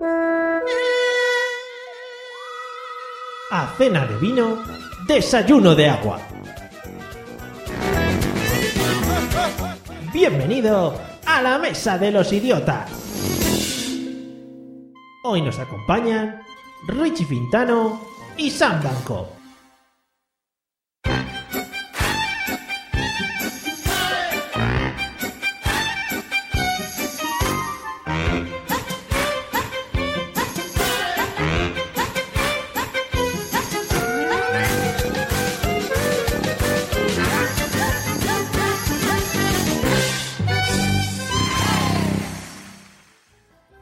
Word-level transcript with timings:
A 0.00 0.54
cena 3.76 4.06
de 4.06 4.16
vino, 4.18 4.62
desayuno 5.08 5.74
de 5.74 5.88
agua. 5.88 6.20
Bienvenido 10.12 10.94
a 11.26 11.42
la 11.42 11.58
mesa 11.58 11.98
de 11.98 12.12
los 12.12 12.32
idiotas. 12.32 12.88
Hoy 15.24 15.42
nos 15.42 15.58
acompañan 15.58 16.42
Richie 16.86 17.26
Fintano 17.26 18.00
y 18.36 18.50
Sam 18.50 18.80
Blanco. 18.80 19.37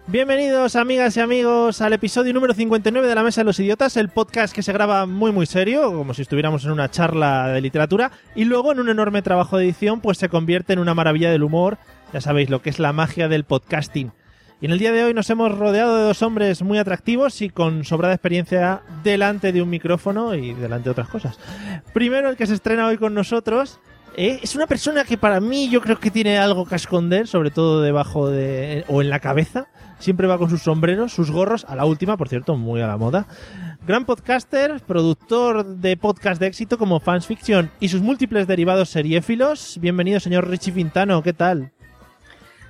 Bienvenidos 0.09 0.77
amigas 0.77 1.17
y 1.17 1.21
amigos 1.21 1.81
al 1.81 1.93
episodio 1.93 2.33
número 2.33 2.55
59 2.55 3.09
de 3.09 3.15
La 3.17 3.25
Mesa 3.25 3.41
de 3.41 3.47
los 3.47 3.59
Idiotas, 3.59 3.97
el 3.97 4.09
podcast 4.09 4.55
que 4.55 4.63
se 4.63 4.73
graba 4.73 5.05
muy 5.05 5.33
muy 5.33 5.47
serio, 5.47 5.93
como 5.93 6.15
si 6.15 6.23
estuviéramos 6.23 6.65
en 6.65 6.71
una 6.71 6.89
charla 6.89 7.48
de 7.48 7.61
literatura, 7.61 8.13
y 8.37 8.45
luego 8.45 8.71
en 8.71 8.79
un 8.79 8.89
enorme 8.89 9.23
trabajo 9.23 9.59
de 9.59 9.65
edición 9.65 10.01
pues 10.01 10.19
se 10.19 10.29
convierte 10.29 10.75
en 10.75 10.79
una 10.79 10.95
maravilla 10.95 11.33
del 11.33 11.43
humor, 11.43 11.79
ya 12.13 12.21
sabéis 12.21 12.51
lo 12.51 12.63
que 12.63 12.71
es 12.71 12.79
la 12.79 12.93
magia 12.93 13.27
del 13.27 13.43
podcasting. 13.43 14.13
Y 14.61 14.67
en 14.67 14.71
el 14.71 14.79
día 14.79 14.93
de 14.93 15.03
hoy 15.03 15.13
nos 15.13 15.29
hemos 15.29 15.59
rodeado 15.59 15.97
de 15.97 16.05
dos 16.05 16.23
hombres 16.23 16.63
muy 16.63 16.79
atractivos 16.79 17.43
y 17.43 17.51
con 17.51 17.85
sobrada 17.85 18.15
experiencia 18.15 18.83
delante 19.03 19.53
de 19.53 19.61
un 19.61 19.70
micrófono 19.70 20.37
y 20.37 20.55
delante 20.55 20.85
de 20.85 20.91
otras 20.93 21.09
cosas. 21.09 21.37
Primero 21.93 22.31
el 22.31 22.37
que 22.37 22.47
se 22.47 22.55
estrena 22.55 22.87
hoy 22.87 22.97
con 22.97 23.13
nosotros 23.13 23.81
eh, 24.17 24.41
es 24.43 24.55
una 24.55 24.67
persona 24.67 25.05
que 25.05 25.19
para 25.19 25.41
mí 25.41 25.69
yo 25.69 25.81
creo 25.81 25.99
que 25.99 26.11
tiene 26.11 26.39
algo 26.39 26.67
que 26.67 26.75
esconder, 26.75 27.27
sobre 27.27 27.51
todo 27.51 27.83
debajo 27.83 28.31
de 28.31 28.85
o 28.89 29.03
en 29.03 29.11
la 29.11 29.21
cabeza. 29.21 29.69
Siempre 29.98 30.27
va 30.27 30.39
con 30.39 30.51
sus 30.51 30.63
sombreros, 30.63 31.13
sus 31.13 31.31
gorros, 31.31 31.65
a 31.69 31.75
la 31.75 31.87
última, 31.87 32.17
por 32.17 32.29
cierto, 32.29 32.57
muy 32.57 32.81
a 32.83 32.87
la 32.87 32.97
moda. 32.97 33.27
Gran 33.87 34.05
podcaster, 34.05 34.81
productor 34.87 35.65
de 35.65 35.97
podcast 35.97 36.41
de 36.41 36.48
éxito 36.48 36.77
como 36.77 37.01
Fans 37.01 37.27
Fiction 37.27 37.71
y 37.81 37.89
sus 37.89 38.03
múltiples 38.03 38.47
derivados 38.47 38.91
seriéfilos. 38.91 39.79
Bienvenido, 39.81 40.20
señor 40.20 40.48
Richie 40.48 40.73
Fintano, 40.73 41.23
¿qué 41.23 41.33
tal? 41.33 41.73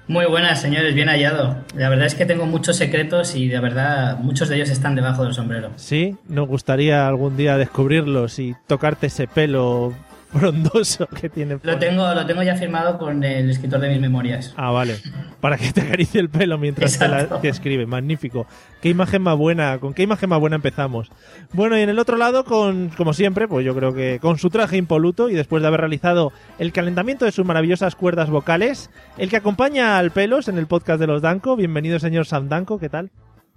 Muy 0.08 0.24
buenas, 0.26 0.60
señores, 0.60 0.94
bien 0.94 1.08
hallado. 1.08 1.56
La 1.74 1.88
verdad 1.88 2.06
es 2.06 2.14
que 2.14 2.26
tengo 2.26 2.46
muchos 2.46 2.76
secretos 2.76 3.34
y 3.34 3.48
de 3.48 3.58
verdad 3.58 4.18
muchos 4.18 4.48
de 4.48 4.54
ellos 4.54 4.70
están 4.70 4.94
debajo 4.94 5.24
del 5.24 5.34
sombrero. 5.34 5.72
Sí, 5.76 6.16
nos 6.28 6.46
gustaría 6.46 7.08
algún 7.08 7.36
día 7.36 7.56
descubrirlos 7.56 8.38
y 8.38 8.54
tocarte 8.68 9.08
ese 9.08 9.26
pelo 9.26 9.94
frondoso 10.32 11.06
que 11.06 11.28
tiene. 11.28 11.58
Lo 11.62 11.78
tengo, 11.78 12.14
lo 12.14 12.26
tengo 12.26 12.42
ya 12.42 12.56
firmado 12.56 12.98
con 12.98 13.22
el 13.24 13.50
escritor 13.50 13.80
de 13.80 13.88
mis 13.90 14.00
memorias. 14.00 14.52
Ah, 14.56 14.70
vale. 14.70 14.96
Para 15.40 15.56
que 15.56 15.72
te 15.72 15.82
acaricie 15.82 16.20
el 16.20 16.28
pelo 16.28 16.58
mientras 16.58 16.98
te, 16.98 17.08
la, 17.08 17.40
te 17.40 17.48
escribe. 17.48 17.86
Magnífico. 17.86 18.46
Qué 18.80 18.88
imagen 18.88 19.22
más 19.22 19.36
buena, 19.36 19.78
con 19.78 19.94
qué 19.94 20.02
imagen 20.02 20.28
más 20.28 20.40
buena 20.40 20.56
empezamos. 20.56 21.10
Bueno, 21.52 21.78
y 21.78 21.82
en 21.82 21.88
el 21.88 21.98
otro 21.98 22.16
lado, 22.16 22.44
con, 22.44 22.90
como 22.90 23.12
siempre, 23.12 23.48
pues 23.48 23.64
yo 23.64 23.74
creo 23.74 23.94
que 23.94 24.18
con 24.20 24.38
su 24.38 24.50
traje 24.50 24.76
impoluto 24.76 25.28
y 25.28 25.34
después 25.34 25.62
de 25.62 25.68
haber 25.68 25.80
realizado 25.80 26.32
el 26.58 26.72
calentamiento 26.72 27.24
de 27.24 27.32
sus 27.32 27.46
maravillosas 27.46 27.94
cuerdas 27.94 28.30
vocales, 28.30 28.90
el 29.18 29.30
que 29.30 29.36
acompaña 29.36 29.98
al 29.98 30.10
pelos 30.10 30.48
en 30.48 30.58
el 30.58 30.66
podcast 30.66 31.00
de 31.00 31.06
los 31.06 31.22
Danco. 31.22 31.56
Bienvenido, 31.56 31.98
señor 31.98 32.26
Sam 32.26 32.48
Danco, 32.48 32.78
¿qué 32.78 32.88
tal? 32.88 33.10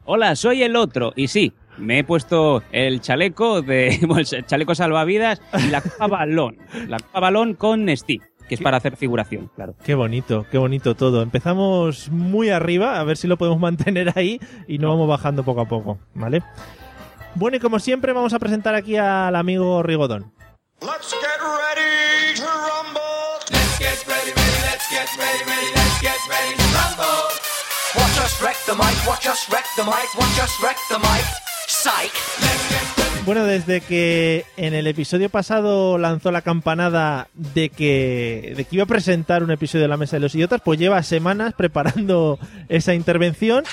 Hola, 0.06 0.35
soy 0.35 0.63
el 0.63 0.75
otro. 0.75 1.13
Y 1.16 1.28
sí, 1.28 1.53
me 1.79 2.00
he 2.00 2.03
puesto 2.03 2.63
el 2.72 3.01
chaleco 3.01 3.62
de 3.62 3.88
el 4.31 4.45
chaleco 4.45 4.75
salvavidas 4.75 5.41
y 5.57 5.67
la 5.69 5.81
copa 5.81 6.07
balón. 6.07 6.57
La 6.88 7.00
copa 7.00 7.19
balón 7.19 7.53
con 7.56 7.88
Steve, 7.95 8.25
que 8.47 8.56
es 8.56 8.62
para 8.62 8.78
hacer 8.78 8.95
figuración, 8.97 9.50
claro. 9.56 9.75
Qué 9.84 9.95
bonito, 9.95 10.45
qué 10.51 10.57
bonito 10.57 10.95
todo. 10.95 11.22
Empezamos 11.22 12.09
muy 12.09 12.50
arriba, 12.50 13.00
a 13.00 13.03
ver 13.03 13.17
si 13.17 13.28
lo 13.28 13.38
podemos 13.38 13.59
mantener 13.59 14.13
ahí 14.16 14.40
y 14.67 14.78
no 14.78 14.90
vamos 14.90 15.07
bajando 15.07 15.44
poco 15.44 15.62
a 15.62 15.66
poco, 15.66 16.00
¿vale? 16.13 16.44
Bueno, 17.35 17.57
y 17.57 17.59
como 17.59 17.79
siempre 17.79 18.13
vamos 18.13 18.34
a 18.34 18.40
presentar 18.40 18.75
aquí 18.75 18.97
al 18.97 19.35
amigo 19.35 19.84
Rigodón. 19.84 20.34
Let's 20.81 21.11
get 21.11 21.40
ready 21.41 22.35
to 22.35 22.44
rumble. 22.46 23.40
Let's 23.51 23.78
get 23.79 24.07
ready, 24.07 24.31
ready, 24.31 24.59
let's 24.63 24.88
get 24.90 25.09
ready, 25.17 25.44
ready, 25.46 25.69
let's 25.75 26.01
get 26.01 26.19
ready 26.29 26.56
to 26.56 26.63
rumble. 26.73 27.29
Watch 27.96 28.19
us 28.19 28.41
wreck 28.41 28.57
the 28.66 28.75
mic, 28.75 29.07
watch 29.07 29.28
us 29.28 29.50
wreck 29.51 29.66
the 29.75 29.84
mic, 29.84 30.07
watch 30.17 30.40
us 30.40 30.56
wreck 30.63 30.78
the 30.90 31.00
mic. 31.00 31.49
Bueno, 33.25 33.44
desde 33.44 33.81
que 33.81 34.44
en 34.57 34.74
el 34.74 34.88
episodio 34.88 35.30
pasado 35.30 36.00
lanzó 36.00 36.31
la 36.31 36.41
campanada 36.41 37.28
de 37.35 37.69
que, 37.69 38.53
de 38.57 38.66
que 38.66 38.75
iba 38.75 38.85
a 38.85 38.88
presentar 38.88 39.44
un 39.44 39.52
episodio 39.52 39.84
de 39.84 39.88
La 39.88 39.97
Mesa 39.97 40.16
de 40.16 40.22
los 40.22 40.34
Idiotas, 40.34 40.62
pues 40.66 40.79
lleva 40.79 41.03
semanas 41.03 41.53
preparando 41.56 42.40
esa 42.69 42.96
intervención. 42.96 43.63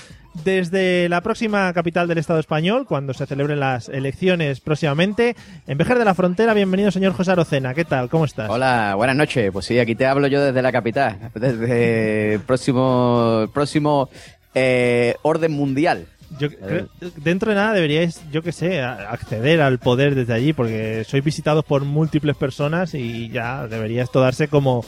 Desde 0.45 1.09
la 1.09 1.23
próxima 1.23 1.73
capital 1.73 2.07
del 2.07 2.19
Estado 2.19 2.39
español, 2.39 2.85
cuando 2.87 3.15
se 3.15 3.25
celebren 3.25 3.59
las 3.59 3.89
elecciones 3.89 4.61
próximamente, 4.61 5.35
en 5.67 5.79
Vejer 5.79 5.99
de 5.99 6.05
la 6.05 6.15
Frontera, 6.15 6.53
bienvenido 6.53 6.91
señor 6.91 7.15
José 7.15 7.31
Arocena. 7.31 7.73
¿Qué 7.73 7.87
tal? 7.87 8.11
¿Cómo 8.11 8.27
estás? 8.27 8.51
Hola, 8.51 8.93
buenas 8.97 9.17
noches. 9.17 9.51
Pues 9.51 9.65
sí, 9.65 9.79
aquí 9.79 9.95
te 9.95 10.05
hablo 10.05 10.27
yo 10.27 10.45
desde 10.45 10.61
la 10.61 10.73
capital, 10.73 11.31
desde 11.33 12.35
el 12.35 12.41
próximo, 12.41 13.41
el 13.45 13.49
próximo 13.49 14.11
eh, 14.55 15.15
orden 15.23 15.53
mundial. 15.53 16.07
Yo 16.39 16.51
creo- 16.51 16.89
dentro 17.17 17.51
de 17.51 17.55
nada 17.57 17.73
deberíais, 17.73 18.23
yo 18.33 18.43
que 18.43 18.53
sé, 18.53 18.83
acceder 18.83 19.61
al 19.61 19.79
poder 19.79 20.15
desde 20.15 20.33
allí, 20.35 20.53
porque 20.53 21.05
sois 21.07 21.23
visitados 21.25 21.65
por 21.65 21.85
múltiples 21.85 22.37
personas 22.37 22.95
y 22.95 23.29
ya 23.31 23.67
debería 23.69 24.03
esto 24.03 24.21
darse 24.21 24.49
como, 24.49 24.85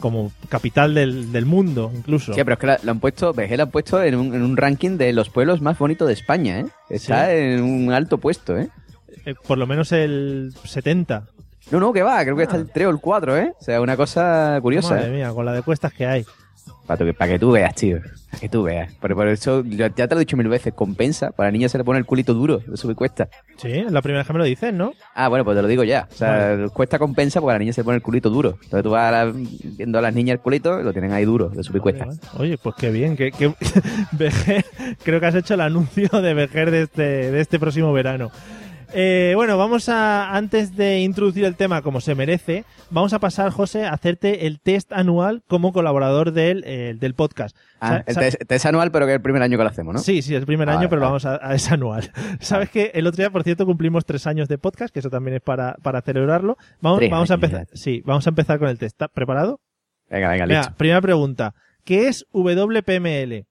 como 0.00 0.32
capital 0.48 0.94
del, 0.94 1.30
del 1.32 1.44
mundo, 1.44 1.92
incluso. 1.94 2.32
Sí, 2.32 2.40
pero 2.44 2.54
es 2.54 2.58
que 2.58 2.86
lo 2.86 2.90
han 2.92 3.00
puesto, 3.00 3.32
Vejer 3.34 3.58
lo 3.58 3.64
han 3.64 3.70
puesto 3.70 4.02
en 4.02 4.14
un, 4.14 4.34
en 4.34 4.42
un 4.42 4.56
ranking 4.56 4.96
de 4.96 5.12
los 5.12 5.28
pueblos 5.30 5.60
más 5.60 5.78
bonitos 5.78 6.08
de 6.08 6.14
España, 6.14 6.60
¿eh? 6.60 6.66
Está 6.88 7.26
Sí. 7.26 7.32
en 7.36 7.62
un 7.62 7.92
alto 7.92 8.18
puesto, 8.18 8.56
¿eh? 8.56 8.68
Eh, 9.26 9.34
por 9.46 9.58
lo 9.58 9.66
menos 9.66 9.92
el 9.92 10.52
70. 10.64 11.24
No, 11.70 11.80
no, 11.80 11.92
que 11.92 12.02
va, 12.02 12.22
creo 12.22 12.34
que 12.34 12.42
Ah. 12.42 12.44
está 12.44 12.56
el 12.56 12.70
3 12.70 12.86
o 12.86 12.90
el 12.90 12.98
4, 12.98 13.36
¿eh? 13.36 13.52
O 13.60 13.62
sea, 13.62 13.80
una 13.82 13.96
cosa 13.96 14.58
curiosa. 14.62 14.94
Madre 14.94 15.08
¿eh? 15.08 15.16
mía, 15.16 15.30
con 15.32 15.44
la 15.44 15.52
de 15.52 15.62
cuestas 15.62 15.92
que 15.92 16.06
hay. 16.06 16.24
Para, 16.86 17.04
que, 17.04 17.14
para 17.14 17.32
que 17.32 17.38
tú 17.38 17.50
veas, 17.52 17.74
tío. 17.74 17.98
Para 18.30 18.40
que 18.40 18.48
tú 18.48 18.62
veas. 18.62 18.92
Pero 19.00 19.14
por 19.16 19.28
eso, 19.28 19.62
ya 19.64 19.90
te 19.90 20.06
lo 20.08 20.16
he 20.16 20.18
dicho 20.20 20.36
mil 20.36 20.48
veces, 20.48 20.72
compensa. 20.74 21.30
Para 21.32 21.48
la 21.48 21.52
niña 21.52 21.68
se 21.68 21.78
le 21.78 21.84
pone 21.84 21.98
el 21.98 22.06
culito 22.06 22.34
duro, 22.34 22.60
eso 22.72 22.88
que 22.88 22.94
cuesta. 22.94 23.28
Sí, 23.56 23.68
es 23.70 23.90
la 23.92 24.00
primera 24.02 24.20
vez 24.20 24.26
que 24.26 24.32
me 24.32 24.38
lo 24.38 24.44
dicen, 24.44 24.76
¿no? 24.78 24.92
Ah, 25.14 25.28
bueno, 25.28 25.44
pues 25.44 25.56
te 25.56 25.62
lo 25.62 25.68
digo 25.68 25.84
ya. 25.84 26.08
O 26.10 26.14
sea, 26.14 26.66
cuesta 26.72 26.98
compensa 26.98 27.40
porque 27.40 27.50
a 27.52 27.54
la 27.54 27.58
niña 27.60 27.72
se 27.72 27.80
le 27.80 27.84
pone 27.84 27.96
el 27.96 28.02
culito 28.02 28.30
duro. 28.30 28.58
Entonces 28.62 28.82
tú 28.82 28.90
vas 28.90 29.12
a 29.12 29.24
la- 29.26 29.32
viendo 29.76 29.98
a 29.98 30.02
las 30.02 30.14
niñas 30.14 30.34
el 30.34 30.40
culito, 30.40 30.82
lo 30.82 30.92
tienen 30.92 31.12
ahí 31.12 31.24
duro, 31.24 31.48
de 31.48 31.62
subir 31.64 31.82
cuesta. 31.82 32.06
Vale, 32.06 32.18
vale. 32.32 32.42
Oye, 32.42 32.58
pues 32.58 32.74
qué 32.76 32.90
bien. 32.90 33.16
Que, 33.16 33.30
que- 33.32 33.54
creo 35.04 35.20
que 35.20 35.26
has 35.26 35.34
hecho 35.34 35.54
el 35.54 35.60
anuncio 35.60 36.08
de 36.22 36.34
Vejer 36.34 36.70
de 36.70 36.82
este, 36.82 37.02
de 37.30 37.40
este 37.40 37.58
próximo 37.58 37.92
verano. 37.92 38.30
Eh, 38.94 39.32
bueno, 39.36 39.58
vamos 39.58 39.88
a, 39.90 40.34
antes 40.34 40.74
de 40.74 41.00
introducir 41.00 41.44
el 41.44 41.56
tema 41.56 41.82
como 41.82 42.00
se 42.00 42.14
merece, 42.14 42.64
vamos 42.90 43.12
a 43.12 43.18
pasar, 43.18 43.50
José, 43.50 43.84
a 43.84 43.92
hacerte 43.92 44.46
el 44.46 44.60
test 44.60 44.92
anual 44.92 45.42
como 45.46 45.72
colaborador 45.74 46.32
del, 46.32 46.64
eh, 46.66 46.96
del 46.98 47.14
podcast. 47.14 47.54
Ah, 47.80 48.02
el 48.06 48.16
test, 48.16 48.38
test 48.46 48.64
anual, 48.66 48.90
pero 48.90 49.04
que 49.04 49.12
es 49.12 49.16
el 49.16 49.22
primer 49.22 49.42
año 49.42 49.58
que 49.58 49.64
lo 49.64 49.68
hacemos, 49.68 49.94
¿no? 49.94 50.00
Sí, 50.00 50.22
sí, 50.22 50.34
es 50.34 50.40
el 50.40 50.46
primer 50.46 50.70
año, 50.70 50.88
pero 50.88 51.00
lo 51.00 51.06
vamos 51.06 51.26
a, 51.26 51.38
a 51.46 51.54
es 51.54 51.70
anual. 51.70 52.10
Sabes 52.40 52.70
que 52.70 52.90
el 52.94 53.06
otro 53.06 53.22
día, 53.22 53.30
por 53.30 53.42
cierto, 53.42 53.66
cumplimos 53.66 54.06
tres 54.06 54.26
años 54.26 54.48
de 54.48 54.56
podcast, 54.56 54.92
que 54.92 55.00
eso 55.00 55.10
también 55.10 55.36
es 55.36 55.42
para, 55.42 55.74
para 55.82 56.00
celebrarlo. 56.00 56.56
Vamos, 56.80 57.00
Tres 57.00 57.10
vamos 57.10 57.30
a 57.30 57.34
empezar. 57.34 57.66
ya. 57.70 57.76
Sí, 57.76 58.02
vamos 58.06 58.26
a 58.26 58.30
empezar 58.30 58.58
con 58.58 58.68
el 58.68 58.78
test. 58.78 58.94
¿Estás 58.94 59.10
preparado? 59.10 59.60
Venga, 60.08 60.30
venga, 60.30 60.46
Venga, 60.46 60.60
listo. 60.60 60.74
primera 60.78 61.02
pregunta. 61.02 61.54
¿Qué 61.84 62.08
es 62.08 62.26
WPML? 62.32 63.44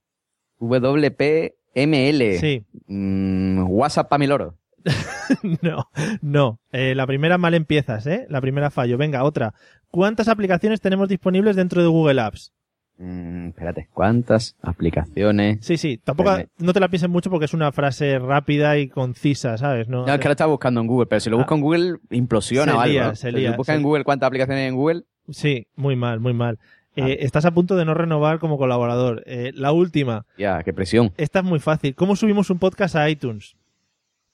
WPML. 0.60 2.38
Sí. 2.40 2.64
Mm, 2.88 3.66
WhatsApp 3.70 4.12
mi 4.18 4.26
loro. 4.28 4.56
no, 5.62 5.86
no. 6.22 6.60
Eh, 6.72 6.96
la 6.96 7.06
primera 7.08 7.38
mal 7.38 7.54
empiezas, 7.54 8.06
¿eh? 8.08 8.26
La 8.30 8.42
primera 8.42 8.70
fallo. 8.72 8.98
Venga, 8.98 9.24
otra. 9.24 9.54
¿Cuántas 9.92 10.28
aplicaciones 10.28 10.82
tenemos 10.82 11.10
disponibles 11.10 11.56
dentro 11.56 11.82
de 11.82 11.88
Google 11.88 12.22
Apps? 12.22 12.54
Mm, 13.00 13.50
espérate, 13.50 13.88
¿cuántas 13.94 14.56
aplicaciones? 14.62 15.60
Sí, 15.62 15.78
sí, 15.78 16.00
tampoco 16.04 16.36
no 16.58 16.74
te 16.74 16.80
la 16.80 16.88
pienses 16.90 17.10
mucho 17.10 17.30
porque 17.30 17.46
es 17.46 17.54
una 17.54 17.72
frase 17.72 18.18
rápida 18.18 18.78
y 18.80 18.88
concisa, 18.90 19.56
¿sabes? 19.60 19.88
No, 19.88 20.06
No, 20.08 20.14
es 20.14 20.20
que 20.20 20.28
lo 20.28 20.32
estaba 20.32 20.50
buscando 20.52 20.82
en 20.82 20.88
Google, 20.88 21.06
pero 21.06 21.20
si 21.20 21.30
lo 21.30 21.38
busco 21.38 21.54
en 21.54 21.62
Google, 21.62 21.98
implosiona 22.10 22.72
Ah. 22.72 22.76
Se 22.76 22.78
o 22.78 22.82
algo. 22.82 22.92
lía, 22.94 23.08
¿no? 23.10 23.16
se 23.16 23.32
Si 23.32 23.48
buscas 23.56 23.76
en 23.76 23.84
Google 23.84 24.04
cuántas 24.04 24.28
aplicaciones 24.28 24.62
hay 24.64 24.68
en 24.70 24.76
Google, 24.76 25.04
Sí, 25.30 25.68
muy 25.76 25.96
mal, 25.96 26.20
muy 26.22 26.34
mal. 26.34 26.58
Eh, 26.96 27.04
Ah. 27.04 27.24
estás 27.24 27.46
a 27.46 27.52
punto 27.52 27.76
de 27.76 27.86
no 27.86 27.94
renovar 27.94 28.40
como 28.40 28.58
colaborador. 28.58 29.22
Eh, 29.28 29.52
la 29.54 29.72
última, 29.74 30.26
ya, 30.38 30.64
qué 30.64 30.74
presión. 30.74 31.14
esta 31.18 31.40
es 31.40 31.46
muy 31.46 31.60
fácil. 31.60 31.94
¿Cómo 31.94 32.16
subimos 32.16 32.50
un 32.50 32.58
podcast 32.58 32.96
a 32.96 33.08
iTunes? 33.10 33.56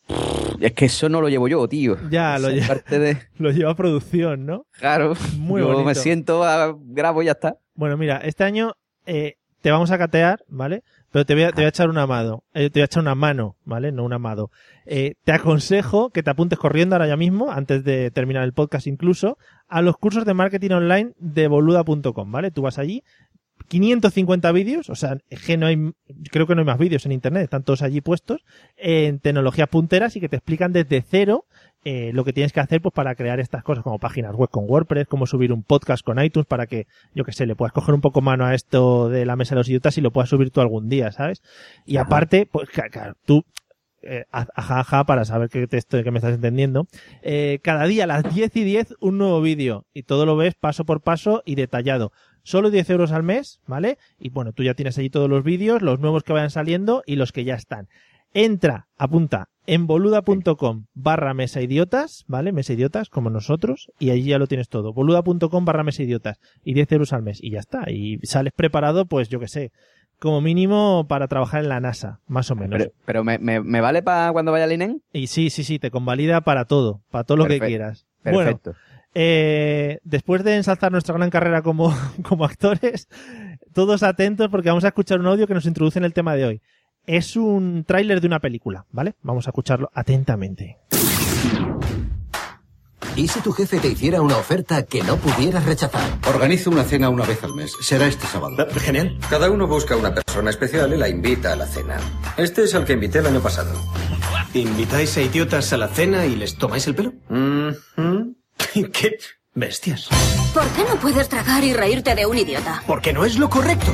Es 0.60 0.74
que 0.74 0.86
eso 0.86 1.10
no 1.10 1.22
lo 1.22 1.30
llevo 1.30 1.48
yo, 1.48 1.68
tío. 1.68 1.98
Ya, 2.10 2.38
lo 2.40 2.50
Esa 2.50 2.64
lle- 2.66 2.68
parte 2.68 3.00
de... 3.00 3.18
Lo 3.38 3.52
lleva 3.52 3.76
producción, 3.76 4.46
¿no? 4.46 4.66
Claro, 4.80 5.14
Muy 5.38 5.62
yo 5.62 5.68
bonito. 5.68 5.86
me 5.86 5.96
siento, 5.96 6.44
a- 6.44 6.76
grabo 6.80 7.22
y 7.22 7.26
ya 7.26 7.32
está. 7.34 7.58
Bueno, 7.76 7.98
mira, 7.98 8.18
este 8.18 8.44
año 8.44 8.74
eh, 9.06 9.36
te 9.62 9.72
vamos 9.72 9.92
a 9.92 9.98
catear, 9.98 10.44
¿vale? 10.48 10.84
Pero 11.12 11.26
te 11.26 11.34
voy 11.36 11.44
a, 11.44 11.50
te 11.50 11.56
voy 11.58 11.66
a 11.66 11.70
echar 11.70 11.90
una 11.90 12.08
mano, 12.08 12.44
eh, 12.54 12.70
te 12.70 12.80
voy 12.80 12.82
a 12.82 12.86
echar 12.86 13.02
una 13.04 13.14
mano, 13.16 13.56
¿vale? 13.66 13.92
No 13.92 14.04
un 14.04 14.14
amado. 14.14 14.50
Eh, 14.86 15.14
te 15.24 15.32
aconsejo 15.32 16.10
que 16.10 16.24
te 16.24 16.30
apuntes 16.32 16.58
corriendo 16.58 16.96
ahora 16.96 17.08
ya 17.08 17.18
mismo, 17.18 17.52
antes 17.52 17.84
de 17.84 18.10
terminar 18.12 18.44
el 18.44 18.54
podcast 18.54 18.88
incluso, 18.88 19.38
a 19.68 19.82
los 19.82 19.96
cursos 19.98 20.26
de 20.26 20.34
marketing 20.34 20.72
online 20.72 21.14
de 21.20 21.48
boluda.com, 21.48 22.32
¿vale? 22.32 22.50
Tú 22.52 22.64
vas 22.64 22.80
allí, 22.80 23.04
550 23.80 24.52
vídeos, 24.52 24.90
o 24.90 24.96
sea, 24.96 25.18
es 25.30 25.42
que 25.46 25.58
no 25.58 25.66
hay, 25.66 25.92
creo 26.32 26.48
que 26.48 26.56
no 26.56 26.62
hay 26.62 26.66
más 26.68 26.78
vídeos 26.78 27.06
en 27.06 27.12
internet, 27.12 27.44
están 27.44 27.64
todos 27.64 27.82
allí 27.82 28.02
puestos, 28.02 28.44
en 28.78 29.20
tecnologías 29.20 29.68
punteras 29.70 30.16
y 30.16 30.20
que 30.20 30.30
te 30.30 30.36
explican 30.38 30.72
desde 30.74 31.02
cero 31.02 31.46
eh, 31.86 32.12
lo 32.14 32.24
que 32.24 32.32
tienes 32.32 32.54
que 32.54 32.62
hacer 32.62 32.82
pues 32.82 32.94
para 32.94 33.14
crear 33.16 33.40
estas 33.42 33.62
cosas 33.64 33.84
como 33.84 34.00
páginas 34.00 34.34
web 34.36 34.50
con 34.50 34.64
WordPress, 34.70 35.08
cómo 35.08 35.26
subir 35.26 35.52
un 35.52 35.64
podcast 35.64 36.04
con 36.06 36.24
iTunes 36.24 36.46
para 36.48 36.66
que, 36.66 36.88
yo 37.14 37.26
que 37.26 37.34
sé, 37.34 37.46
le 37.46 37.56
puedas 37.56 37.74
coger 37.74 37.94
un 37.94 38.00
poco 38.02 38.22
mano 38.22 38.46
a 38.46 38.54
esto 38.56 39.10
de 39.10 39.26
la 39.26 39.36
mesa 39.36 39.56
de 39.56 39.60
los 39.60 39.70
idiotas 39.70 39.98
y 39.98 40.02
lo 40.02 40.12
puedas 40.12 40.30
subir 40.30 40.50
tú 40.50 40.62
algún 40.62 40.88
día, 40.88 41.12
¿sabes? 41.12 41.42
Y 41.86 41.98
Ajá. 41.98 42.06
aparte, 42.06 42.48
pues 42.50 42.70
claro, 42.70 43.16
tú, 43.26 43.44
eh, 44.02 44.24
ajá, 44.32 44.80
ajá, 44.80 45.04
para 45.06 45.26
saber 45.26 45.50
que, 45.50 45.68
te 45.68 45.78
estoy- 45.78 46.04
que 46.04 46.12
me 46.12 46.20
estás 46.20 46.34
entendiendo, 46.36 46.88
eh, 47.22 47.60
cada 47.64 47.86
día 47.86 48.06
a 48.06 48.08
las 48.08 48.34
10 48.34 48.56
y 48.56 48.64
10 48.64 48.96
un 49.02 49.18
nuevo 49.18 49.42
vídeo 49.42 49.86
y 49.94 50.04
todo 50.04 50.26
lo 50.26 50.38
ves 50.38 50.56
paso 50.56 50.86
por 50.86 51.02
paso 51.02 51.42
y 51.46 51.56
detallado. 51.56 52.12
Solo 52.44 52.70
10 52.70 52.90
euros 52.90 53.12
al 53.12 53.24
mes, 53.24 53.60
¿vale? 53.68 53.98
Y 54.20 54.30
bueno, 54.30 54.52
tú 54.54 54.64
ya 54.64 54.74
tienes 54.74 54.98
allí 54.98 55.10
todos 55.10 55.30
los 55.30 55.44
vídeos, 55.44 55.82
los 55.82 56.00
nuevos 56.00 56.24
que 56.24 56.34
vayan 56.34 56.50
saliendo 56.50 57.02
y 57.06 57.16
los 57.16 57.32
que 57.32 57.44
ya 57.46 57.56
están. 57.56 57.88
Entra, 58.34 58.88
apunta, 58.98 59.50
en 59.68 59.86
boluda.com 59.88 60.86
barra 60.94 61.34
mesa 61.34 61.62
idiotas, 61.62 62.24
¿vale? 62.28 62.52
Mesa 62.52 62.74
idiotas, 62.74 63.10
como 63.10 63.30
nosotros, 63.30 63.92
y 64.00 64.10
allí 64.10 64.26
ya 64.26 64.40
lo 64.40 64.48
tienes 64.48 64.70
todo. 64.70 64.92
boluda.com 64.94 65.66
barra 65.66 65.84
mesa 65.84 66.04
idiotas 66.04 66.40
y 66.64 66.74
10 66.74 66.92
euros 66.94 67.14
al 67.14 67.22
mes 67.24 67.40
y 67.42 67.52
ya 67.52 67.60
está. 67.60 67.90
Y 67.92 68.18
sales 68.24 68.54
preparado, 68.56 69.06
pues 69.06 69.30
yo 69.30 69.40
que 69.40 69.48
sé, 69.48 69.72
como 70.20 70.42
mínimo 70.42 71.06
para 71.08 71.28
trabajar 71.28 71.64
en 71.64 71.70
la 71.70 71.80
NASA, 71.80 72.20
más 72.28 72.50
o 72.50 72.56
menos. 72.56 72.80
Pero, 72.80 72.92
pero 73.06 73.24
me, 73.24 73.38
me- 73.40 73.62
me 73.62 73.82
vale 73.82 74.02
para 74.02 74.32
cuando 74.32 74.52
vaya 74.52 74.64
al 74.66 74.72
INEM? 74.74 75.00
Y 75.12 75.28
sí, 75.28 75.50
sí, 75.50 75.64
sí, 75.64 75.80
te 75.80 75.92
convalida 75.92 76.42
para 76.42 76.66
todo, 76.66 77.02
para 77.12 77.24
todo 77.24 77.38
lo 77.38 77.44
que 77.46 77.60
Perfecto, 77.60 77.68
quieras. 77.68 78.08
Bueno, 78.24 78.38
Perfecto. 78.60 78.74
Eh, 79.14 80.00
después 80.04 80.44
de 80.44 80.56
ensalzar 80.56 80.92
nuestra 80.92 81.16
gran 81.16 81.30
carrera 81.30 81.62
como, 81.62 81.96
como 82.24 82.46
actores, 82.46 83.08
todos 83.74 84.04
atentos 84.04 84.50
porque 84.50 84.70
vamos 84.70 84.84
a 84.84 84.90
escuchar 84.90 85.20
un 85.20 85.28
audio 85.28 85.48
que 85.48 85.54
nos 85.54 85.66
introduce 85.66 86.00
en 86.00 86.06
el 86.06 86.14
tema 86.14 86.36
de 86.36 86.46
hoy. 86.46 86.62
Es 87.06 87.36
un 87.36 87.84
tráiler 87.86 88.22
de 88.22 88.28
una 88.28 88.40
película, 88.40 88.86
¿vale? 88.92 89.16
Vamos 89.22 89.46
a 89.48 89.50
escucharlo 89.50 89.90
atentamente. 89.94 90.78
¿Y 93.16 93.28
si 93.28 93.42
tu 93.42 93.52
jefe 93.52 93.80
te 93.80 93.90
hiciera 93.90 94.22
una 94.22 94.38
oferta 94.38 94.84
que 94.84 95.04
no 95.04 95.18
pudieras 95.18 95.66
rechazar? 95.66 96.02
Organizo 96.28 96.72
una 96.72 96.84
cena 96.84 97.10
una 97.10 97.26
vez 97.26 97.44
al 97.44 97.54
mes. 97.54 97.72
Será 97.82 98.08
este 98.08 98.26
sábado. 98.26 98.56
Genial. 98.80 99.20
Cada 99.30 99.52
uno 99.52 99.68
busca 99.68 99.96
una 99.96 100.16
persona 100.16 100.50
especial 100.50 100.92
y 100.94 100.98
la 100.98 101.10
invita 101.10 101.54
a 101.54 101.56
la 101.56 101.68
cena. 101.68 101.98
Este 102.38 102.64
es 102.64 102.74
el 102.74 102.86
que 102.86 102.94
invité 102.94 103.20
el 103.20 103.28
año 103.28 103.40
pasado. 103.40 103.72
¿Invitáis 104.56 105.16
a 105.18 105.22
idiotas 105.22 105.72
a 105.74 105.78
la 105.78 105.90
cena 105.90 106.26
y 106.26 106.36
les 106.36 106.58
tomáis 106.58 106.88
el 106.88 106.96
pelo? 106.96 107.14
Mhm. 107.30 108.36
¡Qué 108.94 109.18
bestias! 109.54 110.10
¿Por 110.54 110.68
qué 110.70 110.84
no 110.88 110.96
puedes 111.00 111.30
tragar 111.30 111.64
y 111.64 111.74
reírte 111.74 112.16
de 112.16 112.26
un 112.26 112.38
idiota? 112.38 112.84
Porque 112.88 113.14
no 113.14 113.26
es 113.26 113.38
lo 113.38 113.50
correcto. 113.50 113.94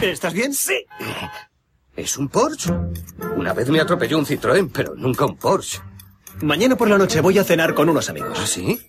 ¿Estás 0.00 0.32
bien? 0.32 0.54
Sí. 0.54 0.84
Es 1.96 2.16
un 2.16 2.28
Porsche. 2.28 2.72
Una 3.36 3.52
vez 3.52 3.68
me 3.68 3.80
atropelló 3.80 4.18
un 4.18 4.26
Citroën, 4.26 4.70
pero 4.72 4.94
nunca 4.94 5.24
un 5.24 5.36
Porsche. 5.36 5.80
Mañana 6.42 6.76
por 6.76 6.88
la 6.88 6.98
noche 6.98 7.20
voy 7.20 7.38
a 7.38 7.44
cenar 7.44 7.74
con 7.74 7.88
unos 7.88 8.08
amigos. 8.08 8.38
¿Ah, 8.40 8.46
sí? 8.46 8.80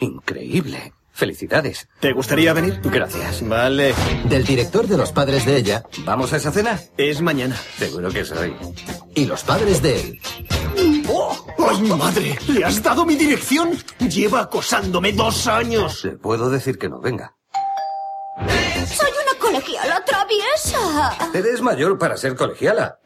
Increíble. 0.00 0.94
Felicidades. 1.12 1.88
¿Te 2.00 2.12
gustaría 2.12 2.52
venir? 2.52 2.80
Gracias. 2.84 3.46
Vale. 3.46 3.94
Del 4.28 4.44
director 4.44 4.86
de 4.86 4.98
los 4.98 5.12
padres 5.12 5.46
de 5.46 5.56
ella 5.56 5.82
¿Vamos 6.04 6.32
a 6.34 6.36
esa 6.36 6.52
cena? 6.52 6.78
Es 6.98 7.22
mañana. 7.22 7.56
Seguro 7.78 8.10
que 8.10 8.24
soy. 8.24 8.54
y 9.14 9.24
los 9.26 9.42
padres 9.42 9.80
de 9.82 10.00
él. 10.00 10.20
¡Ay, 11.68 11.80
mi 11.80 11.90
madre! 11.90 12.38
¿Le 12.48 12.64
has 12.64 12.82
dado 12.82 13.04
mi 13.04 13.14
dirección? 13.16 13.70
Lleva 13.98 14.40
acosándome 14.42 15.12
dos 15.12 15.46
años. 15.46 16.04
Le 16.04 16.12
puedo 16.12 16.50
decir 16.50 16.78
que 16.78 16.88
no 16.88 17.00
venga. 17.00 17.34
Soy 18.38 19.10
una 19.22 19.38
colegiala 19.40 20.04
traviesa. 20.04 21.16
Eres 21.34 21.60
mayor 21.60 21.98
para 21.98 22.16
ser 22.16 22.34
colegiala. 22.36 22.98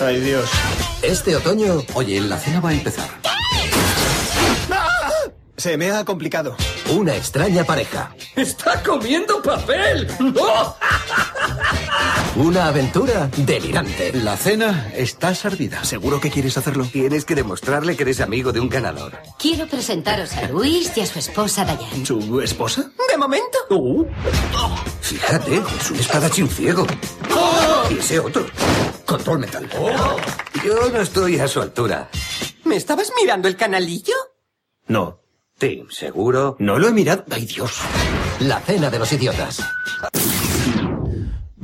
Ay, 0.00 0.20
Dios. 0.20 0.48
Este 1.02 1.36
otoño, 1.36 1.82
Oye, 1.94 2.20
la 2.20 2.38
cena 2.38 2.60
va 2.60 2.70
a 2.70 2.74
empezar. 2.74 3.08
Se 5.56 5.76
me 5.78 5.90
ha 5.90 6.04
complicado. 6.04 6.54
una 6.90 7.16
extraña 7.16 7.64
pareja. 7.64 8.14
¡Está 8.36 8.82
comiendo 8.82 9.40
papel! 9.42 10.06
¡Oh! 10.38 10.76
Una 12.36 12.68
aventura 12.68 13.30
delirante. 13.34 14.12
La 14.12 14.36
cena 14.36 14.90
está 14.94 15.34
servida. 15.34 15.82
¿Seguro 15.84 16.20
que 16.20 16.30
quieres 16.30 16.58
hacerlo? 16.58 16.84
Tienes 16.84 17.24
que 17.24 17.34
demostrarle 17.34 17.96
que 17.96 18.02
eres 18.02 18.20
amigo 18.20 18.52
de 18.52 18.60
un 18.60 18.68
ganador. 18.68 19.18
Quiero 19.38 19.66
presentaros 19.66 20.34
a 20.34 20.46
Luis 20.48 20.94
y 20.96 21.00
a 21.00 21.06
su 21.06 21.18
esposa 21.18 21.64
Diane. 21.64 22.04
¿Su 22.04 22.40
esposa? 22.42 22.90
De 23.10 23.16
momento. 23.16 23.56
Fíjate, 25.00 25.56
es 25.80 25.90
un 25.90 25.96
espadachín 25.96 26.48
ciego. 26.48 26.86
Y 27.90 27.98
ese 27.98 28.18
otro. 28.20 28.46
Control 29.06 29.38
mental. 29.38 29.70
Yo 30.62 30.90
no 30.92 31.00
estoy 31.00 31.38
a 31.38 31.48
su 31.48 31.62
altura. 31.62 32.10
¿Me 32.64 32.76
estabas 32.76 33.12
mirando 33.18 33.48
el 33.48 33.56
canalillo? 33.56 34.14
No. 34.88 35.20
Tim, 35.58 35.88
¿seguro? 35.88 36.56
No 36.58 36.78
lo 36.78 36.88
he 36.88 36.92
mirado. 36.92 37.24
Ay, 37.30 37.46
Dios. 37.46 37.78
La 38.40 38.60
cena 38.60 38.90
de 38.90 38.98
los 38.98 39.10
idiotas. 39.10 39.62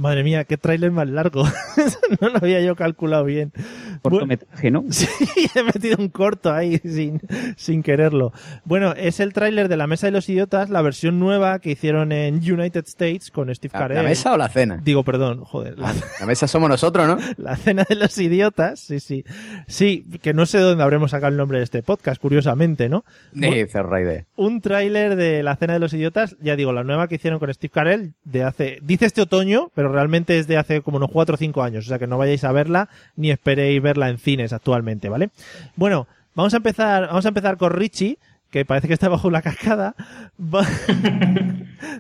Madre 0.03 0.25
mía, 0.25 0.43
qué 0.43 0.57
tráiler 0.57 0.91
más 0.91 1.09
largo. 1.09 1.45
no 2.21 2.29
lo 2.29 2.39
había 2.39 2.61
yo 2.61 2.75
calculado 2.75 3.25
bien. 3.25 3.53
Cortometraje, 4.01 4.71
¿no? 4.71 4.85
Sí, 4.91 5.07
he 5.55 5.63
metido 5.63 5.97
un 5.99 6.09
corto 6.09 6.53
ahí 6.53 6.79
sin, 6.79 7.21
sin 7.57 7.83
quererlo. 7.83 8.33
Bueno, 8.65 8.93
es 8.97 9.21
el 9.21 9.33
tráiler 9.33 9.69
de 9.69 9.77
La 9.77 9.87
Mesa 9.87 10.07
de 10.07 10.13
los 10.13 10.29
Idiotas, 10.29 10.71
la 10.71 10.83
versión 10.83 11.19
nueva 11.19 11.59
que 11.59 11.71
hicieron 11.73 12.13
en 12.13 12.37
United 12.37 12.85
States 12.87 13.31
con 13.31 13.53
Steve 13.55 13.73
¿La, 13.75 13.81
Carell. 13.81 13.97
la 13.99 14.03
mesa 14.09 14.33
o 14.33 14.37
la 14.37 14.49
cena? 14.49 14.81
Digo, 14.83 15.03
perdón, 15.03 15.45
joder. 15.45 15.79
La, 15.79 15.93
La 16.21 16.27
mesa 16.27 16.47
somos 16.49 16.69
nosotros, 16.69 17.07
¿no? 17.07 17.19
la 17.37 17.57
cena 17.57 17.85
de 17.89 17.95
los 17.97 18.17
idiotas, 18.19 18.81
sí, 18.81 19.01
sí. 19.01 19.25
Sí, 19.67 20.05
que 20.23 20.33
no 20.35 20.47
sé 20.47 20.59
dónde 20.59 20.83
habremos 20.83 21.11
sacado 21.11 21.31
el 21.31 21.37
nombre 21.37 21.59
de 21.59 21.65
este 21.65 21.83
podcast, 21.83 22.21
curiosamente, 22.21 22.89
¿no? 22.89 23.05
Ni 23.33 23.65
cerra 23.67 24.01
idea. 24.01 24.25
un 24.37 24.61
tráiler 24.61 25.17
de 25.17 25.43
la 25.43 25.57
cena 25.57 25.73
de 25.75 25.79
los 25.79 25.93
idiotas, 25.95 26.37
ya 26.41 26.57
digo, 26.57 26.73
la 26.73 26.85
nueva 26.85 27.09
que 27.09 27.17
hicieron 27.17 27.39
con 27.39 27.53
Steve 27.53 27.71
Carell 27.73 28.13
de 28.25 28.45
hace, 28.45 28.79
dice 28.83 29.07
este 29.07 29.23
otoño, 29.23 29.71
pero 29.75 29.91
realmente 29.93 30.39
es 30.39 30.47
de 30.47 30.57
hace 30.57 30.81
como 30.83 30.99
unos 30.99 31.11
4 31.11 31.35
o 31.35 31.39
5 31.39 31.63
años, 31.63 31.87
o 31.87 31.89
sea 31.89 31.99
que 31.99 32.07
no 32.07 32.19
vayáis 32.19 32.45
a 32.45 32.53
verla 32.53 32.89
ni 33.17 33.31
esperéis 33.31 33.82
verla 33.83 34.09
en 34.09 34.19
cines 34.19 34.53
actualmente, 34.53 35.09
¿vale? 35.11 35.31
Bueno, 35.77 36.07
vamos 36.35 36.55
a 36.55 36.59
empezar, 36.59 37.07
vamos 37.09 37.25
a 37.27 37.29
empezar 37.29 37.57
con 37.59 37.73
Richie, 37.73 38.19
que 38.51 38.65
parece 38.65 38.89
que 38.89 38.95
está 38.95 39.09
bajo 39.09 39.31
la 39.31 39.43
cascada. 39.43 39.95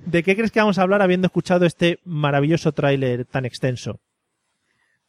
¿De 0.07 0.23
qué 0.23 0.35
crees 0.37 0.51
que 0.51 0.61
vamos 0.61 0.79
a 0.79 0.83
hablar 0.83 1.03
habiendo 1.03 1.27
escuchado 1.27 1.67
este 1.67 1.99
maravilloso 2.05 2.73
tráiler 2.73 3.25
tan 3.25 3.45
extenso? 3.45 4.01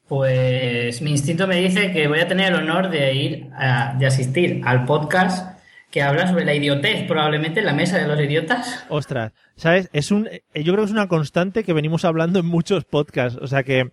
Pues 0.07 1.01
mi 1.01 1.11
instinto 1.11 1.47
me 1.47 1.55
dice 1.57 1.91
que 1.91 2.07
voy 2.07 2.19
a 2.19 2.27
tener 2.27 2.51
el 2.53 2.59
honor 2.59 2.89
de 2.89 3.13
ir 3.13 3.49
a- 3.57 3.95
de 3.97 4.05
asistir 4.05 4.61
al 4.65 4.85
podcast 4.85 5.57
que 5.89 6.01
habla 6.01 6.27
sobre 6.27 6.43
la 6.43 6.55
idiotez, 6.55 7.05
probablemente 7.07 7.59
en 7.59 7.67
la 7.67 7.73
mesa 7.73 7.99
de 7.99 8.07
los 8.07 8.19
idiotas. 8.19 8.83
Ostras, 8.89 9.31
¿sabes? 9.55 9.89
Es 9.93 10.11
un, 10.11 10.25
yo 10.25 10.73
creo 10.73 10.77
que 10.77 10.83
es 10.85 10.91
una 10.91 11.07
constante 11.07 11.63
que 11.63 11.71
venimos 11.71 12.03
hablando 12.03 12.39
en 12.39 12.47
muchos 12.47 12.83
podcasts. 12.83 13.39
O 13.41 13.47
sea 13.47 13.63
que, 13.63 13.91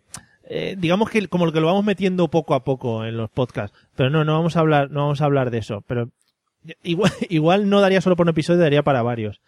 eh, 0.52 0.74
digamos 0.76 1.08
que 1.08 1.28
como 1.28 1.50
que 1.52 1.60
lo 1.60 1.68
vamos 1.68 1.84
metiendo 1.84 2.28
poco 2.28 2.54
a 2.54 2.64
poco 2.64 3.04
en 3.04 3.16
los 3.16 3.30
podcasts. 3.30 3.78
Pero 3.94 4.10
no, 4.10 4.24
no 4.24 4.32
vamos 4.32 4.56
a 4.56 4.60
hablar, 4.60 4.90
no 4.90 5.02
vamos 5.02 5.20
a 5.20 5.24
hablar 5.24 5.50
de 5.50 5.58
eso. 5.58 5.84
Pero 5.86 6.10
igual, 6.82 7.12
igual 7.30 7.70
no 7.70 7.80
daría 7.80 8.00
solo 8.00 8.16
por 8.16 8.26
un 8.26 8.30
episodio, 8.30 8.58
daría 8.60 8.82
para 8.82 9.02
varios. 9.02 9.40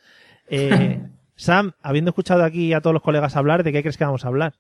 Eh, 0.49 1.01
Sam, 1.35 1.73
habiendo 1.83 2.11
escuchado 2.11 2.45
aquí 2.45 2.73
a 2.73 2.81
todos 2.81 2.95
los 2.95 3.03
colegas 3.03 3.35
hablar, 3.35 3.65
¿de 3.65 3.73
qué 3.73 3.83
crees 3.83 3.99
que 3.99 4.05
vamos 4.05 4.25
a 4.25 4.29
hablar? 4.29 4.55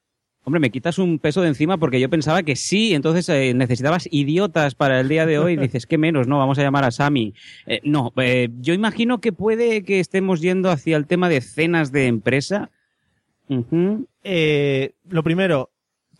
Hombre, 0.44 0.58
me 0.58 0.70
quitas 0.70 0.98
un 0.98 1.20
peso 1.20 1.42
de 1.42 1.48
encima 1.48 1.78
porque 1.78 2.00
yo 2.00 2.10
pensaba 2.10 2.42
que 2.42 2.56
sí, 2.56 2.94
entonces 2.94 3.28
eh, 3.28 3.54
necesitabas 3.54 4.08
idiotas 4.10 4.74
para 4.74 4.98
el 4.98 5.08
día 5.08 5.24
de 5.26 5.38
hoy. 5.38 5.56
Dices, 5.58 5.86
¿qué 5.86 5.96
menos? 5.96 6.26
No, 6.26 6.38
vamos 6.38 6.58
a 6.58 6.62
llamar 6.62 6.84
a 6.84 6.90
Sami. 6.90 7.34
Eh, 7.66 7.80
no, 7.84 8.12
eh, 8.16 8.48
yo 8.60 8.74
imagino 8.74 9.20
que 9.20 9.32
puede 9.32 9.84
que 9.84 10.00
estemos 10.00 10.40
yendo 10.40 10.72
hacia 10.72 10.96
el 10.96 11.06
tema 11.06 11.28
de 11.28 11.40
cenas 11.40 11.92
de 11.92 12.08
empresa. 12.08 12.70
Lo 13.48 15.22
primero, 15.22 15.70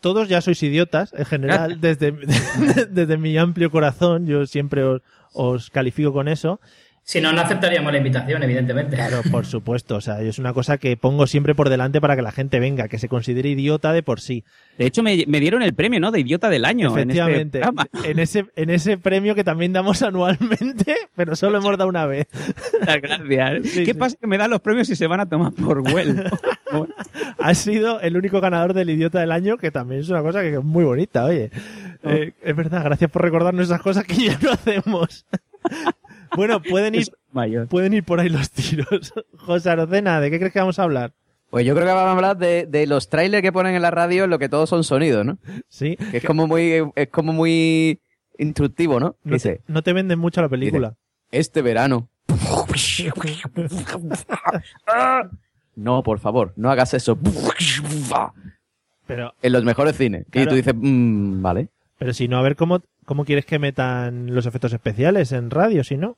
todos 0.03 0.27
ya 0.27 0.41
sois 0.41 0.61
idiotas, 0.61 1.13
en 1.13 1.25
general, 1.25 1.79
desde, 1.81 2.11
desde 2.91 3.17
mi 3.17 3.37
amplio 3.37 3.71
corazón, 3.71 4.27
yo 4.27 4.45
siempre 4.45 4.83
os, 4.83 5.01
os 5.31 5.69
califico 5.69 6.11
con 6.11 6.27
eso. 6.27 6.59
Si 7.05 7.19
no, 7.19 7.33
no 7.33 7.41
aceptaríamos 7.41 7.91
la 7.91 7.97
invitación, 7.97 8.41
evidentemente. 8.43 8.95
Claro, 8.95 9.21
por 9.31 9.45
supuesto, 9.45 9.97
o 9.97 10.01
sea, 10.01 10.21
es 10.21 10.39
una 10.39 10.53
cosa 10.53 10.77
que 10.77 10.95
pongo 10.95 11.27
siempre 11.27 11.53
por 11.53 11.69
delante 11.69 11.99
para 11.99 12.15
que 12.15 12.21
la 12.21 12.31
gente 12.31 12.61
venga, 12.61 12.87
que 12.87 12.97
se 12.97 13.09
considere 13.09 13.49
idiota 13.49 13.91
de 13.91 14.03
por 14.03 14.21
sí. 14.21 14.45
De 14.77 14.85
hecho, 14.85 15.03
me, 15.03 15.25
me 15.27 15.41
dieron 15.41 15.63
el 15.63 15.73
premio, 15.73 15.99
¿no? 15.99 16.11
De 16.11 16.21
idiota 16.21 16.49
del 16.49 16.63
año. 16.63 16.97
en 16.97 17.11
este 17.11 17.19
Efectivamente, 17.19 17.61
en 18.05 18.19
ese, 18.19 18.45
en 18.55 18.69
ese 18.69 18.97
premio 18.97 19.35
que 19.35 19.43
también 19.43 19.73
damos 19.73 20.01
anualmente, 20.01 20.95
pero 21.15 21.35
solo 21.35 21.57
hemos 21.57 21.77
dado 21.77 21.89
una 21.89 22.05
vez. 22.05 22.27
Muchas 22.79 23.01
gracias. 23.01 23.69
Sí, 23.69 23.83
¿Qué 23.83 23.93
sí. 23.93 23.99
pasa? 23.99 24.17
Que 24.19 24.27
me 24.27 24.37
dan 24.37 24.49
los 24.49 24.61
premios 24.61 24.89
y 24.89 24.95
se 24.95 25.07
van 25.07 25.19
a 25.19 25.27
tomar 25.27 25.51
por 25.51 25.81
well. 25.81 26.23
Has 27.37 27.57
sido 27.57 27.99
el 27.99 28.15
único 28.15 28.39
ganador 28.39 28.73
del 28.73 28.89
idiota 28.89 29.19
del 29.19 29.33
año, 29.33 29.57
que 29.57 29.71
también 29.71 30.01
es 30.01 30.09
una 30.09 30.21
cosa 30.21 30.41
que 30.41 30.53
es 30.53 30.63
muy 30.63 30.85
bonita, 30.85 31.25
oye. 31.25 31.51
Eh, 32.03 32.31
es 32.41 32.55
verdad, 32.55 32.83
gracias 32.83 33.11
por 33.11 33.21
recordarnos 33.21 33.65
esas 33.65 33.81
cosas 33.81 34.05
que 34.05 34.15
ya 34.15 34.39
no 34.41 34.51
hacemos. 34.51 35.25
Bueno, 36.35 36.61
pueden 36.61 36.95
ir, 36.95 37.07
mayor. 37.31 37.67
pueden 37.67 37.93
ir 37.93 38.03
por 38.03 38.19
ahí 38.19 38.29
los 38.29 38.49
tiros. 38.51 39.13
José 39.37 39.69
Arocena, 39.69 40.19
¿de 40.19 40.29
qué 40.31 40.37
crees 40.39 40.53
que 40.53 40.59
vamos 40.59 40.79
a 40.79 40.83
hablar? 40.83 41.13
Pues 41.49 41.65
yo 41.65 41.75
creo 41.75 41.85
que 41.85 41.93
vamos 41.93 42.09
a 42.09 42.11
hablar 42.13 42.37
de, 42.37 42.65
de 42.65 42.87
los 42.87 43.09
trailers 43.09 43.43
que 43.43 43.51
ponen 43.51 43.75
en 43.75 43.81
la 43.83 43.91
radio 43.91 44.23
en 44.23 44.29
lo 44.31 44.39
que 44.39 44.49
todos 44.49 44.69
son 44.69 44.83
sonidos, 44.83 45.23
¿no? 45.25 45.37
Sí. 45.69 45.95
Que 46.11 46.17
es 46.17 46.23
como 46.23 46.47
muy, 46.47 46.83
es 46.95 47.09
como 47.09 47.31
muy 47.31 47.99
instructivo, 48.39 48.99
¿no? 48.99 49.15
No 49.23 49.33
Dice, 49.33 49.57
te, 49.65 49.71
no 49.71 49.83
te 49.83 49.93
venden 49.93 50.17
mucho 50.17 50.41
la 50.41 50.49
película. 50.49 50.95
este 51.31 51.61
verano. 51.61 52.09
No, 55.75 56.03
por 56.03 56.19
favor, 56.19 56.53
no 56.55 56.69
hagas 56.69 56.93
eso. 56.93 57.17
Pero, 59.07 59.33
En 59.41 59.51
los 59.53 59.63
mejores 59.63 59.97
cines. 59.97 60.25
Claro. 60.29 60.45
Y 60.45 60.49
tú 60.49 60.55
dices, 60.55 60.73
"Mm, 60.77 61.41
vale. 61.41 61.69
pero 61.97 62.13
si 62.13 62.27
no, 62.27 62.37
a 62.37 62.41
ver 62.41 62.55
cómo, 62.55 62.81
cómo 63.05 63.25
quieres 63.25 63.45
que 63.45 63.57
metan 63.59 64.33
los 64.35 64.45
efectos 64.45 64.71
especiales 64.73 65.31
en 65.31 65.49
radio, 65.49 65.83
si 65.83 65.97
no. 65.97 66.17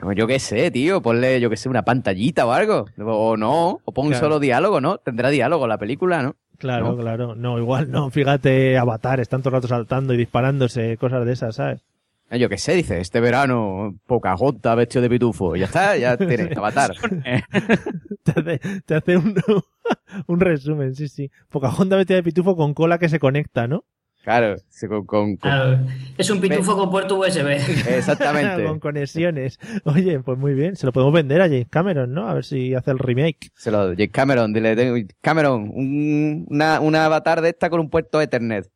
Como 0.00 0.12
Yo 0.12 0.26
qué 0.26 0.38
sé, 0.38 0.70
tío, 0.70 1.02
ponle, 1.02 1.40
yo 1.40 1.50
qué 1.50 1.56
sé, 1.56 1.68
una 1.68 1.82
pantallita 1.84 2.46
o 2.46 2.52
algo. 2.52 2.86
O 3.04 3.36
no, 3.36 3.80
o 3.84 3.92
pon 3.92 4.08
Claro. 4.08 4.24
solo 4.24 4.40
diálogo, 4.40 4.80
¿no? 4.80 4.98
Tendrá 4.98 5.28
diálogo 5.30 5.66
la 5.66 5.78
película, 5.78 6.22
¿no? 6.22 6.36
Claro, 6.58 6.92
¿No? 6.92 6.96
claro. 6.98 7.34
No, 7.34 7.58
igual 7.58 7.90
no. 7.90 8.10
Fíjate, 8.10 8.78
Avatar, 8.78 9.20
están 9.20 9.42
todo 9.42 9.50
el 9.50 9.54
rato 9.62 9.68
saltando 9.68 10.14
y 10.14 10.16
disparándose, 10.16 10.96
cosas 10.96 11.24
de 11.26 11.32
esas, 11.32 11.54
¿sabes? 11.56 11.84
Eh, 12.30 12.38
Yo 12.38 12.48
qué 12.48 12.58
sé, 12.58 12.74
dice, 12.74 13.00
este 13.00 13.20
verano, 13.20 13.96
Pocahontas 14.06 14.76
vestido 14.76 15.02
de 15.02 15.08
pitufo. 15.10 15.56
Y 15.56 15.60
ya 15.60 15.66
está, 15.66 15.96
ya 15.96 16.16
tienes 16.16 16.56
avatar. 16.56 16.92
te 18.24 18.32
hace, 18.32 18.60
te 18.84 18.94
hace 18.94 19.16
un, 19.16 19.34
un 20.26 20.40
resumen, 20.40 20.94
sí, 20.94 21.08
sí. 21.08 21.30
Pocahontas 21.48 21.96
vestida 21.98 22.16
de 22.16 22.22
pitufo 22.22 22.56
con 22.56 22.74
cola 22.74 22.98
que 22.98 23.08
se 23.08 23.18
conecta, 23.18 23.66
¿no? 23.66 23.84
Claro, 24.22 24.56
sí, 24.68 24.86
con, 24.88 25.06
con- 25.06 25.36
con- 25.36 25.50
Claro, 25.50 25.78
es 26.18 26.28
un 26.28 26.40
pitufo 26.40 26.76
con 26.76 26.90
puerto 26.90 27.18
USB. 27.18 27.46
exactamente. 27.88 28.64
con 28.64 28.78
conexiones. 28.78 29.58
Oye, 29.84 30.20
pues 30.20 30.36
muy 30.38 30.54
bien. 30.54 30.76
Se 30.76 30.84
lo 30.86 30.92
podemos 30.92 31.14
vender 31.14 31.40
a 31.40 31.44
James 31.46 31.68
Cameron, 31.70 32.12
¿no? 32.12 32.28
A 32.28 32.34
ver 32.34 32.44
si 32.44 32.74
hace 32.74 32.90
el 32.90 32.98
remake. 32.98 33.50
Se 33.54 33.70
lo, 33.70 33.88
James 33.90 34.10
Cameron, 34.12 34.52
dile, 34.52 34.76
tengo- 34.76 34.96
Cameron, 35.22 35.70
un, 35.74 36.46
una, 36.50 36.80
una 36.80 37.06
avatar 37.06 37.40
de 37.40 37.50
esta 37.50 37.70
con 37.70 37.80
un 37.80 37.88
puerto 37.90 38.20
Ethernet. 38.20 38.68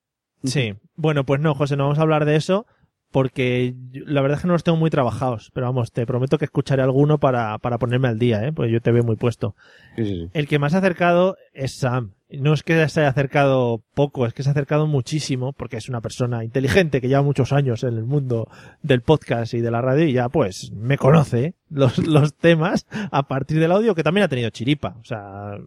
Sí. 0.45 0.75
Bueno, 0.97 1.25
pues 1.27 1.41
no, 1.41 1.55
José, 1.55 1.77
no 1.77 1.85
vamos 1.85 1.99
a 1.99 2.03
hablar 2.03 2.25
de 2.25 2.37
eso 2.37 2.67
porque 3.13 3.75
la 3.93 4.23
verdad 4.23 4.39
es 4.39 4.43
que 4.43 4.49
no 4.49 4.55
los 4.55 4.65
tengo 4.65 4.79
muy 4.79 4.91
trabajados. 4.91 5.51
Pero 5.55 5.67
vamos, 5.67 5.93
te 5.93 6.07
prometo 6.07 6.39
que 6.39 6.47
escucharé 6.47 6.83
alguno 6.83 7.19
para, 7.19 7.59
para 7.59 7.79
ponerme 7.79 8.09
al 8.09 8.19
día, 8.19 8.45
¿eh? 8.45 8.53
Pues 8.53 8.73
yo 8.73 8.81
te 8.81 8.91
veo 8.91 9.05
muy 9.05 9.17
puesto. 9.17 9.55
Sí, 9.97 10.05
sí, 10.05 10.11
sí. 10.15 10.31
El 10.33 10.49
que 10.49 10.59
más 10.59 10.75
ha 10.75 10.79
acercado 10.79 11.37
es 11.53 11.75
Sam. 11.75 12.13
No 12.31 12.55
es 12.55 12.63
que 12.63 12.89
se 12.89 13.01
haya 13.01 13.11
acercado 13.11 13.83
poco, 13.95 14.25
es 14.25 14.33
que 14.33 14.43
se 14.43 14.49
ha 14.49 14.53
acercado 14.53 14.87
muchísimo, 14.87 15.53
porque 15.53 15.77
es 15.77 15.91
una 15.91 16.01
persona 16.01 16.43
inteligente 16.45 17.03
que 17.03 17.09
lleva 17.09 17.21
muchos 17.21 17.53
años 17.53 17.85
en 17.85 17.99
el 17.99 18.05
mundo 18.05 18.49
del 18.83 19.03
podcast 19.03 19.53
y 19.53 19.61
de 19.61 19.71
la 19.71 19.83
radio 19.83 20.07
y 20.07 20.15
ya 20.15 20.31
pues 20.31 20.73
me 20.73 20.97
conoce 20.97 21.55
los, 21.69 21.99
los 22.07 22.35
temas 22.35 22.87
a 23.11 23.25
partir 23.25 23.61
del 23.61 23.71
audio, 23.71 23.95
que 23.95 24.03
también 24.03 24.25
ha 24.25 24.29
tenido 24.29 24.49
chiripa. 24.49 24.97
O 25.01 25.05
sea, 25.05 25.59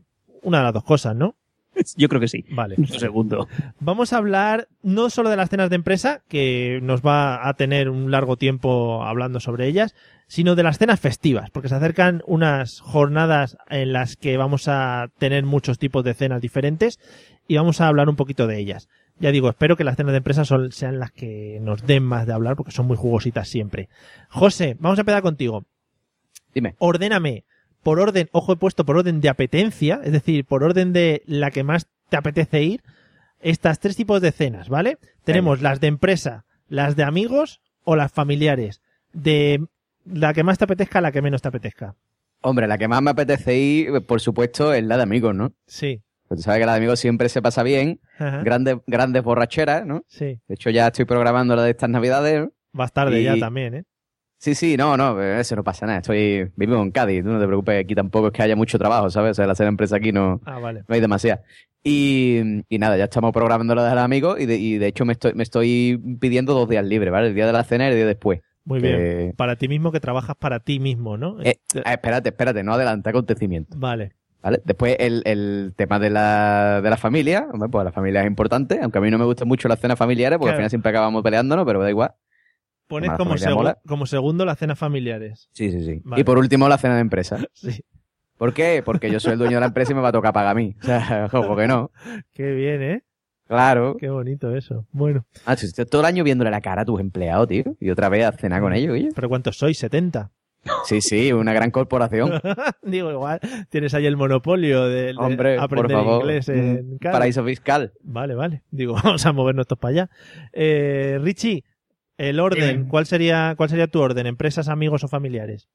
una 0.41 0.57
de 0.57 0.63
las 0.63 0.73
dos 0.73 0.83
cosas, 0.83 1.15
¿no? 1.15 1.35
Yo 1.97 2.07
creo 2.09 2.21
que 2.21 2.27
sí. 2.27 2.45
Vale. 2.51 2.75
Un 2.77 2.87
segundo. 2.87 3.47
Vamos 3.79 4.13
a 4.13 4.17
hablar 4.17 4.67
no 4.83 5.09
solo 5.09 5.29
de 5.29 5.35
las 5.37 5.49
cenas 5.49 5.69
de 5.69 5.75
empresa, 5.75 6.21
que 6.27 6.79
nos 6.81 7.01
va 7.01 7.47
a 7.47 7.53
tener 7.55 7.89
un 7.89 8.11
largo 8.11 8.37
tiempo 8.37 9.03
hablando 9.03 9.39
sobre 9.39 9.67
ellas, 9.67 9.95
sino 10.27 10.55
de 10.55 10.63
las 10.63 10.77
cenas 10.79 10.99
festivas, 10.99 11.49
porque 11.51 11.69
se 11.69 11.75
acercan 11.75 12.23
unas 12.25 12.79
jornadas 12.81 13.57
en 13.69 13.93
las 13.93 14.15
que 14.15 14.37
vamos 14.37 14.67
a 14.67 15.09
tener 15.19 15.43
muchos 15.45 15.77
tipos 15.77 16.03
de 16.03 16.13
cenas 16.15 16.41
diferentes 16.41 16.99
y 17.47 17.57
vamos 17.57 17.79
a 17.81 17.87
hablar 17.87 18.09
un 18.09 18.15
poquito 18.15 18.47
de 18.47 18.57
ellas. 18.57 18.89
Ya 19.19 19.31
digo, 19.31 19.49
espero 19.49 19.77
que 19.77 19.83
las 19.83 19.95
cenas 19.95 20.11
de 20.13 20.17
empresa 20.17 20.43
son- 20.43 20.71
sean 20.71 20.99
las 20.99 21.11
que 21.11 21.59
nos 21.61 21.85
den 21.85 22.03
más 22.03 22.25
de 22.25 22.33
hablar, 22.33 22.55
porque 22.55 22.71
son 22.71 22.87
muy 22.87 22.97
jugositas 22.97 23.47
siempre. 23.47 23.87
José, 24.29 24.75
vamos 24.79 24.97
a 24.97 25.03
empezar 25.03 25.21
contigo. 25.21 25.65
Dime. 26.53 26.75
Ordéname 26.79 27.43
por 27.85 27.99
orden, 27.99 28.29
ojo 28.31 28.53
he 28.53 28.55
puesto 28.55 28.83
por 28.83 28.97
orden 28.97 29.21
de 29.21 29.29
apetencia, 29.29 30.01
es 30.03 30.11
decir, 30.11 30.43
por 30.43 30.63
orden 30.63 30.91
de 30.91 31.21
la 31.27 31.51
que 31.51 31.63
más 31.63 31.85
te 32.09 32.17
apetece 32.17 32.63
ir, 32.63 32.81
estas 33.39 33.79
tres 33.79 33.95
tipos 33.95 34.21
de 34.23 34.31
cenas, 34.31 34.69
¿vale? 34.69 34.97
Tenemos 35.23 35.61
las 35.61 35.79
de 35.79 35.85
empresa, 35.85 36.45
las 36.67 36.95
de 36.95 37.03
amigos 37.03 37.61
o 37.83 37.95
las 37.95 38.11
familiares. 38.11 38.81
De 39.13 39.63
la 40.03 40.33
que 40.33 40.43
más 40.43 40.57
te 40.57 40.63
apetezca 40.63 40.97
a 40.97 41.01
la 41.03 41.11
que 41.11 41.21
menos 41.21 41.43
te 41.43 41.47
apetezca. 41.49 41.93
Hombre, 42.41 42.67
la 42.67 42.79
que 42.79 42.87
más 42.87 43.03
me 43.03 43.11
apetece 43.11 43.55
ir, 43.55 44.01
por 44.07 44.19
supuesto, 44.19 44.73
es 44.73 44.83
la 44.83 44.97
de 44.97 45.03
amigos, 45.03 45.35
¿no? 45.35 45.53
Sí. 45.67 46.01
Porque 46.27 46.39
tú 46.39 46.41
sabes 46.43 46.61
que 46.61 46.65
la 46.65 46.71
de 46.71 46.77
amigos 46.79 46.99
siempre 46.99 47.29
se 47.29 47.43
pasa 47.43 47.61
bien. 47.61 47.99
Ajá. 48.17 48.41
Grandes, 48.41 48.77
grandes 48.87 49.21
borracheras, 49.21 49.85
¿no? 49.85 50.03
Sí. 50.07 50.39
De 50.47 50.55
hecho, 50.55 50.71
ya 50.71 50.87
estoy 50.87 51.05
programando 51.05 51.55
la 51.55 51.61
de 51.61 51.69
estas 51.69 51.91
navidades. 51.91 52.41
¿no? 52.45 52.51
Más 52.71 52.91
tarde 52.93 53.21
Y- 53.21 53.25
ya 53.25 53.37
también, 53.37 53.75
¿eh? 53.75 53.83
Sí, 54.37 54.53
sí, 54.53 54.77
no, 54.77 54.95
no, 54.97 55.21
eso 55.21 55.55
no 55.55 55.63
pasa 55.63 55.85
nada. 55.85 55.99
Estoy, 55.99 56.51
vivo 56.55 56.81
en 56.81 56.91
Cádiz, 56.91 57.23
tú 57.23 57.29
no 57.29 57.39
te 57.39 57.47
preocupes, 57.47 57.83
aquí 57.83 57.95
tampoco 57.95 58.27
es 58.27 58.33
que 58.33 58.43
haya 58.43 58.55
mucho 58.55 58.77
trabajo, 58.77 59.09
¿sabes? 59.09 59.31
O 59.31 59.33
sea, 59.33 59.45
la 59.47 59.53
hacer 59.53 59.67
empresa 59.67 59.95
aquí 59.95 60.11
no, 60.11 60.39
Ah, 60.45 60.59
vale. 60.59 60.83
no 60.87 60.93
hay 60.95 61.01
demasiada. 61.01 61.41
Y, 61.83 62.63
y 62.67 62.77
nada, 62.79 62.97
ya 62.97 63.05
estamos 63.05 63.31
programando 63.31 63.75
lo 63.75 63.83
de 63.83 63.89
los 63.93 63.99
amigos 64.03 64.39
y 64.39 64.45
de, 64.45 64.57
y 64.57 64.77
de 64.77 64.87
hecho 64.87 65.05
me 65.05 65.13
estoy, 65.13 65.33
me 65.33 65.43
estoy 65.43 66.01
pidiendo 66.19 66.53
dos 66.53 66.67
días 66.67 66.83
libres, 66.85 67.11
¿vale? 67.11 67.27
El 67.27 67.35
día 67.35 67.45
de 67.47 67.53
la 67.53 67.63
cena 67.63 67.85
y 67.87 67.91
el 67.91 67.95
día 67.95 68.05
después. 68.05 68.41
Muy 68.65 68.81
Que- 68.81 68.95
bien. 68.97 69.33
Para 69.37 69.55
ti 69.55 69.67
mismo 69.67 69.91
que 69.91 69.99
trabajas 69.99 70.35
para 70.35 70.59
ti 70.59 70.79
mismo, 70.79 71.17
¿no? 71.17 71.41
Eh, 71.41 71.59
ah, 71.85 71.93
espérate, 71.93 72.29
espérate, 72.29 72.63
no 72.63 72.73
adelanta 72.73 73.11
acontecimientos. 73.11 73.79
Vale. 73.79 74.13
¿Vale? 74.41 74.61
Después 74.63 74.95
el, 74.99 75.21
el 75.25 75.73
tema 75.75 75.97
de 75.99 76.09
la, 76.11 76.81
de 76.83 76.89
la 76.89 76.97
familia, 76.97 77.47
pues 77.71 77.83
la 77.85 77.91
familia 77.91 78.21
es 78.21 78.27
importante, 78.27 78.79
aunque 78.81 78.97
a 78.99 79.01
mí 79.01 79.09
no 79.09 79.17
me 79.17 79.25
gustan 79.25 79.47
mucho 79.47 79.67
las 79.67 79.79
cenas 79.79 79.97
familiares, 79.97 80.37
porque 80.37 80.49
Claro. 80.49 80.55
al 80.57 80.59
final 80.61 80.69
siempre 80.69 80.89
acabamos 80.91 81.23
peleándonos, 81.23 81.65
pero 81.65 81.81
da 81.81 81.89
igual. 81.89 82.11
Pones 82.87 83.09
como, 83.11 83.31
familia 83.31 83.49
segu- 83.49 83.55
mola. 83.55 83.77
como 83.87 84.05
segundo 84.05 84.45
las 84.45 84.57
cenas 84.59 84.77
familiares. 84.77 85.49
Sí, 85.53 85.71
sí, 85.71 85.83
sí. 85.83 86.01
Vale. 86.03 86.21
Y 86.21 86.23
por 86.23 86.37
último 86.37 86.67
la 86.69 86.77
cena 86.77 86.95
de 86.95 87.01
empresa. 87.01 87.37
Sí. 87.53 87.81
¿Por 88.37 88.53
qué? 88.53 88.81
Porque 88.83 89.09
yo 89.09 89.19
soy 89.21 89.31
el 89.33 89.39
dueño 89.39 89.55
de 89.55 89.61
la 89.61 89.67
empresa 89.67 89.93
y 89.93 89.95
me 89.95 90.01
va 90.01 90.09
a 90.09 90.11
tocar 90.11 90.33
pagar 90.33 90.51
a 90.51 90.55
mí. 90.55 90.75
O 90.81 90.85
sea, 90.85 91.27
¿por 91.31 91.57
qué 91.57 91.67
no? 91.67 91.89
Qué 92.33 92.51
bien, 92.51 92.81
¿eh? 92.83 93.03
Claro. 93.47 93.95
Qué 93.97 94.09
bonito 94.09 94.53
eso. 94.55 94.85
Bueno. 94.91 95.25
Ah, 95.45 95.55
si 95.55 95.71
todo 95.85 96.01
el 96.01 96.05
año 96.05 96.23
viéndole 96.23 96.51
la 96.51 96.59
cara 96.61 96.81
a 96.81 96.85
tus 96.85 96.99
empleados, 96.99 97.47
tío. 97.47 97.63
Y 97.79 97.89
otra 97.91 98.09
vez 98.09 98.25
a 98.25 98.31
cenar 98.33 98.59
con 98.61 98.73
ellos, 98.73 98.91
oye. 98.93 99.09
¿Pero 99.15 99.29
cuántos 99.29 99.57
sois? 99.57 99.81
¿70? 99.81 100.31
Sí, 100.83 100.99
sí, 100.99 101.31
una 101.31 101.53
gran 101.53 101.69
corporación. 101.71 102.41
Digo, 102.81 103.11
igual 103.11 103.39
tienes 103.69 103.93
ahí 103.93 104.05
el 104.07 104.17
monopolio 104.17 104.85
de, 104.85 105.13
de 105.13 105.15
Hombre, 105.17 105.55
por 105.55 105.63
aprender 105.63 105.91
favor. 105.95 106.21
inglés 106.23 106.49
en 106.49 106.97
paraíso 106.99 107.45
fiscal. 107.45 107.93
Vale, 108.01 108.33
vale. 108.35 108.63
Digo, 108.71 108.95
vamos 109.01 109.25
a 109.25 109.31
movernos 109.31 109.63
estos 109.65 109.77
para 109.77 109.91
allá. 109.91 110.09
Eh, 110.51 111.19
Richie, 111.21 111.63
el 112.17 112.39
orden, 112.39 112.77
Dime. 112.77 112.89
¿cuál 112.89 113.05
sería, 113.05 113.53
¿cuál 113.57 113.69
sería 113.69 113.87
tu 113.87 113.99
orden? 113.99 114.27
¿Empresas, 114.27 114.67
amigos 114.69 115.03
o 115.03 115.07
familiares? 115.07 115.67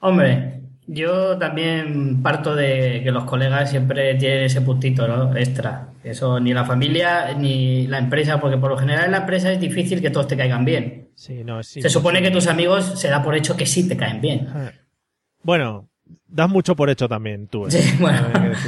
Hombre, 0.00 0.60
yo 0.86 1.36
también 1.38 2.22
parto 2.22 2.54
de 2.54 3.00
que 3.02 3.10
los 3.10 3.24
colegas 3.24 3.70
siempre 3.70 4.14
tienen 4.14 4.44
ese 4.44 4.60
puntito, 4.60 5.08
¿no? 5.08 5.36
Extra. 5.36 5.88
Eso 6.04 6.38
ni 6.38 6.54
la 6.54 6.64
familia 6.64 7.34
ni 7.36 7.86
la 7.86 7.98
empresa, 7.98 8.40
porque 8.40 8.58
por 8.58 8.70
lo 8.70 8.78
general 8.78 9.06
en 9.06 9.10
la 9.10 9.18
empresa 9.18 9.50
es 9.50 9.58
difícil 9.58 10.00
que 10.00 10.10
todos 10.10 10.28
te 10.28 10.36
caigan 10.36 10.64
bien. 10.64 11.08
Sí, 11.14 11.42
no, 11.42 11.62
sí. 11.62 11.82
Se 11.82 11.90
supone 11.90 12.22
que 12.22 12.30
tus 12.30 12.46
amigos 12.46 13.00
se 13.00 13.08
da 13.08 13.22
por 13.22 13.34
hecho 13.34 13.56
que 13.56 13.66
sí 13.66 13.88
te 13.88 13.96
caen 13.96 14.20
bien. 14.20 14.48
Bueno, 15.42 15.88
das 16.28 16.48
mucho 16.48 16.76
por 16.76 16.90
hecho 16.90 17.08
también 17.08 17.48
tú. 17.48 17.66
¿eh? 17.66 17.70
Sí, 17.70 17.96
bueno. 17.98 18.20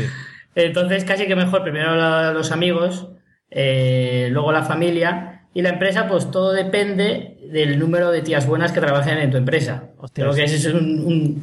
Entonces 0.54 1.04
casi 1.04 1.26
que 1.26 1.36
mejor 1.36 1.62
primero 1.62 2.32
los 2.32 2.50
amigos, 2.50 3.10
eh, 3.50 4.28
luego 4.32 4.50
la 4.50 4.64
familia 4.64 5.37
y 5.54 5.62
la 5.62 5.70
empresa, 5.70 6.06
pues 6.08 6.30
todo 6.30 6.52
depende 6.52 7.38
del 7.50 7.78
número 7.78 8.10
de 8.10 8.22
tías 8.22 8.46
buenas 8.46 8.72
que 8.72 8.80
trabajen 8.80 9.18
en 9.18 9.30
tu 9.30 9.36
empresa. 9.38 9.90
Hostia, 9.98 10.24
Creo 10.24 10.34
que 10.36 10.44
ese 10.44 10.56
es 10.56 10.66
un, 10.74 11.00
un- 11.04 11.40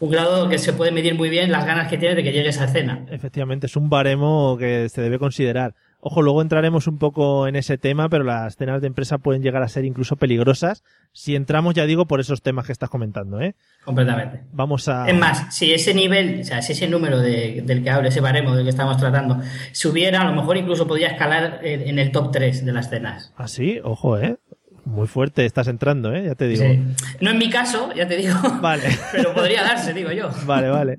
Un 0.00 0.10
grado 0.10 0.48
que 0.48 0.58
se 0.58 0.72
puede 0.72 0.92
medir 0.92 1.16
muy 1.16 1.28
bien 1.28 1.50
las 1.50 1.66
ganas 1.66 1.88
que 1.88 1.98
tienes 1.98 2.16
de 2.16 2.22
que 2.22 2.30
llegue 2.30 2.50
esa 2.50 2.68
cena. 2.68 3.04
Efectivamente, 3.10 3.66
es 3.66 3.74
un 3.74 3.90
baremo 3.90 4.56
que 4.56 4.88
se 4.88 5.00
debe 5.02 5.18
considerar. 5.18 5.74
Ojo, 6.00 6.22
luego 6.22 6.42
entraremos 6.42 6.86
un 6.86 6.96
poco 6.98 7.48
en 7.48 7.56
ese 7.56 7.76
tema, 7.76 8.08
pero 8.08 8.22
las 8.22 8.56
cenas 8.56 8.80
de 8.80 8.86
empresa 8.86 9.18
pueden 9.18 9.42
llegar 9.42 9.64
a 9.64 9.68
ser 9.68 9.84
incluso 9.84 10.14
peligrosas 10.16 10.84
si 11.12 11.34
entramos, 11.34 11.74
ya 11.74 11.86
digo, 11.86 12.06
por 12.06 12.20
esos 12.20 12.40
temas 12.40 12.66
que 12.66 12.72
estás 12.72 12.88
comentando, 12.88 13.40
¿eh? 13.40 13.56
Completamente. 13.84 14.44
Vamos 14.52 14.86
a... 14.88 15.08
Es 15.10 15.16
más, 15.18 15.52
si 15.56 15.72
ese 15.72 15.94
nivel, 15.94 16.40
o 16.42 16.44
sea, 16.44 16.62
si 16.62 16.72
ese 16.72 16.86
número 16.86 17.18
de- 17.18 17.62
del 17.66 17.82
que 17.82 17.90
hablo, 17.90 18.08
ese 18.08 18.20
baremo 18.20 18.54
del 18.54 18.62
que 18.64 18.70
estamos 18.70 18.96
tratando, 18.96 19.40
subiera, 19.72 20.20
a 20.20 20.24
lo 20.26 20.34
mejor 20.34 20.56
incluso 20.56 20.86
podría 20.86 21.08
escalar 21.08 21.58
en, 21.64 21.82
en 21.88 21.98
el 21.98 22.12
top 22.12 22.30
3 22.30 22.64
de 22.64 22.72
las 22.72 22.90
cenas. 22.90 23.32
Ah, 23.36 23.48
sí, 23.48 23.80
ojo, 23.82 24.18
¿eh? 24.18 24.36
Muy 24.84 25.08
fuerte 25.08 25.44
estás 25.44 25.66
entrando, 25.66 26.14
¿eh? 26.14 26.26
Ya 26.26 26.34
te 26.36 26.46
digo. 26.46 26.62
Sí. 26.62 26.80
No 27.20 27.30
en 27.32 27.38
mi 27.38 27.50
caso, 27.50 27.92
ya 27.94 28.06
te 28.06 28.16
digo, 28.16 28.36
Vale. 28.62 28.84
pero 29.12 29.34
podría 29.34 29.62
darse, 29.64 29.92
digo 29.92 30.12
yo. 30.12 30.30
Vale, 30.46 30.68
vale. 30.70 30.96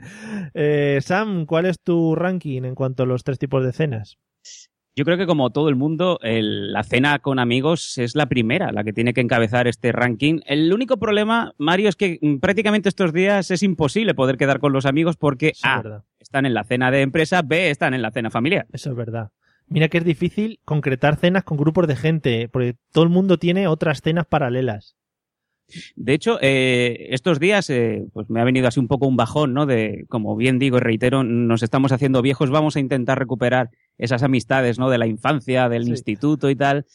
Eh, 0.54 1.00
Sam, 1.02 1.46
¿cuál 1.46 1.68
es 1.68 1.80
tu 1.80 2.16
ranking 2.16 2.64
en 2.66 2.76
cuanto 2.76 3.04
a 3.04 3.06
los 3.06 3.24
tres 3.24 3.40
tipos 3.40 3.64
de 3.64 3.72
cenas? 3.72 4.18
Yo 5.00 5.06
creo 5.06 5.18
que 5.18 5.26
como 5.28 5.50
todo 5.50 5.70
el 5.70 5.78
mundo, 5.78 6.20
el- 6.22 6.74
la 6.74 6.84
cena 6.84 7.20
con 7.20 7.40
amigos 7.40 7.98
es 7.98 8.16
la 8.16 8.26
primera, 8.26 8.74
la 8.74 8.84
que 8.84 8.92
tiene 8.92 9.14
que 9.14 9.22
encabezar 9.22 9.66
este 9.66 9.94
ranking. 9.94 10.42
El 10.46 10.74
único 10.74 10.98
problema, 10.98 11.54
Mario, 11.58 11.88
es 11.88 11.96
que 11.96 12.20
mm, 12.22 12.40
prácticamente 12.40 12.90
estos 12.90 13.14
días 13.14 13.50
es 13.50 13.64
imposible 13.64 14.14
poder 14.14 14.36
quedar 14.36 14.60
con 14.60 14.74
los 14.74 14.86
amigos 14.86 15.16
porque 15.16 15.54
Eso 15.56 15.66
A, 15.70 16.04
están 16.20 16.46
en 16.46 16.54
la 16.54 16.66
cena 16.66 16.92
de 16.92 17.00
empresa, 17.02 17.42
B, 17.44 17.70
están 17.70 17.94
en 17.94 18.02
la 18.02 18.12
cena 18.12 18.30
familiar. 18.30 18.68
Eso 18.74 18.90
es 18.90 18.96
verdad. 18.98 19.30
Mira 19.70 19.88
que 19.88 20.00
es 20.00 20.04
difícil 20.04 20.60
concretar 20.66 21.16
cenas 21.16 21.46
con 21.46 21.56
grupos 21.56 21.88
de 21.88 21.96
gente, 21.96 22.50
porque 22.50 22.76
todo 22.92 23.06
el 23.06 23.10
mundo 23.10 23.38
tiene 23.38 23.68
otras 23.68 24.02
cenas 24.02 24.26
paralelas. 24.26 24.98
De 25.96 26.14
hecho, 26.14 26.40
eh, 26.42 27.08
estos 27.12 27.40
días 27.40 27.70
eh, 27.70 28.04
pues 28.12 28.30
me 28.30 28.42
ha 28.42 28.44
venido 28.44 28.68
así 28.68 28.82
un 28.82 28.90
poco 28.90 29.08
un 29.08 29.16
bajón, 29.16 29.54
¿no? 29.54 29.66
De, 29.66 30.06
como 30.10 30.36
bien 30.36 30.60
digo 30.60 30.76
y 30.76 30.82
reitero, 30.82 31.24
nos 31.24 31.64
estamos 31.64 31.94
haciendo 31.94 32.22
viejos, 32.22 32.50
vamos 32.50 32.76
a 32.76 32.82
intentar 32.82 33.18
recuperar 33.18 33.70
esas 34.00 34.24
amistades, 34.24 34.80
¿no? 34.80 34.90
De 34.90 34.98
la 34.98 35.06
infancia, 35.06 35.70
del 35.70 35.84
Sí. 35.84 35.92
instituto 35.92 36.50
y 36.50 36.56
tal. 36.56 36.86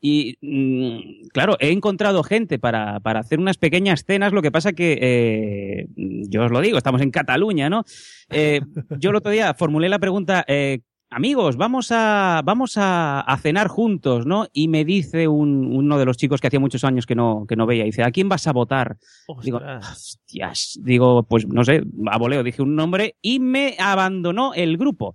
Y 0.00 0.36
mm, 0.42 1.28
claro, 1.32 1.56
he 1.58 1.70
encontrado 1.72 2.22
gente 2.22 2.58
para, 2.58 3.00
para 3.00 3.20
hacer 3.20 3.40
unas 3.40 3.56
pequeñas 3.56 4.04
cenas, 4.04 4.32
lo 4.32 4.42
que 4.42 4.52
pasa 4.52 4.72
que, 4.72 4.98
eh, 5.00 5.86
yo 5.96 6.44
os 6.44 6.50
lo 6.52 6.60
digo, 6.60 6.78
estamos 6.78 7.00
en 7.00 7.10
Cataluña, 7.10 7.68
¿no? 7.70 7.84
Eh, 8.30 8.60
yo 9.00 9.10
el 9.10 9.16
otro 9.16 9.32
día 9.32 9.54
formulé 9.54 9.88
la 9.88 9.98
pregunta, 9.98 10.44
eh, 10.46 10.80
amigos, 11.10 11.56
vamos 11.56 11.88
a, 11.90 12.42
vamos 12.44 12.76
a, 12.76 13.20
a 13.22 13.38
cenar 13.38 13.66
juntos, 13.66 14.24
¿no? 14.24 14.46
Y 14.52 14.68
me 14.68 14.84
dice 14.84 15.26
un- 15.26 15.66
uno 15.74 15.98
de 15.98 16.04
los 16.04 16.16
chicos 16.16 16.40
que 16.40 16.46
hacía 16.46 16.60
muchos 16.60 16.84
años 16.84 17.04
que 17.06 17.16
no, 17.16 17.44
que 17.48 17.56
no 17.56 17.66
veía, 17.66 17.82
dice, 17.82 18.04
¿a 18.04 18.12
quién 18.12 18.28
vas 18.28 18.46
a 18.46 18.52
votar? 18.52 18.98
Digo, 19.42 19.60
hostias, 19.80 20.78
digo, 20.80 21.24
pues 21.24 21.46
no 21.48 21.64
sé, 21.64 21.82
a 22.06 22.18
voleo 22.18 22.42
dije 22.44 22.62
un 22.62 22.76
nombre 22.76 23.16
y 23.20 23.40
me 23.40 23.74
abandonó 23.80 24.54
el 24.54 24.76
grupo. 24.76 25.14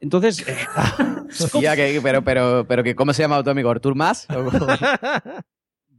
Entonces, 0.00 0.46
eh, 0.46 0.54
Hostia, 1.40 1.74
que- 1.76 2.00
pero, 2.02 2.22
pero, 2.22 2.64
pero 2.68 2.82
que, 2.84 2.94
¿cómo 2.94 3.12
se 3.12 3.22
llama 3.22 3.42
tu 3.42 3.50
amigo? 3.50 3.70
¿Artur 3.70 3.94
Más? 3.94 4.28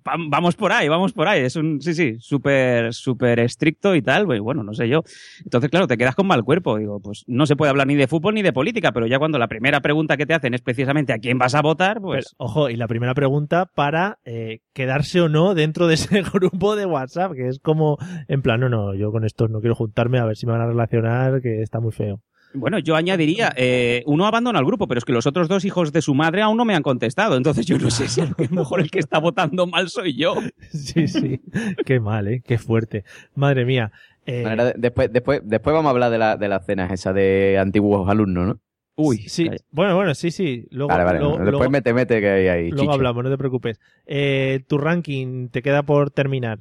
va- 0.08 0.16
vamos 0.30 0.56
por 0.56 0.72
ahí, 0.72 0.88
vamos 0.88 1.12
por 1.14 1.28
ahí. 1.28 1.42
Es 1.44 1.56
un, 1.56 1.82
sí, 1.82 1.94
sí, 1.94 2.18
súper, 2.20 2.94
súper 2.94 3.40
estricto 3.40 3.96
y 3.96 4.02
tal. 4.02 4.26
pues, 4.26 4.40
Bueno, 4.40 4.64
no 4.64 4.74
sé 4.74 4.88
yo. 4.88 5.04
Entonces, 5.44 5.70
claro, 5.72 5.88
te 5.88 5.98
quedas 5.98 6.16
con 6.16 6.28
mal 6.28 6.44
cuerpo. 6.44 6.78
Digo, 6.78 7.00
pues 7.00 7.24
no 7.28 7.46
se 7.46 7.56
puede 7.56 7.72
hablar 7.72 7.88
ni 7.88 7.96
de 7.96 8.08
fútbol 8.08 8.36
ni 8.36 8.44
de 8.44 8.54
política, 8.54 8.92
pero 8.92 9.08
ya 9.08 9.18
cuando 9.18 9.40
la 9.40 9.48
primera 9.48 9.82
pregunta 9.82 10.18
que 10.18 10.26
te 10.26 10.34
hacen 10.36 10.54
es 10.54 10.62
precisamente 10.62 11.12
a 11.14 11.18
quién 11.18 11.38
vas 11.40 11.56
a 11.56 11.62
votar, 11.62 12.00
pues. 12.02 12.36
Pero, 12.38 12.46
ojo, 12.46 12.70
y 12.70 12.76
la 12.76 12.88
primera 12.88 13.14
pregunta 13.16 13.66
para 13.66 14.20
eh, 14.26 14.60
quedarse 14.74 15.22
o 15.22 15.30
no 15.30 15.56
dentro 15.56 15.88
de 15.88 15.96
ese 15.96 16.22
grupo 16.34 16.76
de 16.76 16.86
WhatsApp, 16.86 17.34
que 17.34 17.48
es 17.48 17.60
como, 17.60 17.98
en 18.28 18.42
plan, 18.42 18.60
no, 18.60 18.70
no, 18.70 18.94
yo 18.94 19.12
con 19.12 19.26
estos 19.26 19.50
no 19.50 19.60
quiero 19.60 19.76
juntarme 19.76 20.20
a 20.20 20.26
ver 20.26 20.38
si 20.38 20.46
me 20.46 20.52
van 20.52 20.62
a 20.62 20.68
relacionar, 20.68 21.42
que 21.42 21.62
está 21.62 21.80
muy 21.80 21.92
feo. 21.92 22.22
Bueno, 22.56 22.80
yo 22.80 22.96
añadiría, 22.96 23.54
eh, 23.56 24.04
uno 24.06 24.26
abandona 24.26 24.60
el 24.60 24.66
grupo, 24.66 24.88
pero 24.88 24.98
es 25.00 25.06
que 25.06 25.14
los 25.14 25.26
otros 25.28 25.48
dos 25.48 25.66
hijos 25.66 25.92
de 25.92 26.02
su 26.02 26.14
madre 26.16 26.42
aún 26.42 26.58
no 26.58 26.66
me 26.66 26.76
han 26.76 26.84
contestado. 26.84 27.38
Entonces 27.38 27.66
yo 27.66 27.78
no 27.78 27.90
sé 27.92 28.08
si 28.08 28.22
a 28.22 28.26
lo 28.26 28.36
mejor 28.50 28.80
el 28.82 28.90
que 28.92 29.00
está 29.00 29.20
votando 29.20 29.68
mal 29.68 29.90
soy 29.90 30.16
yo. 30.18 30.36
Sí, 30.72 31.08
sí. 31.08 31.42
Qué 31.86 32.00
mal, 32.00 32.28
¿eh? 32.28 32.42
Qué 32.46 32.58
fuerte. 32.58 33.04
Madre 33.36 33.66
mía. 33.66 33.92
Eh, 34.26 34.74
después, 34.78 35.12
después, 35.14 35.42
después 35.44 35.74
vamos 35.74 35.88
a 35.90 35.92
hablar 35.92 36.12
de, 36.12 36.18
la, 36.18 36.36
de 36.38 36.48
las 36.48 36.66
cenas 36.66 36.92
esas 36.92 37.14
de 37.14 37.58
antiguos 37.60 38.10
alumnos, 38.10 38.48
¿no? 38.48 38.60
Uy, 38.98 39.18
sí. 39.28 39.50
Bueno, 39.72 39.96
bueno, 39.96 40.16
sí, 40.16 40.32
sí. 40.32 40.68
Luego, 40.72 40.88
vale, 40.88 41.04
vale. 41.04 41.20
luego- 41.20 41.34
después 41.38 41.52
luego- 41.52 41.70
mete, 41.70 41.94
mete 41.94 42.22
que 42.22 42.30
hay 42.30 42.48
ahí. 42.48 42.72
luego 42.72 42.94
hablamos, 42.94 43.24
no 43.26 43.30
te 43.30 43.38
preocupes. 43.38 43.80
Eh, 44.06 44.64
tu 44.68 44.78
ranking 44.78 45.50
te 45.50 45.62
queda 45.62 45.84
por 45.84 46.12
terminar. 46.12 46.60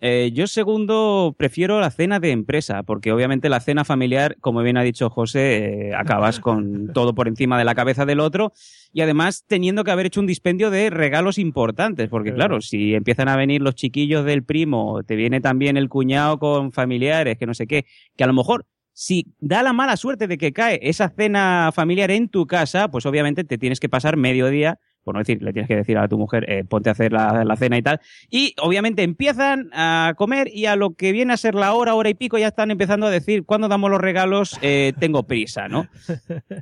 Eh, 0.00 0.30
yo 0.34 0.46
segundo 0.46 1.34
prefiero 1.38 1.80
la 1.80 1.90
cena 1.90 2.20
de 2.20 2.30
empresa, 2.30 2.82
porque 2.82 3.12
obviamente 3.12 3.48
la 3.48 3.60
cena 3.60 3.84
familiar, 3.84 4.36
como 4.40 4.60
bien 4.62 4.76
ha 4.76 4.82
dicho 4.82 5.08
José, 5.08 5.88
eh, 5.88 5.94
acabas 5.94 6.38
con 6.38 6.88
todo 6.92 7.14
por 7.14 7.28
encima 7.28 7.58
de 7.58 7.64
la 7.64 7.74
cabeza 7.74 8.04
del 8.04 8.20
otro 8.20 8.52
y 8.92 9.00
además 9.00 9.44
teniendo 9.46 9.84
que 9.84 9.90
haber 9.90 10.06
hecho 10.06 10.20
un 10.20 10.26
dispendio 10.26 10.70
de 10.70 10.90
regalos 10.90 11.38
importantes, 11.38 12.08
porque 12.10 12.34
claro, 12.34 12.60
si 12.60 12.94
empiezan 12.94 13.28
a 13.28 13.36
venir 13.36 13.62
los 13.62 13.74
chiquillos 13.74 14.24
del 14.26 14.44
primo, 14.44 15.02
te 15.02 15.16
viene 15.16 15.40
también 15.40 15.78
el 15.78 15.88
cuñado 15.88 16.38
con 16.38 16.72
familiares, 16.72 17.38
que 17.38 17.46
no 17.46 17.54
sé 17.54 17.66
qué, 17.66 17.86
que 18.16 18.24
a 18.24 18.26
lo 18.26 18.34
mejor 18.34 18.66
si 18.92 19.34
da 19.40 19.62
la 19.62 19.74
mala 19.74 19.96
suerte 19.98 20.26
de 20.26 20.38
que 20.38 20.54
cae 20.54 20.78
esa 20.82 21.10
cena 21.10 21.70
familiar 21.74 22.10
en 22.10 22.28
tu 22.28 22.46
casa, 22.46 22.88
pues 22.90 23.04
obviamente 23.04 23.44
te 23.44 23.58
tienes 23.58 23.78
que 23.78 23.90
pasar 23.90 24.16
medio 24.16 24.48
día, 24.48 24.78
por 25.06 25.14
no 25.14 25.20
decir, 25.20 25.40
le 25.40 25.52
tienes 25.52 25.68
que 25.68 25.76
decir 25.76 25.96
a 25.98 26.08
tu 26.08 26.18
mujer, 26.18 26.44
eh, 26.50 26.64
ponte 26.64 26.88
a 26.88 26.92
hacer 26.92 27.12
la, 27.12 27.44
la 27.44 27.54
cena 27.54 27.78
y 27.78 27.82
tal. 27.82 28.00
Y 28.28 28.54
obviamente 28.60 29.04
empiezan 29.04 29.70
a 29.72 30.14
comer 30.16 30.48
y 30.52 30.66
a 30.66 30.74
lo 30.74 30.94
que 30.94 31.12
viene 31.12 31.32
a 31.32 31.36
ser 31.36 31.54
la 31.54 31.72
hora, 31.74 31.94
hora 31.94 32.08
y 32.08 32.14
pico, 32.14 32.38
ya 32.38 32.48
están 32.48 32.72
empezando 32.72 33.06
a 33.06 33.10
decir, 33.10 33.44
¿cuándo 33.44 33.68
damos 33.68 33.88
los 33.88 34.00
regalos? 34.00 34.58
Eh, 34.62 34.94
tengo 34.98 35.22
prisa, 35.22 35.68
¿no? 35.68 35.86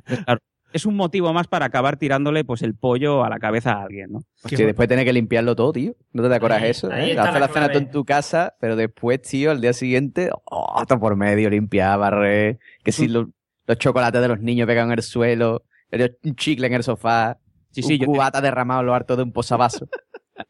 Pues, 0.05 0.19
claro, 0.25 0.39
es 0.73 0.85
un 0.85 0.95
motivo 0.95 1.33
más 1.33 1.47
para 1.47 1.65
acabar 1.65 1.97
tirándole 1.97 2.43
pues 2.43 2.61
el 2.61 2.75
pollo 2.75 3.23
a 3.23 3.29
la 3.29 3.39
cabeza 3.39 3.71
a 3.71 3.83
alguien, 3.83 4.11
¿no? 4.11 4.19
Hostia, 4.43 4.63
después 4.65 4.87
tener 4.87 5.05
que 5.05 5.13
limpiarlo 5.13 5.55
todo, 5.55 5.71
tío. 5.71 5.95
¿No 6.13 6.27
te 6.29 6.35
acuerdas 6.35 6.61
Ahí- 6.61 6.69
eso? 6.69 6.91
ahí 6.91 7.11
eh? 7.11 7.19
Hacer 7.19 7.39
la 7.41 7.47
cena 7.47 7.71
tú 7.71 7.79
en 7.79 7.89
tu 7.89 8.05
casa, 8.05 8.53
pero 8.59 8.75
después, 8.75 9.21
tío, 9.23 9.49
al 9.51 9.59
día 9.61 9.73
siguiente, 9.73 10.29
oh, 10.51 10.83
todo 10.87 10.99
por 10.99 11.15
medio, 11.15 11.49
limpiar, 11.49 11.97
barrer, 11.97 12.59
que 12.83 12.91
si 12.91 13.07
lo- 13.07 13.29
los 13.65 13.77
chocolates 13.79 14.21
de 14.21 14.27
los 14.27 14.39
niños 14.41 14.67
pegan 14.67 14.87
en 14.91 14.99
el 14.99 15.01
suelo, 15.03 15.63
el- 15.91 16.17
un 16.23 16.35
chicle 16.35 16.67
en 16.67 16.73
el 16.73 16.83
sofá, 16.83 17.37
Sí, 17.75 17.83
sí, 17.83 17.93
un 17.95 17.99
yo- 17.99 18.05
cubata 18.07 18.41
derramado 18.41 18.83
lo 18.83 18.93
harto 18.93 19.15
de 19.15 19.23
un 19.23 19.31
posavasos. 19.31 19.87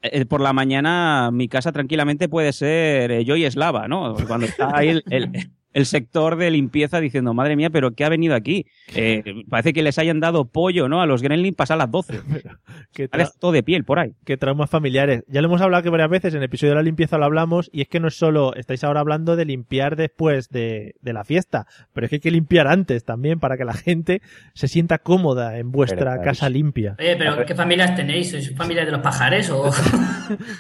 Eh, 0.02 0.26
por 0.26 0.42
la 0.42 0.52
mañana 0.52 1.30
mi 1.32 1.48
casa 1.48 1.72
tranquilamente 1.72 2.28
puede 2.28 2.54
ser 2.54 3.12
eh, 3.12 3.24
yo 3.24 3.36
y 3.36 3.46
Eslava, 3.46 3.88
¿no? 3.88 4.16
Cuando 4.26 4.48
está 4.48 4.76
ahí 4.76 4.90
el, 4.90 5.04
el- 5.12 5.52
el 5.76 5.86
sector 5.86 6.38
de 6.38 6.50
limpieza 6.50 7.02
diciendo, 7.02 7.34
madre 7.34 7.58
mía, 7.58 7.70
pero 7.70 7.92
¿qué 7.92 8.06
ha 8.06 8.10
venido 8.10 8.34
aquí? 8.34 8.66
Eh, 8.96 9.44
parece 9.50 9.74
que 9.74 9.84
les 9.84 10.00
hayan 10.00 10.22
dado 10.22 10.46
pollo, 10.46 10.88
¿no? 10.88 11.02
A 11.02 11.06
los 11.06 11.22
gremlins 11.22 11.58
pasar 11.58 11.78
las 11.78 11.92
12. 11.92 12.22
Qué, 12.94 13.10
todo 13.40 13.52
de 13.52 13.62
piel 13.62 13.84
por 13.84 14.00
ahí. 14.00 14.14
qué 14.24 14.38
traumas 14.38 14.70
familiares. 14.70 15.26
Ya 15.28 15.42
lo 15.42 15.48
hemos 15.48 15.60
hablado 15.60 15.84
que 15.84 15.90
varias 15.90 16.10
veces, 16.10 16.34
en 16.34 16.38
el 16.38 16.46
episodio 16.46 16.72
de 16.72 16.76
la 16.76 16.82
limpieza 16.82 17.18
lo 17.18 17.26
hablamos, 17.26 17.70
y 17.74 17.82
es 17.82 17.90
que 17.90 18.00
no 18.00 18.08
es 18.08 18.18
solo, 18.18 18.56
estáis 18.56 18.86
ahora 18.86 19.02
hablando 19.02 19.36
de 19.36 19.44
limpiar 19.44 19.98
después 19.98 20.48
de, 20.48 20.96
de 21.02 21.14
la 21.14 21.26
fiesta, 21.26 21.68
pero 21.92 22.06
es 22.06 22.10
que 22.10 22.16
hay 22.16 22.20
que 22.22 22.32
limpiar 22.32 22.68
antes 22.68 23.04
también 23.04 23.42
para 23.42 23.58
que 23.58 23.66
la 23.66 23.74
gente 23.74 24.22
se 24.54 24.70
sienta 24.70 25.00
cómoda 25.00 25.60
en 25.60 25.74
vuestra 25.74 26.14
Pero, 26.14 26.24
casa 26.24 26.50
limpia. 26.50 26.96
Oye, 26.98 27.18
pero 27.18 27.46
¿qué 27.46 27.54
familias 27.54 27.98
tenéis? 27.98 28.32
¿Sois 28.32 28.56
familias 28.56 28.86
de 28.86 28.94
los 28.94 29.02
pajares 29.02 29.50
o...? 29.50 29.70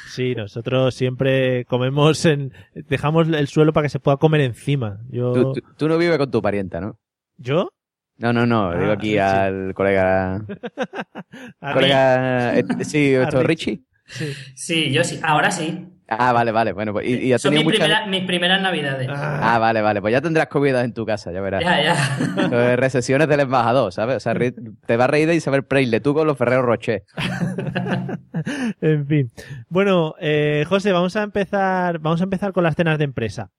Sí, 0.09 0.35
nosotros 0.35 0.93
siempre 0.93 1.65
comemos 1.65 2.25
en, 2.25 2.53
dejamos 2.73 3.27
el 3.29 3.47
suelo 3.47 3.73
para 3.73 3.85
que 3.85 3.89
se 3.89 3.99
pueda 3.99 4.17
comer 4.17 4.41
encima. 4.41 4.99
Yo, 5.09 5.33
Tú, 5.33 5.53
tú- 5.53 5.61
tú 5.77 5.87
no 5.87 5.97
vives 5.97 6.17
con 6.17 6.29
tu 6.31 6.41
parienta, 6.41 6.79
¿no? 6.81 6.97
¿yo? 7.37 7.69
No, 8.17 8.31
no, 8.31 8.45
no, 8.45 8.69
Ah, 8.69 8.77
digo 8.79 8.91
aquí 8.93 9.07
Richie. 9.09 9.19
al 9.21 9.73
colega... 9.73 10.41
Colega... 11.73 12.57
eh, 12.57 12.65
sí, 12.81 13.13
esto, 13.13 13.43
Richie. 13.43 13.81
Richie. 14.07 14.33
Sí, 14.55 14.91
yo 14.91 15.03
sí. 15.03 15.19
Ahora 15.23 15.51
sí. 15.51 15.87
Ah, 16.07 16.31
vale, 16.31 16.51
vale, 16.51 16.71
bueno, 16.71 16.93
pues, 16.93 17.07
y, 17.07 17.15
y 17.15 17.33
has 17.33 17.41
Son 17.41 17.51
mis, 17.53 17.63
muchas... 17.63 17.79
primera- 17.79 18.05
mis 18.05 18.21
primeras 18.25 18.61
navidades. 18.61 19.09
Ah, 19.11 19.57
vale, 19.59 19.81
vale, 19.81 20.01
pues 20.01 20.11
ya 20.11 20.21
tendrás 20.21 20.45
comidas 20.47 20.85
en 20.85 20.93
tu 20.93 21.03
casa, 21.05 21.31
ya 21.31 21.41
verás. 21.41 21.63
Ya, 21.63 21.81
ya. 21.81 22.75
Recesiones 22.75 23.27
del 23.27 23.39
embajador, 23.39 23.91
¿sabes? 23.91 24.17
O 24.17 24.19
sea, 24.19 24.35
te 24.35 24.97
va 24.97 25.05
a 25.05 25.07
reír 25.07 25.27
de 25.27 25.33
Isabel 25.35 25.63
Preisle, 25.63 25.99
tú 26.01 26.13
con 26.13 26.27
los 26.27 26.37
Ferrero 26.37 26.61
Rocher. 26.61 27.03
en 28.81 29.07
fin. 29.07 29.31
Bueno, 29.69 30.15
eh, 30.19 30.65
José, 30.69 30.91
vamos 30.91 31.15
a 31.15 31.23
empezar, 31.23 31.99
vamos 31.99 32.21
a 32.21 32.25
empezar 32.25 32.53
con 32.53 32.63
las 32.63 32.75
cenas 32.75 32.97
de 32.97 33.05
empresa. 33.05 33.49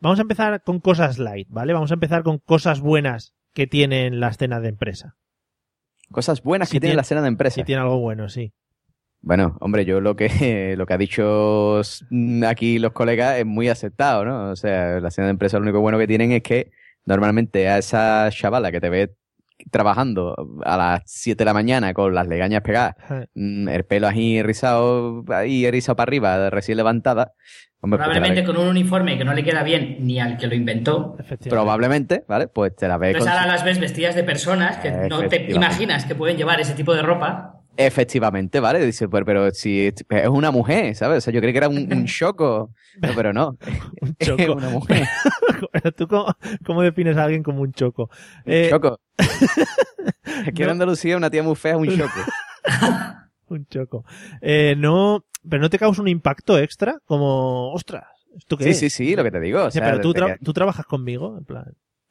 Vamos 0.00 0.18
a 0.18 0.22
empezar 0.22 0.62
con 0.62 0.80
cosas 0.80 1.18
light, 1.18 1.48
¿vale? 1.50 1.72
Vamos 1.72 1.90
a 1.90 1.94
empezar 1.94 2.22
con 2.22 2.38
cosas 2.38 2.80
buenas 2.80 3.34
que 3.54 3.66
tienen 3.66 4.20
las 4.20 4.36
cenas 4.36 4.62
de 4.62 4.68
empresa. 4.68 5.16
Cosas 6.10 6.42
buenas 6.42 6.68
Si 6.68 6.76
que 6.76 6.80
tiene 6.80 6.90
tiene- 6.92 6.96
la 6.96 7.04
cena 7.04 7.22
de 7.22 7.28
empresa. 7.28 7.54
Si 7.54 7.64
tiene 7.64 7.82
algo 7.82 7.98
bueno, 7.98 8.28
sí. 8.28 8.52
Bueno, 9.22 9.56
hombre, 9.60 9.84
yo 9.84 10.00
lo 10.00 10.14
que, 10.14 10.28
lo 10.76 10.86
que 10.86 10.94
ha 10.94 10.98
dicho 10.98 11.80
mm, 12.10 12.44
aquí 12.44 12.78
los 12.78 12.92
colegas 12.92 13.38
es 13.38 13.46
muy 13.46 13.68
aceptado, 13.68 14.24
¿no? 14.24 14.50
O 14.50 14.56
sea, 14.56 15.00
la 15.00 15.10
cena 15.10 15.26
de 15.26 15.32
empresa 15.32 15.56
lo 15.58 15.62
único 15.64 15.80
bueno 15.80 15.98
que 15.98 16.06
tienen 16.06 16.32
es 16.32 16.42
que 16.42 16.70
normalmente 17.06 17.68
a 17.68 17.78
esa 17.78 18.28
chavala 18.30 18.70
que 18.70 18.80
te 18.80 18.90
ve 18.90 19.14
trabajando 19.70 20.34
a 20.64 20.76
las 20.76 21.02
7 21.06 21.38
de 21.38 21.44
la 21.44 21.54
mañana 21.54 21.94
con 21.94 22.14
las 22.14 22.26
legañas 22.26 22.62
pegadas, 22.62 22.94
mm, 23.34 23.68
el 23.68 23.84
pelo 23.84 24.08
ahí 24.08 24.42
rizado, 24.42 25.24
ahí 25.28 25.64
erizado 25.64 25.96
para 25.96 26.08
arriba, 26.08 26.50
recién 26.50 26.76
levantada. 26.76 27.32
Hombre, 27.80 27.98
pues 27.98 28.08
la 28.08 28.14
Probablemente 28.14 28.44
con 28.44 28.56
un 28.56 28.68
uniforme 28.68 29.18
que 29.18 29.24
no 29.24 29.34
le 29.34 29.44
queda 29.44 29.62
bien 29.62 29.98
ni 30.00 30.18
al 30.18 30.38
que 30.38 30.46
lo 30.46 30.54
inventó. 30.54 31.16
probablemente, 31.48 32.24
¿vale? 32.26 32.48
Pues 32.48 32.74
te 32.74 32.88
la 32.88 32.96
ves 32.98 33.10
Entonces 33.10 33.30
con 33.30 33.38
ahora 33.38 33.52
las 33.52 33.64
ves 33.64 33.78
vestidas 33.78 34.14
de 34.14 34.24
personas 34.24 34.78
que 34.78 34.90
no 34.90 35.28
te 35.28 35.52
imaginas 35.52 36.04
que 36.04 36.14
pueden 36.14 36.36
llevar 36.36 36.60
ese 36.60 36.74
tipo 36.74 36.94
de 36.94 37.02
ropa. 37.02 37.55
Efectivamente, 37.76 38.60
¿vale? 38.60 38.84
Dice, 38.84 39.08
pero, 39.08 39.24
pero 39.26 39.50
si 39.52 39.86
es 39.86 40.28
una 40.28 40.50
mujer, 40.50 40.94
¿sabes? 40.94 41.18
O 41.18 41.20
sea, 41.22 41.32
yo 41.32 41.40
creí 41.40 41.52
que 41.52 41.58
era 41.58 41.68
un, 41.68 41.92
un 41.92 42.04
choco, 42.06 42.70
No, 43.00 43.08
pero 43.14 43.32
no. 43.32 43.56
Es 44.18 44.26
choco. 44.28 44.52
una 44.54 44.70
mujer. 44.70 45.06
¿Tú 45.96 46.06
cómo, 46.08 46.34
cómo 46.64 46.82
defines 46.82 47.16
a 47.16 47.24
alguien 47.24 47.42
como 47.42 47.62
un 47.62 47.72
choco? 47.72 48.10
Eh, 48.44 48.68
choco. 48.70 49.00
Aquí 50.46 50.62
en 50.62 50.70
Andalucía 50.70 51.16
una 51.16 51.30
tía 51.30 51.42
muy 51.42 51.56
fea 51.56 51.72
es 51.72 51.78
un 51.78 51.88
choco. 51.96 52.20
un 53.48 53.66
choco. 53.66 54.04
Eh, 54.40 54.74
no, 54.78 55.24
pero 55.48 55.62
no 55.62 55.70
te 55.70 55.78
causa 55.78 56.02
un 56.02 56.08
impacto 56.08 56.58
extra, 56.58 56.98
como, 57.04 57.72
ostras, 57.72 58.04
¿esto 58.36 58.56
qué 58.56 58.64
Sí, 58.64 58.70
es? 58.70 58.78
sí, 58.78 58.90
sí, 58.90 59.16
lo 59.16 59.22
que 59.24 59.30
te 59.30 59.40
digo. 59.40 59.64
O 59.64 59.70
sea, 59.70 59.84
pero 59.84 60.00
tú, 60.00 60.12
tra- 60.12 60.36
que- 60.38 60.44
tú 60.44 60.52
trabajas 60.52 60.86
conmigo, 60.86 61.36
en 61.38 61.44
plan. 61.44 61.64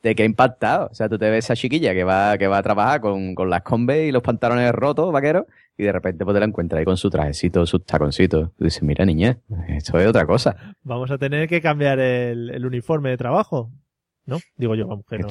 De 0.05 0.13
que 0.13 0.21
ha 0.21 0.25
impactado. 0.25 0.87
O 0.91 0.93
sea, 0.93 1.09
tú 1.09 1.17
te 1.17 1.25
ves 1.25 1.49
a 1.49 1.53
esa 1.53 1.59
chiquilla 1.59 1.93
que 1.95 2.03
va, 2.03 2.37
que 2.37 2.45
va 2.45 2.59
a 2.59 2.63
trabajar 2.63 3.01
con, 3.01 3.33
con 3.33 3.49
las 3.49 3.63
combes 3.63 4.07
y 4.07 4.11
los 4.11 4.21
pantalones 4.21 4.71
rotos, 4.71 5.11
vaqueros, 5.11 5.45
y 5.77 5.83
de 5.83 5.91
repente 5.91 6.23
pues 6.23 6.35
te 6.35 6.39
la 6.39 6.45
encuentras 6.45 6.77
ahí 6.79 6.85
con 6.85 6.95
su 6.95 7.09
trajecito, 7.09 7.65
sus 7.65 7.83
taconcitos. 7.85 8.51
Tú 8.55 8.63
dices, 8.63 8.83
mira, 8.83 9.03
niña, 9.03 9.39
esto 9.67 9.99
es 9.99 10.07
otra 10.07 10.27
cosa. 10.27 10.75
Vamos 10.83 11.09
a 11.09 11.17
tener 11.17 11.49
que 11.49 11.59
cambiar 11.59 11.99
el, 11.99 12.51
el 12.51 12.65
uniforme 12.67 13.09
de 13.09 13.17
trabajo. 13.17 13.71
¿No? 14.27 14.37
Digo 14.55 14.75
yo, 14.75 14.87
vamos, 14.87 15.05
que 15.07 15.19
no. 15.19 15.27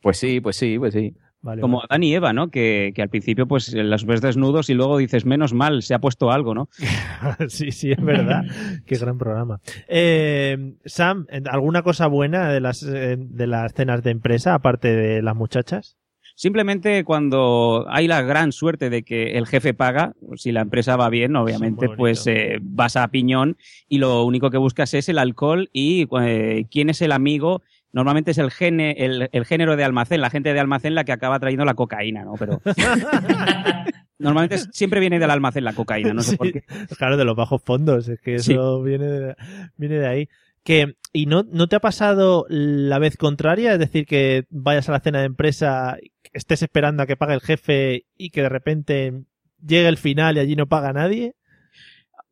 Pues 0.00 0.18
sí, 0.18 0.40
pues 0.40 0.56
sí, 0.56 0.78
pues 0.78 0.94
sí. 0.94 1.14
Vale, 1.40 1.60
Como. 1.60 1.82
Adán 1.82 2.02
y 2.02 2.14
Eva, 2.14 2.32
¿no? 2.32 2.50
Que, 2.50 2.92
que 2.94 3.02
al 3.02 3.08
principio 3.08 3.46
pues 3.46 3.72
las 3.72 4.04
ves 4.04 4.20
desnudos 4.20 4.70
y 4.70 4.74
luego 4.74 4.98
dices, 4.98 5.24
menos 5.24 5.54
mal, 5.54 5.82
se 5.82 5.94
ha 5.94 6.00
puesto 6.00 6.30
algo, 6.30 6.54
¿no? 6.54 6.68
sí, 7.48 7.70
sí, 7.70 7.92
es 7.92 8.02
verdad. 8.02 8.42
Qué 8.86 8.96
gran 8.96 9.18
programa. 9.18 9.60
Eh, 9.86 10.74
Sam, 10.84 11.26
¿alguna 11.50 11.82
cosa 11.82 12.08
buena 12.08 12.50
de 12.50 12.60
las, 12.60 12.82
eh, 12.82 13.16
de 13.18 13.46
las 13.46 13.72
cenas 13.74 14.02
de 14.02 14.10
empresa, 14.10 14.54
aparte 14.54 14.94
de 14.94 15.22
las 15.22 15.36
muchachas? 15.36 15.96
Simplemente 16.38 17.02
cuando 17.02 17.86
hay 17.88 18.06
la 18.06 18.22
gran 18.22 18.52
suerte 18.52 18.90
de 18.90 19.02
que 19.02 19.36
el 19.36 19.48
jefe 19.48 19.74
paga, 19.74 20.14
si 20.36 20.52
la 20.52 20.60
empresa 20.60 20.94
va 20.94 21.08
bien, 21.08 21.34
obviamente, 21.34 21.88
pues 21.88 22.28
eh, 22.28 22.58
vas 22.62 22.94
a 22.94 23.08
piñón 23.08 23.56
y 23.88 23.98
lo 23.98 24.22
único 24.22 24.48
que 24.48 24.56
buscas 24.56 24.94
es 24.94 25.08
el 25.08 25.18
alcohol 25.18 25.68
y 25.72 26.06
eh, 26.20 26.66
quién 26.70 26.90
es 26.90 27.02
el 27.02 27.10
amigo. 27.10 27.62
Normalmente 27.92 28.32
es 28.32 28.38
el, 28.38 28.50
gene, 28.50 28.92
el, 28.98 29.28
el 29.32 29.44
género 29.46 29.76
de 29.76 29.84
almacén, 29.84 30.20
la 30.20 30.30
gente 30.30 30.52
de 30.52 30.60
almacén 30.60 30.94
la 30.94 31.04
que 31.04 31.12
acaba 31.12 31.38
trayendo 31.40 31.64
la 31.64 31.74
cocaína, 31.74 32.24
¿no? 32.24 32.34
Pero 32.38 32.60
normalmente 34.18 34.56
es- 34.56 34.68
siempre 34.72 35.00
viene 35.00 35.18
del 35.18 35.30
almacén 35.30 35.64
la 35.64 35.72
cocaína, 35.72 36.12
no 36.12 36.22
sé 36.22 36.32
Sí, 36.32 36.36
por 36.36 36.52
qué. 36.52 36.64
Claro, 36.96 37.16
de 37.16 37.24
los 37.24 37.36
bajos 37.36 37.62
fondos, 37.64 38.08
es 38.08 38.20
que 38.20 38.36
eso 38.36 38.82
viene, 38.82 39.06
de, 39.06 39.36
viene 39.76 39.98
de 39.98 40.06
ahí. 40.06 40.28
Que, 40.64 40.96
¿Y 41.12 41.26
no, 41.26 41.44
no 41.50 41.66
te 41.68 41.76
ha 41.76 41.80
pasado 41.80 42.44
la 42.48 42.98
vez 42.98 43.16
contraria? 43.16 43.72
Es 43.72 43.78
decir, 43.78 44.04
que 44.06 44.44
vayas 44.50 44.88
a 44.88 44.92
la 44.92 45.00
cena 45.00 45.20
de 45.20 45.26
empresa, 45.26 45.96
estés 46.32 46.62
esperando 46.62 47.02
a 47.02 47.06
que 47.06 47.16
pague 47.16 47.34
el 47.34 47.40
jefe 47.40 48.04
y 48.16 48.30
que 48.30 48.42
de 48.42 48.48
repente 48.50 49.22
llegue 49.64 49.88
el 49.88 49.96
final 49.96 50.36
y 50.36 50.40
allí 50.40 50.56
no 50.56 50.66
paga 50.66 50.92
nadie. 50.92 51.34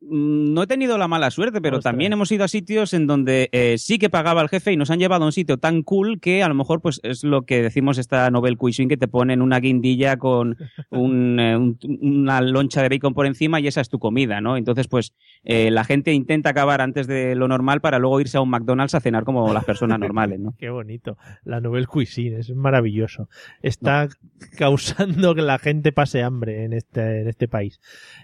Mm, 0.01 0.53
No 0.53 0.63
he 0.63 0.67
tenido 0.67 0.97
la 0.97 1.07
mala 1.07 1.31
suerte, 1.31 1.59
pero 1.61 1.79
también 1.79 2.13
hemos 2.13 2.31
ido 2.31 2.43
a 2.43 2.47
sitios 2.47 2.93
en 2.93 3.07
donde 3.07 3.49
eh, 3.51 3.75
sí 3.79 3.97
que 3.97 4.09
pagaba 4.09 4.41
el 4.41 4.49
jefe 4.49 4.71
y 4.71 4.77
nos 4.77 4.91
han 4.91 4.99
llevado 4.99 5.23
a 5.23 5.25
un 5.27 5.31
sitio 5.31 5.57
tan 5.57 5.81
cool 5.83 6.19
que 6.19 6.43
a 6.43 6.47
lo 6.47 6.53
mejor 6.55 6.81
pues 6.81 6.99
es 7.03 7.23
lo 7.23 7.43
que 7.43 7.61
decimos 7.63 7.97
esta 7.97 8.29
novel 8.29 8.57
cuisine 8.57 8.87
que 8.89 8.97
te 8.97 9.07
ponen 9.07 9.41
una 9.41 9.59
guindilla 9.59 10.17
con 10.17 10.55
un, 10.91 11.39
eh, 11.39 11.57
un- 11.57 11.77
una 12.01 12.41
loncha 12.41 12.81
de 12.83 12.89
bacon 12.89 13.13
por 13.13 13.25
encima 13.25 13.59
y 13.59 13.67
esa 13.67 13.81
es 13.81 13.89
tu 13.89 13.97
comida, 13.99 14.39
¿no? 14.41 14.55
Entonces 14.57 14.87
pues 14.87 15.13
eh, 15.43 15.71
la 15.71 15.83
gente 15.83 16.13
intenta 16.13 16.49
acabar 16.51 16.81
antes 16.81 17.07
de 17.07 17.33
lo 17.35 17.47
normal 17.47 17.81
para 17.81 17.97
luego 17.99 18.19
irse 18.21 18.37
a 18.37 18.41
un 18.41 18.49
McDonald's 18.49 18.93
a 18.95 18.99
cenar 18.99 19.23
como 19.23 19.51
las 19.53 19.65
personas 19.65 19.99
normales, 19.99 20.39
¿no? 20.39 20.53
Qué 20.59 20.69
bonito. 20.69 21.17
La 21.43 21.59
Nouvelle 21.59 21.87
Cuisine, 21.87 22.39
es 22.39 22.53
maravilloso. 22.55 23.29
Está 23.61 24.09
causando 24.57 25.33
que 25.35 25.41
la 25.41 25.57
gente 25.59 25.91
pase 25.91 26.21
hambre 26.23 26.65
en 26.65 26.73
este, 26.73 27.21
en 27.21 27.27
este 27.27 27.47
país. 27.47 27.79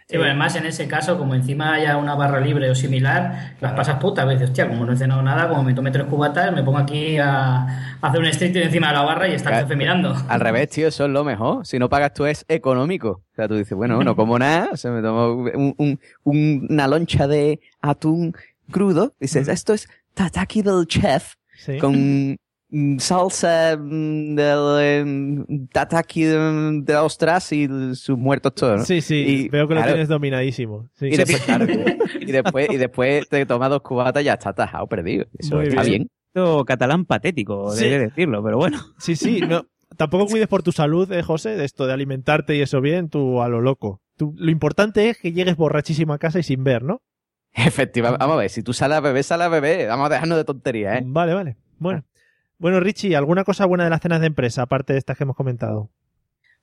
Sí, 0.08 0.18
bueno, 0.18 0.32
además 0.32 0.56
en 0.56 0.66
ese 0.66 0.88
caso, 0.88 1.18
como 1.18 1.36
encima 1.36 1.63
haya 1.72 1.98
una 1.98 2.16
barra 2.16 2.40
libre 2.40 2.70
o 2.70 2.76
similar, 2.76 3.56
las 3.62 3.74
pasas 3.74 4.00
putas. 4.00 4.24
A 4.26 4.28
veces, 4.28 4.50
hostia, 4.50 4.68
como 4.68 4.86
no 4.86 4.94
he 4.94 4.98
cenado 4.98 5.22
nada, 5.22 5.48
como 5.50 5.64
me 5.64 5.74
tome 5.74 5.92
tres 5.92 6.06
cubatas, 6.06 6.52
me 6.54 6.64
pongo 6.64 6.78
aquí 6.80 7.18
a, 7.18 7.96
hacer 8.02 8.20
un 8.20 8.26
street 8.28 8.56
encima 8.58 8.88
de 8.90 8.94
la 8.94 9.02
barra 9.04 9.28
y 9.28 9.34
está 9.34 9.50
el 9.52 9.64
jefe 9.64 9.76
mirando. 9.76 10.16
Al 10.28 10.40
revés, 10.40 10.70
tío, 10.70 10.88
eso 10.88 11.06
es 11.06 11.12
lo 11.12 11.24
mejor. 11.24 11.66
Si 11.66 11.80
no 11.80 11.90
pagas 11.90 12.14
tú 12.14 12.26
es 12.26 12.46
económico. 12.48 13.10
O 13.32 13.36
sea, 13.36 13.48
tú 13.48 13.56
dices, 13.56 13.76
bueno, 13.78 14.04
no 14.04 14.16
como 14.16 14.38
nada, 14.38 14.70
o 14.74 14.78
sea, 14.78 14.92
me 14.92 15.02
tomo 15.02 15.34
un- 15.34 15.76
un- 15.78 16.00
un- 16.24 16.68
una 16.70 16.88
loncha 16.88 17.28
de 17.28 17.60
atún 17.82 18.34
crudo. 18.72 19.14
Dices, 19.20 19.48
esto 19.48 19.74
es 19.74 19.88
tataki 20.14 20.62
del 20.62 20.86
chef 20.88 21.36
Sí. 21.56 21.78
con 21.78 22.38
salsa 23.00 23.78
mm, 23.80 24.36
del 24.36 25.68
tataki 25.72 26.24
de, 26.24 26.82
de 26.84 26.96
ostras 26.96 27.52
y 27.52 27.68
sus 27.96 28.18
muertos 28.18 28.56
todos, 28.56 28.80
¿no? 28.80 28.86
Sí, 28.86 29.02
sí, 29.02 29.16
Y, 29.16 29.50
veo 29.50 29.68
que 29.68 29.76
lo 29.76 29.80
claro, 29.82 29.94
tienes 29.94 30.10
dominadísimo. 30.10 30.90
Sí. 30.96 31.08
Y 31.08 31.18
después, 31.18 31.42
claro, 31.44 31.66
y 32.20 32.32
después, 32.32 32.68
y 32.72 32.78
después 32.78 33.30
te 33.30 33.46
tomas 33.46 33.70
dos 33.70 33.82
cubatas 33.82 34.22
y 34.22 34.26
ya 34.26 34.34
está 34.34 34.54
tajado, 34.54 34.88
perdido. 34.88 35.26
Eso 35.38 35.58
Muy 35.58 35.68
está 35.68 35.84
bien. 35.84 36.08
bien. 36.34 36.66
catalán 36.66 37.06
patético, 37.06 37.72
Sí. 37.72 37.86
debe 37.86 38.06
decirlo, 38.06 38.44
pero 38.44 38.58
bueno. 38.58 38.80
Sí, 38.98 39.16
sí, 39.16 39.42
no, 39.42 39.66
tampoco 39.98 40.26
cuides 40.28 40.48
por 40.48 40.64
tu 40.64 40.72
salud, 40.72 41.12
eh, 41.12 41.22
José, 41.22 41.56
de 41.56 41.66
esto 41.66 41.86
de 41.86 41.94
alimentarte 41.94 42.56
y 42.56 42.62
eso 42.62 42.82
bien, 42.82 43.10
tú 43.10 43.42
a 43.42 43.48
lo 43.50 43.62
loco. 43.62 44.02
Tú- 44.18 44.34
lo 44.38 44.50
importante 44.52 45.10
es 45.10 45.18
que 45.20 45.32
llegues 45.32 45.56
borrachísimo 45.58 46.14
a 46.14 46.18
casa 46.18 46.40
y 46.40 46.44
sin 46.44 46.64
ver, 46.64 46.84
¿no? 46.84 47.02
Efectivamente. 47.54 48.18
Vamos 48.20 48.36
a 48.36 48.40
ver, 48.40 48.50
si 48.50 48.64
tú 48.64 48.74
sales 48.74 48.98
a 48.98 49.02
beber, 49.02 49.24
sales 49.24 49.46
a 49.46 49.50
beber. 49.50 49.88
Vamos 49.88 50.08
a 50.08 50.10
dejarnos 50.14 50.38
de 50.40 50.44
tonterías, 50.44 51.00
¿eh? 51.02 51.04
Vale, 51.06 51.34
vale. 51.36 51.58
Bueno. 51.78 52.04
Bueno, 52.64 52.80
Richie, 52.80 53.18
¿alguna 53.18 53.44
cosa 53.44 53.66
buena 53.66 53.84
de 53.84 53.90
las 53.90 54.00
cenas 54.00 54.22
de 54.22 54.28
empresa, 54.28 54.62
aparte 54.62 54.94
de 54.94 55.00
estas 55.00 55.18
que 55.18 55.26
hemos 55.26 55.36
comentado? 55.36 55.90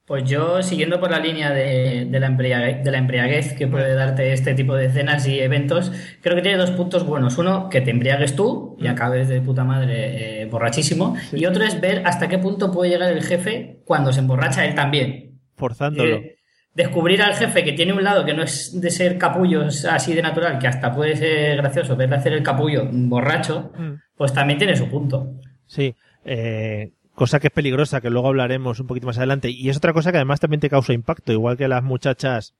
Pues 0.06 0.24
yo, 0.24 0.62
siguiendo 0.62 0.98
por 0.98 1.10
la 1.10 1.18
línea 1.18 1.50
de, 1.50 2.06
de 2.06 2.20
la, 2.20 2.26
embriaguez, 2.26 2.82
de 2.82 2.90
la 2.90 2.96
embriaguez 2.96 3.52
que 3.52 3.66
puede 3.66 3.94
darte 3.94 4.32
este 4.32 4.54
tipo 4.54 4.74
de 4.74 4.88
cenas 4.88 5.28
y 5.28 5.40
eventos, 5.40 5.92
creo 6.22 6.36
que 6.36 6.40
tiene 6.40 6.56
dos 6.56 6.70
puntos 6.70 7.04
buenos. 7.04 7.36
Uno, 7.36 7.68
que 7.68 7.82
te 7.82 7.90
embriagues 7.90 8.34
tú 8.34 8.78
y 8.80 8.86
acabes 8.86 9.28
de 9.28 9.42
puta 9.42 9.62
madre 9.62 10.40
eh, 10.40 10.46
borrachísimo. 10.46 11.18
Y 11.32 11.44
otro 11.44 11.64
es 11.64 11.78
ver 11.82 12.00
hasta 12.06 12.28
qué 12.28 12.38
punto 12.38 12.72
puede 12.72 12.92
llegar 12.92 13.12
el 13.12 13.22
jefe 13.22 13.82
cuando 13.84 14.10
se 14.10 14.20
emborracha 14.20 14.64
él 14.64 14.74
también. 14.74 15.38
Forzándolo. 15.54 16.16
Eh, 16.16 16.38
descubrir 16.74 17.20
al 17.20 17.34
jefe 17.34 17.62
que 17.62 17.72
tiene 17.72 17.92
un 17.92 18.04
lado 18.04 18.24
que 18.24 18.32
no 18.32 18.42
es 18.42 18.80
de 18.80 18.90
ser 18.90 19.18
capullo 19.18 19.66
así 19.66 20.14
de 20.14 20.22
natural, 20.22 20.58
que 20.58 20.66
hasta 20.66 20.94
puede 20.94 21.14
ser 21.14 21.58
gracioso 21.58 21.94
verle 21.94 22.16
hacer 22.16 22.32
el 22.32 22.42
capullo 22.42 22.88
borracho, 22.90 23.70
pues 24.16 24.32
también 24.32 24.58
tiene 24.58 24.74
su 24.74 24.88
punto. 24.88 25.34
Sí, 25.70 25.94
eh, 26.24 26.90
cosa 27.14 27.38
que 27.38 27.46
es 27.46 27.52
peligrosa, 27.52 28.00
que 28.00 28.11
luego 28.11 28.26
hablaremos 28.26 28.80
un 28.80 28.88
poquito 28.88 29.06
más 29.06 29.18
adelante. 29.18 29.50
Y 29.50 29.68
es 29.68 29.76
otra 29.76 29.92
cosa 29.92 30.11
que 30.11 30.18
además 30.18 30.40
también 30.40 30.59
te 30.59 30.68
causa 30.68 30.92
impacto, 30.92 31.30
igual 31.30 31.56
que 31.56 31.68
las 31.68 31.85
muchachas 31.85 32.56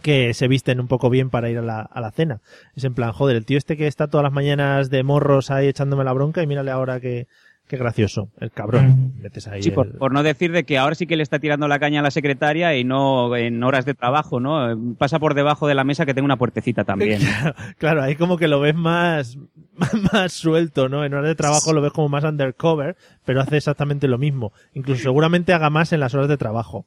que 0.00 0.32
se 0.32 0.48
visten 0.48 0.80
un 0.80 0.88
poco 0.88 1.10
bien 1.10 1.28
para 1.28 1.50
ir 1.50 1.58
a 1.58 1.62
la, 1.62 1.80
a 1.82 2.00
la 2.00 2.10
cena. 2.12 2.40
Es 2.74 2.84
en 2.84 2.94
plan, 2.94 3.12
joder, 3.12 3.36
el 3.36 3.44
tío 3.44 3.58
este 3.58 3.76
que 3.76 3.86
está 3.86 4.08
todas 4.08 4.22
las 4.22 4.32
mañanas 4.32 4.88
de 4.88 5.02
morros 5.02 5.50
ahí 5.50 5.68
echándome 5.68 6.02
la 6.02 6.14
bronca 6.14 6.42
y 6.42 6.46
mírale 6.46 6.70
ahora 6.70 6.98
que, 6.98 7.28
qué 7.70 7.76
gracioso, 7.76 8.28
el 8.40 8.50
cabrón. 8.50 9.12
Metes 9.22 9.46
ahí 9.46 9.62
Sí, 9.62 9.70
por, 9.70 9.86
el- 9.86 9.92
por 9.94 10.12
no 10.12 10.22
decir 10.24 10.50
de 10.50 10.64
que 10.64 10.76
ahora 10.76 10.96
sí 10.96 11.06
que 11.06 11.16
le 11.16 11.22
está 11.22 11.38
tirando 11.38 11.68
la 11.68 11.78
caña 11.78 12.00
a 12.00 12.02
la 12.02 12.10
secretaria 12.10 12.76
y 12.76 12.82
no 12.82 13.34
en 13.36 13.62
horas 13.62 13.84
de 13.84 13.94
trabajo, 13.94 14.40
¿no? 14.40 14.76
Pasa 14.98 15.20
por 15.20 15.34
debajo 15.34 15.68
de 15.68 15.74
la 15.76 15.84
mesa 15.84 16.04
que 16.04 16.12
tenga 16.12 16.24
una 16.24 16.36
puertecita 16.36 16.84
también. 16.84 17.20
Claro, 17.78 18.02
ahí 18.02 18.16
como 18.16 18.36
que 18.36 18.48
lo 18.48 18.58
ves 18.60 18.74
más, 18.74 19.38
más 20.12 20.32
suelto, 20.32 20.88
¿no? 20.88 21.04
En 21.04 21.14
horas 21.14 21.28
de 21.28 21.34
trabajo 21.36 21.72
lo 21.72 21.80
ves 21.80 21.92
como 21.92 22.08
más 22.08 22.24
undercover, 22.24 22.96
pero 23.24 23.40
hace 23.40 23.56
exactamente 23.56 24.08
lo 24.08 24.18
mismo. 24.18 24.52
Incluso 24.74 25.02
seguramente 25.02 25.52
haga 25.52 25.70
más 25.70 25.92
en 25.92 26.00
las 26.00 26.12
horas 26.14 26.28
de 26.28 26.36
trabajo. 26.36 26.86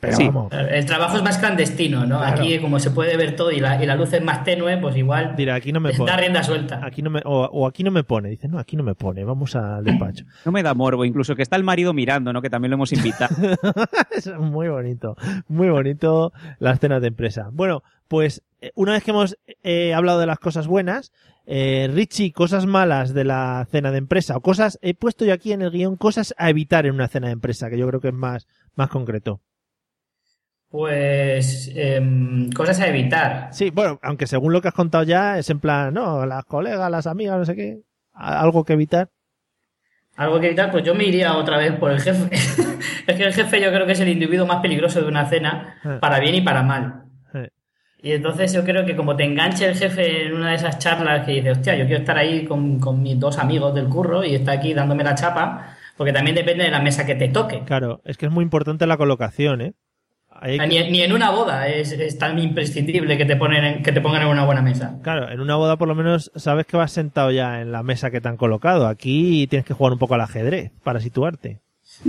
Pero 0.00 0.16
vamos. 0.18 0.52
El 0.52 0.86
trabajo 0.86 1.16
es 1.16 1.22
más 1.24 1.38
clandestino, 1.38 2.06
¿no? 2.06 2.18
Claro. 2.18 2.40
Aquí, 2.40 2.58
como 2.60 2.78
se 2.78 2.90
puede 2.92 3.16
ver 3.16 3.34
todo 3.34 3.50
y 3.50 3.58
la, 3.58 3.82
y 3.82 3.86
la 3.86 3.96
luz 3.96 4.12
es 4.12 4.22
más 4.22 4.44
tenue, 4.44 4.76
pues 4.78 4.96
igual 4.96 5.34
Dirá, 5.36 5.56
aquí 5.56 5.72
no 5.72 5.80
me 5.80 5.90
da 5.90 5.98
pone. 5.98 6.16
rienda 6.16 6.42
suelta. 6.44 6.80
Aquí 6.84 7.02
no 7.02 7.10
me, 7.10 7.20
o, 7.24 7.46
o 7.46 7.66
aquí 7.66 7.82
no 7.82 7.90
me 7.90 8.04
pone. 8.04 8.28
Dice, 8.28 8.46
no, 8.46 8.58
aquí 8.60 8.76
no 8.76 8.84
me 8.84 8.94
pone. 8.94 9.24
Vamos 9.24 9.56
al 9.56 9.82
despacho. 9.84 10.24
No 10.44 10.52
me 10.52 10.62
da 10.62 10.72
morbo, 10.74 11.04
incluso 11.04 11.34
que 11.34 11.42
está 11.42 11.56
el 11.56 11.64
marido 11.64 11.92
mirando, 11.92 12.32
¿no? 12.32 12.40
Que 12.40 12.48
también 12.50 12.70
lo 12.70 12.76
hemos 12.76 12.92
invitado. 12.92 13.34
es 14.12 14.26
muy 14.38 14.68
bonito. 14.68 15.16
Muy 15.48 15.68
bonito 15.68 16.32
las 16.60 16.78
cenas 16.78 17.00
de 17.02 17.08
empresa. 17.08 17.48
Bueno, 17.52 17.82
pues 18.06 18.42
eh, 18.60 18.70
una 18.76 18.92
vez 18.92 19.02
que 19.04 19.10
hemos 19.10 19.36
eh, 19.62 19.94
hablado 19.94 20.20
de 20.20 20.26
las 20.26 20.38
cosas 20.38 20.66
buenas, 20.68 21.12
eh, 21.46 21.90
Richie, 21.92 22.32
cosas 22.32 22.66
malas 22.66 23.14
de 23.14 23.24
la 23.24 23.66
cena 23.70 23.90
de 23.90 23.98
empresa 23.98 24.36
o 24.36 24.40
cosas, 24.40 24.78
he 24.80 24.94
puesto 24.94 25.24
yo 25.24 25.32
aquí 25.32 25.52
en 25.52 25.62
el 25.62 25.70
guion 25.70 25.96
cosas 25.96 26.34
a 26.38 26.50
evitar 26.50 26.86
en 26.86 26.94
una 26.94 27.08
cena 27.08 27.26
de 27.28 27.32
empresa, 27.32 27.68
que 27.68 27.78
yo 27.78 27.88
creo 27.88 28.00
que 28.00 28.08
es 28.08 28.14
más, 28.14 28.46
más 28.74 28.88
concreto. 28.90 29.40
Pues 30.70 31.72
em, 31.74 32.50
cosas 32.52 32.78
a 32.80 32.88
evitar. 32.88 33.48
Sí, 33.52 33.70
bueno, 33.70 33.98
aunque 34.02 34.26
según 34.26 34.52
lo 34.52 34.60
que 34.60 34.68
has 34.68 34.74
contado 34.74 35.02
ya 35.04 35.38
es 35.38 35.48
en 35.48 35.60
plan, 35.60 35.94
no, 35.94 36.26
las 36.26 36.44
colegas, 36.44 36.90
las 36.90 37.06
amigas, 37.06 37.38
no 37.38 37.44
sé 37.46 37.56
qué, 37.56 37.78
algo 38.12 38.64
que 38.64 38.74
evitar. 38.74 39.08
Algo 40.16 40.40
que 40.40 40.48
evitar, 40.48 40.70
pues 40.70 40.84
yo 40.84 40.94
me 40.94 41.04
iría 41.04 41.36
otra 41.36 41.56
vez 41.56 41.72
por 41.78 41.90
el 41.90 42.00
jefe. 42.00 42.28
es 43.06 43.16
que 43.16 43.22
el 43.24 43.32
jefe 43.32 43.60
yo 43.62 43.70
creo 43.72 43.86
que 43.86 43.92
es 43.92 44.00
el 44.00 44.08
individuo 44.08 44.46
más 44.46 44.60
peligroso 44.60 45.00
de 45.00 45.08
una 45.08 45.26
cena, 45.26 45.76
Eh. 45.84 45.98
para 46.00 46.18
bien 46.18 46.34
y 46.34 46.40
para 46.42 46.62
mal. 46.62 47.04
Eh. 47.32 47.48
Y 48.02 48.12
entonces 48.12 48.52
yo 48.52 48.62
creo 48.64 48.84
que 48.84 48.94
como 48.96 49.16
te 49.16 49.24
enganche 49.24 49.64
el 49.64 49.74
jefe 49.76 50.26
en 50.26 50.34
una 50.34 50.50
de 50.50 50.56
esas 50.56 50.78
charlas 50.78 51.24
que 51.24 51.32
dices, 51.32 51.52
hostia, 51.58 51.76
yo 51.76 51.86
quiero 51.86 52.00
estar 52.00 52.18
ahí 52.18 52.44
con, 52.44 52.78
con 52.78 53.00
mis 53.00 53.18
dos 53.18 53.38
amigos 53.38 53.74
del 53.74 53.88
curro 53.88 54.22
y 54.24 54.34
está 54.34 54.52
aquí 54.52 54.74
dándome 54.74 55.02
la 55.04 55.14
chapa, 55.14 55.76
porque 55.96 56.12
también 56.12 56.34
depende 56.34 56.64
de 56.64 56.70
la 56.70 56.80
mesa 56.80 57.06
que 57.06 57.14
te 57.14 57.28
toque. 57.28 57.62
Claro, 57.64 58.02
es 58.04 58.18
que 58.18 58.26
es 58.26 58.32
muy 58.32 58.42
importante 58.42 58.86
la 58.86 58.96
colocación, 58.98 59.60
¿eh? 59.62 59.74
Hay 60.40 60.58
que- 60.58 60.66
Ni, 60.66 60.90
ni 60.90 61.02
en 61.02 61.12
una 61.12 61.30
boda 61.30 61.68
es, 61.68 61.92
es 61.92 62.18
tan 62.18 62.38
imprescindible 62.38 63.16
que 63.18 63.24
te, 63.24 63.36
ponen 63.36 63.64
en- 63.64 63.82
que 63.82 63.92
te 63.92 64.00
pongan 64.00 64.22
en 64.22 64.28
una 64.28 64.44
buena 64.44 64.62
mesa. 64.62 64.98
Claro, 65.02 65.30
en 65.30 65.40
una 65.40 65.56
boda 65.56 65.76
por 65.76 65.88
lo 65.88 65.94
menos 65.94 66.30
sabes 66.36 66.66
que 66.66 66.76
vas 66.76 66.92
sentado 66.92 67.30
ya 67.30 67.60
en 67.60 67.72
la 67.72 67.82
mesa 67.82 68.10
que 68.10 68.20
te 68.20 68.28
han 68.28 68.36
colocado. 68.36 68.86
Aquí 68.86 69.46
tienes 69.48 69.66
que 69.66 69.74
jugar 69.74 69.92
un 69.92 69.98
poco 69.98 70.14
al 70.14 70.20
ajedrez 70.20 70.70
para 70.84 71.00
situarte. 71.00 71.60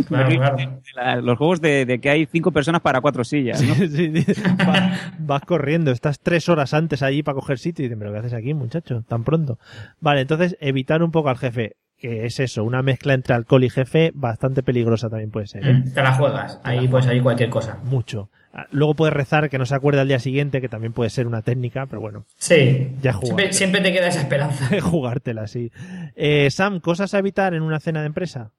Claro, 0.08 0.30
claro. 0.30 0.58
La- 0.96 1.16
los 1.16 1.38
juegos 1.38 1.62
de, 1.62 1.86
de 1.86 2.00
que 2.00 2.10
hay 2.12 2.28
cinco 2.32 2.52
personas 2.52 2.82
para 2.82 3.02
cuatro 3.02 3.24
sillas. 3.24 3.62
¿no? 3.64 3.74
Sí, 3.88 3.88
sí, 4.24 4.42
vas, 4.58 5.12
vas 5.18 5.42
corriendo, 5.44 5.90
estás 5.92 6.20
tres 6.20 6.48
horas 6.50 6.74
antes 6.74 7.02
allí 7.02 7.24
para 7.24 7.36
coger 7.36 7.58
sitio 7.58 7.84
y 7.86 7.88
dices, 7.88 7.98
pero 8.00 8.12
¿qué 8.12 8.20
haces 8.20 8.34
aquí, 8.34 8.54
muchacho? 8.54 9.04
Tan 9.08 9.24
pronto. 9.24 9.58
Vale, 10.00 10.22
entonces 10.22 10.58
evitar 10.60 11.02
un 11.02 11.12
poco 11.12 11.30
al 11.30 11.38
jefe, 11.38 11.78
que 12.00 12.26
es 12.26 12.40
eso, 12.40 12.64
una 12.64 12.82
mezcla 12.82 13.14
entre 13.14 13.36
alcohol 13.36 13.64
y 13.64 13.70
jefe 13.70 14.12
bastante 14.14 14.64
peligrosa 14.64 15.10
también 15.10 15.32
puede 15.32 15.48
ser. 15.48 15.68
¿eh? 15.68 15.74
Mm, 15.74 15.94
Te 15.94 16.02
la 16.02 16.14
juegas, 16.14 16.60
ahí 16.64 16.88
pues 16.88 17.06
ahí 17.08 17.20
cualquier 17.22 17.50
cosa. 17.50 17.78
Mucho. 17.84 18.30
Ah, 18.54 18.66
Luego 18.72 18.96
puedes 18.96 19.14
rezar 19.14 19.50
que 19.50 19.60
no 19.60 19.66
se 19.66 19.76
acuerde 19.76 20.02
al 20.02 20.08
día 20.08 20.20
siguiente, 20.20 20.60
que 20.62 20.70
también 20.70 20.94
puede 20.94 21.10
ser 21.12 21.28
una 21.28 21.42
técnica, 21.44 21.86
pero 21.86 22.02
bueno, 22.02 22.26
Sí, 22.38 22.90
ya 23.02 23.14
jugar. 23.14 23.26
siempre, 23.28 23.54
siempre 23.54 23.82
te 23.82 23.92
queda 23.94 24.08
esa 24.08 24.22
esperanza. 24.22 24.70
jugártela, 24.82 25.46
sí. 25.48 25.72
Eh, 26.16 26.50
Sam, 26.50 26.80
¿cosas 26.80 27.14
a 27.14 27.20
evitar 27.20 27.54
en 27.54 27.62
una 27.62 27.80
cena 27.80 28.00
de 28.02 28.08
empresa? 28.08 28.52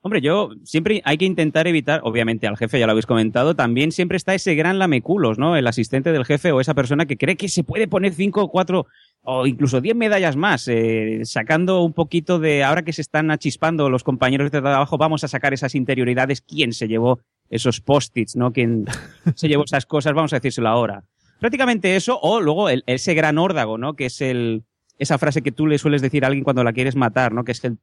Hombre, 0.00 0.20
yo 0.20 0.50
siempre 0.62 1.02
hay 1.04 1.18
que 1.18 1.24
intentar 1.24 1.66
evitar, 1.66 2.00
obviamente 2.04 2.46
al 2.46 2.56
jefe 2.56 2.78
ya 2.78 2.86
lo 2.86 2.92
habéis 2.92 3.06
comentado, 3.06 3.56
también 3.56 3.90
siempre 3.90 4.16
está 4.16 4.34
ese 4.34 4.54
gran 4.54 4.78
lameculos, 4.78 5.36
¿no? 5.36 5.56
El 5.56 5.66
asistente 5.66 6.12
del 6.12 6.24
jefe 6.24 6.52
o 6.52 6.60
esa 6.60 6.74
persona 6.74 7.06
que 7.06 7.16
cree 7.16 7.34
que 7.36 7.48
se 7.48 7.64
puede 7.64 7.88
poner 7.88 8.12
cinco 8.12 8.42
o 8.44 8.48
cuatro 8.48 8.86
o 9.26 9.46
incluso 9.46 9.80
diez 9.80 9.96
medallas 9.96 10.36
más, 10.36 10.68
eh, 10.68 11.20
sacando 11.24 11.82
un 11.82 11.92
poquito 11.92 12.38
de, 12.38 12.62
ahora 12.64 12.82
que 12.82 12.92
se 12.92 13.02
están 13.02 13.30
achispando 13.30 13.90
los 13.90 14.04
compañeros 14.04 14.50
de 14.50 14.60
trabajo, 14.60 14.98
vamos 14.98 15.24
a 15.24 15.28
sacar 15.28 15.52
esas 15.52 15.74
interioridades, 15.74 16.40
quién 16.40 16.72
se 16.72 16.86
llevó 16.88 17.20
esos 17.50 17.80
post-its, 17.80 18.36
¿no? 18.36 18.52
¿Quién 18.52 18.86
se 19.34 19.48
llevó 19.48 19.64
esas 19.64 19.84
cosas? 19.86 20.14
Vamos 20.14 20.32
a 20.32 20.36
decírselo 20.36 20.68
ahora. 20.68 21.04
Prácticamente 21.40 21.96
eso, 21.96 22.18
o 22.22 22.40
luego 22.40 22.68
el- 22.68 22.84
ese 22.86 23.14
gran 23.14 23.36
órdago, 23.38 23.78
¿no? 23.78 23.94
Que 23.94 24.06
es 24.06 24.20
el, 24.20 24.62
esa 24.98 25.18
frase 25.18 25.42
que 25.42 25.52
tú 25.52 25.66
le 25.66 25.78
sueles 25.78 26.02
decir 26.02 26.24
a 26.24 26.28
alguien 26.28 26.44
cuando 26.44 26.64
la 26.64 26.72
quieres 26.72 26.96
matar, 26.96 27.32
¿no? 27.32 27.44
Que 27.44 27.52
es 27.52 27.62
el 27.64 27.78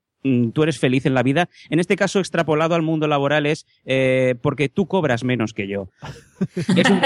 tú 0.53 0.63
eres 0.63 0.79
feliz 0.79 1.05
en 1.05 1.13
la 1.13 1.23
vida. 1.23 1.49
En 1.69 1.79
este 1.79 1.95
caso, 1.95 2.19
extrapolado 2.19 2.75
al 2.75 2.81
mundo 2.81 3.07
laboral 3.07 3.45
es 3.45 3.65
eh, 3.85 4.35
porque 4.41 4.69
tú 4.69 4.87
cobras 4.87 5.23
menos 5.23 5.53
que 5.53 5.67
yo. 5.67 5.89
Es 6.75 6.89
un, 6.89 6.99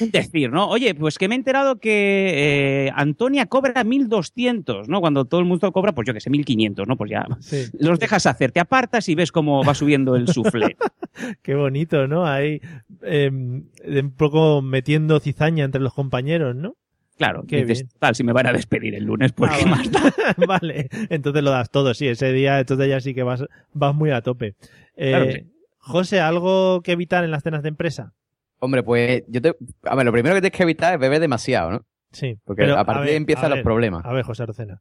un 0.00 0.10
decir, 0.10 0.50
¿no? 0.50 0.68
Oye, 0.68 0.94
pues 0.96 1.16
que 1.16 1.28
me 1.28 1.36
he 1.36 1.38
enterado 1.38 1.76
que 1.76 2.86
eh, 2.86 2.92
Antonia 2.96 3.46
cobra 3.46 3.84
1.200, 3.84 4.88
¿no? 4.88 5.00
Cuando 5.00 5.26
todo 5.26 5.40
el 5.40 5.46
mundo 5.46 5.70
cobra, 5.70 5.92
pues 5.92 6.06
yo 6.08 6.14
que 6.14 6.20
sé, 6.20 6.28
1.500, 6.30 6.86
¿no? 6.86 6.96
Pues 6.96 7.10
ya 7.10 7.24
Sí. 7.40 7.66
los 7.78 8.00
dejas 8.00 8.26
hacer, 8.26 8.50
te 8.50 8.58
apartas 8.60 9.08
y 9.08 9.14
ves 9.14 9.30
cómo 9.30 9.62
va 9.64 9.74
subiendo 9.74 10.16
el 10.16 10.26
suflé. 10.28 10.76
Qué 11.42 11.54
bonito, 11.54 12.08
¿no? 12.08 12.26
Ahí 12.26 12.60
eh, 13.02 13.30
un 13.30 14.14
poco 14.16 14.60
metiendo 14.62 15.20
cizaña 15.20 15.64
entre 15.64 15.80
los 15.80 15.94
compañeros, 15.94 16.56
¿no? 16.56 16.74
Claro, 17.16 17.44
Qué 17.46 17.58
dices, 17.64 17.80
bien. 17.84 17.90
tal, 18.00 18.14
si 18.14 18.24
me 18.24 18.32
van 18.32 18.46
a 18.48 18.52
despedir 18.52 18.94
el 18.94 19.04
lunes, 19.04 19.32
pues 19.32 19.50
Ah, 19.52 19.56
qué 19.58 19.64
vale. 19.70 19.76
más 19.76 19.90
da? 20.36 20.46
vale, 20.46 20.88
entonces 21.10 21.42
lo 21.42 21.50
das 21.50 21.70
todo, 21.70 21.94
sí, 21.94 22.08
ese 22.08 22.32
día, 22.32 22.58
entonces 22.58 22.88
ya 22.88 23.00
sí 23.00 23.14
que 23.14 23.22
vas, 23.22 23.44
vas 23.72 23.94
muy 23.94 24.10
a 24.10 24.20
tope. 24.22 24.54
Eh, 24.96 25.10
Claro 25.10 25.30
sí. 25.32 25.50
José, 25.78 26.20
¿algo 26.20 26.80
que 26.82 26.92
evitar 26.92 27.22
en 27.24 27.30
las 27.30 27.42
cenas 27.42 27.62
de 27.62 27.68
empresa? 27.68 28.14
Hombre, 28.58 28.82
pues 28.82 29.22
yo 29.28 29.42
te... 29.42 29.54
A 29.84 29.94
ver, 29.94 30.06
lo 30.06 30.12
primero 30.12 30.34
que 30.34 30.40
tienes 30.40 30.56
que 30.56 30.62
evitar 30.62 30.94
es 30.94 30.98
beber 31.00 31.20
demasiado, 31.20 31.70
¿no? 31.70 31.86
Sí. 32.12 32.36
Porque 32.44 32.62
pero, 32.62 32.78
a 32.78 32.84
partir 32.84 33.00
de 33.02 33.04
ver, 33.06 33.10
ahí 33.12 33.16
empiezan 33.16 33.50
los 33.50 33.60
problemas. 33.60 34.04
A 34.06 34.12
ver, 34.12 34.24
José 34.24 34.44
Arocena. 34.44 34.80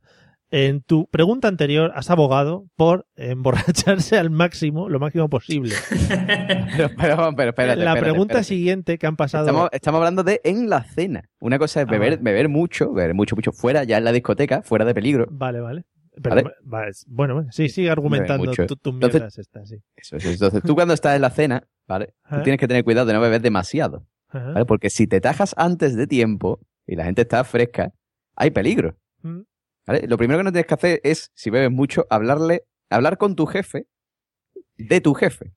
En 0.51 0.81
tu 0.81 1.07
pregunta 1.07 1.47
anterior 1.47 1.91
has 1.95 2.11
abogado 2.11 2.67
por 2.75 3.07
emborracharse 3.15 4.17
al 4.19 4.29
máximo, 4.29 4.87
lo 4.87 4.99
máximo 4.99 5.27
posible. 5.29 5.73
Pero, 6.77 6.89
pero, 6.97 7.35
pero 7.35 7.49
espérate, 7.49 7.83
la 7.83 7.95
pregunta 7.95 8.33
espérate. 8.39 8.43
siguiente 8.43 8.97
que 8.97 9.07
han 9.07 9.15
pasado... 9.15 9.45
Estamos, 9.45 9.69
estamos 9.71 9.97
hablando 9.99 10.23
de 10.23 10.41
en 10.43 10.69
la 10.69 10.83
cena. 10.83 11.29
Una 11.39 11.57
cosa 11.59 11.81
es 11.81 11.87
Ah, 11.87 11.91
beber, 11.91 12.11
vale. 12.17 12.21
beber 12.23 12.49
mucho, 12.49 12.93
beber 12.93 13.13
mucho, 13.15 13.35
mucho 13.35 13.51
fuera, 13.51 13.83
ya 13.83 13.97
en 13.97 14.03
la 14.03 14.11
discoteca, 14.11 14.61
fuera 14.61 14.85
de 14.85 14.93
peligro. 14.93 15.27
Vale, 15.31 15.59
vale. 15.59 15.85
Pero, 16.21 16.35
bueno, 16.63 17.35
bueno, 17.35 17.51
sí, 17.51 17.69
sigue 17.69 17.89
argumentando 17.89 18.45
mucho. 18.45 18.67
tu, 18.67 18.93
mierdas 18.93 19.37
estas, 19.39 19.69
sí. 19.69 19.77
Eso 19.95 20.17
es. 20.17 20.25
Entonces, 20.25 20.61
tú 20.63 20.75
cuando 20.75 20.93
estás 20.93 21.15
en 21.15 21.21
la 21.21 21.31
cena, 21.31 21.67
¿vale? 21.87 22.13
Tú 22.29 22.43
tienes 22.43 22.59
que 22.59 22.67
tener 22.67 22.83
cuidado 22.83 23.07
de 23.07 23.13
no 23.13 23.21
beber 23.21 23.41
demasiado. 23.41 24.05
Porque 24.67 24.89
si 24.91 25.07
te 25.07 25.19
tajas 25.21 25.53
antes 25.57 25.95
de 25.95 26.05
tiempo 26.07 26.59
y 26.85 26.95
la 26.95 27.05
gente 27.05 27.23
está 27.23 27.43
fresca, 27.43 27.93
hay 28.35 28.51
peligro. 28.51 28.95
Mm. 29.23 29.41
¿Vale? 29.85 30.07
Lo 30.07 30.17
primero 30.17 30.39
que 30.39 30.43
no 30.45 30.51
tienes 30.51 30.67
que 30.67 30.73
hacer 30.73 31.01
es, 31.03 31.31
si 31.33 31.49
bebes 31.49 31.71
mucho, 31.71 32.05
hablarle, 32.09 32.63
hablar 32.89 33.17
con 33.17 33.35
tu 33.35 33.45
jefe 33.45 33.87
de 34.77 35.01
tu 35.01 35.13
jefe. 35.13 35.53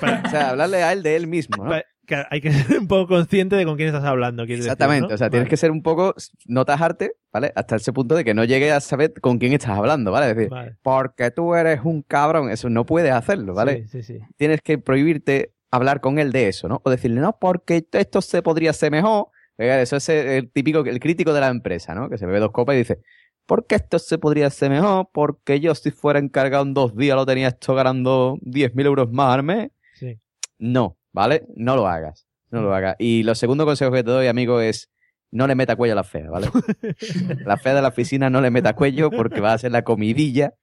Para- 0.00 0.22
O 0.26 0.30
sea, 0.30 0.50
hablarle 0.50 0.82
a 0.82 0.92
él 0.92 1.02
de 1.02 1.16
él 1.16 1.26
mismo, 1.26 1.56
¿no? 1.64 1.70
para- 1.70 1.84
hay 2.30 2.40
que 2.40 2.52
ser 2.52 2.78
un 2.78 2.86
poco 2.86 3.08
consciente 3.08 3.56
de 3.56 3.64
con 3.64 3.74
quién 3.76 3.88
estás 3.88 4.04
hablando. 4.04 4.44
decir, 4.44 4.58
Exactamente, 4.58 5.08
¿no? 5.08 5.14
o 5.14 5.18
sea, 5.18 5.28
tienes 5.28 5.48
que 5.48 5.56
ser 5.56 5.72
un 5.72 5.82
poco, 5.82 6.14
no 6.46 6.64
tajarte, 6.64 7.14
¿vale? 7.32 7.52
Hasta 7.56 7.74
ese 7.76 7.92
punto 7.92 8.14
de 8.14 8.24
que 8.24 8.32
no 8.32 8.44
llegues 8.44 8.72
a 8.72 8.78
saber 8.80 9.12
con 9.20 9.38
quién 9.38 9.52
estás 9.52 9.70
hablando, 9.70 10.12
¿vale? 10.12 10.30
Es 10.30 10.36
decir, 10.36 10.50
Vale. 10.50 10.76
porque 10.82 11.32
tú 11.32 11.54
eres 11.56 11.80
un 11.82 12.02
cabrón, 12.02 12.48
eso 12.50 12.70
no 12.70 12.86
puedes 12.86 13.10
hacerlo, 13.12 13.54
¿vale? 13.54 13.88
Sí, 13.88 14.02
sí, 14.02 14.18
sí. 14.18 14.20
Tienes 14.36 14.60
que 14.62 14.78
prohibirte 14.78 15.52
hablar 15.72 16.00
con 16.00 16.20
él 16.20 16.30
de 16.30 16.46
eso, 16.46 16.68
¿no? 16.68 16.80
O 16.84 16.90
decirle, 16.90 17.20
no, 17.20 17.36
porque 17.40 17.84
esto 17.90 18.22
se 18.22 18.40
podría 18.40 18.70
hacer 18.70 18.92
mejor. 18.92 19.26
Eso 19.58 19.96
es 19.96 20.08
el 20.08 20.50
típico, 20.50 20.80
el 20.80 21.00
crítico 21.00 21.32
de 21.32 21.40
la 21.40 21.48
empresa, 21.48 21.94
¿no? 21.94 22.10
Que 22.10 22.18
se 22.18 22.26
bebe 22.26 22.40
dos 22.40 22.52
copas 22.52 22.74
y 22.74 22.78
dice, 22.78 23.00
¿por 23.46 23.66
qué 23.66 23.76
esto 23.76 23.98
se 23.98 24.18
podría 24.18 24.48
hacer 24.48 24.70
mejor? 24.70 25.08
Porque 25.12 25.60
yo 25.60 25.74
si 25.74 25.90
fuera 25.90 26.18
encargado 26.18 26.64
en 26.64 26.74
dos 26.74 26.94
días 26.94 27.16
lo 27.16 27.24
tenía 27.24 27.48
esto 27.48 27.74
ganando 27.74 28.36
10.000 28.42 28.86
euros 28.86 29.10
más 29.10 29.34
al 29.34 29.42
mes. 29.44 29.70
Sí. 29.94 30.18
No, 30.58 30.98
¿vale? 31.12 31.46
No 31.54 31.76
lo 31.76 31.86
hagas. 31.86 32.26
No 32.50 32.60
lo 32.62 32.74
hagas. 32.74 32.96
Y 32.98 33.22
lo 33.22 33.34
segundo 33.34 33.64
consejo 33.64 33.90
que 33.92 34.04
te 34.04 34.10
doy, 34.10 34.26
amigo, 34.26 34.60
es 34.60 34.90
no 35.30 35.46
le 35.46 35.54
meta 35.54 35.76
cuello 35.76 35.94
a 35.94 35.96
la 35.96 36.04
fea, 36.04 36.30
¿vale? 36.30 36.48
la 37.44 37.56
fea 37.56 37.74
de 37.74 37.82
la 37.82 37.88
oficina 37.88 38.30
no 38.30 38.40
le 38.40 38.50
meta 38.50 38.74
cuello 38.74 39.10
porque 39.10 39.40
va 39.40 39.52
a 39.52 39.58
ser 39.58 39.72
la 39.72 39.82
comidilla 39.82 40.54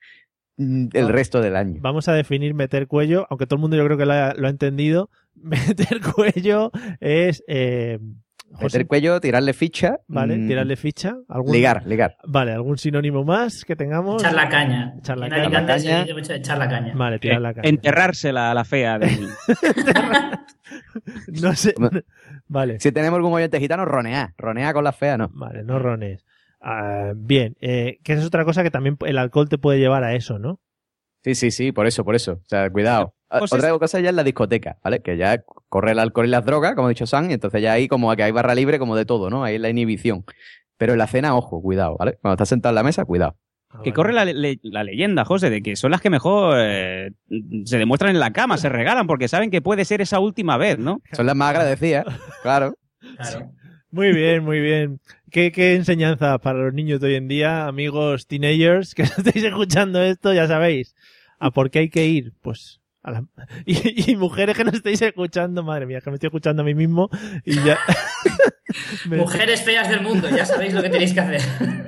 mm, 0.57 0.87
el 0.93 1.09
resto 1.09 1.41
del 1.41 1.55
año. 1.55 1.79
Vamos 1.81 2.07
a 2.07 2.13
definir 2.13 2.53
meter 2.53 2.87
cuello, 2.87 3.27
aunque 3.29 3.45
todo 3.45 3.57
el 3.57 3.61
mundo 3.61 3.77
yo 3.77 3.85
creo 3.85 3.97
que 3.97 4.05
lo 4.05 4.13
ha, 4.13 4.33
lo 4.33 4.47
ha 4.47 4.51
entendido. 4.51 5.09
Meter 5.35 5.99
cuello 6.01 6.71
es... 6.99 7.43
Eh, 7.47 7.99
José, 8.53 8.77
Meter 8.77 8.87
cuello, 8.87 9.19
tirarle 9.19 9.53
ficha. 9.53 9.97
Vale, 10.07 10.37
mm, 10.37 10.47
tirarle 10.47 10.75
ficha. 10.75 11.15
¿algún- 11.27 11.51
Ligar, 11.53 11.85
ligar. 11.85 12.17
Vale, 12.25 12.51
¿algún 12.53 12.77
sinónimo 12.77 13.23
más 13.23 13.65
que 13.65 13.75
tengamos? 13.75 14.21
Echar 14.21 14.33
la 14.35 14.47
caña. 14.49 14.93
Echar 14.99 15.17
la 15.17 15.29
caña. 15.29 16.05
La 16.05 16.13
mucho 16.13 16.33
echar 16.33 16.57
la 16.57 16.69
caña. 16.69 16.93
Vale, 16.95 17.19
tirar 17.19 17.41
la 17.41 17.53
caña. 17.53 17.69
Enterrársela 17.69 18.51
a 18.51 18.53
la 18.53 18.63
fea 18.63 18.99
del... 18.99 19.27
No 21.41 21.53
sé. 21.55 21.73
Vale. 22.47 22.79
Si 22.79 22.91
tenemos 22.91 23.17
algún 23.17 23.33
oyente 23.33 23.59
gitano, 23.59 23.85
ronea. 23.85 24.33
Ronea 24.37 24.73
con 24.73 24.83
la 24.83 24.91
fea, 24.91 25.17
no. 25.17 25.29
Vale, 25.33 25.63
no 25.63 25.79
rones. 25.79 26.25
Ah, 26.61 27.11
bien, 27.15 27.55
eh, 27.61 27.99
que 28.03 28.13
esa 28.13 28.21
es 28.21 28.27
otra 28.27 28.45
cosa 28.45 28.63
que 28.63 28.71
también 28.71 28.97
el 29.05 29.17
alcohol 29.17 29.49
te 29.49 29.57
puede 29.57 29.79
llevar 29.79 30.03
a 30.03 30.15
eso, 30.15 30.39
¿no? 30.39 30.59
Sí, 31.23 31.35
sí, 31.35 31.51
sí, 31.51 31.71
por 31.71 31.87
eso, 31.87 32.03
por 32.03 32.15
eso. 32.15 32.33
O 32.33 32.45
sea, 32.47 32.69
cuidado. 32.69 33.13
Pues 33.39 33.51
Otra 33.51 33.71
cosa 33.79 33.99
ya 33.99 34.09
es 34.09 34.15
la 34.15 34.23
discoteca, 34.23 34.77
¿vale? 34.83 35.01
Que 35.01 35.17
ya 35.17 35.41
corre 35.67 35.93
el 35.93 35.97
alcohol 35.97 36.27
y 36.27 36.29
las 36.29 36.45
drogas, 36.45 36.75
como 36.75 36.85
ha 36.85 36.89
dicho 36.89 37.07
San, 37.07 37.31
y 37.31 37.33
entonces 37.33 37.63
ya 37.63 37.71
ahí 37.73 37.87
como 37.87 38.15
que 38.15 38.21
hay 38.21 38.31
barra 38.31 38.53
libre 38.53 38.77
como 38.77 38.95
de 38.95 39.05
todo, 39.05 39.31
¿no? 39.31 39.43
Ahí 39.43 39.55
es 39.55 39.61
la 39.61 39.69
inhibición. 39.71 40.23
Pero 40.77 40.91
en 40.93 40.99
la 40.99 41.07
cena, 41.07 41.35
ojo, 41.35 41.59
cuidado, 41.59 41.95
¿vale? 41.97 42.19
Cuando 42.21 42.35
estás 42.35 42.49
sentado 42.49 42.69
en 42.71 42.75
la 42.75 42.83
mesa, 42.83 43.05
cuidado. 43.05 43.35
Ah, 43.71 43.77
Que 43.83 43.89
vale. 43.89 43.93
corre 43.93 44.13
la, 44.13 44.25
le- 44.25 44.59
la 44.61 44.83
leyenda, 44.83 45.25
José, 45.25 45.49
de 45.49 45.63
que 45.63 45.75
son 45.75 45.89
las 45.89 45.99
que 45.99 46.11
mejor 46.11 46.57
eh, 46.59 47.09
se 47.65 47.79
demuestran 47.79 48.11
en 48.11 48.19
la 48.19 48.33
cama, 48.33 48.57
se 48.57 48.69
regalan, 48.69 49.07
porque 49.07 49.27
saben 49.27 49.49
que 49.49 49.63
puede 49.63 49.83
ser 49.83 50.01
esa 50.01 50.19
última 50.19 50.57
vez, 50.57 50.77
¿no? 50.77 51.01
Son 51.13 51.25
las 51.25 51.35
más 51.35 51.49
agradecidas, 51.49 52.05
claro. 52.43 52.75
Claro. 53.17 53.49
Muy 53.89 54.13
bien, 54.13 54.43
muy 54.43 54.59
bien. 54.59 54.99
¿Qué, 55.33 55.51
qué 55.51 55.73
enseñanza 55.73 56.37
para 56.37 56.59
los 56.59 56.75
niños 56.75 57.01
de 57.01 57.07
hoy 57.07 57.15
en 57.15 57.27
día, 57.27 57.65
amigos 57.65 58.27
teenagers 58.27 58.93
que 58.93 59.01
estáis 59.17 59.43
escuchando 59.43 59.99
esto, 59.99 60.31
ya 60.31 60.47
sabéis. 60.47 60.93
¿A 61.39 61.49
por 61.49 61.71
qué 61.71 61.79
hay 61.79 61.89
que 61.89 62.05
ir? 62.05 62.33
Pues 62.43 62.81
a 63.01 63.13
la... 63.13 63.25
y, 63.65 64.11
y 64.11 64.15
mujeres 64.15 64.55
que 64.55 64.63
no 64.63 64.69
estáis 64.69 65.01
escuchando, 65.01 65.63
madre 65.63 65.87
mía, 65.87 66.01
que 66.01 66.11
me 66.11 66.17
estoy 66.17 66.27
escuchando 66.27 66.61
a 66.61 66.65
mí 66.65 66.75
mismo 66.75 67.09
y 67.43 67.55
ya... 67.63 67.79
Mujeres 69.05 69.63
feas 69.63 69.89
del 69.89 70.01
mundo, 70.01 70.29
ya 70.29 70.45
sabéis 70.45 70.73
lo 70.73 70.83
que 70.83 70.89
tenéis 70.89 71.13
que 71.15 71.19
hacer. 71.19 71.41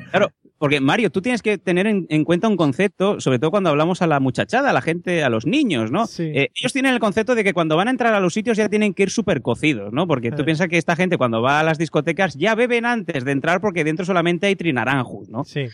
Claro, 0.10 0.32
porque 0.58 0.80
Mario, 0.80 1.10
tú 1.10 1.22
tienes 1.22 1.42
que 1.42 1.58
tener 1.58 1.86
en, 1.88 2.06
en 2.10 2.24
cuenta 2.24 2.48
un 2.48 2.56
concepto, 2.58 3.20
sobre 3.20 3.40
todo 3.40 3.52
cuando 3.52 3.70
hablamos 3.70 4.02
a 4.02 4.08
la 4.08 4.20
muchachada, 4.20 4.70
a 4.70 4.74
la 4.74 4.82
gente, 4.82 5.24
a 5.24 5.30
los 5.30 5.46
niños, 5.46 5.92
¿no? 5.92 6.08
Sí. 6.08 6.24
Eh, 6.34 6.52
ellos 6.56 6.72
tienen 6.74 6.94
el 6.94 7.00
concepto 7.00 7.36
de 7.36 7.44
que 7.44 7.54
cuando 7.54 7.76
van 7.76 7.88
a 7.88 7.92
entrar 7.92 8.14
a 8.14 8.20
los 8.20 8.34
sitios 8.34 8.56
ya 8.58 8.70
tienen 8.70 8.94
que 8.94 9.04
ir 9.04 9.10
súper 9.10 9.42
cocidos, 9.42 9.92
¿no? 9.94 10.08
Porque 10.08 10.32
tú 10.32 10.42
Eh. 10.44 10.46
piensas 10.46 10.68
que 10.68 10.78
esta 10.78 10.96
gente 10.96 11.18
cuando 11.18 11.42
va 11.42 11.60
a 11.60 11.64
las 11.64 11.78
discotecas 11.78 12.36
ya 12.36 12.56
beben 12.56 12.86
antes 12.86 13.26
de 13.26 13.32
entrar 13.32 13.60
porque 13.62 13.84
dentro 13.84 14.06
solamente 14.06 14.48
hay 14.48 14.56
trinaranjos, 14.56 15.30
¿no? 15.30 15.44
Sí. 15.44 15.66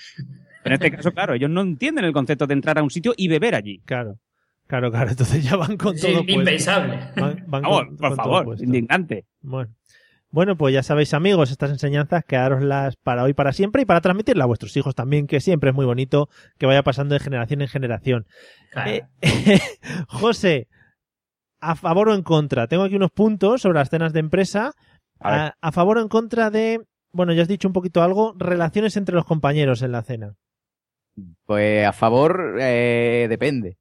En 0.63 0.73
este 0.73 0.91
caso, 0.91 1.11
claro, 1.11 1.33
ellos 1.33 1.49
no 1.49 1.61
entienden 1.61 2.05
el 2.05 2.13
concepto 2.13 2.45
de 2.47 2.53
entrar 2.53 2.77
a 2.77 2.83
un 2.83 2.89
sitio 2.91 3.13
y 3.17 3.27
beber 3.27 3.55
allí. 3.55 3.81
Claro, 3.85 4.17
claro, 4.67 4.91
claro. 4.91 5.09
Entonces 5.11 5.43
ya 5.43 5.55
van 5.55 5.75
con 5.77 5.95
todo 5.95 6.13
puesto. 6.13 6.31
impensable. 6.31 6.99
Van- 7.15 7.43
van 7.47 7.61
Vamos, 7.63 7.85
con- 7.85 7.97
por 7.97 8.07
con 8.09 8.15
favor, 8.17 8.55
indignante. 8.61 9.25
Bueno. 9.41 9.71
Bueno, 10.31 10.55
pues 10.55 10.73
ya 10.73 10.81
sabéis, 10.81 11.13
amigos, 11.13 11.51
estas 11.51 11.71
enseñanzas 11.71 12.23
quedároslas 12.23 12.95
para 12.95 13.23
hoy, 13.23 13.33
para 13.33 13.51
siempre 13.51 13.81
y 13.81 13.85
para 13.85 13.99
transmitirlas 13.99 14.45
a 14.45 14.47
vuestros 14.47 14.75
hijos 14.77 14.95
también, 14.95 15.27
que 15.27 15.41
siempre 15.41 15.71
es 15.71 15.75
muy 15.75 15.85
bonito 15.85 16.29
que 16.57 16.65
vaya 16.65 16.83
pasando 16.83 17.13
de 17.13 17.19
generación 17.19 17.61
en 17.61 17.67
generación. 17.67 18.25
Claro. 18.71 18.91
Eh, 18.91 19.03
José, 20.07 20.69
¿a 21.59 21.75
favor 21.75 22.09
o 22.09 22.15
en 22.15 22.23
contra? 22.23 22.67
Tengo 22.67 22.83
aquí 22.83 22.95
unos 22.95 23.11
puntos 23.11 23.61
sobre 23.61 23.79
las 23.79 23.89
cenas 23.89 24.13
de 24.13 24.21
empresa. 24.21 24.73
A 25.19 25.31
ver. 25.31 25.39
A, 25.39 25.55
a 25.59 25.71
favor 25.73 25.97
o 25.97 26.01
en 26.01 26.07
contra 26.07 26.49
de, 26.49 26.79
bueno, 27.11 27.33
ya 27.33 27.41
has 27.41 27.49
dicho 27.49 27.67
un 27.67 27.73
poquito 27.73 28.01
algo, 28.01 28.33
relaciones 28.37 28.95
entre 28.95 29.15
los 29.15 29.25
compañeros 29.25 29.81
en 29.81 29.91
la 29.91 30.01
cena. 30.01 30.35
Pues 31.45 31.85
a 31.85 31.91
favor, 31.91 32.57
eh, 32.61 33.27
depende. 33.29 33.77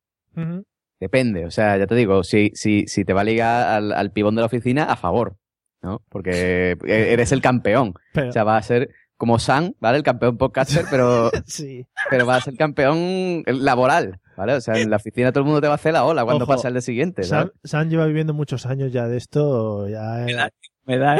Depende. 0.98 1.46
O 1.46 1.50
sea, 1.50 1.76
ya 1.78 1.86
te 1.86 1.94
digo, 1.94 2.24
si, 2.24 2.50
si, 2.54 2.86
si 2.88 3.04
te 3.04 3.12
va 3.12 3.20
a 3.20 3.24
ligar 3.24 3.68
al, 3.68 3.92
al 3.92 4.10
pibón 4.10 4.34
de 4.34 4.40
la 4.40 4.46
oficina, 4.46 4.84
a 4.84 4.96
favor. 4.96 5.36
¿No? 5.82 6.02
Porque 6.08 6.76
e- 6.84 7.12
eres 7.12 7.32
el 7.32 7.40
campeón. 7.40 7.94
Pero- 8.12 8.28
O 8.28 8.32
sea, 8.32 8.44
va 8.44 8.56
a 8.56 8.62
ser 8.62 8.90
como 9.16 9.38
Sam, 9.38 9.74
¿vale? 9.80 9.98
El 9.98 10.02
campeón 10.02 10.38
podcaster, 10.38 10.84
pero, 10.90 11.30
sí. 11.46 11.86
pero 12.08 12.24
va 12.26 12.36
a 12.36 12.40
ser 12.40 12.56
campeón 12.56 13.42
laboral, 13.46 14.18
¿vale? 14.36 14.54
O 14.54 14.60
sea, 14.62 14.78
en 14.78 14.88
la 14.90 14.96
oficina 14.96 15.30
todo 15.30 15.40
el 15.42 15.46
mundo 15.46 15.60
te 15.60 15.66
va 15.66 15.74
a 15.74 15.76
hacer 15.76 15.92
la 15.92 16.04
ola 16.04 16.24
cuando 16.24 16.44
Ojo, 16.44 16.54
pasa 16.54 16.68
el 16.68 16.74
de 16.74 16.80
siguiente. 16.80 17.22
Sam 17.24 17.88
lleva 17.90 18.06
viviendo 18.06 18.32
muchos 18.32 18.64
años 18.66 18.92
ya 18.92 19.08
de 19.08 19.18
esto, 19.18 19.88
ya 19.88 20.26
eh, 20.26 20.50
Me 20.86 20.96
da. 20.96 21.18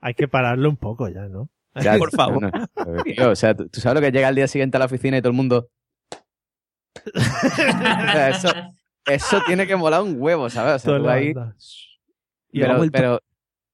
hay 0.00 0.14
que 0.14 0.28
pararlo 0.28 0.68
un 0.68 0.76
poco 0.76 1.08
ya, 1.08 1.28
¿no? 1.28 1.48
Ya, 1.76 1.96
por 1.96 2.10
favor. 2.10 2.42
no, 2.42 2.50
no. 2.50 3.02
Tío, 3.04 3.30
o 3.30 3.34
sea, 3.36 3.54
¿tú, 3.54 3.66
tú 3.70 3.80
sabes 3.80 3.94
lo 3.94 4.00
que 4.06 4.12
llega 4.12 4.28
al 4.28 4.34
día 4.34 4.46
siguiente 4.46 4.76
a 4.76 4.80
la 4.80 4.84
oficina 4.86 5.16
y 5.16 5.22
todo 5.22 5.30
el 5.30 5.36
mundo... 5.36 5.70
O 7.06 7.20
sea, 7.20 8.28
eso, 8.28 8.48
eso 9.06 9.40
tiene 9.46 9.66
que 9.66 9.76
molar 9.76 10.02
un 10.02 10.16
huevo, 10.20 10.50
¿sabes? 10.50 10.74
O 10.74 10.78
sea, 10.78 10.92
Todo 10.92 11.02
tú 11.04 11.08
ahí... 11.08 11.28
anda. 11.28 11.56
Y 12.52 12.60
Pero, 12.60 12.76
vuelto- 12.76 13.20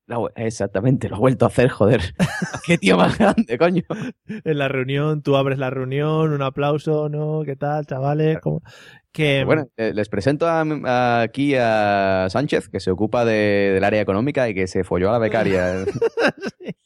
pero 0.09 0.31
exactamente, 0.37 1.09
lo 1.09 1.17
ha 1.17 1.19
vuelto 1.19 1.45
a 1.45 1.49
hacer, 1.49 1.69
joder. 1.69 2.01
Qué 2.67 2.79
tío 2.79 2.97
más 2.97 3.19
grande, 3.19 3.59
coño. 3.59 3.83
en 4.27 4.59
la 4.59 4.69
reunión, 4.69 5.23
tú 5.23 5.37
abres 5.37 5.59
la 5.59 5.69
reunión, 5.71 6.33
un 6.33 6.43
aplauso, 6.43 7.09
¿no? 7.11 7.43
¿Qué 7.45 7.57
tal, 7.57 7.85
chavales? 7.87 8.39
¿Cómo? 8.41 8.63
Que, 9.13 9.45
Bueno, 9.45 9.67
eh, 9.77 9.93
les 9.95 10.09
presento 10.09 10.47
a- 10.47 10.61
a- 10.63 11.21
aquí 11.23 11.55
a 11.59 12.29
Sánchez, 12.31 12.69
que 12.69 12.79
se 12.81 12.91
ocupa 12.91 13.25
de- 13.25 13.73
del 13.75 13.85
área 13.85 14.01
económica 14.01 14.49
y 14.49 14.55
que 14.55 14.67
se 14.67 14.85
folló 14.85 15.09
a 15.11 15.13
la 15.13 15.19
becaria. 15.19 15.85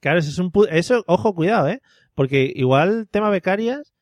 Claro, 0.00 0.18
eso 0.20 0.30
es 0.30 0.38
un 0.38 0.50
pu- 0.52 0.68
eso, 0.70 1.02
ojo, 1.06 1.34
cuidado, 1.34 1.68
¿eh? 1.68 1.80
Porque 2.14 2.50
igual 2.54 3.08
tema 3.10 3.30
becarias 3.30 3.92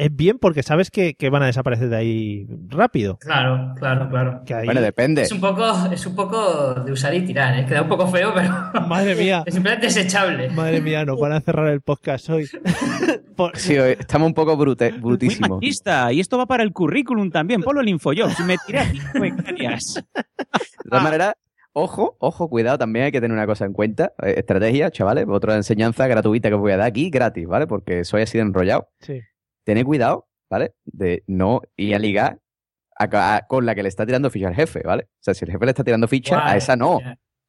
es 0.00 0.14
bien 0.16 0.38
porque 0.38 0.62
sabes 0.62 0.90
que, 0.90 1.14
que 1.14 1.30
van 1.30 1.42
a 1.42 1.46
desaparecer 1.46 1.88
de 1.88 1.96
ahí 1.96 2.46
rápido. 2.68 3.18
Claro, 3.18 3.74
claro, 3.76 4.08
claro. 4.08 4.42
Que 4.46 4.54
ahí- 4.54 4.64
bueno, 4.66 4.80
depende. 4.80 5.22
Es 5.22 5.32
un 5.32 5.40
poco, 5.40 5.64
es 5.92 6.06
un 6.06 6.14
poco 6.16 6.74
de 6.74 6.92
usar 6.92 7.14
y 7.14 7.24
tirar, 7.24 7.58
¿eh? 7.58 7.66
Queda 7.66 7.82
un 7.82 7.88
poco 7.88 8.06
feo, 8.08 8.32
pero 8.34 8.48
Madre 8.88 9.14
mía, 9.14 9.42
es 9.46 9.54
simplemente 9.54 9.86
desechable. 9.86 10.48
madre 10.50 10.80
mía, 10.80 11.04
nos 11.04 11.18
van 11.20 11.32
a 11.32 11.40
cerrar 11.40 11.68
el 11.68 11.80
podcast 11.82 12.28
hoy. 12.30 12.48
Por- 13.36 13.56
Sí, 13.56 13.78
hoy 13.78 13.96
estamos 13.98 14.26
un 14.26 14.34
poco 14.34 14.56
brute, 14.56 14.90
Muy 14.92 15.00
brutísimos. 15.00 15.50
machista. 15.50 16.12
Y 16.12 16.20
esto 16.20 16.36
va 16.38 16.46
para 16.46 16.62
el 16.62 16.72
currículum 16.72 17.30
también. 17.30 17.62
Ponlo 17.62 17.80
en 17.80 17.88
Infojobs. 17.88 18.40
Me 18.40 18.56
tiré 18.66 18.78
a 18.80 18.84
cinco 18.90 19.20
becarias. 19.20 19.94
De 20.14 20.90
todas 20.90 21.02
maneras, 21.04 21.34
ojo, 21.72 22.16
ojo, 22.20 22.48
cuidado, 22.48 22.78
también 22.78 23.06
hay 23.06 23.12
que 23.12 23.20
tener 23.20 23.34
una 23.36 23.46
cosa 23.46 23.64
en 23.64 23.72
cuenta. 23.72 24.12
Eh, 24.22 24.34
estrategia, 24.38 24.90
chavales, 24.90 25.26
otra 25.28 25.56
enseñanza 25.56 26.06
gratuita 26.06 26.48
que 26.48 26.54
os 26.54 26.60
voy 26.60 26.72
a 26.72 26.76
dar 26.78 26.86
aquí, 26.86 27.10
gratis, 27.10 27.46
¿vale? 27.46 27.66
Porque 27.66 28.04
soy 28.04 28.22
así 28.22 28.38
de 28.38 28.42
enrollado. 28.42 28.88
Sí. 29.00 29.20
Tened 29.64 29.84
cuidado, 29.84 30.26
¿vale? 30.48 30.74
De 30.84 31.22
no 31.26 31.60
ir 31.76 31.94
a 31.94 31.98
ligar 31.98 32.38
a- 32.98 33.36
a- 33.36 33.46
con 33.46 33.64
la 33.66 33.74
que 33.74 33.82
le 33.82 33.88
está 33.88 34.04
tirando 34.06 34.30
ficha 34.30 34.48
al 34.48 34.54
jefe, 34.54 34.82
¿vale? 34.84 35.04
O 35.04 35.22
sea, 35.22 35.34
si 35.34 35.44
el 35.44 35.50
jefe 35.52 35.64
le 35.64 35.70
está 35.70 35.84
tirando 35.84 36.08
ficha, 36.08 36.46
a 36.46 36.56
esa 36.56 36.76
no, 36.76 37.00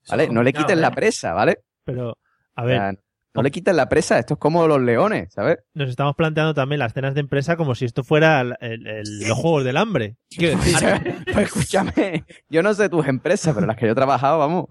¿vale? 0.10 0.28
No 0.30 0.44
le 0.44 0.54
quiten 0.54 0.82
la 0.82 0.88
¿eh? 0.90 0.92
presa, 0.96 1.34
¿vale? 1.34 1.60
Pero, 1.84 2.18
a 2.56 2.64
O 2.64 2.66
ver, 2.66 2.78
sea, 2.78 2.94
no 3.34 3.42
le 3.44 3.50
quiten 3.52 3.78
la 3.78 3.88
presa, 3.88 4.20
esto 4.20 4.34
es 4.34 4.40
como 4.40 4.68
los 4.68 4.82
leones, 4.82 5.32
¿sabes? 5.34 5.60
nos 5.74 5.90
estamos 5.90 6.16
planteando 6.16 6.54
también 6.54 6.80
las 6.80 6.94
cenas 6.94 7.14
de 7.14 7.22
empresa 7.22 7.56
como 7.56 7.76
si 7.76 7.86
esto 7.86 8.04
fuera 8.04 8.42
el- 8.42 8.56
el- 8.60 8.88
el- 8.88 9.20
los 9.28 9.38
juegos 9.38 9.64
del 9.64 9.78
hambre. 9.78 10.18
Pues 11.34 11.46
escúchame, 11.48 12.26
yo 12.50 12.62
no 12.62 12.74
sé 12.74 12.90
tus 12.90 13.08
empresas, 13.08 13.54
pero 13.56 13.66
las 13.68 13.78
que 13.78 13.86
yo 13.86 13.94
he 13.94 13.96
trabajado, 13.96 14.38
vamos. 14.40 14.66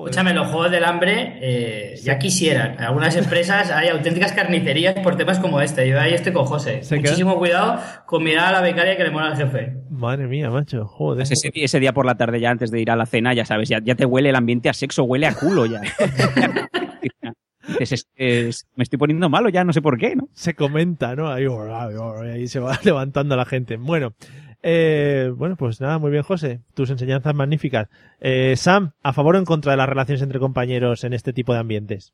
Joder. 0.00 0.10
Escúchame, 0.10 0.34
los 0.34 0.48
juegos 0.48 0.70
del 0.70 0.84
hambre 0.84 1.38
eh, 1.40 1.94
ya 2.02 2.18
quisieran. 2.18 2.74
En 2.74 2.80
algunas 2.80 3.16
empresas 3.16 3.70
hay 3.70 3.88
auténticas 3.88 4.32
carnicerías 4.32 4.94
por 5.00 5.16
temas 5.16 5.38
como 5.38 5.60
este. 5.60 5.88
Yo 5.88 6.00
ahí 6.00 6.14
estoy 6.14 6.32
con 6.32 6.44
José. 6.44 6.82
Se 6.82 6.96
Muchísimo 6.96 7.38
cuidado 7.38 7.78
con 8.06 8.22
mirar 8.24 8.48
a 8.48 8.52
la 8.52 8.60
becaria 8.60 8.96
que 8.96 9.04
le 9.04 9.10
mola 9.10 9.28
al 9.28 9.36
jefe. 9.36 9.74
Madre 9.90 10.26
mía, 10.26 10.50
macho, 10.50 10.86
joder. 10.86 11.22
Ese, 11.22 11.50
ese 11.54 11.80
día 11.80 11.92
por 11.92 12.06
la 12.06 12.16
tarde, 12.16 12.40
ya 12.40 12.50
antes 12.50 12.70
de 12.70 12.80
ir 12.80 12.90
a 12.90 12.96
la 12.96 13.06
cena, 13.06 13.34
ya 13.34 13.44
sabes, 13.44 13.68
ya, 13.68 13.78
ya 13.82 13.94
te 13.94 14.04
huele 14.06 14.30
el 14.30 14.36
ambiente 14.36 14.68
a 14.68 14.72
sexo, 14.72 15.04
huele 15.04 15.26
a 15.26 15.34
culo 15.34 15.66
ya. 15.66 15.80
Es- 17.78 17.92
es- 17.92 18.08
es- 18.16 18.66
me 18.74 18.82
estoy 18.82 18.98
poniendo 18.98 19.28
malo 19.28 19.48
ya, 19.48 19.62
no 19.64 19.72
sé 19.72 19.80
por 19.80 19.96
qué, 19.96 20.16
¿no? 20.16 20.28
se 20.32 20.54
comenta, 20.54 21.14
¿no? 21.14 21.30
Ahí, 21.30 21.44
ahí 22.32 22.48
se 22.48 22.58
va 22.58 22.78
levantando 22.84 23.36
la 23.36 23.44
gente. 23.44 23.76
Bueno, 23.76 24.14
eh, 24.62 25.32
bueno, 25.34 25.56
pues 25.56 25.80
nada, 25.80 25.98
muy 25.98 26.10
bien, 26.10 26.22
José. 26.22 26.60
Tus 26.74 26.90
enseñanzas 26.90 27.34
magníficas. 27.34 27.88
Eh, 28.20 28.54
Sam, 28.56 28.92
¿a 29.02 29.12
favor 29.12 29.36
o 29.36 29.38
en 29.38 29.44
contra 29.44 29.72
de 29.72 29.78
las 29.78 29.88
relaciones 29.88 30.22
entre 30.22 30.38
compañeros 30.38 31.04
en 31.04 31.12
este 31.12 31.32
tipo 31.32 31.52
de 31.52 31.60
ambientes? 31.60 32.12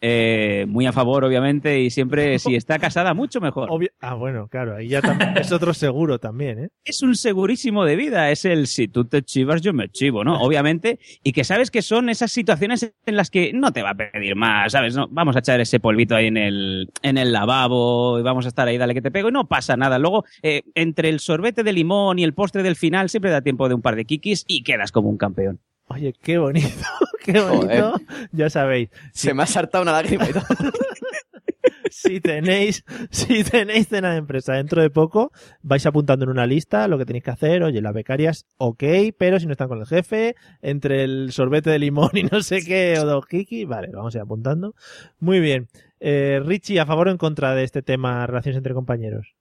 Eh, 0.00 0.64
muy 0.68 0.86
a 0.86 0.92
favor, 0.92 1.24
obviamente, 1.24 1.80
y 1.80 1.90
siempre, 1.90 2.38
si 2.38 2.54
está 2.54 2.78
casada, 2.78 3.14
mucho 3.14 3.40
mejor. 3.40 3.68
Obvio- 3.70 3.90
ah, 4.00 4.14
bueno, 4.14 4.46
claro, 4.48 4.76
ahí 4.76 4.88
ya 4.88 5.00
tam- 5.02 5.36
es 5.40 5.50
otro 5.50 5.74
seguro 5.74 6.18
también, 6.20 6.58
¿eh? 6.64 6.68
es 6.84 7.02
un 7.02 7.16
segurísimo 7.16 7.84
de 7.84 7.96
vida, 7.96 8.30
es 8.30 8.44
el 8.44 8.68
si 8.68 8.86
tú 8.86 9.04
te 9.06 9.22
chivas, 9.22 9.60
yo 9.60 9.72
me 9.72 9.88
chivo, 9.88 10.22
¿no? 10.22 10.40
Obviamente, 10.40 11.00
y 11.24 11.32
que 11.32 11.42
sabes 11.42 11.70
que 11.72 11.82
son 11.82 12.08
esas 12.10 12.30
situaciones 12.30 12.92
en 13.06 13.16
las 13.16 13.30
que 13.30 13.52
no 13.52 13.72
te 13.72 13.82
va 13.82 13.90
a 13.90 13.94
pedir 13.96 14.36
más, 14.36 14.70
¿sabes? 14.72 14.94
No, 14.94 15.08
vamos 15.10 15.34
a 15.34 15.40
echar 15.40 15.60
ese 15.60 15.80
polvito 15.80 16.14
ahí 16.14 16.26
en 16.26 16.36
el, 16.36 16.90
en 17.02 17.18
el 17.18 17.32
lavabo 17.32 18.20
y 18.20 18.22
vamos 18.22 18.44
a 18.44 18.48
estar 18.48 18.68
ahí, 18.68 18.78
dale 18.78 18.94
que 18.94 19.02
te 19.02 19.10
pego, 19.10 19.30
y 19.30 19.32
no 19.32 19.48
pasa 19.48 19.76
nada. 19.76 19.98
Luego, 19.98 20.24
eh, 20.42 20.62
entre 20.74 21.08
el 21.08 21.18
sorbete 21.20 21.64
de 21.64 21.72
limón 21.72 22.18
y 22.20 22.24
el 22.24 22.34
postre 22.34 22.62
del 22.62 22.76
final, 22.76 23.08
siempre 23.08 23.30
da 23.30 23.40
tiempo 23.42 23.68
de 23.68 23.74
un 23.74 23.82
par 23.82 23.96
de 23.96 24.04
kikis 24.04 24.44
y 24.46 24.62
quedas 24.62 24.92
como 24.92 25.08
un 25.08 25.18
campeón. 25.18 25.58
Oye, 25.88 26.14
qué 26.22 26.38
bonito, 26.38 26.86
qué 27.24 27.40
bonito. 27.40 27.94
Ya 28.32 28.50
sabéis, 28.50 28.90
Se 29.12 29.34
me 29.34 29.42
ha 29.42 29.46
saltado 29.46 29.82
una 29.82 29.92
lágrima 29.92 30.28
y 30.28 30.32
todo. 30.32 30.44
si 31.90 32.20
tenéis, 32.20 32.84
si 33.10 33.42
tenéis 33.42 33.88
cena 33.88 34.12
de 34.12 34.18
empresa 34.18 34.52
dentro 34.54 34.82
de 34.82 34.90
poco, 34.90 35.32
vais 35.62 35.84
apuntando 35.86 36.24
en 36.24 36.30
una 36.30 36.46
lista 36.46 36.86
lo 36.88 36.98
que 36.98 37.06
tenéis 37.06 37.24
que 37.24 37.30
hacer. 37.30 37.62
Oye, 37.62 37.80
las 37.80 37.94
becarias, 37.94 38.46
ok, 38.58 38.84
pero 39.16 39.40
si 39.40 39.46
no 39.46 39.52
están 39.52 39.68
con 39.68 39.80
el 39.80 39.86
jefe, 39.86 40.36
entre 40.60 41.04
el 41.04 41.32
sorbete 41.32 41.70
de 41.70 41.78
limón 41.78 42.10
y 42.14 42.24
no 42.24 42.42
sé 42.42 42.62
qué, 42.64 42.98
o 43.00 43.06
dos 43.06 43.26
kiki, 43.26 43.64
vale, 43.64 43.88
vamos 43.92 44.14
a 44.14 44.18
ir 44.18 44.22
apuntando. 44.22 44.74
Muy 45.18 45.40
bien. 45.40 45.68
Eh, 46.00 46.40
Richie, 46.44 46.80
¿a 46.80 46.86
favor 46.86 47.08
o 47.08 47.10
en 47.10 47.16
contra 47.16 47.54
de 47.54 47.64
este 47.64 47.82
tema 47.82 48.26
relaciones 48.26 48.58
entre 48.58 48.74
compañeros? 48.74 49.37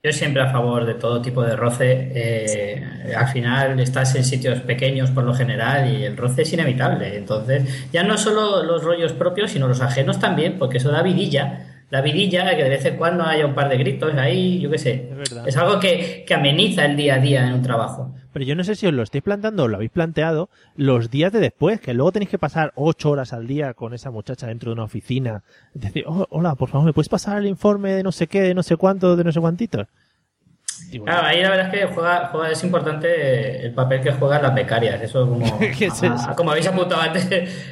Yo 0.00 0.12
siempre 0.12 0.40
a 0.42 0.52
favor 0.52 0.86
de 0.86 0.94
todo 0.94 1.20
tipo 1.20 1.42
de 1.42 1.56
roce. 1.56 2.12
Eh, 2.14 3.14
al 3.16 3.26
final 3.28 3.80
estás 3.80 4.14
en 4.14 4.24
sitios 4.24 4.60
pequeños 4.60 5.10
por 5.10 5.24
lo 5.24 5.34
general 5.34 5.92
y 5.92 6.04
el 6.04 6.16
roce 6.16 6.42
es 6.42 6.52
inevitable. 6.52 7.16
Entonces, 7.16 7.90
ya 7.92 8.04
no 8.04 8.16
solo 8.16 8.62
los 8.62 8.84
rollos 8.84 9.12
propios, 9.12 9.50
sino 9.50 9.66
los 9.66 9.80
ajenos 9.80 10.20
también, 10.20 10.56
porque 10.56 10.78
eso 10.78 10.92
da 10.92 11.02
vidilla. 11.02 11.82
Da 11.90 12.00
vidilla 12.00 12.54
que 12.54 12.62
de 12.62 12.68
vez 12.68 12.84
en 12.84 12.96
cuando 12.96 13.24
haya 13.24 13.44
un 13.44 13.56
par 13.56 13.68
de 13.68 13.76
gritos 13.76 14.14
ahí, 14.14 14.60
yo 14.60 14.70
qué 14.70 14.78
sé. 14.78 15.10
Es. 15.20 15.32
Es 15.46 15.56
algo 15.56 15.80
que, 15.80 16.24
que 16.24 16.34
ameniza 16.34 16.84
el 16.84 16.94
día 16.96 17.16
a 17.16 17.18
día 17.18 17.44
en 17.44 17.54
un 17.54 17.62
trabajo. 17.62 18.14
Pero 18.32 18.44
yo 18.44 18.54
no 18.54 18.62
sé 18.64 18.74
si 18.74 18.86
os 18.86 18.92
lo 18.92 19.02
estáis 19.02 19.24
planteando 19.24 19.64
o 19.64 19.68
lo 19.68 19.76
habéis 19.76 19.90
planteado 19.90 20.50
los 20.76 21.10
días 21.10 21.32
de 21.32 21.40
después, 21.40 21.80
que 21.80 21.94
luego 21.94 22.12
tenéis 22.12 22.30
que 22.30 22.38
pasar 22.38 22.72
ocho 22.74 23.10
horas 23.10 23.32
al 23.32 23.46
día 23.46 23.74
con 23.74 23.94
esa 23.94 24.10
muchacha 24.10 24.46
dentro 24.46 24.70
de 24.70 24.74
una 24.74 24.84
oficina. 24.84 25.42
Decir, 25.74 26.04
"Oh, 26.06 26.26
hola, 26.30 26.54
por 26.54 26.68
favor, 26.68 26.86
¿me 26.86 26.92
puedes 26.92 27.08
pasar 27.08 27.38
el 27.38 27.46
informe 27.46 27.92
de 27.94 28.02
no 28.02 28.12
sé 28.12 28.26
qué, 28.26 28.42
de 28.42 28.54
no 28.54 28.62
sé 28.62 28.76
cuánto, 28.76 29.16
de 29.16 29.24
no 29.24 29.32
sé 29.32 29.40
bueno, 29.40 31.04
Claro, 31.04 31.26
ahí 31.26 31.42
la 31.42 31.50
verdad 31.50 31.74
es 31.74 31.80
que 31.88 31.94
juega, 31.94 32.28
juega- 32.28 32.50
es 32.50 32.64
importante 32.64 33.66
el 33.66 33.74
papel 33.74 34.00
que 34.00 34.12
juegan 34.12 34.42
las 34.42 34.54
becarias. 34.54 35.02
Eso 35.02 35.28
como, 35.28 35.58
¿Qué 35.78 35.86
es 35.86 36.02
ah, 36.02 36.34
como 36.36 36.50
habéis 36.50 36.66
apuntado 36.68 37.00
antes, 37.00 37.28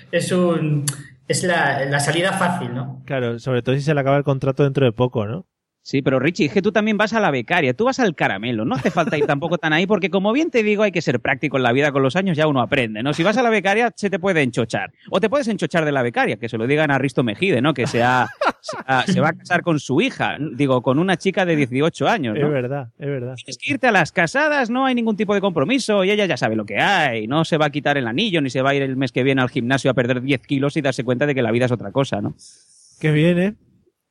es 0.12 0.32
un 0.32 0.84
es 1.28 1.42
la, 1.42 1.84
la 1.86 1.98
salida 2.00 2.32
fácil, 2.34 2.72
¿no? 2.74 3.02
Claro, 3.04 3.38
sobre 3.38 3.62
todo 3.62 3.74
si 3.74 3.80
se 3.82 3.94
le 3.94 4.00
acaba 4.00 4.16
el 4.16 4.24
contrato 4.24 4.62
dentro 4.62 4.84
de 4.84 4.92
poco, 4.92 5.26
¿no? 5.26 5.44
Sí, 5.88 6.02
pero 6.02 6.18
Richie, 6.18 6.46
es 6.46 6.52
que 6.52 6.62
tú 6.62 6.72
también 6.72 6.96
vas 6.96 7.12
a 7.12 7.20
la 7.20 7.30
becaria, 7.30 7.72
tú 7.72 7.84
vas 7.84 8.00
al 8.00 8.16
caramelo, 8.16 8.64
no 8.64 8.74
hace 8.74 8.90
falta 8.90 9.16
ir 9.16 9.24
tampoco 9.24 9.56
tan 9.56 9.72
ahí, 9.72 9.86
porque 9.86 10.10
como 10.10 10.32
bien 10.32 10.50
te 10.50 10.64
digo, 10.64 10.82
hay 10.82 10.90
que 10.90 11.00
ser 11.00 11.20
práctico 11.20 11.58
en 11.58 11.62
la 11.62 11.70
vida 11.70 11.92
con 11.92 12.02
los 12.02 12.16
años, 12.16 12.36
ya 12.36 12.48
uno 12.48 12.60
aprende, 12.60 13.04
¿no? 13.04 13.12
Si 13.14 13.22
vas 13.22 13.36
a 13.36 13.42
la 13.44 13.50
becaria, 13.50 13.92
se 13.94 14.10
te 14.10 14.18
puede 14.18 14.42
enchochar. 14.42 14.90
O 15.10 15.20
te 15.20 15.30
puedes 15.30 15.46
enchochar 15.46 15.84
de 15.84 15.92
la 15.92 16.02
becaria, 16.02 16.38
que 16.38 16.48
se 16.48 16.58
lo 16.58 16.66
digan 16.66 16.90
a 16.90 16.98
Risto 16.98 17.22
Mejide, 17.22 17.60
¿no? 17.62 17.72
Que 17.72 17.86
sea, 17.86 18.26
sea- 18.60 19.02
se 19.06 19.20
va 19.20 19.28
a 19.28 19.32
casar 19.34 19.62
con 19.62 19.78
su 19.78 20.00
hija, 20.00 20.38
digo, 20.56 20.82
con 20.82 20.98
una 20.98 21.16
chica 21.18 21.46
de 21.46 21.54
18 21.54 22.08
años, 22.08 22.34
Es 22.36 22.42
¿no? 22.42 22.50
verdad, 22.50 22.88
es 22.98 23.06
verdad. 23.06 23.36
Es 23.46 23.56
que 23.56 23.70
irte 23.70 23.86
a 23.86 23.92
las 23.92 24.10
casadas 24.10 24.70
no 24.70 24.86
hay 24.86 24.96
ningún 24.96 25.16
tipo 25.16 25.34
de 25.34 25.40
compromiso 25.40 26.02
y 26.02 26.10
ella 26.10 26.26
ya 26.26 26.36
sabe 26.36 26.56
lo 26.56 26.66
que 26.66 26.78
hay. 26.80 27.28
No 27.28 27.44
se 27.44 27.58
va 27.58 27.66
a 27.66 27.70
quitar 27.70 27.96
el 27.96 28.08
anillo 28.08 28.40
ni 28.40 28.50
se 28.50 28.60
va 28.60 28.70
a 28.70 28.74
ir 28.74 28.82
el 28.82 28.96
mes 28.96 29.12
que 29.12 29.22
viene 29.22 29.40
al 29.40 29.50
gimnasio 29.50 29.92
a 29.92 29.94
perder 29.94 30.20
10 30.20 30.40
kilos 30.40 30.76
y 30.76 30.80
darse 30.80 31.04
cuenta 31.04 31.26
de 31.26 31.34
que 31.36 31.42
la 31.42 31.52
vida 31.52 31.66
es 31.66 31.70
otra 31.70 31.92
cosa, 31.92 32.20
¿no? 32.20 32.34
Qué 32.98 33.12
bien, 33.12 33.38
¿eh? 33.38 33.54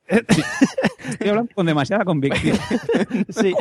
Estoy 0.06 1.28
hablando 1.28 1.54
con 1.54 1.66
demasiada 1.66 2.04
convicción. 2.04 2.56
Sí. 3.28 3.54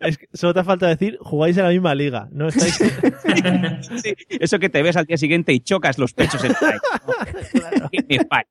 Es 0.00 0.18
que 0.18 0.28
solo 0.32 0.54
te 0.54 0.64
falta 0.64 0.86
decir, 0.86 1.18
jugáis 1.20 1.56
en 1.56 1.64
la 1.64 1.70
misma 1.70 1.94
liga. 1.94 2.28
No 2.32 2.48
estáis. 2.48 2.74
Sí, 4.02 4.14
Eso 4.28 4.58
que 4.58 4.68
te 4.68 4.82
ves 4.82 4.96
al 4.96 5.06
día 5.06 5.16
siguiente 5.16 5.52
y 5.52 5.60
chocas 5.60 5.98
los 5.98 6.12
pechos 6.12 6.42
en 6.44 6.52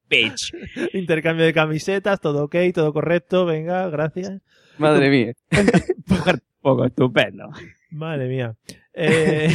bitch. 0.10 0.54
Intercambio 0.94 1.46
de 1.46 1.54
camisetas, 1.54 2.20
todo 2.20 2.46
ok, 2.46 2.56
todo 2.74 2.94
correcto, 2.94 3.46
venga, 3.46 3.90
gracias. 3.90 4.42
Madre 4.78 5.10
mía. 5.10 5.34
Poco 6.62 6.86
estupendo. 6.86 7.50
Madre 7.92 8.28
mía. 8.28 8.56
Eh, 8.94 9.50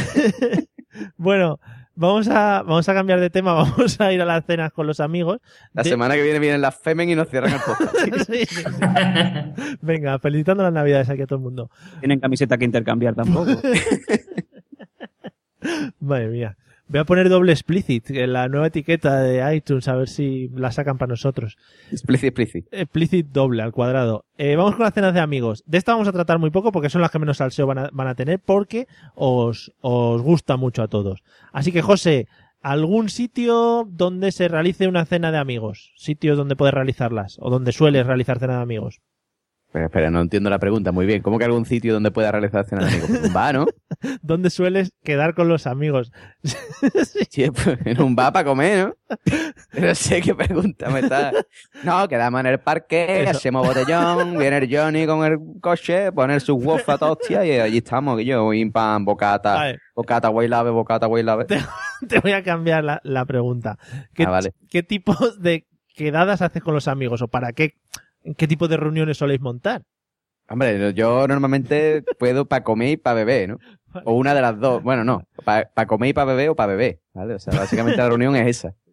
bueno, 1.17 1.59
vamos 1.99 2.27
a, 2.29 2.63
vamos 2.63 2.87
a 2.87 2.93
cambiar 2.93 3.19
de 3.19 3.29
tema, 3.29 3.53
vamos 3.55 3.99
a 3.99 4.11
ir 4.13 4.21
a 4.21 4.25
las 4.25 4.45
cenas 4.45 4.71
con 4.71 4.87
los 4.87 4.99
amigos. 4.99 5.39
La 5.73 5.83
De- 5.83 5.89
semana 5.89 6.15
que 6.15 6.23
viene 6.23 6.39
vienen 6.39 6.61
las 6.61 6.75
Femen 6.75 7.09
y 7.09 7.15
nos 7.15 7.27
cierran 7.29 7.53
el 7.53 7.59
podcast. 7.59 7.95
Sí, 8.29 8.45
sí, 8.45 8.55
sí. 8.55 8.63
Venga, 9.81 10.17
felicitando 10.19 10.63
las 10.63 10.73
navidades 10.73 11.09
aquí 11.09 11.21
a 11.21 11.27
todo 11.27 11.37
el 11.37 11.43
mundo. 11.43 11.69
Tienen 11.99 12.19
camiseta 12.19 12.57
que 12.57 12.65
intercambiar 12.65 13.15
tampoco. 13.15 13.51
Madre 15.99 16.27
mía. 16.29 16.57
Voy 16.89 16.99
a 16.99 17.05
poner 17.05 17.29
doble 17.29 17.51
explicit 17.51 18.09
en 18.09 18.33
la 18.33 18.47
nueva 18.47 18.65
etiqueta 18.65 19.19
de 19.19 19.55
iTunes 19.55 19.87
a 19.87 19.93
ver 19.93 20.09
si 20.09 20.49
la 20.55 20.71
sacan 20.71 20.97
para 20.97 21.11
nosotros. 21.11 21.55
Explicit, 21.91 22.29
explicit. 22.29 22.67
Explicit 22.71 23.27
doble 23.27 23.61
al 23.61 23.71
cuadrado. 23.71 24.25
Eh, 24.39 24.55
vamos 24.55 24.75
con 24.75 24.85
las 24.85 24.95
cenas 24.95 25.13
de 25.13 25.19
amigos. 25.19 25.63
De 25.67 25.77
esta 25.77 25.91
vamos 25.91 26.07
a 26.07 26.13
tratar 26.13 26.39
muy 26.39 26.49
poco 26.49 26.71
porque 26.71 26.89
son 26.89 27.01
las 27.01 27.11
que 27.11 27.19
menos 27.19 27.37
salseo 27.37 27.67
van 27.67 27.77
a, 27.77 27.89
van 27.93 28.07
a 28.07 28.15
tener 28.15 28.39
porque 28.39 28.87
os, 29.13 29.71
os 29.81 30.23
gusta 30.23 30.57
mucho 30.57 30.81
a 30.81 30.87
todos. 30.87 31.21
Así 31.53 31.71
que, 31.71 31.83
José, 31.83 32.27
¿algún 32.59 33.09
sitio 33.09 33.87
donde 33.87 34.31
se 34.31 34.47
realice 34.47 34.87
una 34.87 35.05
cena 35.05 35.31
de 35.31 35.37
amigos? 35.37 35.93
Sitios 35.95 36.39
donde 36.39 36.55
puedes 36.55 36.73
realizarlas 36.73 37.37
o 37.39 37.51
donde 37.51 37.71
sueles 37.71 38.07
realizar 38.07 38.39
cena 38.39 38.55
de 38.55 38.63
amigos. 38.63 38.99
Pero 39.71 39.85
espera, 39.85 40.09
no 40.09 40.21
entiendo 40.21 40.49
la 40.49 40.57
pregunta 40.57 40.91
muy 40.91 41.05
bien. 41.05 41.21
¿Cómo 41.21 41.37
que 41.37 41.45
algún 41.45 41.65
sitio 41.65 41.93
donde 41.93 42.09
pueda 42.09 42.31
realizar 42.31 42.65
cena 42.65 42.85
de 42.85 42.87
amigos? 42.91 43.09
Un 43.23 43.33
bar, 43.33 43.53
¿no? 43.53 43.67
¿Dónde 44.23 44.49
sueles 44.49 44.91
quedar 45.03 45.35
con 45.35 45.47
los 45.47 45.67
amigos? 45.67 46.11
Sí, 47.29 47.49
pues, 47.51 47.77
en 47.85 48.01
un 48.01 48.15
bar 48.15 48.33
para 48.33 48.45
comer, 48.45 48.87
¿no? 48.87 49.17
No 49.79 49.95
sé 49.95 50.21
qué 50.21 50.33
pregunta 50.33 50.89
me 50.89 51.01
está. 51.01 51.31
No, 51.83 52.07
quedamos 52.07 52.39
en 52.39 52.47
el 52.47 52.59
parque, 52.59 53.21
Eso. 53.21 53.31
hacemos 53.31 53.67
botellón, 53.67 54.37
viene 54.37 54.57
el 54.57 54.75
Johnny 54.75 55.05
con 55.05 55.23
el 55.25 55.37
coche, 55.61 56.11
poner 56.11 56.41
su 56.41 56.55
waffle 56.55 56.95
hostia 57.01 57.45
y 57.45 57.59
allí 57.59 57.77
estamos, 57.77 58.17
que 58.17 58.25
yo, 58.25 58.49
pan, 58.71 59.05
bocata, 59.05 59.75
bocata, 59.95 60.31
lave, 60.31 60.71
bocata, 60.71 61.07
lave. 61.07 61.45
Te 61.45 62.19
voy 62.19 62.31
a 62.31 62.41
cambiar 62.43 62.83
la, 62.83 62.99
la 63.03 63.25
pregunta. 63.25 63.77
¿Qué, 64.13 64.23
Ah, 64.23 64.29
vale. 64.29 64.53
¿Qué 64.69 64.81
tipo 64.81 65.13
de 65.37 65.67
quedadas 65.95 66.41
haces 66.41 66.63
con 66.63 66.73
los 66.73 66.87
amigos 66.87 67.21
o 67.21 67.27
para 67.27 67.51
qué, 67.51 67.75
qué 68.37 68.47
tipo 68.47 68.67
de 68.67 68.77
reuniones 68.77 69.17
soléis 69.17 69.41
montar? 69.41 69.83
Hombre, 70.49 70.93
yo 70.95 71.27
normalmente 71.27 72.03
puedo 72.17 72.45
para 72.45 72.63
comer 72.63 72.89
y 72.89 72.97
para 72.97 73.13
beber, 73.15 73.49
¿no? 73.49 73.57
O 74.05 74.13
una 74.13 74.33
de 74.33 74.41
las 74.41 74.59
dos. 74.59 74.81
Bueno, 74.81 75.03
no, 75.03 75.23
para 75.45 75.85
comer 75.87 76.09
y 76.09 76.13
para 76.13 76.25
beber 76.33 76.49
o 76.49 76.55
para 76.55 76.73
beber, 76.73 76.99
¿vale? 77.13 77.35
O 77.35 77.39
sea, 77.39 77.53
básicamente 77.57 77.97
la 77.97 78.07
reunión 78.09 78.35
es 78.35 78.47
esa. 78.47 78.73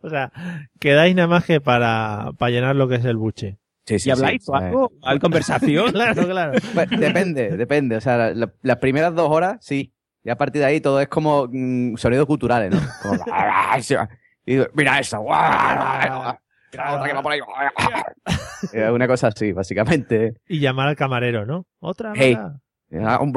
O 0.00 0.08
sea, 0.08 0.32
quedáis 0.80 1.14
nada 1.14 1.28
más 1.28 1.44
que 1.44 1.60
para, 1.60 2.30
para 2.38 2.50
llenar 2.50 2.74
lo 2.74 2.88
que 2.88 2.94
es 2.94 3.04
el 3.04 3.18
buche. 3.18 3.58
Sí, 3.84 3.98
sí, 3.98 4.08
¿Y 4.08 4.12
habláis 4.12 4.42
sí. 4.42 4.50
o 4.50 4.54
algo? 4.54 4.92
¿Hay 5.02 5.18
conversación? 5.18 5.92
claro, 5.92 6.26
claro. 6.26 6.52
Pues, 6.72 6.88
depende, 6.88 7.54
depende. 7.54 7.96
O 7.96 8.00
sea, 8.00 8.16
la- 8.16 8.34
la- 8.34 8.52
las 8.62 8.76
primeras 8.78 9.14
dos 9.14 9.28
horas, 9.30 9.58
sí. 9.60 9.92
Y 10.24 10.30
a 10.30 10.36
partir 10.36 10.60
de 10.62 10.66
ahí 10.68 10.80
todo 10.80 11.00
es 11.02 11.08
como 11.08 11.46
mm, 11.52 11.96
sonidos 11.96 12.24
culturales, 12.26 12.70
¿no? 12.72 12.80
Como, 13.02 13.14
y 14.46 14.52
digo, 14.52 14.66
mira 14.72 14.98
eso. 15.00 15.22
Mira 16.72 16.94
otra 16.94 17.08
que 17.08 17.14
va 17.14 17.22
por 17.22 17.32
ahí. 17.32 17.40
Es 18.72 18.90
una 18.90 19.06
cosa 19.06 19.28
así, 19.28 19.52
básicamente. 19.52 20.34
Y 20.48 20.58
llamar 20.60 20.88
al 20.88 20.96
camarero, 20.96 21.46
¿no? 21.46 21.66
Otra. 21.78 22.12
Hey. 22.16 22.36
Ah, 23.04 23.18
Un 23.20 23.32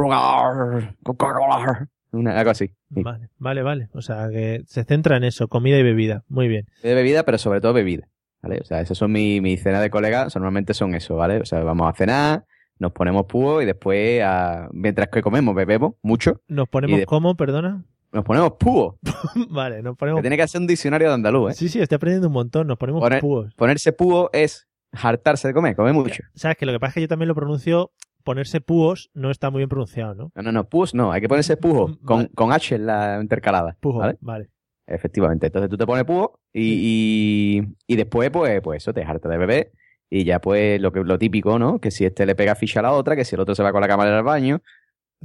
Coca-Cola. 1.04 1.88
Una, 2.12 2.38
algo 2.38 2.52
así. 2.52 2.68
Sí. 2.94 3.04
Vale, 3.04 3.30
vale, 3.38 3.62
vale. 3.62 3.90
O 3.94 4.02
sea, 4.02 4.28
que 4.30 4.64
se 4.66 4.84
centra 4.84 5.18
en 5.18 5.24
eso, 5.24 5.48
comida 5.48 5.78
y 5.78 5.84
bebida. 5.84 6.24
Muy 6.28 6.48
bien. 6.48 6.66
De 6.84 6.94
bebida, 6.96 7.24
pero 7.24 7.38
sobre 7.38 7.62
todo 7.62 7.74
bebida. 7.74 8.08
¿Vale? 8.42 8.60
O 8.62 8.66
sea, 8.66 8.82
esas 8.82 8.98
son 8.98 9.12
mis 9.12 9.42
mi 9.42 9.56
cenas 9.58 9.82
de 9.82 9.90
colegas. 9.92 10.28
o 10.28 10.30
sea, 10.32 10.40
normalmente 10.40 10.74
son 10.74 10.96
eso, 10.96 11.16
¿vale? 11.16 11.38
O 11.38 11.46
sea, 11.46 11.64
vamos 11.64 11.88
a 11.88 11.94
cenar, 11.96 12.46
nos 12.80 12.92
ponemos 12.92 13.26
púos 13.28 13.62
y 13.62 13.68
después, 13.68 14.24
mientras 14.72 15.08
que 15.10 15.22
comemos, 15.22 15.54
bebemos 15.54 15.94
mucho. 16.02 16.42
Nos 16.48 16.68
ponemos 16.68 17.00
de- 17.00 17.06
como, 17.06 17.36
perdona. 17.36 17.86
Nos 18.12 18.24
ponemos 18.26 18.54
púos. 18.60 18.96
vale, 19.50 19.82
nos 19.82 19.94
Que 19.96 20.00
ponemos. 20.00 20.22
tiene 20.22 20.36
que 20.36 20.44
hacer 20.44 20.60
un 20.62 20.68
diccionario 20.68 21.08
de 21.08 21.14
andaluz, 21.14 21.52
¿eh? 21.52 21.54
Sí, 21.54 21.70
sí, 21.70 21.80
estoy 21.80 21.96
aprendiendo 21.96 22.28
un 22.28 22.34
montón. 22.34 22.68
Nos 22.68 22.78
ponemos 22.78 23.02
Poner- 23.02 23.22
púos. 23.22 23.54
Ponerse 23.56 23.94
púo 23.94 24.30
es 24.34 24.68
hartarse 24.92 25.48
de 25.48 25.54
comer, 25.54 25.76
comer 25.76 25.94
mucho. 25.94 26.22
Sabes 26.36 26.58
que 26.58 26.66
lo 26.66 26.74
que 26.74 26.80
pasa 26.80 26.90
es 26.90 26.94
que 26.96 27.02
yo 27.02 27.08
también 27.08 27.28
lo 27.30 27.36
pronuncio. 27.36 27.92
Ponerse 28.24 28.62
púos 28.62 29.10
no 29.16 29.32
está 29.32 29.50
muy 29.50 29.60
bien 29.62 29.70
pronunciado, 29.70 30.14
¿no? 30.14 30.32
No, 30.36 30.42
no, 30.44 30.52
no, 30.52 30.70
púos 30.70 30.94
no, 30.94 31.12
hay 31.12 31.22
que 31.22 31.28
ponerse 31.30 31.58
pujo 31.58 31.98
con, 32.06 32.18
Vale. 32.18 32.30
con 32.36 32.52
H 32.54 32.76
en 32.76 32.86
la 32.86 33.18
intercalada. 33.20 33.76
Pujo, 33.80 33.98
¿vale? 34.00 34.18
vale. 34.22 34.50
Efectivamente. 34.86 35.48
Entonces 35.48 35.70
tú 35.70 35.78
te 35.78 35.86
pones 35.88 36.04
pujo 36.04 36.40
y, 36.54 37.62
y, 37.62 37.76
y 37.88 37.96
después, 37.96 38.30
pues, 38.30 38.62
pues 38.62 38.84
eso, 38.84 38.94
te 38.94 39.04
hartas 39.04 39.32
de 39.32 39.38
beber. 39.38 39.72
Y 40.10 40.26
ya, 40.26 40.40
pues, 40.40 40.80
lo, 40.82 40.92
que, 40.92 41.00
lo 41.06 41.18
típico, 41.18 41.58
¿no? 41.58 41.80
Que 41.80 41.90
si 41.90 42.04
este 42.06 42.26
le 42.26 42.36
pega 42.36 42.54
ficha 42.56 42.82
a 42.82 42.84
la 42.84 42.92
otra, 42.92 43.16
que 43.16 43.24
si 43.24 43.34
el 43.36 43.42
otro 43.42 43.56
se 43.56 43.64
va 43.64 43.72
con 43.72 43.80
la 43.82 43.88
cámara 43.88 44.16
al 44.18 44.24
baño. 44.24 44.62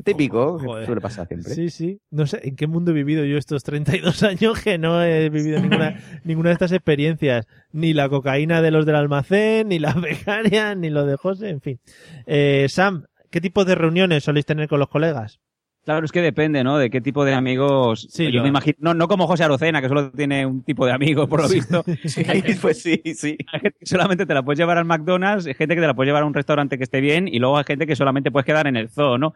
Típico, 0.04 0.58
Joder. 0.58 0.84
suele 0.86 1.00
pasar 1.00 1.26
siempre. 1.26 1.54
Sí, 1.54 1.70
sí. 1.70 2.00
No 2.10 2.26
sé 2.26 2.40
en 2.46 2.54
qué 2.56 2.66
mundo 2.66 2.90
he 2.90 2.94
vivido 2.94 3.24
yo 3.24 3.38
estos 3.38 3.64
32 3.64 4.22
años 4.24 4.60
que 4.60 4.76
no 4.78 5.02
he 5.02 5.30
vivido 5.30 5.58
ninguna, 5.60 5.98
ninguna 6.24 6.50
de 6.50 6.54
estas 6.54 6.72
experiencias. 6.72 7.46
Ni 7.72 7.94
la 7.94 8.08
cocaína 8.08 8.60
de 8.60 8.70
los 8.70 8.84
del 8.84 8.96
almacén, 8.96 9.68
ni 9.68 9.78
la 9.78 9.92
becaria, 9.94 10.74
ni 10.74 10.90
lo 10.90 11.06
de 11.06 11.16
José, 11.16 11.48
en 11.50 11.60
fin. 11.60 11.80
Eh, 12.26 12.66
Sam, 12.68 13.04
¿qué 13.30 13.40
tipo 13.40 13.64
de 13.64 13.74
reuniones 13.74 14.24
soléis 14.24 14.44
tener 14.46 14.68
con 14.68 14.80
los 14.80 14.88
colegas? 14.88 15.40
Claro, 15.84 16.04
es 16.04 16.10
que 16.10 16.20
depende, 16.20 16.64
¿no? 16.64 16.78
De 16.78 16.90
qué 16.90 17.00
tipo 17.00 17.24
de 17.24 17.32
amigos. 17.32 18.08
Sí, 18.10 18.24
Yo 18.24 18.38
lo- 18.38 18.42
me 18.42 18.48
imagino, 18.48 18.76
no, 18.80 18.92
no 18.94 19.06
como 19.06 19.28
José 19.28 19.44
Arocena, 19.44 19.80
que 19.80 19.86
solo 19.86 20.10
tiene 20.10 20.44
un 20.44 20.64
tipo 20.64 20.84
de 20.84 20.90
amigos, 20.92 21.28
por 21.28 21.40
lo 21.40 21.48
visto. 21.48 21.84
Sí, 22.04 22.24
pues 22.60 22.82
sí, 22.82 23.00
sí. 23.14 23.38
Hay 23.52 23.60
gente 23.60 23.78
que 23.78 23.86
solamente 23.86 24.26
te 24.26 24.34
la 24.34 24.42
puedes 24.42 24.58
llevar 24.58 24.78
al 24.78 24.84
McDonald's, 24.84 25.46
hay 25.46 25.54
gente 25.54 25.76
que 25.76 25.80
te 25.80 25.86
la 25.86 25.94
puedes 25.94 26.08
llevar 26.08 26.24
a 26.24 26.26
un 26.26 26.34
restaurante 26.34 26.76
que 26.76 26.82
esté 26.82 27.00
bien, 27.00 27.28
y 27.28 27.38
luego 27.38 27.56
hay 27.56 27.64
gente 27.64 27.86
que 27.86 27.94
solamente 27.94 28.32
puedes 28.32 28.44
quedar 28.46 28.66
en 28.66 28.74
el 28.76 28.88
zoo, 28.90 29.16
¿no? 29.16 29.34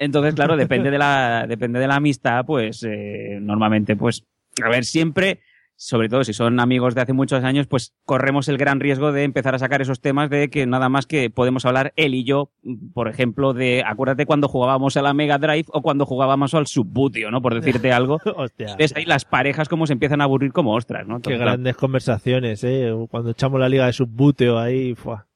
Entonces, 0.00 0.34
claro, 0.34 0.56
depende 0.56 0.90
de 0.90 0.98
la, 0.98 1.46
depende 1.46 1.78
de 1.78 1.86
la 1.86 1.96
amistad, 1.96 2.44
pues 2.44 2.82
eh, 2.82 3.38
normalmente, 3.40 3.94
pues, 3.94 4.26
a 4.64 4.68
ver, 4.68 4.84
siempre, 4.84 5.40
sobre 5.76 6.08
todo 6.08 6.24
si 6.24 6.32
son 6.32 6.58
amigos 6.58 6.94
de 6.94 7.02
hace 7.02 7.12
muchos 7.12 7.44
años, 7.44 7.66
pues 7.66 7.94
corremos 8.04 8.48
el 8.48 8.56
gran 8.56 8.80
riesgo 8.80 9.12
de 9.12 9.24
empezar 9.24 9.54
a 9.54 9.58
sacar 9.58 9.82
esos 9.82 10.00
temas 10.00 10.30
de 10.30 10.48
que 10.48 10.66
nada 10.66 10.88
más 10.88 11.06
que 11.06 11.28
podemos 11.28 11.66
hablar 11.66 11.92
él 11.96 12.14
y 12.14 12.24
yo, 12.24 12.50
por 12.94 13.08
ejemplo, 13.08 13.52
de 13.52 13.82
acuérdate 13.86 14.24
cuando 14.24 14.48
jugábamos 14.48 14.96
a 14.96 15.02
la 15.02 15.12
Mega 15.12 15.38
Drive 15.38 15.66
o 15.68 15.82
cuando 15.82 16.06
jugábamos 16.06 16.54
al 16.54 16.66
Subbuteo, 16.66 17.30
¿no? 17.30 17.42
Por 17.42 17.54
decirte 17.54 17.92
algo. 17.92 18.20
Hostia. 18.36 18.76
Ves 18.76 18.96
ahí 18.96 19.04
las 19.04 19.26
parejas 19.26 19.68
como 19.68 19.86
se 19.86 19.92
empiezan 19.92 20.22
a 20.22 20.24
aburrir 20.24 20.52
como 20.52 20.74
ostras, 20.74 21.06
¿no? 21.06 21.20
Qué 21.20 21.36
claro, 21.36 21.44
grandes 21.44 21.76
conversaciones, 21.76 22.64
¿eh? 22.64 22.90
Cuando 23.10 23.30
echamos 23.30 23.60
la 23.60 23.68
liga 23.68 23.84
de 23.84 23.92
subbuteo 23.92 24.58
ahí, 24.58 24.94
¡fua! 24.94 25.29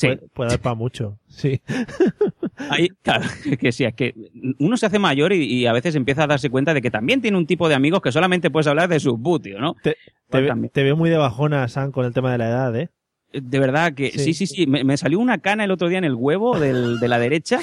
Sí. 0.00 0.06
puede, 0.08 0.28
puede 0.34 0.50
dar 0.50 0.58
para 0.60 0.74
mucho. 0.74 1.18
Sí. 1.28 1.60
Ahí, 2.70 2.88
claro, 3.02 3.24
que 3.58 3.72
sí, 3.72 3.84
es 3.84 3.94
que 3.94 4.14
uno 4.58 4.76
se 4.76 4.86
hace 4.86 4.98
mayor 4.98 5.32
y, 5.32 5.44
y 5.44 5.66
a 5.66 5.72
veces 5.72 5.94
empieza 5.94 6.24
a 6.24 6.26
darse 6.26 6.50
cuenta 6.50 6.74
de 6.74 6.82
que 6.82 6.90
también 6.90 7.22
tiene 7.22 7.38
un 7.38 7.46
tipo 7.46 7.68
de 7.68 7.74
amigos 7.74 8.02
que 8.02 8.12
solamente 8.12 8.50
puedes 8.50 8.66
hablar 8.66 8.88
de 8.88 9.00
su 9.00 9.16
butio, 9.16 9.58
¿no? 9.60 9.76
Te, 9.82 9.96
Pues 10.28 10.44
ve- 10.44 10.68
te 10.70 10.82
veo 10.82 10.96
muy 10.96 11.08
de 11.08 11.16
bajona, 11.16 11.66
Sam, 11.68 11.90
con 11.90 12.04
el 12.04 12.12
tema 12.12 12.30
de 12.32 12.38
la 12.38 12.48
edad, 12.48 12.76
¿eh? 12.76 12.90
De 13.32 13.58
verdad 13.60 13.94
que 13.94 14.10
Sí. 14.10 14.18
sí, 14.18 14.34
sí, 14.34 14.46
sí. 14.46 14.66
Me, 14.66 14.84
me 14.84 14.96
salió 14.96 15.18
una 15.20 15.38
cana 15.38 15.64
el 15.64 15.70
otro 15.70 15.88
día 15.88 15.98
en 15.98 16.04
el 16.04 16.14
huevo 16.14 16.58
del- 16.58 16.98
de 17.00 17.08
la 17.08 17.18
derecha. 17.18 17.60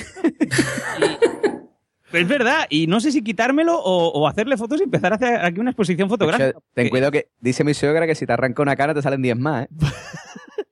Y- 2.12 2.18
es 2.18 2.28
verdad, 2.28 2.66
y 2.70 2.88
no 2.88 3.00
sé 3.02 3.12
si 3.12 3.22
quitármelo 3.22 3.78
o, 3.78 4.08
o 4.08 4.28
hacerle 4.28 4.58
fotos 4.58 4.80
y 4.80 4.84
empezar 4.86 5.12
a 5.12 5.18
hacer 5.18 5.36
aquí 5.46 5.60
una 5.60 5.72
exposición 5.72 6.10
fotográfica. 6.10 6.54
Ten 6.54 6.62
porque- 6.74 6.90
cuidado 6.90 7.12
que 7.12 7.28
dice 7.40 7.64
mi 7.64 7.74
suegra 7.74 8.08
que 8.08 8.16
si 8.16 8.26
te 8.26 8.34
arranca 8.34 8.62
una 8.64 8.76
cara 8.76 8.94
te 8.96 9.02
salen 9.02 9.22
10 9.22 9.38
más, 9.38 9.66
¿eh? 9.66 9.70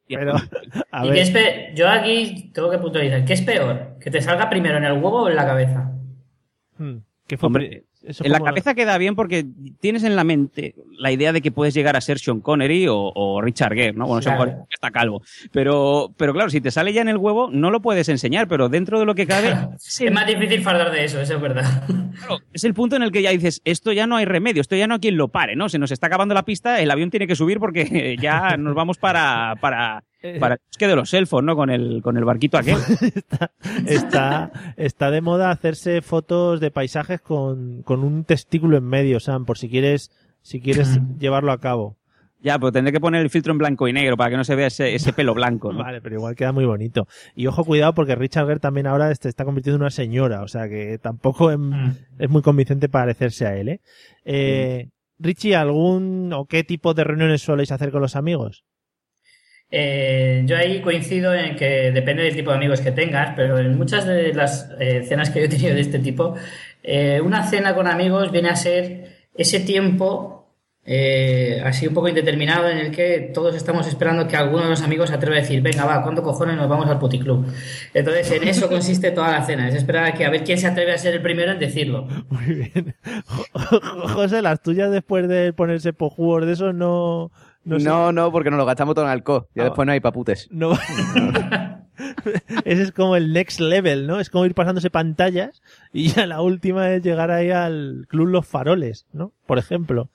Pero, 0.08 0.36
a 0.92 1.06
¿Y 1.06 1.10
ver. 1.10 1.16
qué 1.16 1.22
es 1.22 1.32
pe- 1.32 1.72
Yo 1.76 1.90
aquí 1.90 2.52
tengo 2.54 2.70
que 2.70 2.78
puntualizar. 2.78 3.26
¿Qué 3.26 3.34
es 3.34 3.42
peor? 3.42 3.98
¿Que 4.00 4.12
te 4.12 4.22
salga 4.22 4.50
primero 4.50 4.78
en 4.78 4.86
el 4.86 4.94
huevo 4.94 5.24
o 5.24 5.30
en 5.30 5.36
la 5.36 5.46
cabeza? 5.46 5.92
Hmm, 6.78 6.98
¿Qué 7.28 7.38
fue? 7.38 7.48
Hombre, 7.48 7.68
pri- 7.68 7.84
eso 8.08 8.24
En 8.26 8.32
la 8.32 8.40
cabeza 8.40 8.74
queda 8.74 8.98
bien 8.98 9.16
porque 9.16 9.46
tienes 9.80 10.04
en 10.04 10.16
la 10.16 10.24
mente 10.24 10.76
la 10.98 11.12
idea 11.12 11.34
de 11.34 11.42
que 11.42 11.52
puedes 11.52 11.74
llegar 11.74 11.96
a 11.96 12.02
ser 12.02 12.20
Sean 12.20 12.42
Connery 12.42 12.88
o, 12.88 13.12
o 13.14 13.42
Richard 13.42 13.74
Gere, 13.74 13.94
¿no? 13.94 14.08
Bueno, 14.08 14.22
Sean 14.22 14.36
Claro. 14.36 14.52
Connery 14.52 14.68
está 14.72 14.92
calvo. 14.92 15.22
Pero, 15.52 16.14
pero 16.18 16.34
claro, 16.34 16.50
si 16.50 16.62
te 16.62 16.72
sale 16.72 16.94
ya 16.94 17.02
en 17.02 17.10
el 17.10 17.18
huevo, 17.18 17.50
no 17.52 17.72
lo 17.72 17.82
puedes 17.82 18.10
enseñar, 18.10 18.48
pero 18.48 18.70
dentro 18.70 19.00
de 19.00 19.06
lo 19.06 19.16
que 19.16 19.28
cabe, 19.28 19.50
es 19.76 20.02
Es 20.02 20.12
más 20.12 20.28
difícil 20.28 20.62
fardar 20.62 20.92
de 20.92 21.06
eso, 21.06 21.20
eso 21.22 21.36
es 21.36 21.42
verdad. 21.42 21.84
claro, 22.18 22.40
es 22.54 22.64
el 22.64 22.74
punto 22.74 22.96
en 22.96 23.04
el 23.04 23.12
que 23.12 23.22
ya 23.22 23.32
dices, 23.32 23.62
esto 23.66 23.92
ya 23.92 24.08
no 24.08 24.16
hay 24.16 24.26
remedio, 24.26 24.62
esto 24.62 24.76
ya 24.76 24.88
no 24.88 24.96
hay 24.96 25.00
quien 25.00 25.18
lo 25.18 25.28
pare, 25.30 25.56
¿no? 25.56 25.70
Se 25.70 25.80
nos 25.80 25.92
está 25.92 26.08
acabando 26.08 26.34
la 26.34 26.44
pista, 26.44 26.80
el 26.82 26.92
avión 26.92 27.10
tiene 27.10 27.28
que 27.28 27.36
subir 27.36 27.60
porque 27.60 28.18
ya 28.22 28.58
nos 28.58 28.76
vamos 28.76 28.98
para, 28.98 29.56
para, 29.60 30.04
para 30.40 30.56
el 30.56 30.62
bosque 30.68 30.88
de 30.88 30.96
los 30.96 31.14
elfos, 31.14 31.44
¿no? 31.44 31.56
Con 31.56 31.70
el, 31.70 32.02
con 32.02 32.18
el 32.18 32.26
barquito 32.26 32.58
aquel. 32.58 32.78
está, 33.16 33.52
está, 33.86 34.52
está 34.78 35.12
de 35.12 35.22
moda 35.22 35.52
hacerse 35.52 36.02
fotos 36.02 36.60
de 36.60 36.72
paisajes 36.72 37.22
con, 37.22 37.84
con 37.84 38.04
un 38.04 38.24
testículo 38.24 38.78
en 38.78 38.86
medio, 38.86 39.20
Sam, 39.20 39.46
por 39.46 39.58
si 39.58 39.70
quieres, 39.70 40.12
si 40.42 40.60
quieres 40.62 41.00
llevarlo 41.20 41.52
a 41.52 41.60
cabo. 41.60 41.98
Ya, 42.46 42.60
pero 42.60 42.72
tendré 42.72 42.94
que 42.94 43.00
poner 43.00 43.24
el 43.24 43.32
filtro 43.32 43.54
en 43.54 43.58
blanco 43.58 43.88
y 43.88 43.94
negro 43.94 44.18
para 44.18 44.30
que 44.30 44.38
no 44.38 44.44
se 44.44 44.54
vea 44.54 44.68
ese, 44.68 44.94
ese 44.94 45.14
pelo 45.14 45.34
blanco. 45.34 45.74
¿no? 45.74 45.80
Vale, 45.80 46.00
pero 46.00 46.16
igual 46.16 46.36
queda 46.36 46.52
muy 46.52 46.66
bonito. 46.66 47.08
Y 47.36 47.48
ojo, 47.48 47.66
cuidado, 47.66 47.96
porque 47.96 48.14
Richard 48.14 48.46
Gere 48.46 48.60
también 48.60 48.86
ahora 48.86 49.14
se 49.16 49.30
está 49.30 49.46
convirtiendo 49.46 49.78
en 49.78 49.82
una 49.82 49.90
señora, 49.90 50.44
o 50.44 50.48
sea 50.48 50.70
que 50.70 51.00
tampoco 51.00 51.50
es, 51.50 51.58
es 52.20 52.30
muy 52.30 52.44
convincente 52.44 52.88
parecerse 52.88 53.48
a 53.48 53.58
él, 53.58 53.70
¿eh? 53.70 53.82
eh 54.26 54.90
Richie, 55.18 55.56
¿algún 55.56 56.32
o 56.34 56.46
qué 56.46 56.64
tipo 56.64 56.94
de 56.94 57.04
reuniones 57.04 57.42
soléis 57.42 57.72
hacer 57.72 57.92
con 57.92 58.02
los 58.02 58.16
amigos? 58.16 58.64
Eh, 59.78 60.44
yo 60.46 60.56
ahí 60.56 60.80
coincido 60.80 61.34
en 61.34 61.58
que 61.58 61.92
depende 61.92 62.24
del 62.24 62.34
tipo 62.34 62.50
de 62.50 62.56
amigos 62.56 62.80
que 62.80 62.94
tengas, 62.94 63.34
pero 63.36 63.60
en 63.60 63.78
muchas 63.78 64.06
de 64.06 64.34
las 64.34 64.70
eh, 64.80 65.04
cenas 65.04 65.30
que 65.30 65.40
yo 65.40 65.46
he 65.46 65.50
tenido 65.50 65.76
de 65.76 65.82
este 65.82 66.00
tipo, 66.00 66.34
eh, 66.82 67.20
una 67.20 67.44
cena 67.46 67.76
con 67.76 67.86
amigos 67.86 68.32
viene 68.32 68.48
a 68.48 68.56
ser 68.56 69.28
ese 69.36 69.60
tiempo 69.60 70.46
eh, 70.88 71.64
así 71.66 71.88
un 71.88 71.96
poco 71.96 72.08
indeterminado 72.08 72.70
en 72.70 72.78
el 72.78 72.92
que 72.92 73.32
todos 73.34 73.56
estamos 73.56 73.88
esperando 73.88 74.28
que 74.28 74.38
alguno 74.38 74.64
de 74.64 74.70
los 74.70 74.84
amigos 74.84 75.10
se 75.10 75.16
atreva 75.16 75.38
a 75.38 75.40
decir, 75.40 75.62
venga, 75.62 75.84
va, 75.84 76.04
¿cuándo 76.04 76.22
cojones 76.22 76.56
nos 76.56 76.70
vamos 76.70 76.88
al 76.88 77.00
puticlub? 77.00 77.44
Entonces, 77.94 78.32
en 78.32 78.48
eso 78.48 78.70
consiste 78.70 79.10
toda 79.10 79.32
la 79.32 79.44
cena, 79.44 79.68
es 79.68 79.76
esperar 79.76 80.06
a 80.06 80.14
que 80.14 80.26
a 80.26 80.30
ver 80.30 80.44
quién 80.44 80.60
se 80.60 80.68
atreve 80.68 80.94
a 80.94 80.98
ser 80.98 81.16
el 81.16 81.22
primero 81.24 81.52
en 81.52 81.60
decirlo. 81.60 82.08
Muy 82.30 82.46
bien. 82.46 82.96
José, 84.14 84.44
las 84.44 84.62
tuyas 84.62 84.92
después 84.92 85.28
de 85.28 85.52
ponerse 85.52 85.92
pojuos 85.92 86.46
de 86.46 86.54
eso 86.54 86.72
no... 86.72 87.32
No, 87.66 87.80
sé. 87.80 87.86
no, 87.86 88.12
no, 88.12 88.32
porque 88.32 88.50
nos 88.52 88.58
lo 88.58 88.66
gastamos 88.66 88.96
todo 88.96 89.06
en 89.06 89.12
alcohol. 89.12 89.48
Ya 89.56 89.64
Ah. 89.64 89.66
después 89.66 89.86
no 89.86 89.92
hay 89.92 90.00
paputes. 90.00 90.48
No. 90.52 90.72
Ese 92.66 92.82
es 92.84 92.92
como 92.92 93.16
el 93.16 93.32
next 93.34 93.60
level, 93.60 94.06
¿no? 94.08 94.20
Es 94.20 94.30
como 94.30 94.46
ir 94.46 94.54
pasándose 94.54 94.90
pantallas 94.90 95.62
y 95.94 96.10
ya 96.10 96.26
la 96.28 96.42
última 96.42 96.92
es 96.92 97.02
llegar 97.04 97.32
ahí 97.32 97.52
al 97.52 98.06
Club 98.10 98.28
Los 98.28 98.48
Faroles, 98.48 99.06
¿no? 99.14 99.32
Por 99.46 99.58
ejemplo. 99.60 100.10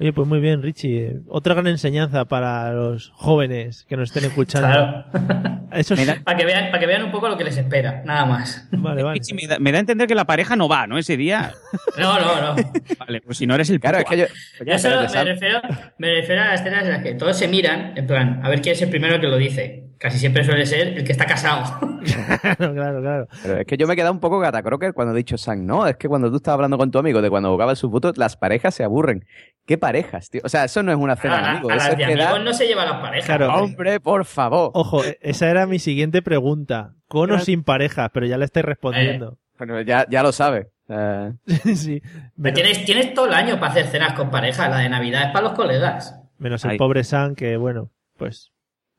Oye, 0.00 0.14
pues 0.14 0.26
muy 0.26 0.40
bien, 0.40 0.62
Richie. 0.62 1.20
Otra 1.28 1.52
gran 1.52 1.66
enseñanza 1.66 2.24
para 2.24 2.72
los 2.72 3.10
jóvenes 3.10 3.84
que 3.86 3.98
nos 3.98 4.08
estén 4.08 4.24
escuchando. 4.24 4.68
Claro. 4.68 5.60
Eso 5.72 5.92
es... 5.92 6.20
Para 6.20 6.38
que, 6.38 6.46
vean, 6.46 6.70
para 6.70 6.80
que 6.80 6.86
vean 6.86 7.02
un 7.04 7.12
poco 7.12 7.28
lo 7.28 7.36
que 7.36 7.44
les 7.44 7.58
espera, 7.58 8.02
nada 8.06 8.24
más. 8.24 8.66
Vale, 8.72 9.02
vale. 9.02 9.22
Sí, 9.22 9.34
me, 9.34 9.46
da, 9.46 9.58
me 9.58 9.70
da 9.72 9.76
a 9.76 9.80
entender 9.80 10.08
que 10.08 10.14
la 10.14 10.24
pareja 10.24 10.56
no 10.56 10.68
va, 10.68 10.86
¿no? 10.86 10.96
Ese 10.96 11.18
día. 11.18 11.52
No, 11.98 12.18
no, 12.18 12.54
no. 12.54 12.56
Vale, 12.98 13.20
pues 13.20 13.36
si 13.36 13.46
no 13.46 13.54
eres 13.54 13.68
el 13.68 13.78
Claro, 13.78 13.98
es 13.98 14.04
que 14.06 14.16
yo... 14.16 14.24
Yo 14.64 14.78
solo 14.78 15.02
me 15.02 15.24
refiero, 15.24 15.60
me 15.98 16.14
refiero 16.14 16.42
a 16.42 16.46
las 16.46 16.60
escenas 16.60 16.84
en 16.84 16.90
las 16.92 17.02
que 17.02 17.14
todos 17.14 17.36
se 17.36 17.46
miran, 17.46 17.92
en 17.94 18.06
plan, 18.06 18.40
a 18.42 18.48
ver 18.48 18.62
quién 18.62 18.74
es 18.74 18.82
el 18.82 18.88
primero 18.88 19.20
que 19.20 19.26
lo 19.26 19.36
dice. 19.36 19.90
Casi 20.00 20.18
siempre 20.18 20.42
suele 20.44 20.64
ser 20.64 20.96
el 20.96 21.04
que 21.04 21.12
está 21.12 21.26
casado. 21.26 21.78
claro, 22.40 22.72
claro, 22.74 23.00
claro. 23.02 23.28
Pero 23.42 23.58
es 23.58 23.66
que 23.66 23.76
yo 23.76 23.86
me 23.86 23.92
he 23.92 23.96
quedado 23.96 24.14
un 24.14 24.20
poco 24.20 24.40
catacroker 24.40 24.94
cuando 24.94 25.12
he 25.12 25.16
dicho 25.18 25.36
Sang. 25.36 25.66
No, 25.66 25.86
es 25.86 25.98
que 25.98 26.08
cuando 26.08 26.30
tú 26.30 26.36
estabas 26.36 26.54
hablando 26.54 26.78
con 26.78 26.90
tu 26.90 26.98
amigo 26.98 27.20
de 27.20 27.28
cuando 27.28 27.50
jugabas 27.50 27.78
sus 27.78 27.90
fotos, 27.90 28.16
las 28.16 28.34
parejas 28.38 28.74
se 28.74 28.82
aburren. 28.82 29.26
¿Qué 29.66 29.76
parejas, 29.90 30.30
tío? 30.30 30.40
O 30.44 30.48
sea, 30.48 30.64
eso 30.64 30.82
no 30.82 30.92
es 30.92 30.98
una 30.98 31.16
cena 31.16 31.38
de 31.42 31.48
amigos. 31.48 31.72
a 31.72 31.76
Eso 31.76 31.88
las 31.88 31.96
de 31.98 32.04
amigos 32.04 32.44
no 32.44 32.52
se 32.54 32.66
lleva 32.66 32.82
a 32.82 32.86
las 32.86 33.00
parejas. 33.00 33.26
Claro. 33.26 33.54
Hombre, 33.54 34.00
por 34.00 34.24
favor. 34.24 34.70
Ojo, 34.74 35.04
e- 35.04 35.18
esa 35.20 35.50
era 35.50 35.66
mi 35.66 35.78
siguiente 35.78 36.22
pregunta. 36.22 36.94
Con 37.08 37.30
o 37.32 37.38
sin 37.40 37.64
pareja, 37.64 38.08
pero 38.10 38.26
ya 38.26 38.38
la 38.38 38.44
estáis 38.44 38.64
respondiendo. 38.66 39.38
Bueno, 39.58 39.80
ya, 39.82 40.06
ya 40.08 40.22
lo 40.22 40.32
sabes. 40.32 40.68
Eh, 40.88 41.32
sí. 41.74 42.00
Menos, 42.36 42.54
Tienes, 42.54 42.84
tienes 42.84 43.14
todo 43.14 43.26
el 43.26 43.34
año 43.34 43.58
para 43.60 43.72
hacer 43.72 43.86
cenas 43.86 44.12
con 44.14 44.30
pareja. 44.30 44.68
La 44.68 44.78
de 44.78 44.88
Navidad 44.88 45.24
es 45.26 45.30
para 45.32 45.42
los 45.48 45.52
colegas. 45.54 46.14
menos 46.38 46.64
el 46.64 46.70
Ahí. 46.72 46.78
pobre 46.78 47.04
Sam, 47.04 47.34
que 47.34 47.56
bueno, 47.56 47.90
pues 48.16 48.52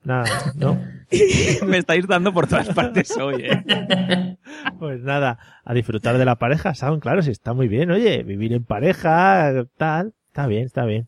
nada, 0.04 0.26
¿no? 0.56 0.80
me 1.68 1.78
estáis 1.78 2.08
dando 2.08 2.34
por 2.34 2.48
todas 2.48 2.70
partes 2.70 3.16
hoy, 3.18 3.44
¿eh? 3.46 4.38
Pues 4.80 5.02
nada, 5.02 5.38
a 5.64 5.74
disfrutar 5.74 6.18
de 6.18 6.26
la 6.26 6.36
pareja, 6.38 6.74
Sam, 6.74 7.00
claro, 7.00 7.22
sí 7.22 7.30
está 7.32 7.54
muy 7.54 7.68
bien, 7.68 7.92
oye, 7.92 8.24
vivir 8.24 8.52
en 8.54 8.64
pareja, 8.66 9.54
tal, 9.78 10.14
está 10.32 10.48
bien, 10.48 10.64
está 10.66 10.86
bien. 10.86 11.08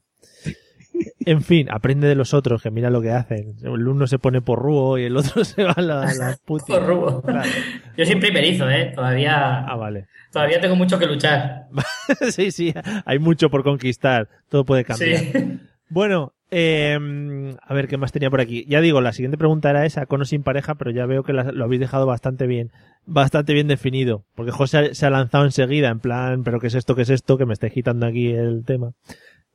En 1.26 1.42
fin, 1.42 1.68
aprende 1.72 2.08
de 2.08 2.16
los 2.16 2.34
otros, 2.34 2.62
que 2.62 2.70
mira 2.70 2.90
lo 2.90 3.02
que 3.02 3.10
hacen. 3.12 3.56
El 3.64 3.88
uno 3.88 4.06
se 4.06 4.20
pone 4.20 4.42
por 4.42 4.60
rúo 4.60 4.98
y 5.00 5.06
el 5.06 5.18
otro 5.18 5.44
se 5.46 5.64
va 5.64 5.72
a 5.72 5.82
la, 5.82 6.14
la 6.14 6.38
puti. 6.46 6.72
Por. 6.72 7.22
Claro. 7.24 7.50
Yo 7.98 8.06
soy 8.06 8.16
primerizo, 8.18 8.70
¿eh? 8.70 8.92
Todavía, 8.94 9.60
Ah, 9.66 9.76
vale. 9.76 10.08
todavía 10.32 10.60
tengo 10.62 10.76
mucho 10.76 11.00
que 11.00 11.08
luchar. 11.08 11.68
sí, 12.32 12.52
sí, 12.52 12.74
hay 13.06 13.20
mucho 13.20 13.50
por 13.50 13.64
conquistar, 13.64 14.28
todo 14.50 14.66
puede 14.66 14.84
cambiar. 14.84 15.18
Sí. 15.20 15.60
Bueno, 15.90 16.34
eh, 16.54 17.56
a 17.62 17.74
ver 17.74 17.88
qué 17.88 17.98
más 17.98 18.12
tenía 18.12 18.30
por 18.30 18.40
aquí. 18.42 18.66
Ya 18.68 18.80
digo, 18.82 19.02
la 19.02 19.12
siguiente 19.14 19.38
pregunta 19.38 19.70
era 19.70 19.86
esa, 19.86 20.06
con 20.06 20.22
o 20.22 20.26
sin 20.26 20.44
pareja, 20.44 20.76
pero 20.76 20.92
ya 20.92 21.06
veo 21.06 21.24
que 21.24 21.34
la- 21.34 21.52
lo 21.52 21.64
habéis 21.66 21.80
dejado 21.82 22.06
bastante 22.06 22.46
bien, 22.48 22.72
bastante 23.06 23.54
bien 23.54 23.68
definido. 23.68 24.24
Porque 24.36 24.52
José 24.52 24.94
se 24.96 25.06
ha 25.06 25.10
lanzado 25.10 25.46
enseguida, 25.46 25.90
en 25.90 26.00
plan, 26.00 26.44
pero 26.44 26.60
¿qué 26.60 26.68
es 26.68 26.76
esto? 26.76 26.96
¿Qué 26.96 27.02
es 27.02 27.10
esto? 27.10 27.38
Que 27.38 27.46
me 27.46 27.54
está 27.54 27.70
quitando 27.70 28.06
aquí 28.06 28.32
el 28.32 28.64
tema. 28.66 28.92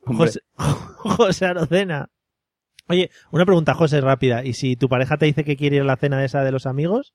José, 0.01 0.41
José 0.55 1.45
Arocena. 1.45 2.09
Oye, 2.87 3.11
una 3.31 3.45
pregunta, 3.45 3.73
José, 3.75 4.01
rápida. 4.01 4.43
¿Y 4.43 4.53
si 4.53 4.75
tu 4.75 4.89
pareja 4.89 5.17
te 5.17 5.25
dice 5.27 5.43
que 5.43 5.55
quiere 5.55 5.75
ir 5.77 5.81
a 5.83 5.85
la 5.85 5.95
cena 5.97 6.23
esa 6.25 6.43
de 6.43 6.51
los 6.51 6.65
amigos? 6.65 7.13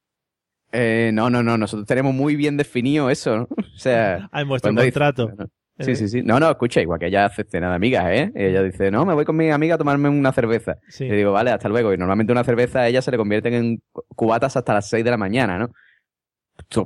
eh, 0.72 1.10
no, 1.14 1.30
no, 1.30 1.42
no. 1.42 1.56
Nosotros 1.56 1.86
tenemos 1.86 2.14
muy 2.14 2.34
bien 2.36 2.56
definido 2.56 3.08
eso, 3.10 3.36
¿no? 3.38 3.42
O 3.44 3.78
sea... 3.78 4.28
Ah, 4.32 4.40
en 4.42 4.48
vuestro 4.48 4.72
dice- 4.72 4.82
contrato. 4.84 5.30
Sí, 5.78 5.96
sí, 5.96 6.08
sí. 6.08 6.22
No, 6.22 6.38
no, 6.38 6.50
escucha, 6.50 6.80
igual 6.80 7.00
que 7.00 7.06
ella 7.06 7.26
hace 7.26 7.42
cena 7.44 7.68
de 7.68 7.74
amigas, 7.74 8.06
¿eh? 8.08 8.32
Ella 8.34 8.62
dice, 8.62 8.92
no, 8.92 9.04
me 9.04 9.12
voy 9.14 9.24
con 9.24 9.36
mi 9.36 9.50
amiga 9.50 9.74
a 9.74 9.78
tomarme 9.78 10.08
una 10.08 10.32
cerveza. 10.32 10.78
Sí. 10.88 11.08
Le 11.08 11.16
digo, 11.16 11.32
vale, 11.32 11.50
hasta 11.50 11.68
luego. 11.68 11.92
Y 11.92 11.98
normalmente 11.98 12.32
una 12.32 12.44
cerveza 12.44 12.80
a 12.80 12.88
ella 12.88 13.02
se 13.02 13.10
le 13.10 13.16
convierte 13.16 13.54
en 13.56 13.82
cubatas 14.14 14.56
hasta 14.56 14.72
las 14.72 14.88
6 14.88 15.04
de 15.04 15.10
la 15.10 15.16
mañana, 15.16 15.58
¿no? 15.58 15.70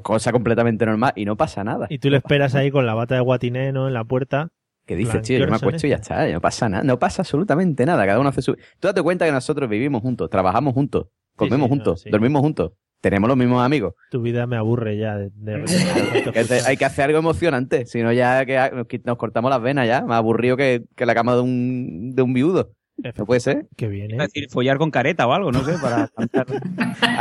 Cosa 0.02 0.32
completamente 0.32 0.86
normal 0.86 1.12
y 1.16 1.26
no 1.26 1.36
pasa 1.36 1.62
nada. 1.62 1.86
Y 1.90 1.98
tú 1.98 2.08
le 2.08 2.16
esperas 2.16 2.54
ahí 2.54 2.70
con 2.70 2.86
la 2.86 2.94
bata 2.94 3.14
de 3.14 3.20
guatiné, 3.20 3.72
¿no? 3.72 3.88
En 3.88 3.94
la 3.94 4.04
puerta. 4.04 4.48
¿Qué 4.86 4.96
dices, 4.96 5.20
tío? 5.20 5.36
¿qué 5.36 5.44
Yo 5.44 5.50
me 5.50 5.56
acuesto 5.56 5.86
y 5.86 5.90
ya 5.90 5.96
está. 5.96 6.26
No 6.26 6.40
pasa 6.40 6.70
nada. 6.70 6.82
No 6.82 6.98
pasa 6.98 7.20
absolutamente 7.20 7.84
nada. 7.84 8.06
Cada 8.06 8.18
uno 8.18 8.30
hace 8.30 8.40
su... 8.40 8.54
Tú 8.54 8.88
date 8.88 9.02
cuenta 9.02 9.26
que 9.26 9.32
nosotros 9.32 9.68
vivimos 9.68 10.00
juntos, 10.00 10.30
trabajamos 10.30 10.72
juntos, 10.72 11.08
comemos 11.36 11.66
sí, 11.66 11.68
juntos, 11.68 12.00
sí. 12.00 12.10
dormimos 12.10 12.40
juntos. 12.40 12.72
Tenemos 13.00 13.28
los 13.28 13.36
mismos 13.36 13.64
amigos. 13.64 13.94
Tu 14.10 14.20
vida 14.20 14.46
me 14.46 14.56
aburre 14.56 14.96
ya 14.98 15.16
de, 15.16 15.30
de- 15.34 15.62
te- 16.48 16.60
hay 16.66 16.76
que 16.76 16.84
hacer 16.84 17.04
algo 17.06 17.18
emocionante. 17.18 17.86
Si 17.86 18.02
no, 18.02 18.12
ya 18.12 18.44
que 18.44 18.58
nos, 19.04 19.16
cortamos 19.16 19.50
las 19.50 19.62
venas 19.62 19.86
ya. 19.86 20.02
Más 20.02 20.18
aburrido 20.18 20.56
que, 20.56 20.82
que 20.96 21.06
la 21.06 21.14
cama 21.14 21.34
de 21.34 21.40
un, 21.42 22.14
de 22.14 22.22
un 22.22 22.32
viudo. 22.32 22.72
No 23.16 23.26
puede 23.26 23.38
ser. 23.40 23.66
Qué 23.76 23.86
bien, 23.86 24.10
Es 24.10 24.18
¿eh? 24.18 24.22
decir, 24.22 24.46
follar 24.50 24.76
con 24.78 24.90
careta 24.90 25.24
o 25.28 25.32
algo, 25.32 25.52
no 25.52 25.62
sé, 25.64 25.74
para 25.80 26.08
cantar. 26.16 26.46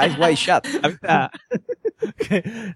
Ice 0.07 0.19
White 0.19 0.35
Shot. 0.35 0.67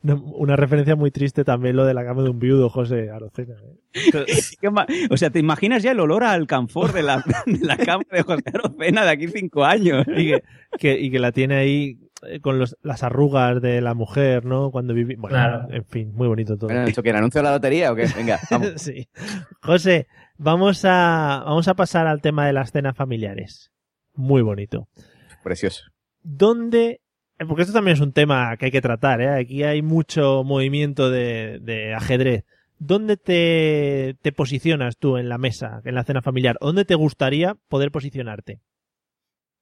No, 0.04 0.16
una 0.36 0.56
referencia 0.56 0.96
muy 0.96 1.12
triste 1.12 1.44
también 1.44 1.76
lo 1.76 1.86
de 1.86 1.94
la 1.94 2.04
cama 2.04 2.24
de 2.24 2.30
un 2.30 2.40
viudo, 2.40 2.70
José 2.70 3.10
Arocena. 3.12 3.56
¿eh? 3.94 5.08
O 5.10 5.18
sea, 5.18 5.30
¿te 5.30 5.40
imaginas 5.40 5.84
ya 5.84 5.92
el 5.92 6.00
olor 6.00 6.24
al 6.24 6.42
alcanfor 6.42 6.92
de 6.94 7.04
la, 7.04 7.24
de 7.46 7.60
la 7.66 7.78
cama 7.78 8.04
de 8.12 8.24
José 8.24 8.44
Arocena 8.54 9.04
de 9.04 9.10
aquí 9.12 9.28
cinco 9.28 9.64
años? 9.64 10.06
Y 10.16 10.28
que, 10.32 10.44
que- 10.80 11.00
y 11.00 11.12
que 11.12 11.20
la 11.20 11.32
tiene 11.32 11.56
ahí 11.56 12.00
con 12.42 12.60
los- 12.60 12.78
las 12.82 13.04
arrugas 13.04 13.62
de 13.62 13.82
la 13.82 13.94
mujer, 13.94 14.46
¿no? 14.46 14.72
Cuando 14.72 14.94
viví. 14.94 15.16
Bueno, 15.16 15.36
Claro. 15.36 15.68
en 15.72 15.86
fin, 15.86 16.12
muy 16.14 16.28
bonito 16.28 16.58
todo. 16.58 16.68
Bueno, 16.68 16.84
¿esto 16.84 17.02
que 17.04 17.10
el 17.10 17.16
anuncio 17.16 17.40
de 17.40 17.44
la 17.46 17.52
lotería 17.54 17.92
o 17.92 17.96
qué? 17.96 18.06
Venga, 18.16 18.40
vamos. 18.52 18.74
sí. 18.78 19.08
José, 19.62 20.08
vamos 20.38 20.86
a, 20.86 21.44
vamos 21.46 21.68
a 21.68 21.74
pasar 21.74 22.08
al 22.08 22.22
tema 22.22 22.46
de 22.48 22.54
las 22.54 22.72
cenas 22.72 22.96
familiares. 22.96 23.72
Muy 24.14 24.42
bonito. 24.42 24.88
Precioso. 25.44 25.84
¿Dónde 26.24 27.02
eh, 27.40 27.46
porque 27.48 27.64
esto 27.64 27.74
también 27.74 27.96
es 27.96 28.02
un 28.02 28.14
tema 28.14 28.56
que 28.58 28.66
hay 28.66 28.72
que 28.72 28.82
tratar, 28.82 29.20
¿eh? 29.22 29.30
Aquí 29.30 29.64
hay 29.64 29.82
mucho 29.82 30.44
movimiento 30.44 31.10
de, 31.10 31.58
de 31.62 31.94
ajedrez. 31.96 32.46
¿Dónde 32.78 33.18
te, 33.18 34.16
te 34.22 34.32
posicionas 34.32 34.98
tú 34.98 35.18
en 35.18 35.30
la 35.30 35.38
mesa, 35.38 35.82
en 35.86 35.96
la 35.96 36.04
cena 36.04 36.22
familiar? 36.22 36.58
¿Dónde 36.62 36.86
te 36.86 36.96
gustaría 36.96 37.56
poder 37.68 37.92
posicionarte? 37.92 38.60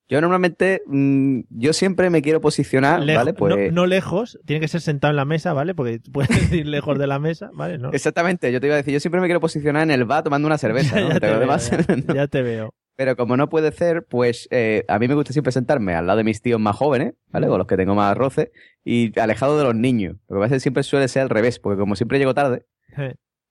Yo 0.09 0.19
normalmente, 0.21 0.81
mm, 0.87 1.41
yo 1.51 1.71
siempre 1.71 2.09
me 2.09 2.21
quiero 2.23 2.41
posicionar, 2.41 3.01
Lejo- 3.01 3.17
¿vale? 3.19 3.33
Pues, 3.33 3.55
no, 3.71 3.81
no 3.83 3.85
lejos, 3.85 4.39
tiene 4.45 4.59
que 4.59 4.67
ser 4.67 4.81
sentado 4.81 5.11
en 5.11 5.15
la 5.17 5.25
mesa, 5.25 5.53
¿vale? 5.53 5.75
Porque 5.75 5.99
puedes 6.11 6.29
decir 6.29 6.65
lejos 6.67 6.97
de 6.97 7.05
la 7.07 7.19
mesa, 7.19 7.51
¿vale? 7.53 7.77
No. 7.77 7.91
Exactamente, 7.93 8.51
yo 8.51 8.59
te 8.59 8.65
iba 8.67 8.73
a 8.73 8.77
decir, 8.77 8.93
yo 8.93 8.99
siempre 8.99 9.21
me 9.21 9.27
quiero 9.27 9.39
posicionar 9.39 9.83
en 9.83 9.91
el 9.91 10.05
bar 10.05 10.23
tomando 10.23 10.47
una 10.47 10.57
cerveza, 10.57 10.99
¿no? 10.99 11.09
ya, 11.09 11.19
te 11.19 11.27
veo, 11.29 11.57
ya, 11.57 12.13
ya 12.13 12.27
te 12.27 12.41
veo. 12.41 12.73
Pero 12.95 13.15
como 13.15 13.37
no 13.37 13.47
puede 13.47 13.71
ser, 13.71 14.03
pues 14.09 14.47
eh, 14.51 14.83
a 14.89 14.99
mí 14.99 15.07
me 15.07 15.13
gusta 15.13 15.31
siempre 15.31 15.53
sentarme 15.53 15.93
al 15.93 16.05
lado 16.07 16.17
de 16.17 16.23
mis 16.25 16.41
tíos 16.41 16.59
más 16.59 16.75
jóvenes, 16.75 17.13
¿vale? 17.27 17.47
Con 17.47 17.57
los 17.59 17.67
que 17.67 17.77
tengo 17.77 17.95
más 17.95 18.17
roce, 18.17 18.51
y 18.83 19.17
alejado 19.19 19.57
de 19.57 19.63
los 19.63 19.75
niños. 19.75 20.17
Lo 20.27 20.35
que 20.35 20.39
pasa 20.41 20.55
es 20.55 20.59
que 20.59 20.63
siempre 20.63 20.83
suele 20.83 21.07
ser 21.07 21.21
al 21.21 21.29
revés, 21.29 21.59
porque 21.59 21.79
como 21.79 21.95
siempre 21.95 22.17
llego 22.19 22.33
tarde, 22.33 22.65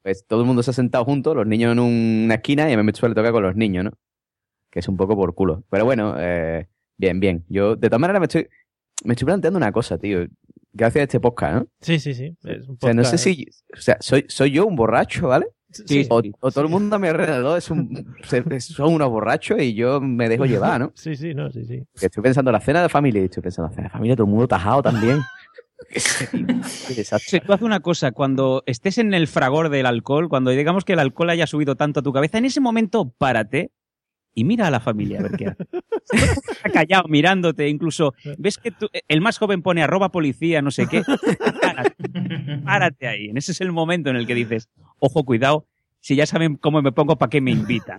pues 0.03 0.27
todo 0.27 0.41
el 0.41 0.47
mundo 0.47 0.63
se 0.63 0.71
ha 0.71 0.75
sentado 0.75 1.05
juntos, 1.05 1.35
los 1.35 1.47
niños 1.47 1.73
en 1.73 1.79
un- 1.79 2.23
una 2.27 2.35
esquina, 2.35 2.69
y 2.69 2.73
a 2.75 2.77
mí 2.77 2.83
me 2.83 2.93
suele 2.93 3.15
tocar 3.15 3.33
con 3.33 3.43
los 3.43 3.57
niños, 3.57 3.85
¿no? 3.85 3.93
Que 4.71 4.81
es 4.81 4.89
un 4.89 4.97
poco 4.97 5.17
por 5.17 5.35
culo. 5.35 5.65
Pero 5.71 5.85
bueno, 5.85 6.15
eh, 6.19 6.69
bien, 6.97 7.21
bien. 7.21 7.45
Yo, 7.49 7.77
de 7.77 7.89
todas 7.89 8.01
maneras, 8.01 8.21
me 8.21 8.27
estoy, 8.27 8.49
me 9.05 9.15
estoy 9.15 9.27
planteando 9.27 9.57
una 9.57 9.73
cosa, 9.73 9.99
tío. 9.99 10.27
Gracias 10.73 11.01
a 11.01 11.05
este 11.05 11.21
podcast, 11.21 11.55
¿no? 11.57 11.67
Sí, 11.81 11.99
sí, 11.99 12.15
sí. 12.15 12.37
Es 12.45 12.69
un 12.69 12.77
O 12.77 12.79
sea, 12.81 12.95
no 12.95 13.05
sé 13.05 13.19
si, 13.19 13.47
o 13.77 13.81
sea, 13.81 13.97
soy, 14.01 14.25
soy 14.29 14.51
yo 14.51 14.67
un 14.67 14.77
borracho, 14.77 15.29
¿vale? 15.29 15.47
Sí, 15.71 16.07
o, 16.09 16.23
o 16.41 16.51
todo 16.51 16.65
el 16.65 16.71
mundo 16.71 16.97
a 16.97 16.99
mi 16.99 17.09
alrededor 17.09 17.59
es 17.59 17.71
un, 17.71 18.17
son 18.61 18.95
unos 18.95 19.11
borrachos 19.11 19.61
y 19.61 19.75
yo 19.75 20.01
me 20.01 20.29
dejo 20.29 20.47
llevar, 20.47 20.81
¿no? 20.81 20.93
Sí, 20.95 21.15
sí, 21.15 21.35
no, 21.35 21.51
sí, 21.51 21.65
sí. 21.65 21.83
Estoy 22.01 22.23
pensando 22.23 22.51
en 22.51 22.55
la 22.55 22.61
cena 22.61 22.83
de 22.83 22.89
familia 22.89 23.23
y 23.23 23.27
estoy 23.27 23.43
pensando 23.43 23.67
en 23.67 23.73
la 23.73 23.77
cena 23.77 23.89
de 23.89 23.93
familia, 23.93 24.17
todo 24.17 24.27
el 24.27 24.31
mundo 24.31 24.49
tajado 24.49 24.83
también. 24.83 25.21
Sí, 25.91 27.41
tú 27.41 27.53
haz 27.53 27.63
una 27.63 27.81
cosa, 27.81 28.11
cuando 28.11 28.63
estés 28.67 28.99
en 28.99 29.15
el 29.15 29.29
fragor 29.29 29.69
del 29.69 29.87
alcohol, 29.87 30.29
cuando 30.29 30.51
digamos 30.51 30.85
que 30.85 30.95
el 30.95 30.99
alcohol 30.99 31.31
haya 31.31 31.47
subido 31.47 31.77
tanto 31.77 32.01
a 32.01 32.03
tu 32.03 32.13
cabeza, 32.13 32.37
en 32.37 32.47
ese 32.47 32.61
momento 32.61 33.15
párate 33.17 33.71
y 34.35 34.45
mira 34.45 34.67
a 34.69 34.71
la 34.71 34.81
familia 34.81 35.19
a 35.21 35.23
ver 35.23 35.33
qué 35.33 35.47
hace. 35.49 35.65
Está 36.13 36.71
callado 36.73 37.09
mirándote, 37.09 37.69
incluso 37.69 38.15
ves 38.39 38.57
que 38.59 38.71
tú- 38.71 38.89
el 39.09 39.21
más 39.21 39.39
joven 39.39 39.63
pone 39.63 39.83
arroba 39.83 40.11
policía, 40.11 40.63
no 40.63 40.71
sé 40.71 40.87
qué. 40.87 41.03
Párate, 41.61 41.95
párate 42.65 43.09
ahí. 43.09 43.27
En 43.31 43.37
ese 43.37 43.53
es 43.53 43.61
el 43.61 43.73
momento 43.73 44.11
en 44.11 44.17
el 44.17 44.27
que 44.27 44.35
dices, 44.35 44.69
ojo, 45.01 45.25
cuidado, 45.25 45.67
si 46.01 46.15
ya 46.17 46.27
saben 46.27 46.57
cómo 46.57 46.81
me 46.83 46.93
pongo, 46.93 47.17
¿para 47.17 47.31
qué 47.31 47.41
me 47.41 47.51
invitan? 47.51 47.99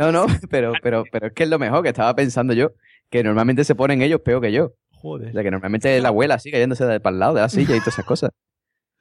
No, 0.00 0.10
no, 0.12 0.26
pero, 0.50 0.72
pero, 0.82 1.04
pero 1.12 1.26
es 1.28 1.32
que 1.34 1.42
es 1.44 1.50
lo 1.50 1.58
mejor 1.58 1.82
que 1.82 1.90
estaba 1.90 2.14
pensando 2.14 2.54
yo, 2.54 2.70
que 3.10 3.22
normalmente 3.22 3.64
se 3.64 3.74
ponen 3.74 4.00
ellos 4.02 4.20
peor 4.22 4.40
que 4.42 4.52
yo. 4.52 4.72
Joder. 4.92 5.28
O 5.28 5.32
sea, 5.32 5.42
que 5.42 5.50
normalmente 5.50 5.96
es 5.96 6.02
la 6.02 6.08
abuela 6.08 6.34
así 6.34 6.50
cayéndose 6.50 6.84
de 6.84 6.98
para 6.98 7.14
el 7.14 7.20
lado 7.20 7.34
de 7.34 7.40
la 7.42 7.48
silla 7.48 7.76
y 7.76 7.80
todas 7.80 7.94
esas 7.94 8.04
cosas. 8.04 8.30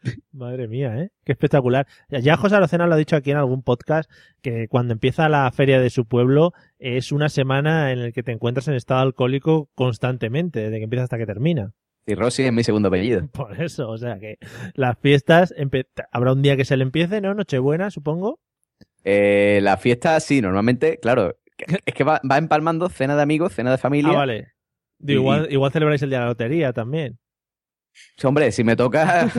Madre 0.31 0.67
mía, 0.67 0.97
¿eh? 0.99 1.09
Qué 1.25 1.31
espectacular. 1.31 1.87
Ya- 2.09 2.37
José 2.37 2.55
Arocena 2.55 2.87
lo 2.87 2.93
ha 2.93 2.97
dicho 2.97 3.15
aquí 3.15 3.31
en 3.31 3.37
algún 3.37 3.63
podcast, 3.63 4.09
que 4.41 4.67
cuando 4.67 4.93
empieza 4.93 5.27
la 5.29 5.49
feria 5.51 5.79
de 5.79 5.89
su 5.89 6.05
pueblo 6.05 6.53
es 6.79 7.11
una 7.11 7.29
semana 7.29 7.91
en 7.91 8.03
la 8.03 8.11
que 8.11 8.23
te 8.23 8.31
encuentras 8.31 8.67
en 8.67 8.75
estado 8.75 9.01
alcohólico 9.01 9.69
constantemente, 9.75 10.59
desde 10.61 10.77
que 10.77 10.83
empieza 10.83 11.03
hasta 11.03 11.17
que 11.17 11.25
termina. 11.25 11.73
Y 12.05 12.15
Rosy 12.15 12.43
es 12.43 12.53
mi 12.53 12.63
segundo 12.63 12.87
apellido. 12.87 13.27
Por 13.33 13.61
eso, 13.61 13.89
o 13.89 13.97
sea 13.97 14.17
que 14.19 14.37
las 14.75 14.97
fiestas, 14.99 15.53
habrá 16.11 16.33
un 16.33 16.41
día 16.41 16.55
que 16.55 16.63
se 16.65 16.77
le 16.77 16.83
empiece, 16.83 17.19
¿no? 17.19 17.33
Nochebuena, 17.33 17.91
supongo. 17.91 18.39
Eh, 19.03 19.59
la 19.61 19.77
fiesta, 19.77 20.19
sí, 20.19 20.41
normalmente, 20.41 20.99
claro, 21.01 21.35
es 21.85 21.93
que 21.93 22.03
va, 22.03 22.21
va 22.29 22.37
empalmando 22.37 22.87
cena 22.89 23.15
de 23.15 23.21
amigos, 23.23 23.53
cena 23.53 23.71
de 23.71 23.77
familia. 23.77 24.11
Ah, 24.13 24.17
vale. 24.17 24.47
Digo, 24.99 25.19
Y- 25.19 25.23
igual, 25.23 25.47
igual 25.51 25.71
celebráis 25.71 26.01
el 26.01 26.09
día 26.09 26.19
de 26.19 26.23
la 26.25 26.29
lotería 26.29 26.73
también. 26.73 27.19
Sí, 28.17 28.27
Hombre, 28.27 28.51
si 28.51 28.63
me 28.63 28.75
toca... 28.75 29.29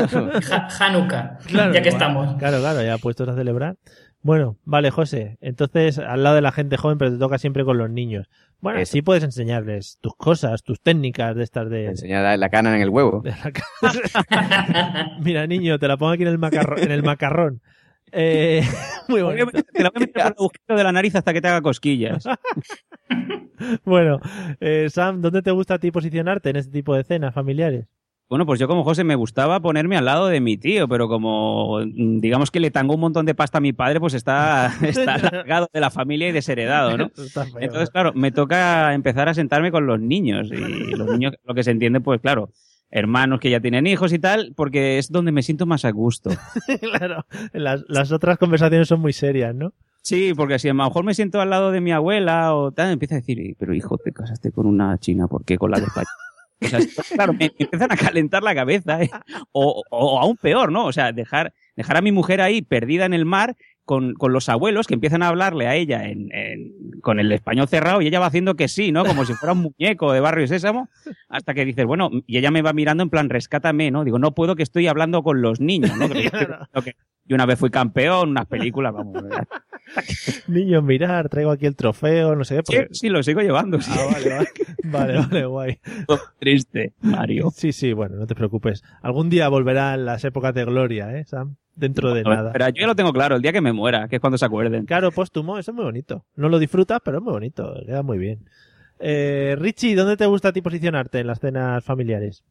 Hanukkah, 0.80 1.38
Claro, 1.46 1.72
ya 1.72 1.82
que 1.82 1.88
estamos. 1.88 2.36
Claro, 2.36 2.58
claro, 2.60 2.82
ya 2.82 2.98
puestos 2.98 3.28
a 3.28 3.34
celebrar. 3.34 3.76
Bueno, 4.22 4.56
vale, 4.64 4.90
José. 4.90 5.38
Entonces, 5.40 5.98
al 5.98 6.22
lado 6.22 6.34
de 6.34 6.42
la 6.42 6.52
gente 6.52 6.76
joven, 6.76 6.98
pero 6.98 7.12
te 7.12 7.18
toca 7.18 7.38
siempre 7.38 7.64
con 7.64 7.78
los 7.78 7.88
niños. 7.88 8.28
Bueno, 8.60 8.80
Eso. 8.80 8.92
sí 8.92 9.02
puedes 9.02 9.22
enseñarles 9.22 9.98
tus 10.00 10.14
cosas, 10.16 10.62
tus 10.64 10.80
técnicas 10.80 11.36
de 11.36 11.44
estas 11.44 11.70
de... 11.70 11.86
enseñar 11.86 12.38
la, 12.38 12.48
cana 12.48 12.74
en 12.74 12.82
el 12.82 12.90
huevo. 12.90 13.22
Mira, 15.20 15.46
niño, 15.46 15.78
te 15.78 15.86
la 15.86 15.96
pongo 15.96 16.12
aquí 16.12 16.22
en 16.22 16.28
el 16.28 16.38
macarrón. 16.38 16.78
En 16.80 16.90
el 16.90 17.02
macarrón. 17.02 17.62
Eh, 18.10 18.62
muy 19.08 19.22
bonito. 19.22 19.50
Te 19.72 19.82
la 19.82 19.90
voy 19.90 19.96
a 19.96 20.00
meter 20.00 20.12
por 20.12 20.22
el 20.22 20.28
agujero 20.28 20.76
de 20.76 20.84
la 20.84 20.92
nariz 20.92 21.14
hasta 21.14 21.32
que 21.32 21.40
te 21.40 21.48
haga 21.48 21.62
cosquillas. 21.62 22.24
Bueno, 23.84 24.20
eh, 24.60 24.88
Sam, 24.90 25.20
¿dónde 25.20 25.42
te 25.42 25.50
gusta 25.50 25.74
a 25.74 25.78
ti 25.78 25.90
posicionarte 25.90 26.50
en 26.50 26.56
este 26.56 26.72
tipo 26.72 26.94
de 26.94 27.04
cenas 27.04 27.34
familiares? 27.34 27.86
Bueno, 28.28 28.44
pues 28.44 28.60
yo 28.60 28.68
como 28.68 28.84
José 28.84 29.04
me 29.04 29.14
gustaba 29.14 29.60
ponerme 29.60 29.96
al 29.96 30.04
lado 30.04 30.26
de 30.26 30.40
mi 30.40 30.58
tío, 30.58 30.86
pero 30.86 31.08
como 31.08 31.80
mm, 31.80 32.20
digamos 32.20 32.50
que 32.50 32.60
le 32.60 32.70
tangó 32.70 32.94
un 32.94 33.00
montón 33.00 33.24
de 33.24 33.34
pasta 33.34 33.56
a 33.58 33.60
mi 33.62 33.72
padre, 33.72 34.00
pues 34.00 34.12
está, 34.12 34.70
está 34.82 35.16
largado 35.32 35.68
de 35.72 35.80
la 35.80 35.90
familia 35.90 36.28
y 36.28 36.32
desheredado, 36.32 36.96
¿no? 36.98 37.10
Entonces, 37.58 37.90
claro, 37.90 38.12
me 38.14 38.30
toca 38.30 38.92
empezar 38.92 39.28
a 39.30 39.34
sentarme 39.34 39.70
con 39.70 39.86
los 39.86 39.98
niños. 39.98 40.50
Y 40.52 40.94
los 40.94 41.08
niños, 41.08 41.34
lo 41.44 41.54
que 41.54 41.64
se 41.64 41.70
entiende, 41.70 42.00
pues 42.00 42.20
claro, 42.20 42.50
hermanos 42.90 43.40
que 43.40 43.48
ya 43.48 43.60
tienen 43.60 43.86
hijos 43.86 44.12
y 44.12 44.18
tal, 44.18 44.52
porque 44.54 44.98
es 44.98 45.10
donde 45.10 45.32
me 45.32 45.42
siento 45.42 45.64
más 45.64 45.86
a 45.86 45.90
gusto. 45.90 46.30
claro, 46.80 47.24
las, 47.54 47.84
las 47.88 48.12
otras 48.12 48.36
conversaciones 48.36 48.88
son 48.88 49.00
muy 49.00 49.14
serias, 49.14 49.54
¿no? 49.54 49.72
Sí, 50.02 50.32
porque 50.36 50.58
si 50.58 50.68
a 50.68 50.74
lo 50.74 50.84
mejor 50.84 51.04
me 51.04 51.14
siento 51.14 51.40
al 51.40 51.50
lado 51.50 51.70
de 51.70 51.80
mi 51.80 51.92
abuela 51.92 52.54
o 52.54 52.72
tal, 52.72 52.92
empieza 52.92 53.16
a 53.16 53.18
decir, 53.18 53.56
pero 53.58 53.74
hijo, 53.74 53.96
te 53.98 54.12
casaste 54.12 54.52
con 54.52 54.66
una 54.66 54.96
china, 54.98 55.28
¿por 55.28 55.44
qué 55.44 55.56
con 55.58 55.70
la 55.70 55.78
de 55.80 55.86
España? 55.86 56.08
O 56.60 56.66
sea, 56.66 56.80
claro, 57.14 57.32
me, 57.34 57.52
empiezan 57.58 57.92
a 57.92 57.96
calentar 57.96 58.42
la 58.42 58.54
cabeza. 58.54 59.02
¿eh? 59.02 59.10
O, 59.52 59.82
o- 59.90 60.20
aún 60.20 60.36
peor, 60.36 60.72
¿no? 60.72 60.86
O 60.86 60.92
sea, 60.92 61.12
dejar, 61.12 61.52
dejar 61.76 61.96
a 61.96 62.00
mi 62.02 62.12
mujer 62.12 62.40
ahí 62.40 62.62
perdida 62.62 63.04
en 63.06 63.14
el 63.14 63.24
mar 63.24 63.56
con, 63.84 64.12
con 64.14 64.32
los 64.34 64.48
abuelos 64.50 64.86
que 64.86 64.92
empiezan 64.94 65.22
a 65.22 65.28
hablarle 65.28 65.66
a 65.66 65.74
ella 65.74 66.04
en, 66.08 66.28
en- 66.32 67.00
con 67.00 67.20
el 67.20 67.32
español 67.32 67.68
cerrado 67.68 68.02
y 68.02 68.06
ella 68.08 68.20
va 68.20 68.26
haciendo 68.26 68.54
que 68.54 68.68
sí, 68.68 68.92
¿no? 68.92 69.04
Como 69.04 69.24
si 69.24 69.32
fuera 69.34 69.52
un 69.54 69.62
muñeco 69.62 70.12
de 70.12 70.20
Barrio 70.20 70.46
Sésamo, 70.46 70.88
hasta 71.28 71.54
que 71.54 71.64
dices, 71.64 71.86
bueno, 71.86 72.10
y 72.26 72.36
ella 72.38 72.50
me 72.50 72.60
va 72.60 72.72
mirando 72.74 73.02
en 73.02 73.08
plan, 73.08 73.30
rescátame, 73.30 73.90
¿no? 73.90 74.04
Digo, 74.04 74.18
no 74.18 74.34
puedo 74.34 74.56
que 74.56 74.62
estoy 74.62 74.88
hablando 74.88 75.22
con 75.22 75.40
los 75.40 75.60
niños, 75.60 75.96
¿no? 75.96 76.08
Que- 76.08 76.30
que- 76.74 76.82
que 76.82 76.96
yo 77.24 77.34
una 77.34 77.46
vez 77.46 77.58
fui 77.58 77.70
campeón, 77.70 78.30
unas 78.30 78.46
películas, 78.46 78.92
vamos. 78.92 79.22
Niños, 80.48 80.82
mirar, 80.84 81.28
traigo 81.28 81.50
aquí 81.50 81.66
el 81.66 81.76
trofeo, 81.76 82.34
no 82.36 82.44
sé 82.44 82.56
qué. 82.56 82.62
Sí, 82.64 82.76
porque- 82.78 82.88
sí, 82.94 83.08
lo 83.08 83.22
sigo 83.22 83.40
llevando. 83.40 83.80
sí. 83.80 83.90
Ah, 83.94 84.06
vale, 84.12 84.28
vale. 84.34 84.48
Vale, 84.84 85.18
vale, 85.18 85.44
guay. 85.44 85.78
Triste, 86.38 86.94
Mario. 87.02 87.50
Sí, 87.54 87.72
sí, 87.72 87.92
bueno, 87.92 88.16
no 88.16 88.26
te 88.26 88.34
preocupes. 88.34 88.82
Algún 89.02 89.28
día 89.28 89.48
volverán 89.48 90.06
las 90.06 90.24
épocas 90.24 90.54
de 90.54 90.64
gloria, 90.64 91.14
¿eh, 91.18 91.24
Sam? 91.26 91.56
Dentro 91.74 92.14
de 92.14 92.22
nada. 92.22 92.52
Pero 92.52 92.68
yo 92.68 92.80
ya 92.80 92.86
lo 92.86 92.94
tengo 92.96 93.12
claro, 93.12 93.36
el 93.36 93.42
día 93.42 93.52
que 93.52 93.60
me 93.60 93.72
muera, 93.74 94.08
que 94.08 94.16
es 94.16 94.20
cuando 94.20 94.38
se 94.38 94.46
acuerden. 94.46 94.86
Claro, 94.86 95.12
póstumo, 95.12 95.58
eso 95.58 95.72
es 95.72 95.74
muy 95.74 95.84
bonito. 95.84 96.24
No 96.36 96.48
lo 96.48 96.58
disfrutas, 96.58 97.00
pero 97.04 97.18
es 97.18 97.22
muy 97.24 97.32
bonito, 97.32 97.74
queda 97.84 98.02
muy 98.02 98.16
bien. 98.18 98.48
Eh, 98.98 99.56
Richie, 99.58 99.94
¿dónde 99.94 100.16
te 100.16 100.26
gusta 100.26 100.48
a 100.48 100.52
ti 100.52 100.62
posicionarte 100.62 101.18
en 101.20 101.26
las 101.26 101.38
cenas 101.40 101.84
familiares? 101.84 102.44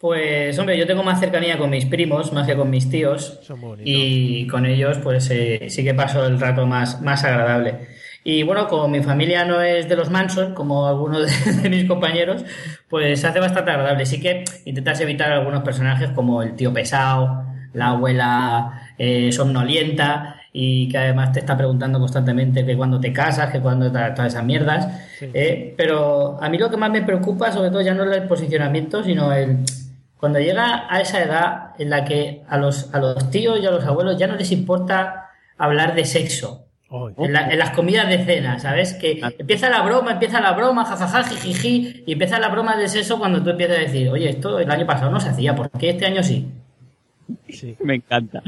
Pues 0.00 0.58
hombre, 0.58 0.78
yo 0.78 0.86
tengo 0.86 1.02
más 1.02 1.20
cercanía 1.20 1.58
con 1.58 1.68
mis 1.68 1.84
primos, 1.84 2.32
más 2.32 2.46
que 2.46 2.56
con 2.56 2.70
mis 2.70 2.88
tíos. 2.88 3.38
Son. 3.42 3.60
Y 3.84 4.46
con 4.46 4.64
ellos, 4.64 4.96
pues 5.02 5.28
eh, 5.30 5.66
sí 5.68 5.84
que 5.84 5.92
paso 5.92 6.24
el 6.24 6.40
rato 6.40 6.66
más, 6.66 7.02
más 7.02 7.22
agradable. 7.22 7.86
Y 8.24 8.42
bueno, 8.42 8.66
como 8.66 8.88
mi 8.88 9.02
familia 9.02 9.44
no 9.44 9.60
es 9.60 9.90
de 9.90 9.96
los 9.96 10.08
Manson, 10.08 10.54
como 10.54 10.86
algunos 10.86 11.26
de, 11.26 11.52
de 11.62 11.68
mis 11.68 11.84
compañeros, 11.84 12.46
pues 12.88 13.20
se 13.20 13.26
hace 13.26 13.40
bastante 13.40 13.72
agradable. 13.72 14.06
Sí 14.06 14.22
que 14.22 14.44
intentas 14.64 14.98
evitar 15.02 15.30
algunos 15.32 15.62
personajes 15.62 16.10
como 16.12 16.42
el 16.42 16.56
tío 16.56 16.72
pesado, 16.72 17.44
la 17.74 17.88
abuela 17.88 18.94
eh, 18.96 19.30
somnolienta 19.32 20.36
y 20.50 20.88
que 20.88 20.96
además 20.96 21.32
te 21.32 21.40
está 21.40 21.58
preguntando 21.58 21.98
constantemente 21.98 22.64
que 22.64 22.74
cuando 22.74 22.98
te 22.98 23.12
casas, 23.12 23.52
que 23.52 23.60
cuando 23.60 23.92
todas 23.92 24.18
esas 24.18 24.44
mierdas. 24.44 24.88
Eh, 25.20 25.74
pero 25.76 26.42
a 26.42 26.48
mí 26.48 26.56
lo 26.56 26.70
que 26.70 26.78
más 26.78 26.90
me 26.90 27.02
preocupa, 27.02 27.52
sobre 27.52 27.68
todo, 27.68 27.82
ya 27.82 27.92
no 27.92 28.10
es 28.10 28.16
el 28.16 28.26
posicionamiento, 28.26 29.04
sino 29.04 29.30
el 29.34 29.58
cuando 30.20 30.38
llega 30.38 30.86
a 30.88 31.00
esa 31.00 31.22
edad 31.22 31.70
en 31.78 31.90
la 31.90 32.04
que 32.04 32.42
a 32.48 32.58
los, 32.58 32.94
a 32.94 32.98
los 32.98 33.30
tíos 33.30 33.58
y 33.60 33.66
a 33.66 33.70
los 33.70 33.84
abuelos 33.84 34.18
ya 34.18 34.26
no 34.26 34.36
les 34.36 34.52
importa 34.52 35.30
hablar 35.58 35.94
de 35.94 36.04
sexo. 36.04 36.66
En, 37.18 37.32
la- 37.32 37.48
en 37.48 37.58
las 37.58 37.70
comidas 37.70 38.08
de 38.08 38.24
cena, 38.24 38.58
¿sabes? 38.58 38.94
Que 38.94 39.20
empieza 39.38 39.70
la 39.70 39.82
broma, 39.82 40.12
empieza 40.12 40.40
la 40.40 40.52
broma, 40.52 40.84
jajaja, 40.84 41.22
jijiji, 41.24 42.02
y 42.06 42.12
empieza 42.12 42.38
la 42.40 42.48
broma 42.48 42.76
de 42.76 42.88
sexo 42.88 43.18
cuando 43.18 43.42
tú 43.42 43.50
empiezas 43.50 43.78
a 43.78 43.80
decir, 43.80 44.08
oye, 44.10 44.28
esto 44.28 44.58
el 44.58 44.68
año 44.70 44.86
pasado 44.86 45.10
no 45.10 45.20
se 45.20 45.28
hacía, 45.28 45.54
¿por 45.54 45.70
qué 45.70 45.90
este 45.90 46.06
año 46.06 46.22
sí? 46.22 46.48
Me 47.82 47.96
encanta. 47.96 48.42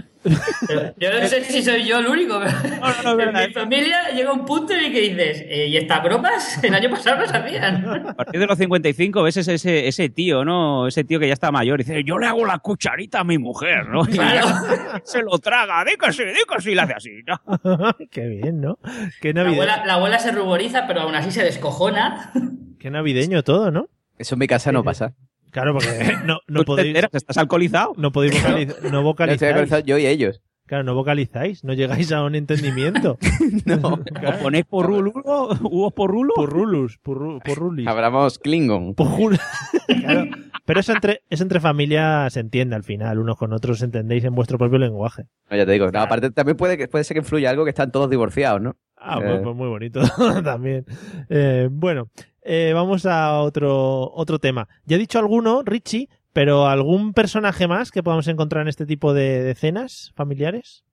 Yo 0.98 1.20
no 1.20 1.26
sé 1.26 1.44
si 1.44 1.62
soy 1.62 1.84
yo 1.84 1.98
el 1.98 2.06
único, 2.06 2.40
pero 2.40 3.20
en 3.20 3.32
mi 3.48 3.52
familia 3.52 4.10
llega 4.14 4.32
un 4.32 4.44
punto 4.44 4.72
en 4.72 4.84
el 4.84 4.92
que 4.92 5.00
dices, 5.00 5.44
eh, 5.46 5.66
¿y 5.68 5.76
estas 5.76 6.02
bromas 6.02 6.62
el 6.64 6.74
año 6.74 6.90
pasado 6.90 7.20
no 7.20 7.26
se 7.26 7.36
hacían? 7.36 8.08
A 8.08 8.14
partir 8.14 8.40
de 8.40 8.46
los 8.46 8.56
55 8.58 9.22
ves 9.22 9.36
ese, 9.38 9.54
ese, 9.54 9.88
ese 9.88 10.08
tío, 10.08 10.44
¿no? 10.44 10.86
Ese 10.86 11.04
tío 11.04 11.18
que 11.18 11.26
ya 11.26 11.32
está 11.32 11.50
mayor 11.50 11.80
y 11.80 11.84
dice, 11.84 12.04
yo 12.04 12.18
le 12.18 12.26
hago 12.26 12.46
la 12.46 12.58
cucharita 12.58 13.20
a 13.20 13.24
mi 13.24 13.38
mujer, 13.38 13.88
¿no? 13.88 14.02
Y 14.02 14.12
Claro. 14.12 14.46
se 15.04 15.22
lo 15.22 15.38
traga, 15.38 15.84
que 15.84 16.12
sí, 16.12 16.22
y 16.70 16.74
le 16.74 16.80
hace 16.80 16.94
así, 16.94 17.10
¿no? 17.26 17.96
Qué 18.10 18.26
bien, 18.26 18.60
¿no? 18.60 18.78
Qué, 19.20 19.32
La 19.32 19.48
abuela, 19.48 19.84
la 19.84 19.94
abuela 19.94 20.18
se 20.18 20.30
ruboriza, 20.30 20.86
pero 20.86 21.00
aún 21.00 21.14
así 21.14 21.30
se 21.30 21.42
descojona. 21.42 22.32
Qué 22.78 22.90
navideño 22.90 23.42
todo, 23.42 23.70
¿no? 23.70 23.88
Eso 24.18 24.34
en 24.36 24.38
mi 24.38 24.46
casa 24.46 24.70
no 24.70 24.84
pasa. 24.84 25.14
Claro, 25.52 25.74
porque 25.74 25.86
no, 26.26 26.38
no 26.48 26.60
¿Tú 26.60 26.62
te 26.62 26.64
podéis, 26.64 26.88
enteras? 26.88 27.10
¿Estás 27.14 27.36
alcoholizado? 27.38 27.92
no 27.96 28.10
podéis 28.10 28.34
vocaliz- 28.42 28.90
no 28.90 29.02
vocalizáis. 29.04 29.42
alcoholizado 29.50 29.82
yo 29.84 29.98
y 29.98 30.06
ellos. 30.06 30.42
Claro, 30.66 30.84
no 30.84 30.94
vocalizáis, 30.94 31.64
no 31.64 31.74
llegáis 31.74 32.10
a 32.12 32.24
un 32.24 32.34
entendimiento. 32.34 33.18
No. 33.66 33.98
Claro. 34.02 34.38
¿Ponéis 34.42 34.64
por 34.64 34.86
rulo? 34.86 35.12
¿Hubo 35.14 35.90
por 35.90 36.10
rulo? 36.10 36.32
Purrulus, 36.34 36.98
purru- 37.04 37.40
purrulis. 37.44 37.86
Hablamos 37.86 38.38
Klingon. 38.38 38.94
Pujul- 38.96 39.38
Claro. 39.86 40.24
Pero 40.64 40.80
eso 40.80 40.92
entre, 40.92 41.22
eso 41.28 41.42
entre 41.42 41.60
familias 41.60 42.32
se 42.32 42.40
entiende 42.40 42.76
al 42.76 42.84
final, 42.84 43.18
unos 43.18 43.36
con 43.36 43.52
otros 43.52 43.82
entendéis 43.82 44.24
en 44.24 44.34
vuestro 44.34 44.56
propio 44.58 44.78
lenguaje. 44.78 45.24
No, 45.50 45.56
ya 45.56 45.66
te 45.66 45.72
digo. 45.72 45.90
No, 45.90 46.00
aparte, 46.00 46.30
también 46.30 46.56
puede, 46.56 46.78
que, 46.78 46.86
puede 46.88 47.04
ser 47.04 47.16
que 47.16 47.18
influya 47.20 47.50
algo 47.50 47.64
que 47.64 47.70
están 47.70 47.90
todos 47.90 48.08
divorciados, 48.08 48.62
¿no? 48.62 48.76
Ah, 48.96 49.18
Eh. 49.20 49.24
pues, 49.26 49.40
pues 49.42 49.56
muy 49.56 49.68
bonito 49.68 50.00
también. 50.44 50.86
Eh, 51.28 51.68
bueno, 51.70 52.08
eh, 52.42 52.72
vamos 52.74 53.06
a 53.06 53.40
otro, 53.40 54.10
otro 54.12 54.38
tema. 54.38 54.68
Ya 54.84 54.96
he 54.96 55.00
dicho 55.00 55.18
alguno, 55.18 55.62
Richie, 55.62 56.08
pero 56.32 56.66
¿algún 56.66 57.12
personaje 57.12 57.68
más 57.68 57.90
que 57.90 58.02
podamos 58.02 58.28
encontrar 58.28 58.62
en 58.62 58.68
este 58.68 58.86
tipo 58.86 59.14
de, 59.14 59.42
de 59.42 59.54
cenas 59.54 60.12
familiares? 60.14 60.84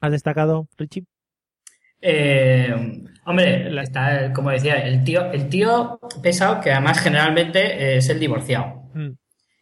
¿Has 0.00 0.12
destacado, 0.12 0.68
Richie? 0.76 1.04
Eh, 2.00 2.74
hombre, 3.24 3.80
está, 3.80 4.32
como 4.32 4.50
decía, 4.50 4.76
el 4.76 5.02
tío, 5.02 5.32
el 5.32 5.48
tío 5.48 5.98
pesado, 6.22 6.60
que 6.60 6.70
además 6.70 7.00
generalmente 7.00 7.96
es 7.96 8.08
el 8.08 8.20
divorciado. 8.20 8.82
Mm. 8.94 9.12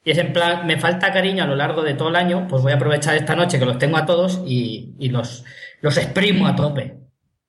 Y 0.04 0.10
es 0.10 0.18
en 0.18 0.32
plan, 0.32 0.66
me 0.66 0.78
falta 0.78 1.12
cariño 1.12 1.44
a 1.44 1.46
lo 1.46 1.56
largo 1.56 1.82
de 1.82 1.94
todo 1.94 2.10
el 2.10 2.16
año, 2.16 2.46
pues 2.48 2.62
voy 2.62 2.72
a 2.72 2.76
aprovechar 2.76 3.16
esta 3.16 3.34
noche 3.34 3.58
que 3.58 3.64
los 3.64 3.78
tengo 3.78 3.96
a 3.96 4.04
todos 4.04 4.42
y, 4.46 4.94
y 4.98 5.08
los, 5.08 5.44
los 5.80 5.96
exprimo 5.96 6.46
a 6.46 6.54
tope. 6.54 6.98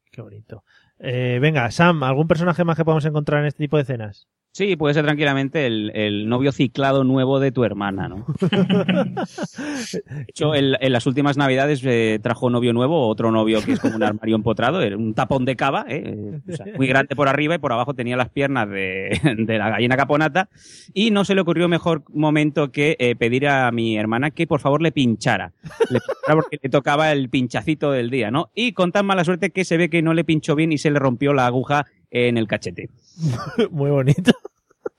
Qué 0.10 0.22
bonito. 0.22 0.64
Eh, 1.00 1.40
venga, 1.42 1.70
Sam, 1.72 2.04
¿algún 2.04 2.28
personaje 2.28 2.64
más 2.64 2.76
que 2.78 2.86
podamos 2.86 3.06
encontrar 3.06 3.42
en 3.42 3.48
este 3.48 3.64
tipo 3.64 3.78
de 3.78 3.86
cenas? 3.86 4.28
Sí, 4.56 4.78
puede 4.78 4.94
ser 4.94 5.04
tranquilamente 5.04 5.66
el, 5.66 5.92
el 5.94 6.30
novio 6.30 6.54
ciclado 6.54 7.04
nuevo 7.04 7.42
de 7.42 7.52
tu 7.52 7.66
hermana, 7.66 8.08
¿no? 8.08 8.26
De 8.40 10.26
hecho, 10.30 10.56
en, 10.56 10.78
en 10.80 10.94
las 10.94 11.06
últimas 11.06 11.36
navidades 11.36 11.82
eh, 11.84 12.22
trajo 12.24 12.50
novio 12.50 12.72
nuevo, 12.72 13.10
otro 13.10 13.32
novio 13.32 13.62
que 13.62 13.74
es 13.74 13.82
como 13.82 13.98
un 13.98 14.04
armario 14.04 14.38
empotrado, 14.38 14.80
un 14.98 15.14
tapón 15.14 15.44
de 15.44 15.58
cava, 15.58 15.86
¿eh? 15.90 16.40
O 16.50 16.56
sea, 16.56 16.68
muy 16.78 16.88
grande 16.88 17.18
por 17.18 17.28
arriba 17.28 17.56
y 17.56 17.58
por 17.58 17.74
abajo 17.74 17.96
tenía 17.96 18.16
las 18.16 18.30
piernas 18.30 18.70
de, 18.70 19.20
de 19.38 19.58
la 19.58 19.72
gallina 19.72 19.98
caponata. 19.98 20.48
Y 20.94 21.12
no 21.12 21.26
se 21.26 21.36
le 21.36 21.42
ocurrió 21.42 21.68
mejor 21.68 22.04
momento 22.14 22.72
que 22.72 22.96
eh, 22.98 23.18
pedir 23.18 23.50
a 23.50 23.70
mi 23.74 23.98
hermana 23.98 24.32
que 24.32 24.48
por 24.48 24.62
favor 24.62 24.82
le 24.82 24.94
pinchara. 24.94 25.52
Le 25.90 26.00
pinchara 26.00 26.34
porque 26.34 26.60
le 26.64 26.70
tocaba 26.70 27.12
el 27.12 27.28
pinchacito 27.28 27.92
del 27.92 28.10
día, 28.10 28.32
¿no? 28.32 28.52
Y 28.56 28.72
con 28.72 28.94
tan 28.94 29.06
mala 29.06 29.26
suerte 29.26 29.50
que 29.50 29.66
se 29.66 29.76
ve 29.76 29.90
que 29.90 30.02
no 30.02 30.14
le 30.14 30.24
pinchó 30.24 30.56
bien 30.56 30.72
y 30.72 30.78
se 30.78 30.92
le 30.92 31.00
rompió 31.00 31.34
la 31.34 31.46
aguja 31.46 31.88
en 32.16 32.38
el 32.38 32.48
cachete. 32.48 32.90
Muy 33.72 33.92
bonito. 33.92 34.32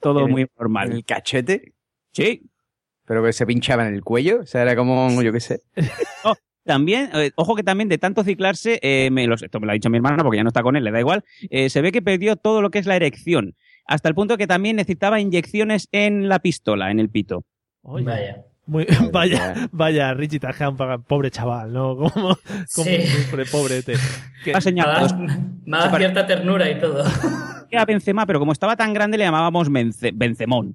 Todo 0.00 0.26
¿En- 0.26 0.30
muy 0.32 0.42
¿En 0.42 0.48
normal. 0.58 0.92
el 0.92 1.04
cachete? 1.04 1.72
Sí, 2.12 2.42
Pero 3.06 3.24
que 3.24 3.32
se 3.32 3.46
pinchaba 3.46 3.86
en 3.88 3.94
el 3.94 4.02
cuello. 4.02 4.40
O 4.40 4.46
sea, 4.46 4.62
era 4.62 4.76
como, 4.76 5.22
yo 5.22 5.32
qué 5.32 5.40
sé. 5.40 5.62
También, 6.64 7.10
eh, 7.14 7.30
ojo 7.36 7.54
que 7.54 7.62
también 7.62 7.88
de 7.88 7.96
tanto 7.96 8.24
ciclarse, 8.24 8.80
eh, 8.82 9.08
me 9.12 9.28
lo- 9.28 9.36
esto 9.36 9.60
me 9.60 9.66
lo 9.66 9.70
ha 9.70 9.74
dicho 9.74 9.88
mi 9.88 9.98
hermana 9.98 10.24
porque 10.24 10.36
ya 10.38 10.42
no 10.42 10.48
está 10.48 10.64
con 10.64 10.74
él, 10.74 10.82
le 10.82 10.90
da 10.90 10.98
igual, 10.98 11.22
eh, 11.48 11.70
se 11.70 11.80
ve 11.80 11.92
que 11.92 12.02
perdió 12.02 12.34
todo 12.34 12.60
lo 12.60 12.70
que 12.70 12.80
es 12.80 12.86
la 12.86 12.96
erección, 12.96 13.54
hasta 13.86 14.08
el 14.08 14.16
punto 14.16 14.36
que 14.36 14.48
también 14.48 14.74
necesitaba 14.74 15.20
inyecciones 15.20 15.88
en 15.92 16.28
la 16.28 16.40
pistola, 16.40 16.90
en 16.90 16.98
el 16.98 17.08
pito. 17.08 17.44
Oye, 17.82 18.04
Vaya. 18.04 18.44
Muy- 18.66 18.86
vaya, 19.12 19.68
vaya, 19.72 20.12
Richie 20.14 20.40
Tajan, 20.40 20.76
pobre 21.06 21.30
chaval, 21.30 21.72
¿no? 21.72 21.96
Como, 21.96 22.10
como 22.10 22.36
Sí. 22.66 23.06
sufre, 23.06 23.44
pobrete. 23.46 23.94
Que- 24.44 24.52
Ha 24.52 24.56
Me 24.56 24.60
señalado 24.60 25.06
da, 25.08 25.38
me 25.64 25.78
da 25.78 25.96
cierta 25.96 26.26
ternura 26.26 26.70
y 26.70 26.78
todo. 26.78 27.04
a 27.76 27.84
Benzema, 27.84 28.24
pero 28.26 28.38
como 28.38 28.52
estaba 28.52 28.74
tan 28.76 28.94
grande 28.94 29.18
le 29.18 29.24
llamábamos 29.24 29.70
Bence- 29.70 30.12
Benzemón. 30.14 30.74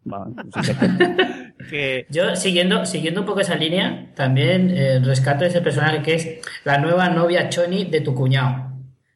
Que 1.70 2.06
Yo, 2.10 2.36
siguiendo, 2.36 2.86
siguiendo 2.86 3.22
un 3.22 3.26
poco 3.28 3.40
esa 3.40 3.56
línea, 3.56 4.08
también 4.16 4.70
eh, 4.72 5.00
rescato 5.00 5.46
ese 5.46 5.62
personaje 5.62 6.02
que 6.02 6.14
es 6.16 6.30
la 6.64 6.78
nueva 6.78 7.10
novia 7.10 7.50
Choni 7.50 7.86
de 7.86 8.02
tu 8.02 8.14
cuñado. 8.14 8.72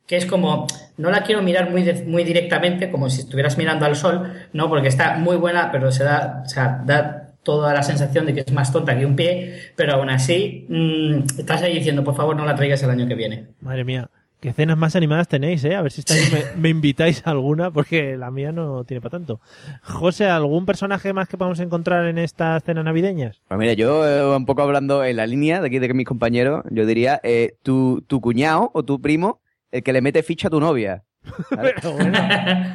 Que 0.08 0.18
es 0.18 0.26
como, 0.26 0.68
no 0.98 1.10
la 1.10 1.24
quiero 1.24 1.42
mirar 1.42 1.70
muy, 1.72 1.84
de- 1.84 2.06
muy 2.06 2.24
directamente, 2.24 2.90
como 2.92 3.10
si 3.10 3.22
estuvieras 3.22 3.58
mirando 3.58 3.86
al 3.86 3.96
sol, 3.96 4.32
¿no? 4.54 4.70
Porque 4.70 4.88
está 4.88 5.18
muy 5.18 5.36
buena, 5.36 5.72
pero 5.72 5.92
se 5.92 6.04
da, 6.04 6.44
o 6.46 6.50
sea, 6.50 6.82
da 6.86 7.25
toda 7.46 7.74
la 7.74 7.84
sensación 7.84 8.26
de 8.26 8.34
que 8.34 8.42
es 8.42 8.52
más 8.52 8.74
tonta 8.74 8.98
que 8.98 9.06
un 9.06 9.16
pie, 9.16 9.72
pero 9.78 9.94
aún 9.94 10.10
así, 10.10 10.66
mm, 10.68 11.40
estás 11.40 11.62
ahí 11.62 11.76
diciendo, 11.76 12.04
por 12.04 12.16
favor, 12.16 12.36
no 12.36 12.44
la 12.44 12.56
traigas 12.56 12.84
el 12.84 12.90
año 12.90 13.08
que 13.08 13.16
viene. 13.16 13.46
Madre 13.62 13.86
mía, 13.86 14.10
qué 14.42 14.52
cenas 14.52 14.78
más 14.78 14.96
animadas 14.96 15.28
tenéis, 15.28 15.64
¿eh? 15.64 15.76
A 15.76 15.82
ver 15.82 15.92
si 15.92 16.02
esta 16.02 16.16
vez 16.16 16.34
me, 16.34 16.44
me 16.62 16.70
invitáis 16.70 17.26
a 17.26 17.32
alguna, 17.32 17.72
porque 17.72 18.18
la 18.18 18.32
mía 18.32 18.52
no 18.52 18.84
tiene 18.84 19.00
para 19.00 19.12
tanto. 19.12 19.40
José, 19.84 20.26
¿algún 20.26 20.66
personaje 20.66 21.14
más 21.14 21.30
que 21.30 21.38
podamos 21.38 21.60
encontrar 21.60 22.08
en 22.08 22.18
estas 22.18 22.64
cenas 22.64 22.84
navideñas? 22.84 23.42
Pues 23.48 23.60
mira, 23.60 23.74
yo 23.74 24.06
eh, 24.06 24.36
un 24.36 24.46
poco 24.46 24.64
hablando 24.64 25.06
en 25.06 25.16
la 25.16 25.28
línea 25.28 25.62
de 25.62 25.68
aquí 25.68 25.80
de 25.80 25.88
que 25.88 25.94
mis 25.94 26.08
compañeros, 26.08 26.64
yo 26.72 26.86
diría, 26.86 27.22
eh, 27.24 27.56
tu, 27.64 28.04
tu 28.08 28.20
cuñado 28.20 28.72
o 28.74 28.84
tu 28.84 29.00
primo, 29.00 29.40
el 29.72 29.84
que 29.84 29.94
le 29.94 30.02
mete 30.02 30.24
ficha 30.24 30.48
a 30.48 30.52
tu 30.52 30.60
novia. 30.60 31.04
bueno, 31.56 31.96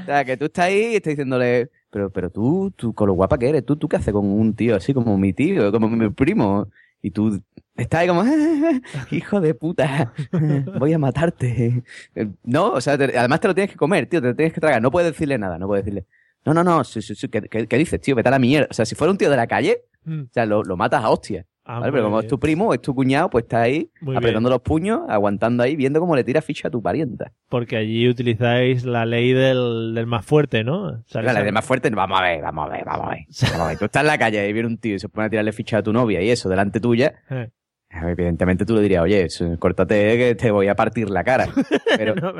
O 0.02 0.06
sea, 0.06 0.24
que 0.24 0.36
tú 0.36 0.44
estás 0.46 0.66
ahí 0.66 0.92
y 0.92 0.96
estás 0.96 1.12
diciéndole, 1.12 1.70
pero, 1.90 2.10
pero 2.10 2.30
tú, 2.30 2.72
tú, 2.76 2.92
con 2.94 3.08
lo 3.08 3.14
guapa 3.14 3.38
que 3.38 3.48
eres, 3.48 3.64
tú, 3.64 3.76
tú 3.76 3.88
qué 3.88 3.96
haces 3.96 4.12
con 4.14 4.26
un 4.26 4.54
tío 4.54 4.76
así 4.76 4.94
como 4.94 5.16
mi 5.18 5.32
tío, 5.32 5.70
como 5.72 5.88
mi 5.88 6.08
primo. 6.10 6.68
Y 7.02 7.10
tú 7.12 7.40
estás 7.76 8.00
ahí 8.02 8.08
como, 8.08 8.22
hijo 9.10 9.40
de 9.40 9.54
puta, 9.54 10.12
voy 10.78 10.92
a 10.92 10.98
matarte. 10.98 11.82
Eh, 12.14 12.28
No, 12.44 12.72
o 12.72 12.80
sea, 12.80 12.98
te- 12.98 13.16
además 13.18 13.40
te 13.40 13.48
lo 13.48 13.54
tienes 13.54 13.70
que 13.72 13.76
comer, 13.78 14.06
tío, 14.06 14.20
te 14.20 14.28
lo 14.28 14.36
tienes 14.36 14.52
que 14.52 14.60
tragar. 14.60 14.82
No 14.82 14.90
puedes 14.90 15.10
decirle 15.12 15.38
nada, 15.38 15.58
no 15.58 15.66
puedes 15.66 15.84
decirle, 15.84 16.06
no, 16.44 16.52
no, 16.54 16.62
no, 16.64 16.82
¿qué, 17.30 17.42
qué- 17.48 17.66
qué 17.66 17.76
dices, 17.78 18.00
tío? 18.00 18.14
Vete 18.14 18.28
a 18.28 18.32
la 18.32 18.38
mierda. 18.38 18.68
O 18.70 18.74
sea, 18.74 18.84
si 18.84 18.94
fuera 18.94 19.10
un 19.10 19.18
tío 19.18 19.30
de 19.30 19.36
la 19.36 19.46
calle, 19.46 19.82
Mm. 20.04 20.20
o 20.22 20.32
sea, 20.32 20.46
lo, 20.46 20.62
lo 20.62 20.78
matas 20.78 21.04
a 21.04 21.10
hostia. 21.10 21.44
Ah, 21.72 21.78
¿vale? 21.80 21.92
Pero 21.92 22.04
como 22.04 22.20
es 22.20 22.26
tu 22.26 22.38
primo, 22.38 22.74
es 22.74 22.80
tu 22.80 22.94
cuñado, 22.94 23.30
pues 23.30 23.44
está 23.44 23.62
ahí 23.62 23.90
Muy 24.00 24.16
apretando 24.16 24.48
bien. 24.48 24.54
los 24.54 24.62
puños, 24.62 25.00
aguantando 25.08 25.62
ahí, 25.62 25.76
viendo 25.76 26.00
cómo 26.00 26.16
le 26.16 26.24
tira 26.24 26.42
ficha 26.42 26.68
a 26.68 26.70
tu 26.70 26.82
parienta. 26.82 27.32
porque 27.48 27.76
allí 27.76 28.08
utilizáis 28.08 28.84
la 28.84 29.06
ley 29.06 29.32
del, 29.32 29.92
del 29.94 30.06
más 30.06 30.24
fuerte, 30.24 30.64
¿no? 30.64 30.82
O 30.84 31.02
sea, 31.06 31.22
la 31.22 31.42
de 31.42 31.52
más 31.52 31.64
fuerte, 31.64 31.90
vamos 31.90 32.18
a 32.18 32.22
ver, 32.22 32.42
vamos 32.42 32.66
a 32.68 32.72
ver, 32.72 32.84
vamos 32.84 33.06
a 33.06 33.10
ver. 33.10 33.24
Vamos 33.52 33.60
a 33.60 33.68
ver. 33.68 33.78
Tú 33.78 33.84
estás 33.84 34.00
en 34.02 34.06
la 34.08 34.18
calle 34.18 34.48
y 34.48 34.52
viene 34.52 34.68
un 34.68 34.78
tío 34.78 34.94
y 34.94 34.98
se 34.98 35.08
pone 35.08 35.26
a 35.26 35.30
tirarle 35.30 35.52
ficha 35.52 35.78
a 35.78 35.82
tu 35.82 35.92
novia 35.92 36.20
y 36.22 36.30
eso 36.30 36.48
delante 36.48 36.80
tuya. 36.80 37.14
Eh. 37.30 37.50
Evidentemente 37.92 38.64
tú 38.64 38.76
le 38.76 38.82
dirías, 38.82 39.02
oye, 39.02 39.26
córtate 39.58 40.16
que 40.16 40.34
te 40.36 40.50
voy 40.52 40.68
a 40.68 40.76
partir 40.76 41.10
la 41.10 41.24
cara. 41.24 41.48
Pero, 41.98 42.14
No, 42.14 42.32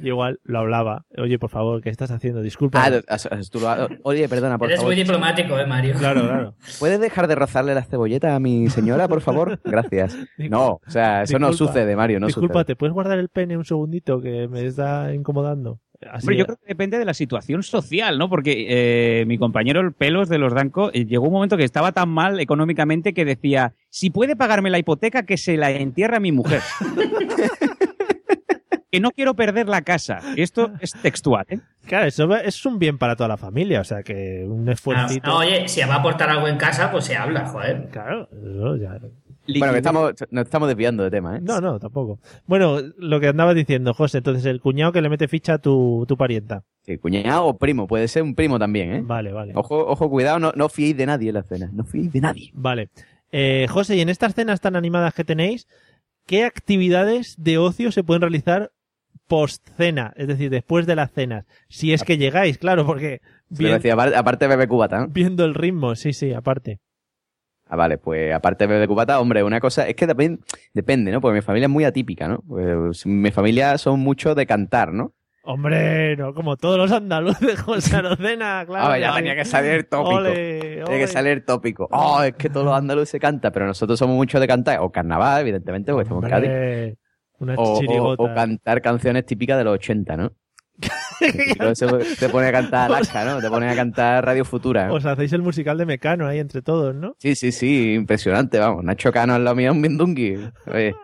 igual 0.00 0.40
lo 0.42 0.58
hablaba. 0.58 1.06
Oye, 1.16 1.38
por 1.38 1.48
favor, 1.48 1.80
¿qué 1.80 1.90
estás 1.90 2.10
haciendo? 2.10 2.42
Disculpa. 2.42 2.84
ah, 2.84 3.18
tú 3.50 3.60
lo- 3.60 3.88
oye, 4.02 4.28
perdona, 4.28 4.58
por 4.58 4.66
Eres 4.68 4.80
favor. 4.80 4.92
muy 4.94 4.96
diplomático, 5.02 5.56
¿eh, 5.58 5.66
Mario? 5.66 5.94
Claro, 5.96 6.22
claro. 6.22 6.54
¿Puedes 6.80 6.98
dejar 7.00 7.28
de 7.28 7.36
rozarle 7.36 7.74
las 7.74 7.88
cebolletas 7.88 8.32
a 8.32 8.40
mi 8.40 8.68
señora, 8.68 9.06
por 9.06 9.20
favor? 9.20 9.60
Gracias. 9.64 10.16
No, 10.38 10.80
o 10.84 10.90
sea, 10.90 11.22
eso 11.22 11.38
no 11.38 11.52
sucede, 11.52 11.94
Mario, 11.94 12.18
no 12.18 12.26
Disculpa, 12.26 12.54
sucede. 12.54 12.64
¿te 12.64 12.76
puedes 12.76 12.92
guardar 12.92 13.18
el 13.20 13.28
pene 13.28 13.56
un 13.56 13.64
segundito 13.64 14.20
que 14.20 14.48
me 14.48 14.66
está 14.66 15.14
incomodando? 15.14 15.78
Así- 16.10 16.24
Hombre, 16.26 16.36
yo 16.38 16.46
creo 16.46 16.56
que 16.56 16.66
depende 16.66 16.98
de 16.98 17.04
la 17.04 17.12
situación 17.14 17.62
social, 17.62 18.18
¿no? 18.18 18.30
Porque 18.30 18.66
eh, 19.20 19.24
mi 19.26 19.36
compañero 19.36 19.80
el 19.80 19.92
Pelos 19.92 20.28
de 20.30 20.38
los 20.38 20.54
Danco 20.54 20.90
eh, 20.94 21.04
llegó 21.04 21.26
un 21.26 21.32
momento 21.34 21.58
que 21.58 21.64
estaba 21.64 21.92
tan 21.92 22.08
mal 22.08 22.40
económicamente 22.40 23.12
que 23.12 23.26
decía, 23.26 23.74
si 23.90 24.08
puede 24.10 24.34
pagarme 24.36 24.70
la 24.70 24.78
hipoteca, 24.78 25.24
que 25.26 25.36
se 25.36 25.56
la 25.58 25.70
entierra 25.70 26.16
a 26.16 26.20
mi 26.20 26.32
mujer. 26.32 26.62
que 28.90 29.00
no 29.00 29.10
quiero 29.12 29.34
perder 29.34 29.68
la 29.68 29.82
casa. 29.82 30.20
Esto 30.36 30.72
es 30.80 30.92
textual, 31.00 31.44
¿eh? 31.48 31.60
Claro, 31.86 32.06
eso 32.06 32.26
va- 32.26 32.40
es 32.40 32.64
un 32.66 32.78
bien 32.78 32.98
para 32.98 33.14
toda 33.14 33.28
la 33.28 33.36
familia, 33.36 33.80
o 33.80 33.84
sea 33.84 34.02
que 34.02 34.44
un 34.48 34.68
Ah, 34.68 34.72
esfuercito. 34.72 35.28
no, 35.30 35.36
oye, 35.38 35.68
si 35.68 35.80
va 35.82 35.94
a 35.94 35.98
aportar 35.98 36.28
algo 36.30 36.48
en 36.48 36.56
casa, 36.56 36.90
pues 36.90 37.04
se 37.04 37.16
habla, 37.16 37.46
joder. 37.46 37.88
Claro, 37.92 38.28
eso 38.32 38.76
ya. 38.76 38.98
Bueno, 39.58 39.72
que 39.72 39.78
estamos, 39.78 40.14
nos 40.30 40.44
estamos 40.44 40.68
desviando 40.68 41.02
de 41.02 41.10
tema, 41.10 41.36
¿eh? 41.36 41.40
No, 41.42 41.60
no, 41.60 41.78
tampoco. 41.78 42.20
Bueno, 42.46 42.78
lo 42.98 43.20
que 43.20 43.28
andabas 43.28 43.54
diciendo, 43.54 43.92
José, 43.94 44.18
entonces 44.18 44.44
el 44.46 44.60
cuñado 44.60 44.92
que 44.92 45.02
le 45.02 45.08
mete 45.08 45.28
ficha 45.28 45.54
a 45.54 45.58
tu, 45.58 46.04
tu 46.06 46.16
parienta. 46.16 46.62
Sí, 46.82 46.98
cuñado 46.98 47.46
o 47.46 47.58
primo, 47.58 47.86
puede 47.86 48.08
ser 48.08 48.22
un 48.22 48.34
primo 48.34 48.58
también, 48.58 48.92
¿eh? 48.92 49.02
Vale, 49.04 49.32
vale. 49.32 49.52
Ojo, 49.56 49.86
ojo, 49.86 50.08
cuidado, 50.08 50.38
no, 50.38 50.52
no 50.54 50.68
fiéis 50.68 50.96
de 50.96 51.06
nadie 51.06 51.28
en 51.28 51.34
la 51.34 51.42
cena. 51.42 51.70
No 51.72 51.84
fiéis 51.84 52.12
de 52.12 52.20
nadie. 52.20 52.50
Vale. 52.54 52.88
Eh, 53.32 53.66
José, 53.70 53.96
y 53.96 54.00
en 54.00 54.08
estas 54.08 54.34
cenas 54.34 54.60
tan 54.60 54.76
animadas 54.76 55.14
que 55.14 55.24
tenéis, 55.24 55.66
¿qué 56.26 56.44
actividades 56.44 57.34
de 57.38 57.58
ocio 57.58 57.92
se 57.92 58.02
pueden 58.04 58.22
realizar 58.22 58.72
post 59.28 59.66
cena? 59.76 60.12
Es 60.16 60.26
decir, 60.26 60.50
después 60.50 60.86
de 60.86 60.96
las 60.96 61.12
cenas. 61.12 61.46
Si 61.68 61.92
es 61.92 62.02
que 62.02 62.18
llegáis, 62.18 62.58
claro, 62.58 62.84
porque 62.86 63.20
bien- 63.48 63.72
decía, 63.74 63.94
aparte, 63.94 64.16
aparte 64.16 64.46
bebe 64.48 64.66
cubata, 64.66 64.98
¿no? 65.00 65.08
viendo 65.08 65.44
el 65.44 65.54
ritmo, 65.54 65.94
sí, 65.94 66.12
sí, 66.12 66.32
aparte. 66.32 66.80
Ah, 67.72 67.76
vale, 67.76 67.98
pues 67.98 68.34
aparte 68.34 68.66
de 68.66 68.88
cubata, 68.88 69.20
hombre, 69.20 69.44
una 69.44 69.60
cosa, 69.60 69.86
es 69.88 69.94
que 69.94 70.04
también 70.04 70.40
depende, 70.74 71.12
¿no? 71.12 71.20
Porque 71.20 71.36
mi 71.36 71.40
familia 71.40 71.66
es 71.66 71.70
muy 71.70 71.84
atípica, 71.84 72.26
¿no? 72.26 72.42
Pues, 72.48 73.06
mi 73.06 73.30
familia 73.30 73.78
son 73.78 74.00
muchos 74.00 74.34
de 74.34 74.44
cantar, 74.44 74.92
¿no? 74.92 75.14
Hombre, 75.44 76.16
no, 76.16 76.34
como 76.34 76.56
todos 76.56 76.76
los 76.76 76.90
andaluces, 76.90 77.60
José 77.62 77.96
Arocena, 77.96 78.64
claro. 78.66 78.88
Ah, 78.88 78.98
ya 78.98 79.14
tenía 79.14 79.36
que 79.36 79.44
salir 79.44 79.84
tópico. 79.84 80.16
Ole, 80.16 80.60
Tiene 80.60 80.82
ole. 80.82 80.98
que 80.98 81.06
salir 81.06 81.44
tópico. 81.46 81.88
Oh, 81.92 82.20
es 82.24 82.34
que 82.34 82.50
todos 82.50 82.66
los 82.66 82.74
andaluces 82.74 83.20
cantan, 83.20 83.52
pero 83.52 83.66
nosotros 83.66 83.96
somos 83.96 84.16
muchos 84.16 84.40
de 84.40 84.48
cantar. 84.48 84.80
O 84.80 84.90
carnaval, 84.90 85.42
evidentemente, 85.42 85.92
porque 85.92 86.02
estamos 86.02 86.24
en 86.24 86.30
Cádiz. 86.30 86.98
Una 87.38 87.54
O, 87.54 88.14
o 88.18 88.34
cantar 88.34 88.82
canciones 88.82 89.24
típicas 89.24 89.56
de 89.56 89.64
los 89.64 89.74
80, 89.74 90.16
¿no? 90.16 90.32
Se 91.74 92.28
pone 92.28 92.46
a 92.48 92.52
cantar 92.52 92.86
Alaska, 92.92 93.24
¿no? 93.24 93.40
Te 93.40 93.48
pone 93.48 93.68
a 93.68 93.74
cantar 93.76 94.24
Radio 94.24 94.44
Futura. 94.44 94.86
¿no? 94.88 94.94
Os 94.94 95.04
hacéis 95.06 95.32
el 95.32 95.42
musical 95.42 95.78
de 95.78 95.86
Mecano 95.86 96.26
ahí 96.26 96.38
entre 96.38 96.62
todos, 96.62 96.94
¿no? 96.94 97.14
Sí, 97.18 97.34
sí, 97.34 97.52
sí, 97.52 97.92
impresionante, 97.94 98.58
vamos. 98.58 98.84
Nacho 98.84 99.12
Cano 99.12 99.34
al 99.34 99.44
lado 99.44 99.56
mío 99.56 99.70
es 99.70 99.76
un 99.76 99.82
bindungui. 99.82 100.38
Oye. 100.66 100.94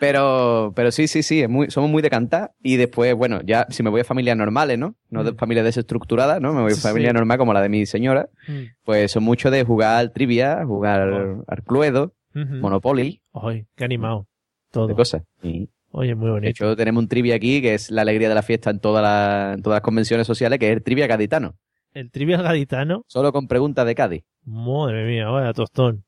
Pero, 0.00 0.72
pero 0.74 0.90
sí, 0.90 1.06
sí, 1.06 1.22
sí, 1.22 1.42
es 1.42 1.48
muy, 1.48 1.70
somos 1.70 1.88
muy 1.88 2.02
de 2.02 2.10
cantar. 2.10 2.52
Y 2.62 2.76
después, 2.76 3.14
bueno, 3.14 3.40
ya 3.44 3.66
si 3.70 3.82
me 3.84 3.90
voy 3.90 4.00
a 4.00 4.04
familias 4.04 4.36
normales, 4.36 4.76
¿no? 4.76 4.96
No 5.08 5.22
de 5.22 5.32
Mm. 5.32 5.36
familias 5.36 5.64
desestructuradas, 5.64 6.40
¿no? 6.40 6.52
Me 6.52 6.62
voy 6.62 6.72
a 6.72 6.74
Sí. 6.74 6.80
familia 6.80 7.12
normal 7.12 7.38
como 7.38 7.52
la 7.54 7.62
de 7.62 7.68
mi 7.68 7.86
señora. 7.86 8.28
Mm. 8.48 8.62
Pues 8.82 9.12
son 9.12 9.22
mucho 9.22 9.50
de 9.52 9.62
jugar 9.64 9.96
al 9.96 10.12
trivia, 10.12 10.64
jugar 10.66 11.08
Oh. 11.10 11.44
al 11.46 11.62
Cluedo. 11.62 12.12
Monopoly, 12.34 13.22
Ay, 13.32 13.66
qué 13.76 13.84
animado. 13.84 14.26
Todo. 14.72 14.88
de 14.88 14.94
cosas. 14.96 15.22
Y, 15.40 15.70
Oye, 15.96 16.14
muy 16.16 16.26
de 16.26 16.32
bonito. 16.32 16.50
hecho, 16.50 16.76
tenemos 16.76 17.02
un 17.02 17.08
trivia 17.08 17.36
aquí 17.36 17.62
que 17.62 17.74
es 17.74 17.90
la 17.90 18.02
alegría 18.02 18.28
de 18.28 18.34
la 18.34 18.42
fiesta 18.42 18.70
en, 18.70 18.80
toda 18.80 19.00
la- 19.00 19.52
en 19.54 19.62
todas 19.62 19.76
las 19.76 19.82
convenciones 19.82 20.26
sociales, 20.26 20.58
que 20.58 20.68
es 20.70 20.76
el 20.76 20.82
trivia 20.82 21.06
gaditano. 21.06 21.54
El 21.92 22.10
trivial 22.10 22.42
gaditano. 22.42 23.04
Solo 23.06 23.32
con 23.32 23.46
preguntas 23.46 23.86
de 23.86 23.94
Cádiz. 23.94 24.24
Madre 24.44 25.06
mía, 25.06 25.28
vaya 25.28 25.52
tostón. 25.52 26.02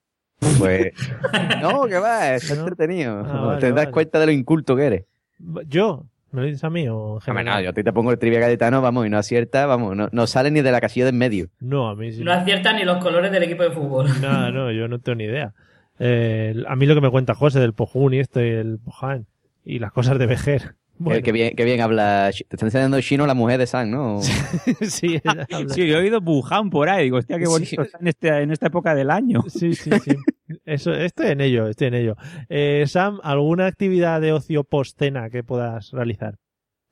Pues. 0.58 0.92
no, 1.62 1.84
que 1.86 1.98
va, 1.98 2.34
está 2.34 2.54
No. 2.56 2.60
entretenido. 2.62 3.20
Ah, 3.24 3.40
vale, 3.46 3.60
te 3.60 3.66
das 3.68 3.74
vale. 3.76 3.90
cuenta 3.92 4.18
de 4.18 4.26
lo 4.26 4.32
inculto 4.32 4.74
que 4.74 4.82
eres. 4.86 5.04
¿Yo? 5.68 6.04
¿Me 6.32 6.40
lo 6.40 6.46
dices 6.48 6.64
a 6.64 6.70
mí 6.70 6.88
o 6.88 7.14
en 7.14 7.20
general? 7.20 7.54
no, 7.58 7.60
yo 7.62 7.70
a 7.70 7.72
ti 7.72 7.84
te 7.84 7.92
pongo 7.92 8.10
el 8.10 8.18
trivia 8.18 8.40
gaditano, 8.40 8.82
vamos, 8.82 9.06
y 9.06 9.10
no 9.10 9.16
acierta, 9.18 9.64
vamos, 9.66 9.96
no, 9.96 10.08
no 10.10 10.26
sale 10.26 10.50
ni 10.50 10.60
de 10.60 10.72
la 10.72 10.80
casilla 10.80 11.06
de 11.06 11.10
en 11.10 11.18
medio. 11.18 11.46
No, 11.60 11.88
a 11.88 11.94
mí 11.94 12.12
sí. 12.12 12.24
No 12.24 12.32
acierta 12.32 12.72
ni 12.72 12.82
los 12.84 12.98
colores 13.02 13.30
del 13.30 13.44
equipo 13.44 13.62
de 13.62 13.70
fútbol. 13.70 14.08
Nada, 14.20 14.50
no, 14.50 14.72
yo 14.72 14.88
no 14.88 14.98
tengo 14.98 15.16
ni 15.16 15.24
idea. 15.24 15.54
Eh, 16.00 16.54
a 16.66 16.74
mí 16.74 16.84
lo 16.86 16.94
que 16.96 17.00
me 17.00 17.10
cuenta 17.10 17.34
José 17.34 17.60
del 17.60 17.72
Pojún 17.72 18.12
y 18.14 18.18
esto 18.18 18.44
y 18.44 18.48
el 18.48 18.78
Poján 18.84 19.26
y 19.66 19.78
las 19.80 19.92
cosas 19.92 20.18
de 20.18 20.26
Vejer. 20.26 20.76
Bueno. 20.98 21.22
Qué, 21.22 21.30
bien, 21.30 21.54
qué 21.54 21.64
bien 21.64 21.82
habla. 21.82 22.30
Te 22.32 22.56
está 22.56 22.64
enseñando 22.64 22.98
chino 23.02 23.26
la 23.26 23.34
mujer 23.34 23.58
de 23.58 23.66
Sam, 23.66 23.90
¿no? 23.90 24.20
sí, 24.80 25.20
Sí, 25.68 25.86
yo 25.86 25.96
he 25.96 25.96
oído 25.96 26.20
Wuhan 26.20 26.70
por 26.70 26.88
ahí. 26.88 27.04
Digo, 27.04 27.18
hostia, 27.18 27.38
qué 27.38 27.46
bonito 27.46 27.82
Sí. 27.82 27.86
está 27.86 27.98
en, 28.00 28.08
este- 28.08 28.42
en 28.42 28.50
esta 28.50 28.68
época 28.68 28.94
del 28.94 29.10
año. 29.10 29.42
Sí, 29.48 29.74
sí, 29.74 29.90
sí. 30.02 30.16
Eso, 30.64 30.94
estoy 30.94 31.32
en 31.32 31.40
ello, 31.42 31.66
estoy 31.68 31.88
en 31.88 31.94
ello. 31.94 32.16
Eh, 32.48 32.84
Sam, 32.86 33.20
¿alguna 33.22 33.66
actividad 33.66 34.20
de 34.22 34.32
ocio 34.32 34.64
post-cena 34.64 35.28
que 35.28 35.42
puedas 35.44 35.90
realizar? 35.90 36.36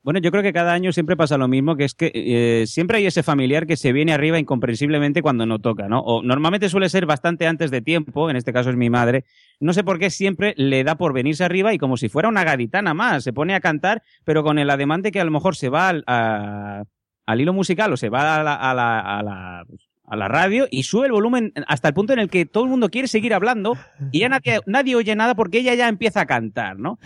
Bueno, 0.05 0.19
yo 0.19 0.29
creo 0.29 0.43
que 0.43 0.53
cada 0.53 0.71
año 0.71 0.91
siempre 0.93 1.17
pasa 1.17 1.35
lo 1.35 1.47
mismo, 1.47 1.75
que 1.75 1.83
es 1.83 1.95
que 1.95 2.11
eh, 2.13 2.67
siempre 2.67 2.99
hay 2.99 3.07
ese 3.07 3.23
familiar 3.23 3.65
que 3.65 3.75
se 3.75 3.91
viene 3.91 4.13
arriba 4.13 4.37
incomprensiblemente 4.37 5.23
cuando 5.23 5.47
no 5.47 5.57
toca, 5.57 5.87
¿no? 5.89 5.99
O 6.01 6.21
normalmente 6.21 6.69
suele 6.69 6.89
ser 6.89 7.07
bastante 7.07 7.47
antes 7.47 7.71
de 7.71 7.81
tiempo, 7.81 8.29
en 8.29 8.35
este 8.35 8.53
caso 8.53 8.69
es 8.69 8.75
mi 8.75 8.91
madre. 8.91 9.25
No 9.59 9.73
sé 9.73 9.83
por 9.83 9.97
qué 9.97 10.11
siempre 10.11 10.53
le 10.57 10.83
da 10.83 10.93
por 10.93 11.11
venirse 11.11 11.43
arriba 11.43 11.73
y 11.73 11.79
como 11.79 11.97
si 11.97 12.07
fuera 12.07 12.29
una 12.29 12.43
gaditana 12.43 12.93
más, 12.93 13.23
se 13.23 13.33
pone 13.33 13.55
a 13.55 13.59
cantar, 13.61 14.03
pero 14.23 14.43
con 14.43 14.59
el 14.59 14.69
ademán 14.69 15.01
de 15.01 15.11
que 15.11 15.19
a 15.19 15.25
lo 15.25 15.31
mejor 15.31 15.55
se 15.55 15.69
va 15.69 15.89
al, 15.89 16.03
al 16.05 17.41
hilo 17.41 17.53
musical 17.53 17.91
o 17.91 17.97
se 17.97 18.09
va 18.09 18.35
a 18.39 18.43
la, 18.43 18.53
a 18.53 18.73
la- 18.75 18.99
a 18.99 19.23
la- 19.23 19.65
a 20.07 20.15
la 20.15 20.27
radio 20.27 20.67
y 20.69 20.83
sube 20.83 21.07
el 21.07 21.13
volumen 21.13 21.51
hasta 21.65 21.87
el 21.87 21.95
punto 21.95 22.13
en 22.13 22.19
el 22.19 22.29
que 22.29 22.45
todo 22.45 22.63
el 22.65 22.69
mundo 22.69 22.89
quiere 22.89 23.07
seguir 23.07 23.33
hablando 23.33 23.75
y 24.11 24.19
ya 24.19 24.29
nadie, 24.29 24.59
nadie 24.67 24.95
oye 24.95 25.15
nada 25.15 25.33
porque 25.33 25.57
ella 25.57 25.73
ya 25.73 25.87
empieza 25.87 26.21
a 26.21 26.25
cantar, 26.27 26.77
¿no? 26.77 26.99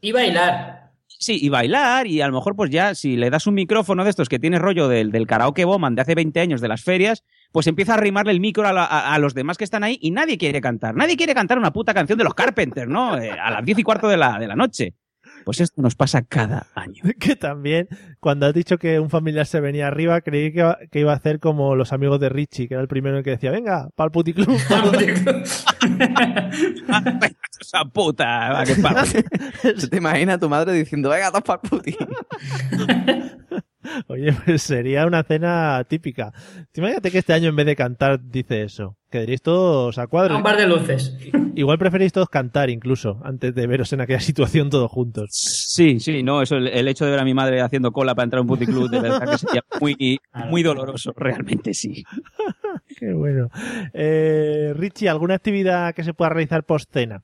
Y 0.00 0.10
bailar. 0.10 0.79
Sí, 1.22 1.38
y 1.38 1.50
bailar, 1.50 2.06
y 2.06 2.22
a 2.22 2.28
lo 2.28 2.32
mejor, 2.32 2.56
pues 2.56 2.70
ya, 2.70 2.94
si 2.94 3.14
le 3.18 3.28
das 3.28 3.46
un 3.46 3.52
micrófono 3.52 4.04
de 4.04 4.10
estos 4.10 4.30
que 4.30 4.38
tiene 4.38 4.58
rollo 4.58 4.88
del, 4.88 5.10
del 5.12 5.26
karaoke 5.26 5.66
Boman 5.66 5.94
de 5.94 6.00
hace 6.00 6.14
20 6.14 6.40
años 6.40 6.62
de 6.62 6.68
las 6.68 6.82
ferias, 6.82 7.24
pues 7.52 7.66
empieza 7.66 7.92
a 7.92 7.96
arrimarle 7.98 8.32
el 8.32 8.40
micro 8.40 8.66
a, 8.66 8.72
la- 8.72 8.86
a- 8.86 9.18
los 9.18 9.34
demás 9.34 9.58
que 9.58 9.64
están 9.64 9.84
ahí 9.84 9.98
y 10.00 10.12
nadie 10.12 10.38
quiere 10.38 10.62
cantar. 10.62 10.94
Nadie 10.94 11.18
quiere 11.18 11.34
cantar 11.34 11.58
una 11.58 11.72
puta 11.74 11.92
canción 11.92 12.16
de 12.16 12.24
los 12.24 12.32
Carpenters, 12.32 12.88
¿no? 12.88 13.18
Eh, 13.18 13.32
a 13.32 13.50
las 13.50 13.62
10 13.66 13.78
y 13.78 13.82
cuarto 13.82 14.08
de 14.08 14.16
la, 14.16 14.38
de 14.38 14.46
la 14.46 14.56
noche. 14.56 14.94
Pues 15.44 15.60
esto 15.60 15.80
nos 15.82 15.94
pasa 15.94 16.22
cada 16.22 16.66
año. 16.74 17.02
Que 17.20 17.36
también, 17.36 17.88
cuando 18.20 18.46
has 18.46 18.54
dicho 18.54 18.78
que 18.78 18.98
un 19.00 19.10
familiar 19.10 19.46
se 19.46 19.60
venía 19.60 19.86
arriba, 19.88 20.20
creí 20.20 20.52
que 20.52 20.58
iba, 20.60 20.78
que 20.90 21.00
iba 21.00 21.12
a 21.12 21.16
hacer 21.16 21.38
como 21.40 21.74
los 21.76 21.92
amigos 21.92 22.18
de 22.20 22.28
Richie, 22.28 22.66
que 22.68 22.74
era 22.74 22.80
el 22.82 22.88
primero 22.88 23.16
en 23.16 23.18
el 23.18 23.24
que 23.24 23.30
decía, 23.30 23.50
venga, 23.50 23.90
pa'l 23.94 24.10
puticlub. 24.10 24.48
Esa 27.60 27.84
puta, 27.84 28.24
va, 28.52 28.64
que 28.64 28.74
pa- 28.76 29.04
¿Tú 29.78 29.88
te 29.88 29.96
imaginas 29.98 30.36
a 30.36 30.40
tu 30.40 30.48
madre 30.48 30.72
diciendo, 30.72 31.10
venga, 31.10 31.30
dos 31.30 31.42
para 31.42 31.60
puti? 31.60 31.94
Oye, 34.08 34.32
pues 34.44 34.62
sería 34.62 35.06
una 35.06 35.22
cena 35.22 35.84
típica. 35.88 36.32
Imagínate 36.74 37.10
que 37.10 37.18
este 37.18 37.32
año 37.32 37.48
en 37.48 37.56
vez 37.56 37.66
de 37.66 37.76
cantar 37.76 38.20
dice 38.22 38.62
eso. 38.62 38.96
Quedaréis 39.10 39.42
todos 39.42 39.98
a 39.98 40.06
cuadro. 40.06 40.36
Un 40.36 40.42
par 40.42 40.56
de 40.56 40.68
luces. 40.68 41.16
Igual 41.56 41.78
preferís 41.78 42.12
todos 42.12 42.28
cantar 42.28 42.70
incluso, 42.70 43.20
antes 43.24 43.54
de 43.54 43.66
veros 43.66 43.92
en 43.92 44.00
aquella 44.00 44.20
situación 44.20 44.70
todos 44.70 44.90
juntos. 44.90 45.30
Sí, 45.32 45.98
sí, 45.98 46.22
no, 46.22 46.42
eso, 46.42 46.56
el, 46.56 46.68
el 46.68 46.86
hecho 46.86 47.04
de 47.04 47.10
ver 47.10 47.20
a 47.20 47.24
mi 47.24 47.34
madre 47.34 47.60
haciendo 47.60 47.90
cola 47.90 48.14
para 48.14 48.24
entrar 48.24 48.38
a 48.38 48.42
un 48.42 48.48
puticlub, 48.48 48.88
de 48.88 49.00
verdad 49.00 49.28
que 49.28 49.38
sería 49.38 49.64
muy, 49.80 50.20
muy 50.48 50.62
doloroso, 50.62 51.12
realmente 51.16 51.74
sí. 51.74 52.04
Qué 52.98 53.12
bueno. 53.12 53.48
Eh, 53.92 54.72
Richie, 54.76 55.08
¿alguna 55.08 55.34
actividad 55.34 55.94
que 55.94 56.04
se 56.04 56.14
pueda 56.14 56.30
realizar 56.30 56.64
post-cena? 56.64 57.22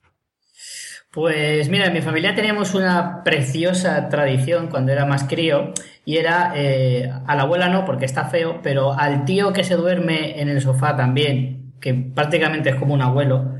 Pues 1.17 1.67
mira, 1.69 1.87
en 1.87 1.93
mi 1.93 2.01
familia 2.01 2.35
teníamos 2.35 2.75
una 2.75 3.23
preciosa 3.23 4.07
tradición 4.07 4.67
cuando 4.67 4.91
era 4.91 5.07
más 5.07 5.23
crío 5.23 5.73
y 6.05 6.17
era 6.17 6.53
eh, 6.55 7.11
a 7.25 7.35
la 7.35 7.41
abuela 7.41 7.69
no 7.69 7.85
porque 7.85 8.05
está 8.05 8.25
feo, 8.25 8.59
pero 8.61 8.93
al 8.93 9.25
tío 9.25 9.51
que 9.51 9.63
se 9.63 9.73
duerme 9.73 10.39
en 10.39 10.47
el 10.47 10.61
sofá 10.61 10.95
también, 10.95 11.73
que 11.81 11.95
prácticamente 11.95 12.69
es 12.69 12.75
como 12.75 12.93
un 12.93 13.01
abuelo, 13.01 13.51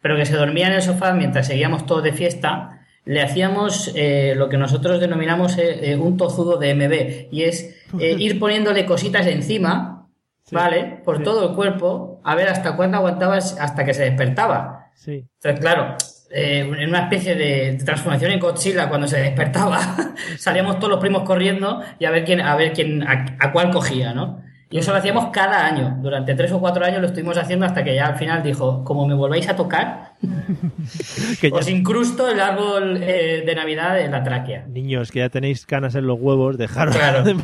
pero 0.00 0.14
que 0.14 0.24
se 0.24 0.36
dormía 0.36 0.68
en 0.68 0.74
el 0.74 0.82
sofá 0.82 1.12
mientras 1.12 1.48
seguíamos 1.48 1.84
todos 1.84 2.04
de 2.04 2.12
fiesta, 2.12 2.86
le 3.04 3.22
hacíamos 3.22 3.90
eh, 3.96 4.34
lo 4.36 4.48
que 4.48 4.56
nosotros 4.56 5.00
denominamos 5.00 5.58
eh, 5.58 5.90
eh, 5.90 5.96
un 5.96 6.16
tozudo 6.16 6.58
de 6.58 6.76
MB 6.76 7.34
y 7.34 7.42
es 7.42 7.76
eh, 7.98 8.14
ir 8.20 8.38
poniéndole 8.38 8.86
cositas 8.86 9.26
encima, 9.26 10.08
¿vale? 10.52 11.00
Por 11.04 11.24
todo 11.24 11.48
el 11.48 11.56
cuerpo, 11.56 12.20
a 12.22 12.36
ver 12.36 12.46
hasta 12.46 12.76
cuándo 12.76 12.98
aguantabas 12.98 13.58
hasta 13.58 13.84
que 13.84 13.94
se 13.94 14.04
despertaba. 14.04 14.92
Sí. 14.94 15.26
Entonces, 15.42 15.60
claro, 15.60 15.96
eh, 16.32 16.60
en 16.60 16.88
una 16.88 17.00
especie 17.00 17.34
de 17.34 17.76
transformación 17.84 18.30
en 18.30 18.38
Godzilla 18.38 18.88
cuando 18.88 19.08
se 19.08 19.20
despertaba, 19.20 20.14
salíamos 20.38 20.78
todos 20.78 20.90
los 20.90 21.00
primos 21.00 21.22
corriendo 21.22 21.82
y 21.98 22.04
a 22.04 22.10
ver 22.10 22.24
quién, 22.24 22.40
a 22.40 22.54
ver 22.54 22.72
quién, 22.72 23.02
a, 23.02 23.50
cuál 23.52 23.70
cogía, 23.70 24.14
¿no? 24.14 24.40
Y 24.70 24.78
eso 24.78 24.92
lo 24.92 24.98
hacíamos 24.98 25.30
cada 25.32 25.66
año. 25.66 25.98
Durante 26.00 26.36
tres 26.36 26.52
o 26.52 26.60
cuatro 26.60 26.84
años 26.84 27.00
lo 27.00 27.08
estuvimos 27.08 27.36
haciendo 27.36 27.66
hasta 27.66 27.82
que 27.82 27.96
ya 27.96 28.06
al 28.06 28.16
final 28.16 28.44
dijo, 28.44 28.84
como 28.84 29.04
me 29.06 29.14
volváis 29.14 29.48
a 29.48 29.56
tocar, 29.56 30.09
Que 31.40 31.50
ya- 31.50 31.56
os 31.56 31.68
incrusto 31.68 32.28
el 32.28 32.40
árbol 32.40 32.98
eh, 33.02 33.42
de 33.46 33.54
Navidad 33.54 34.00
en 34.00 34.10
la 34.12 34.22
tráquea. 34.22 34.66
Niños, 34.66 35.10
que 35.10 35.20
ya 35.20 35.28
tenéis 35.28 35.64
canas 35.66 35.94
en 35.94 36.06
los 36.06 36.18
huevos, 36.20 36.58
dejaros 36.58 36.96
Claro. 36.96 37.22
de 37.24 37.34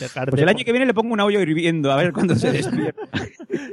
dejar 0.00 0.30
Pues 0.30 0.36
de- 0.36 0.42
el 0.42 0.48
año 0.48 0.64
que 0.64 0.72
viene 0.72 0.86
le 0.86 0.94
pongo 0.94 1.12
una 1.12 1.24
olla 1.24 1.40
hirviendo, 1.40 1.92
a 1.92 1.96
ver 1.96 2.12
cuándo 2.12 2.34
se 2.34 2.50
despierta. 2.52 3.02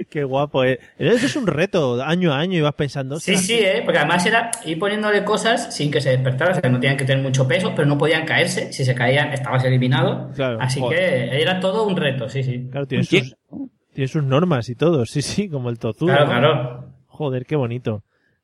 Qué 0.09 0.23
guapo, 0.23 0.63
eh. 0.63 0.79
Eso 0.97 1.25
es 1.25 1.35
un 1.35 1.47
reto, 1.47 2.01
año 2.03 2.31
a 2.33 2.39
año, 2.39 2.57
y 2.57 2.61
vas 2.61 2.75
pensando. 2.75 3.19
Sí, 3.19 3.31
"Ostras, 3.31 3.47
sí, 3.47 3.53
¿eh? 3.59 3.81
porque 3.83 3.97
además 3.99 4.25
era 4.25 4.51
ir 4.65 4.77
poniéndole 4.77 5.23
cosas 5.23 5.75
sin 5.75 5.89
que 5.91 5.99
se 6.01 6.09
despertara, 6.11 6.51
o 6.51 6.59
sea, 6.61 6.69
no 6.69 6.79
tenían 6.79 6.97
que 6.97 7.05
tener 7.05 7.23
mucho 7.23 7.47
peso, 7.47 7.73
pero 7.75 7.87
no 7.87 7.97
podían 7.97 8.25
caerse. 8.25 8.71
Si 8.71 8.85
se 8.85 8.93
caían, 8.93 9.33
estabas 9.33 9.63
eliminado. 9.65 10.29
Claro, 10.35 10.59
Así 10.61 10.79
joder. 10.79 11.29
que 11.31 11.41
era 11.41 11.59
todo 11.59 11.87
un 11.87 11.95
reto, 11.97 12.29
sí, 12.29 12.43
sí. 12.43 12.67
Claro, 12.71 12.85
tiene 12.87 13.03
sus, 13.03 13.35
tiene 13.93 14.07
sus 14.07 14.23
normas 14.23 14.69
y 14.69 14.75
todo, 14.75 15.05
sí, 15.05 15.21
sí, 15.21 15.49
como 15.49 15.69
el 15.69 15.79
tozudo. 15.79 16.07
Claro, 16.07 16.25
¿no? 16.25 16.29
claro. 16.31 16.89
Joder, 17.07 17.45
qué 17.45 17.55
bonito. 17.55 18.03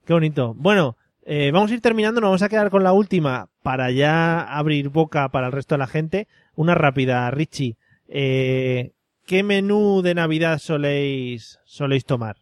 Qué 0.10 0.14
bonito. 0.14 0.56
Bueno, 0.58 0.98
eh, 1.24 1.52
vamos 1.54 1.70
a 1.70 1.76
ir 1.76 1.82
terminando, 1.82 2.20
nos 2.20 2.30
vamos 2.30 2.42
a 2.42 2.50
quedar 2.50 2.72
con 2.72 2.84
la 2.84 2.94
última 2.94 3.48
para 3.62 3.92
ya 3.92 4.42
abrir 4.42 4.90
boca 4.90 5.30
para 5.30 5.46
el 5.46 5.54
resto 5.54 5.76
de 5.76 5.80
la 5.80 5.86
gente. 5.86 6.28
Una 6.56 6.74
rápida, 6.74 7.30
Richie. 7.30 7.78
Eh, 8.08 8.94
¿Qué 9.28 9.44
menú 9.44 10.02
de 10.02 10.16
Navidad 10.16 10.58
soléis, 10.58 11.60
soléis 11.64 12.06
tomar? 12.06 12.38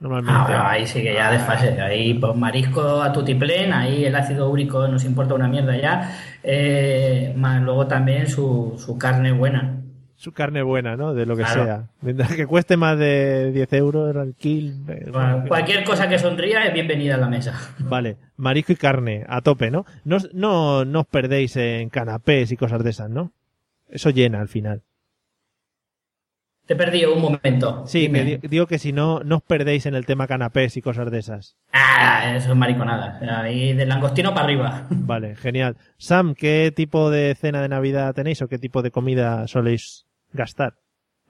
Normalmente. 0.00 0.52
Ah, 0.52 0.72
ahí 0.72 0.84
sí 0.84 1.00
que 1.00 1.14
ya 1.14 1.30
desfase. 1.30 1.80
Ahí, 1.80 2.14
pues 2.14 2.34
marisco 2.34 3.00
a 3.00 3.12
tutiplén, 3.12 3.72
ahí 3.72 4.04
el 4.04 4.16
ácido 4.16 4.50
úrico 4.50 4.88
nos 4.88 5.04
importa 5.04 5.34
una 5.34 5.46
mierda 5.46 5.76
ya. 5.76 6.18
Eh, 6.42 7.32
más 7.36 7.62
luego 7.62 7.86
también 7.86 8.26
su, 8.26 8.74
su 8.84 8.98
carne 8.98 9.30
buena. 9.30 9.81
Su 10.22 10.30
carne 10.30 10.62
buena, 10.62 10.96
¿no? 10.96 11.14
De 11.14 11.26
lo 11.26 11.36
que 11.36 11.42
Claro. 11.42 11.64
sea. 11.64 11.88
Mientras 12.00 12.32
que 12.36 12.46
cueste 12.46 12.76
más 12.76 12.96
de 12.96 13.50
10 13.50 13.72
euros 13.72 14.14
el 14.14 14.36
kill. 14.36 14.84
eh, 14.86 15.08
Bueno, 15.12 15.42
cualquier 15.48 15.82
cosa 15.82 16.08
que 16.08 16.16
sonría 16.16 16.64
es 16.64 16.72
bienvenida 16.72 17.16
a 17.16 17.18
la 17.18 17.26
mesa. 17.26 17.58
Vale, 17.80 18.18
marisco 18.36 18.70
y 18.72 18.76
carne, 18.76 19.24
a 19.28 19.40
tope, 19.40 19.72
¿no? 19.72 19.84
No, 20.04 20.14
os- 20.18 20.32
no, 20.32 20.84
no 20.84 21.00
os 21.00 21.06
perdéis 21.08 21.56
en 21.56 21.88
canapés 21.88 22.52
y 22.52 22.56
cosas 22.56 22.84
de 22.84 22.90
esas, 22.90 23.10
¿no? 23.10 23.32
Eso 23.88 24.10
llena 24.10 24.40
al 24.40 24.46
final. 24.46 24.82
Te 26.66 26.74
he 26.74 26.76
perdido 26.76 27.12
un 27.12 27.20
momento. 27.20 27.84
Sí, 27.88 28.02
Dime. 28.02 28.20
que 28.20 28.24
di- 28.38 28.48
digo 28.48 28.68
que 28.68 28.78
si 28.78 28.92
no, 28.92 29.24
no 29.24 29.38
os 29.38 29.42
perdéis 29.42 29.86
en 29.86 29.96
el 29.96 30.06
tema 30.06 30.28
canapés 30.28 30.76
y 30.76 30.82
cosas 30.82 31.10
de 31.10 31.18
esas. 31.18 31.56
Ah, 31.72 32.36
eso 32.36 32.50
es 32.52 32.56
mariconada. 32.56 33.18
Ahí 33.42 33.72
del 33.72 33.88
langostino 33.88 34.30
para 34.32 34.44
arriba. 34.44 34.86
Vale, 34.88 35.34
genial. 35.34 35.76
Sam, 35.98 36.36
¿qué 36.36 36.72
tipo 36.74 37.10
de 37.10 37.34
cena 37.34 37.60
de 37.60 37.68
Navidad 37.68 38.14
tenéis 38.14 38.40
o 38.42 38.46
qué 38.46 38.58
tipo 38.58 38.82
de 38.82 38.92
comida 38.92 39.48
soléis 39.48 40.06
gastar? 40.32 40.74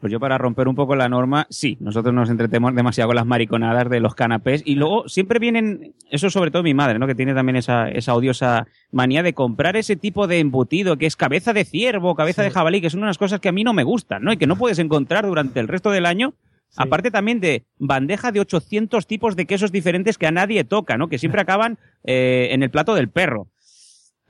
Pues 0.03 0.11
yo 0.11 0.18
para 0.18 0.36
romper 0.36 0.66
un 0.66 0.74
poco 0.74 0.96
la 0.96 1.09
norma, 1.09 1.46
sí, 1.48 1.76
nosotros 1.78 2.12
nos 2.12 2.28
entretenemos 2.28 2.74
demasiado 2.74 3.07
con 3.07 3.14
las 3.14 3.24
mariconadas 3.24 3.88
de 3.88 4.00
los 4.00 4.16
canapés 4.16 4.61
y 4.64 4.74
luego 4.74 5.09
siempre 5.09 5.38
vienen, 5.38 5.94
eso 6.11 6.28
sobre 6.28 6.50
todo 6.50 6.64
mi 6.64 6.74
madre, 6.74 6.98
¿no? 6.98 7.07
Que 7.07 7.14
tiene 7.14 7.34
también 7.34 7.55
esa, 7.55 7.88
esa 7.88 8.16
odiosa 8.16 8.66
manía 8.90 9.22
de 9.22 9.32
comprar 9.32 9.76
ese 9.76 9.94
tipo 9.94 10.26
de 10.26 10.40
embutido 10.40 10.96
que 10.96 11.07
es 11.07 11.14
cabeza 11.14 11.53
de 11.53 11.64
ciervo, 11.64 12.16
cabeza 12.16 12.42
de 12.42 12.50
jabalí, 12.50 12.80
que 12.80 12.90
son 12.90 13.05
unas 13.05 13.16
cosas 13.16 13.38
que 13.38 13.48
a 13.48 13.53
mí 13.53 13.62
no 13.62 13.74
me 13.74 13.84
gustan, 13.84 14.24
¿no? 14.24 14.32
Y 14.32 14.38
que 14.38 14.48
no 14.48 14.57
puedes 14.57 14.80
encontrar 14.80 15.24
durante 15.24 15.61
el 15.61 15.68
resto 15.68 15.92
del 15.92 16.07
año. 16.07 16.34
Aparte 16.76 17.12
también 17.12 17.38
de 17.38 17.64
bandeja 17.78 18.32
de 18.32 18.40
800 18.40 19.07
tipos 19.07 19.36
de 19.36 19.46
quesos 19.46 19.70
diferentes 19.70 20.18
que 20.18 20.26
a 20.26 20.32
nadie 20.32 20.64
toca, 20.64 20.96
¿no? 20.96 21.09
Que 21.09 21.18
siempre 21.18 21.42
acaban 21.42 21.78
eh, 22.03 22.48
en 22.50 22.64
el 22.64 22.70
plato 22.70 22.96
del 22.96 23.09
perro. 23.09 23.46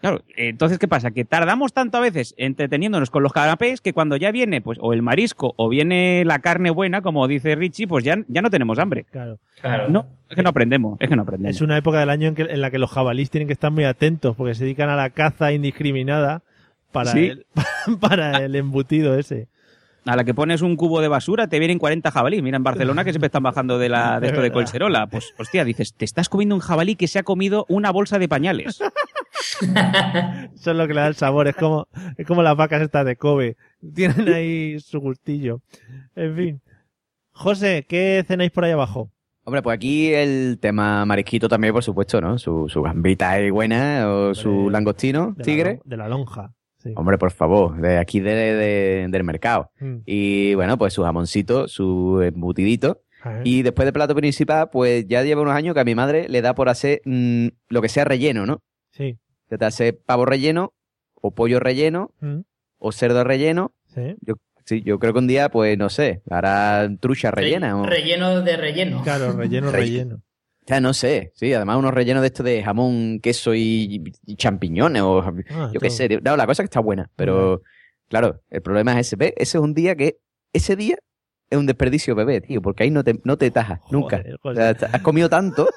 Claro, 0.02 0.20
entonces, 0.36 0.78
¿qué 0.78 0.86
pasa? 0.88 1.12
Que 1.12 1.24
tardamos 1.24 1.72
tanto 1.72 1.96
a 1.96 2.00
veces 2.00 2.34
entreteniéndonos 2.36 3.08
con 3.10 3.22
los 3.22 3.32
canapés 3.32 3.80
que 3.80 3.94
cuando 3.94 4.16
ya 4.16 4.30
viene, 4.32 4.60
pues, 4.60 4.76
o 4.82 4.92
el 4.92 5.00
marisco 5.00 5.54
o 5.56 5.68
viene 5.70 6.24
la 6.26 6.40
carne 6.40 6.70
buena, 6.70 7.00
como 7.00 7.26
dice 7.28 7.54
Richie, 7.54 7.86
pues 7.86 8.04
ya, 8.04 8.16
ya 8.28 8.42
no 8.42 8.50
tenemos 8.50 8.78
hambre. 8.78 9.04
Claro. 9.10 9.38
Claro. 9.60 9.88
No, 9.88 10.06
es 10.28 10.36
que 10.36 10.42
no 10.42 10.50
aprendemos, 10.50 10.96
es 11.00 11.08
que 11.08 11.16
no 11.16 11.22
aprendemos. 11.22 11.56
Es 11.56 11.62
una 11.62 11.78
época 11.78 12.00
del 12.00 12.10
año 12.10 12.28
en, 12.28 12.34
que- 12.34 12.42
en 12.42 12.60
la 12.60 12.70
que 12.70 12.78
los 12.78 12.90
jabalíes 12.90 13.30
tienen 13.30 13.46
que 13.46 13.54
estar 13.54 13.70
muy 13.70 13.84
atentos 13.84 14.36
porque 14.36 14.54
se 14.54 14.64
dedican 14.64 14.90
a 14.90 14.96
la 14.96 15.08
caza 15.10 15.52
indiscriminada 15.52 16.42
para, 16.90 17.12
Sí. 17.12 17.26
el, 17.26 17.46
para 18.00 18.44
el 18.44 18.54
embutido 18.56 19.16
ese. 19.18 19.46
A 20.04 20.16
la 20.16 20.24
que 20.24 20.34
pones 20.34 20.62
un 20.62 20.74
cubo 20.74 21.00
de 21.00 21.06
basura 21.06 21.46
te 21.46 21.58
vienen 21.60 21.78
40 21.78 22.10
jabalíes. 22.10 22.42
Mira, 22.42 22.56
en 22.56 22.64
Barcelona 22.64 23.04
que 23.04 23.12
siempre 23.12 23.26
están 23.26 23.44
bajando 23.44 23.78
de, 23.78 23.88
la, 23.88 24.18
de 24.20 24.26
Es 24.26 24.32
esto 24.32 24.42
de. 24.42 24.50
Colserola. 24.50 25.06
Pues, 25.06 25.32
hostia, 25.38 25.64
dices, 25.64 25.94
te 25.94 26.04
estás 26.04 26.28
comiendo 26.28 26.54
un 26.56 26.60
jabalí 26.60 26.96
que 26.96 27.06
se 27.06 27.20
ha 27.20 27.22
comido 27.22 27.66
una 27.68 27.90
bolsa 27.92 28.18
de 28.18 28.28
pañales. 28.28 28.80
Eso 29.60 30.70
es 30.70 30.76
lo 30.76 30.86
que 30.86 30.94
le 30.94 31.00
da 31.00 31.06
el 31.06 31.14
sabor. 31.14 31.48
Es 31.48 31.56
como, 31.56 31.88
es 32.16 32.26
como 32.26 32.42
las 32.42 32.56
vacas 32.56 32.82
estas 32.82 33.06
de 33.06 33.16
Kobe. 33.16 33.56
Tienen 33.94 34.28
ahí 34.32 34.78
su 34.80 35.00
gustillo. 35.00 35.60
En 36.14 36.36
fin. 36.36 36.60
José, 37.32 37.86
¿qué 37.88 38.24
cenáis 38.26 38.50
por 38.50 38.64
ahí 38.64 38.72
abajo? 38.72 39.10
Hombre, 39.44 39.62
pues 39.62 39.74
aquí 39.74 40.12
el 40.12 40.58
tema 40.60 41.04
marisquito 41.04 41.48
también, 41.48 41.72
por 41.72 41.82
supuesto, 41.82 42.20
¿no? 42.20 42.38
Su, 42.38 42.68
su 42.68 42.82
gambita 42.82 43.30
ahí 43.30 43.50
buena 43.50 44.08
o 44.08 44.34
su 44.34 44.70
langostino, 44.70 45.34
De 45.36 45.42
tigre. 45.44 45.80
de 45.84 45.96
la 45.96 46.08
lonja. 46.08 46.52
Sí. 46.82 46.92
Hombre, 46.96 47.16
por 47.18 47.30
favor, 47.30 47.80
de 47.80 47.98
aquí 47.98 48.18
de, 48.20 48.34
de- 48.34 49.06
del 49.08 49.24
mercado. 49.24 49.70
Mm. 49.78 49.96
Y 50.04 50.54
bueno, 50.54 50.76
pues 50.78 50.92
su 50.92 51.02
jamoncito, 51.04 51.68
su 51.68 52.20
embutidito. 52.22 53.02
Y 53.44 53.62
después 53.62 53.86
del 53.86 53.92
plato 53.92 54.16
principal, 54.16 54.68
pues 54.72 55.06
ya 55.06 55.22
lleva 55.22 55.42
unos 55.42 55.54
años 55.54 55.74
que 55.74 55.80
a 55.80 55.84
mi 55.84 55.94
madre 55.94 56.28
le 56.28 56.42
da 56.42 56.56
por 56.56 56.68
hacer 56.68 57.02
mm, 57.04 57.46
lo 57.68 57.80
que 57.80 57.88
sea 57.88 58.04
relleno, 58.04 58.46
¿no? 58.46 58.62
Sí. 58.90 59.16
Se 59.48 59.58
te 59.58 59.64
hace 59.64 59.92
pavo 59.92 60.24
relleno, 60.26 60.72
o 61.14 61.30
pollo 61.30 61.60
relleno, 61.60 62.10
Mm. 62.20 62.40
o 62.78 62.90
cerdo 62.90 63.22
relleno. 63.22 63.74
Sí. 63.94 64.16
Yo, 64.22 64.34
sí, 64.64 64.82
yo 64.82 64.98
creo 64.98 65.12
que 65.12 65.20
un 65.20 65.28
día, 65.28 65.50
pues 65.50 65.78
no 65.78 65.88
sé, 65.88 66.22
hará 66.28 66.88
trucha 66.98 67.30
rellena. 67.30 67.80
o... 67.80 67.86
Relleno 67.86 68.42
de 68.42 68.56
relleno. 68.56 69.02
Claro, 69.04 69.30
relleno, 69.36 69.70
Relleno. 69.70 70.20
No 70.80 70.94
sé, 70.94 71.32
sí, 71.34 71.52
además 71.52 71.76
unos 71.76 71.92
rellenos 71.94 72.22
de 72.22 72.28
esto 72.28 72.42
de 72.42 72.62
jamón, 72.62 73.20
queso 73.20 73.54
y, 73.54 74.02
y 74.26 74.36
champiñones 74.36 75.02
o 75.02 75.20
Ah, 75.50 75.70
yo 75.72 75.80
qué 75.80 75.90
sé. 75.90 76.08
No, 76.22 76.36
la 76.36 76.46
cosa 76.46 76.62
que 76.62 76.66
está 76.66 76.80
buena, 76.80 77.10
pero 77.16 77.62
claro, 78.08 78.40
el 78.50 78.62
problema 78.62 78.92
es 78.92 79.08
ese. 79.08 79.16
¿ves? 79.16 79.32
Ese 79.36 79.58
es 79.58 79.62
un 79.62 79.74
día 79.74 79.96
que, 79.96 80.18
ese 80.52 80.76
día 80.76 80.96
es 81.50 81.58
un 81.58 81.66
desperdicio 81.66 82.14
bebé, 82.14 82.40
tío, 82.40 82.62
porque 82.62 82.84
ahí 82.84 82.90
no 82.90 83.04
te, 83.04 83.20
no 83.24 83.36
te 83.36 83.50
tajas, 83.50 83.80
nunca. 83.90 84.18
Joder, 84.18 84.38
O 84.42 84.54
sea, 84.54 84.88
has 84.92 85.02
comido 85.02 85.28
tanto 85.28 85.68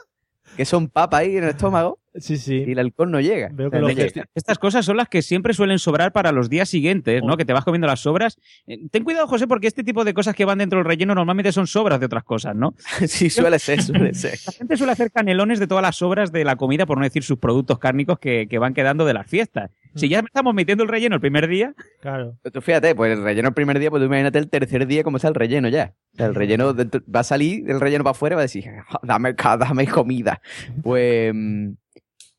que 0.55 0.65
son 0.65 0.87
papas 0.89 1.21
ahí 1.21 1.37
en 1.37 1.43
el 1.43 1.49
estómago 1.51 1.99
Sí, 2.17 2.37
sí. 2.37 2.63
y 2.65 2.71
el 2.71 2.79
alcohol 2.79 3.11
no 3.11 3.19
llega. 3.19 3.49
Veo 3.51 3.67
O 3.67 3.69
sea, 3.71 3.77
que 3.79 3.81
no 3.81 3.87
lo 3.89 3.93
llega. 3.93 4.07
gesti- 4.09 4.25
Estas 4.35 4.57
cosas 4.57 4.85
son 4.85 4.95
las 4.95 5.09
que 5.09 5.21
siempre 5.21 5.53
suelen 5.53 5.79
sobrar 5.79 6.13
para 6.13 6.31
los 6.31 6.49
días 6.49 6.69
siguientes, 6.69 7.21
¿no? 7.23 7.35
Que 7.35 7.43
te 7.43 7.51
vas 7.51 7.65
comiendo 7.65 7.87
las 7.87 7.99
sobras. 7.99 8.37
Eh, 8.67 8.87
Ten 8.89 9.03
cuidado, 9.03 9.27
José, 9.27 9.47
porque 9.47 9.67
este 9.67 9.83
tipo 9.83 10.05
de 10.05 10.13
cosas 10.13 10.33
que 10.33 10.45
van 10.45 10.59
dentro 10.59 10.79
del 10.79 10.85
relleno 10.85 11.13
normalmente 11.13 11.51
son 11.51 11.67
sobras 11.67 11.99
de 11.99 12.05
otras 12.05 12.23
cosas, 12.23 12.55
¿no? 12.55 12.73
sí, 13.07 13.29
suele 13.29 13.59
ser, 13.59 13.81
suele 13.81 14.13
ser. 14.13 14.39
La 14.47 14.53
gente 14.53 14.77
suele 14.77 14.93
hacer 14.93 15.11
canelones 15.11 15.59
de 15.59 15.67
todas 15.67 15.81
las 15.81 15.97
sobras 15.97 16.31
de 16.31 16.45
la 16.45 16.55
comida, 16.55 16.85
por 16.85 16.97
no 16.97 17.03
decir 17.03 17.23
sus 17.23 17.37
productos 17.37 17.79
cárnicos 17.79 18.17
que, 18.19 18.47
que 18.49 18.59
van 18.59 18.73
quedando 18.73 19.03
de 19.05 19.13
las 19.13 19.27
fiestas. 19.27 19.71
Si 19.95 20.09
ya 20.09 20.19
estamos 20.19 20.53
metiendo 20.53 20.83
el 20.83 20.89
relleno 20.89 21.15
el 21.15 21.21
primer 21.21 21.47
día, 21.47 21.73
Claro. 22.01 22.37
Tú 22.51 22.61
fíjate, 22.61 22.93
pues 22.95 23.17
el 23.17 23.23
relleno 23.23 23.47
el 23.49 23.53
primer 23.53 23.79
día, 23.79 23.89
pues 23.89 24.01
tú 24.01 24.05
imagínate 24.07 24.39
el 24.39 24.49
tercer 24.49 24.85
día 24.87 25.03
cómo 25.03 25.17
está 25.17 25.29
el 25.29 25.35
relleno 25.35 25.69
ya. 25.69 25.93
O 26.13 26.17
sea, 26.17 26.25
el 26.27 26.35
relleno 26.35 26.73
dentro- 26.73 27.01
va 27.13 27.21
a 27.21 27.23
salir 27.23 27.69
el 27.69 27.79
relleno 27.79 28.03
para 28.03 28.11
afuera 28.11 28.33
y 28.33 28.37
va 28.37 28.41
a 28.41 28.43
decir, 28.43 28.65
"Ja, 28.87 28.99
dame, 29.03 29.33
dame 29.33 29.87
comida. 29.87 30.41
Pues 30.83 31.33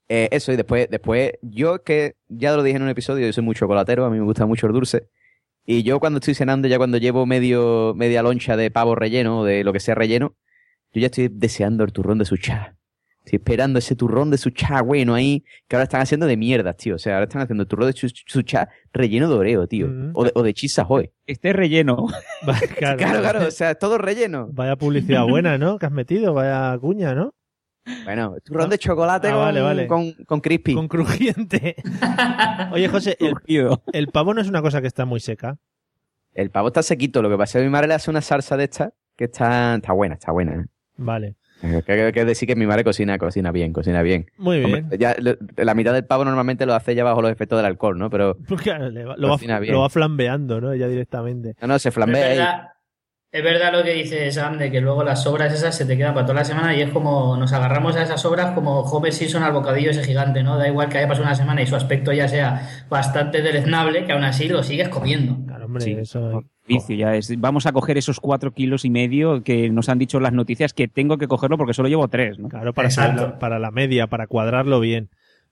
eh, 0.09 0.29
eso, 0.31 0.53
y 0.53 0.57
después, 0.57 0.89
después, 0.91 1.33
yo 1.43 1.83
que 1.83 2.15
ya 2.29 2.55
lo 2.55 2.63
dije 2.63 2.77
en 2.77 2.83
un 2.85 2.89
episodio, 2.89 3.27
yo 3.27 3.33
soy 3.33 3.43
muy 3.43 3.55
chocolatero, 3.57 4.05
a 4.05 4.11
mí 4.11 4.19
me 4.19 4.25
gusta 4.25 4.47
mucho 4.47 4.67
el 4.67 4.73
dulce. 4.73 5.09
Y 5.65 5.83
yo 5.83 5.99
cuando 5.99 6.19
estoy 6.19 6.35
cenando, 6.35 6.69
ya 6.69 6.77
cuando 6.79 6.97
llevo 6.99 7.27
medio, 7.27 7.93
media 7.97 8.23
loncha 8.23 8.57
de 8.57 8.71
pavo 8.71 8.95
relleno, 8.95 9.41
o 9.41 9.45
de 9.45 9.65
lo 9.65 9.73
que 9.73 9.81
sea 9.81 9.97
relleno, 9.97 10.37
yo 10.93 11.01
ya 11.01 11.07
estoy 11.07 11.29
deseando 11.33 11.83
el 11.83 11.93
turrón 11.93 12.19
de 12.19 12.25
su 12.25 12.37
cha. 12.37 12.76
Estoy 13.27 13.39
esperando 13.39 13.81
ese 13.81 13.97
turrón 13.97 14.31
de 14.31 14.39
su 14.39 14.51
cha 14.51 14.83
bueno 14.83 15.13
ahí, 15.13 15.45
que 15.67 15.75
ahora 15.75 15.83
están 15.83 16.01
haciendo 16.01 16.27
de 16.27 16.37
mierda, 16.37 16.75
tío. 16.75 16.95
O 16.95 16.99
sea, 16.99 17.15
ahora 17.15 17.25
están 17.25 17.43
haciendo 17.43 17.63
el 17.63 17.69
turrón 17.69 17.89
de 17.91 17.93
su, 17.93 18.09
su 18.09 18.43
cha 18.43 18.69
relleno 18.93 19.29
de 19.29 19.35
oreo, 19.35 19.67
tío. 19.67 19.89
Mm. 19.89 20.11
O 20.15 20.25
de, 20.25 20.33
o 20.37 20.45
de 20.45 20.55
chisa 20.55 20.87
hoy. 20.89 21.11
este 21.27 21.53
relleno. 21.53 22.07
Va- 22.49 22.57
claro, 22.79 22.97
Claro, 22.99 23.21
claro, 23.21 23.47
o 23.49 23.51
sea, 23.51 23.75
todo 23.75 23.99
relleno. 23.99 24.49
Vaya 24.53 24.77
publicidad 24.77 25.25
buena, 25.27 25.59
¿no? 25.59 25.77
Que 25.79 25.87
has 25.87 25.93
metido, 25.93 26.35
vaya 26.35 26.79
cuña, 26.79 27.17
¿no? 27.17 27.35
Bueno, 28.05 28.37
turrón 28.45 28.71
de 28.71 28.79
chocolate 28.79 29.27
Ah, 29.29 29.33
con, 29.33 29.41
vale, 29.41 29.61
vale. 29.61 29.87
con, 29.89 30.13
con 30.25 30.41
crispy. 30.41 30.75
Con 30.75 30.87
crujiente. 30.87 31.75
Oye, 32.73 32.89
José, 32.89 33.17
el, 33.19 33.35
el 33.93 34.07
pavo 34.09 34.35
no 34.35 34.41
es 34.41 34.49
una 34.49 34.63
cosa 34.63 34.81
que 34.81 34.87
está 34.87 35.05
muy 35.05 35.19
seca. 35.21 35.59
El 36.33 36.51
pavo 36.51 36.69
está 36.69 36.83
sequito, 36.83 37.23
lo 37.23 37.31
que 37.31 37.37
pasa 37.37 37.59
es 37.59 37.63
que 37.63 37.67
mi 37.67 37.73
madre 37.73 37.89
le 37.89 37.95
hace 37.95 38.09
una 38.11 38.21
salsa 38.21 38.57
de 38.57 38.65
esta 38.65 38.93
que 39.17 39.25
está, 39.25 39.75
está 39.75 39.93
buena, 39.93 40.15
está 40.15 40.31
buena. 40.33 40.55
¿eh? 40.63 40.65
Vale. 40.97 41.35
Hay 41.63 41.83
que, 41.83 42.13
que 42.13 42.25
decir 42.25 42.47
que 42.47 42.55
mi 42.57 42.67
madre 42.67 42.85
cocina, 42.85 43.17
cocina 43.19 43.51
bien, 43.51 43.73
cocina 43.73 44.03
bien. 44.03 44.27
Muy 44.37 44.59
bien. 44.61 44.75
Hombre, 44.85 44.99
ya, 44.99 45.17
la 45.57 45.75
mitad 45.75 45.93
del 45.95 46.05
pavo 46.05 46.25
normalmente 46.25 46.67
lo 46.67 46.75
hace 46.75 46.95
ya 46.95 47.03
bajo 47.05 47.23
los 47.23 47.31
efectos 47.33 47.59
del 47.59 47.67
alcohol, 47.67 47.99
¿no? 47.99 48.11
Pero 48.11 48.37
va- 48.51 49.17
lo, 49.17 49.29
va, 49.29 49.35
Cocina 49.35 49.59
bien. 49.59 49.75
lo 49.75 49.81
va 49.81 49.89
flambeando, 49.89 50.61
¿no? 50.61 50.75
Ya 50.75 50.87
directamente. 50.89 51.55
no, 51.61 51.67
no, 51.69 51.79
se 51.79 51.91
flambea 51.91 52.21
es 52.21 52.31
ahí. 52.33 52.37
verdad, 52.39 52.63
es 53.33 53.43
verdad 53.43 53.73
lo 53.73 53.83
que 53.83 53.93
dice 53.95 54.31
Sam, 54.33 54.59
de 54.59 54.71
que 54.71 54.81
luego 54.81 55.03
las 55.03 55.23
sobras 55.23 55.53
esas 55.53 55.75
se 55.77 55.85
te 55.87 55.97
quedan 55.97 56.15
para 56.15 56.25
toda 56.27 56.39
la 56.41 56.45
semana 56.45 56.75
y 56.77 56.83
es 56.83 56.91
como 56.91 57.37
nos 57.37 57.53
agarramos 57.53 57.97
a 57.97 58.03
esas 58.03 58.21
sobras 58.21 58.53
como 58.53 58.81
Homer 58.81 59.13
Simpson 59.13 59.43
al 59.43 59.53
bocadillo 59.53 59.91
ese 59.91 60.05
gigante, 60.05 60.43
¿no? 60.43 60.57
Da 60.59 60.69
igual 60.69 60.89
que 60.89 60.99
haya 60.99 61.09
pasado 61.09 61.27
una 61.27 61.35
semana 61.35 61.63
y 61.63 61.67
su 61.67 61.75
aspecto 61.77 62.13
ya 62.13 62.29
sea 62.29 62.85
bastante 62.89 63.43
deleznable, 63.43 64.05
que 64.05 64.13
aún 64.13 64.25
así 64.25 64.49
lo 64.49 64.63
sigues 64.63 64.89
comiendo. 64.91 65.37
Claro, 65.47 65.67
hombre, 65.67 65.83
Sí. 65.85 65.93
eso. 65.93 66.43
Vicio, 66.69 66.97
ya 66.97 67.15
es. 67.15 67.33
Vamos 67.39 67.67
a 67.67 67.73
coger 67.73 67.97
esos 67.99 68.19
cuatro 68.21 68.53
kilos 68.53 68.85
y 68.85 68.91
medio 68.91 69.43
que 69.43 69.71
nos 69.71 69.89
han 69.89 69.99
dicho 69.99 70.19
las 70.21 70.33
noticias 70.33 70.73
que 70.73 70.89
tengo 70.89 71.17
que 71.19 71.29
cogerlo 71.29 71.57
porque 71.59 71.75
solo 71.75 71.89
llevo 71.89 72.09
tres, 72.09 72.39
¿no? 72.39 72.49
Claro, 72.49 72.73
para, 72.73 72.89
la- 72.89 73.39
para 73.39 73.59
la 73.59 73.71
media, 73.71 74.07
para 74.09 74.27
cuadrarlo 74.27 74.81
bien. 74.81 75.09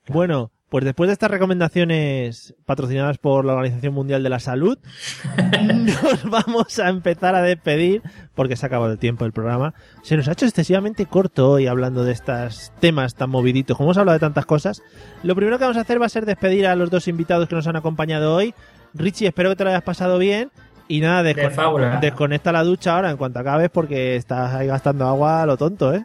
Bueno, 0.09 0.51
pues 0.69 0.85
después 0.85 1.07
de 1.09 1.13
estas 1.13 1.31
recomendaciones 1.31 2.55
patrocinadas 2.67 3.19
por 3.19 3.45
la 3.45 3.53
Organización 3.55 3.95
Mundial 3.95 4.23
de 4.23 4.29
la 4.29 4.41
Salud, 4.41 4.77
nos 5.63 6.25
vamos 6.29 6.79
a 6.79 6.89
empezar 6.89 7.35
a 7.35 7.43
despedir 7.43 8.03
porque 8.35 8.57
se 8.57 8.67
ha 8.67 8.69
acabado 8.69 8.93
el 8.93 8.99
tiempo 8.99 9.25
del 9.25 9.33
programa. 9.33 9.75
Se 10.03 10.17
nos 10.17 10.29
ha 10.29 10.33
hecho 10.33 10.47
excesivamente 10.47 11.07
corto 11.07 11.51
hoy 11.51 11.67
hablando 11.69 12.05
de 12.05 12.13
estos 12.13 12.73
temas 12.81 13.15
tan 13.15 13.31
moviditos. 13.31 13.77
Como 13.77 13.89
hemos 13.89 13.99
hablado 13.99 14.15
de 14.15 14.21
tantas 14.21 14.47
cosas, 14.47 14.83
lo 15.23 15.35
primero 15.35 15.59
que 15.59 15.65
vamos 15.65 15.77
a 15.77 15.83
hacer 15.83 16.01
va 16.01 16.07
a 16.07 16.11
ser 16.11 16.27
despedir 16.27 16.67
a 16.67 16.75
los 16.77 16.91
dos 16.91 17.09
invitados 17.09 17.49
que 17.49 17.55
nos 17.55 17.67
han 17.67 17.77
acompañado 17.77 18.35
hoy. 18.35 18.55
Richie, 18.95 19.29
espero 19.29 19.51
que 19.51 19.57
te 19.57 19.65
lo 19.65 19.71
hayas 19.71 19.83
pasado 19.83 20.19
bien. 20.19 20.51
Y 20.89 21.01
nada, 21.01 21.23
De 21.23 21.35
descon- 21.35 21.51
fábula. 21.53 21.97
desconecta 22.01 22.53
la 22.53 22.63
ducha 22.63 22.95
ahora 22.97 23.11
en 23.11 23.17
cuanto 23.17 23.39
acabes 23.39 23.71
porque 23.71 24.17
estás 24.17 24.53
ahí 24.55 24.67
gastando 24.67 25.07
agua 25.09 25.43
a 25.43 25.47
lo 25.47 25.57
tonto, 25.57 25.95
¿eh? 25.95 26.05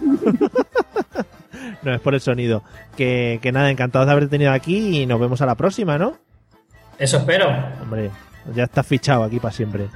no, 1.82 1.94
es 1.94 2.00
por 2.00 2.14
el 2.14 2.20
sonido. 2.20 2.62
Que, 2.96 3.38
que 3.42 3.52
nada, 3.52 3.70
encantados 3.70 4.06
de 4.06 4.12
haberte 4.12 4.30
tenido 4.30 4.52
aquí 4.52 5.00
y 5.02 5.06
nos 5.06 5.20
vemos 5.20 5.40
a 5.40 5.46
la 5.46 5.54
próxima, 5.54 5.98
¿no? 5.98 6.16
Eso 6.98 7.18
espero. 7.18 7.48
Hombre, 7.82 8.10
ya 8.54 8.64
estás 8.64 8.86
fichado 8.86 9.24
aquí 9.24 9.38
para 9.40 9.52
siempre. 9.54 9.88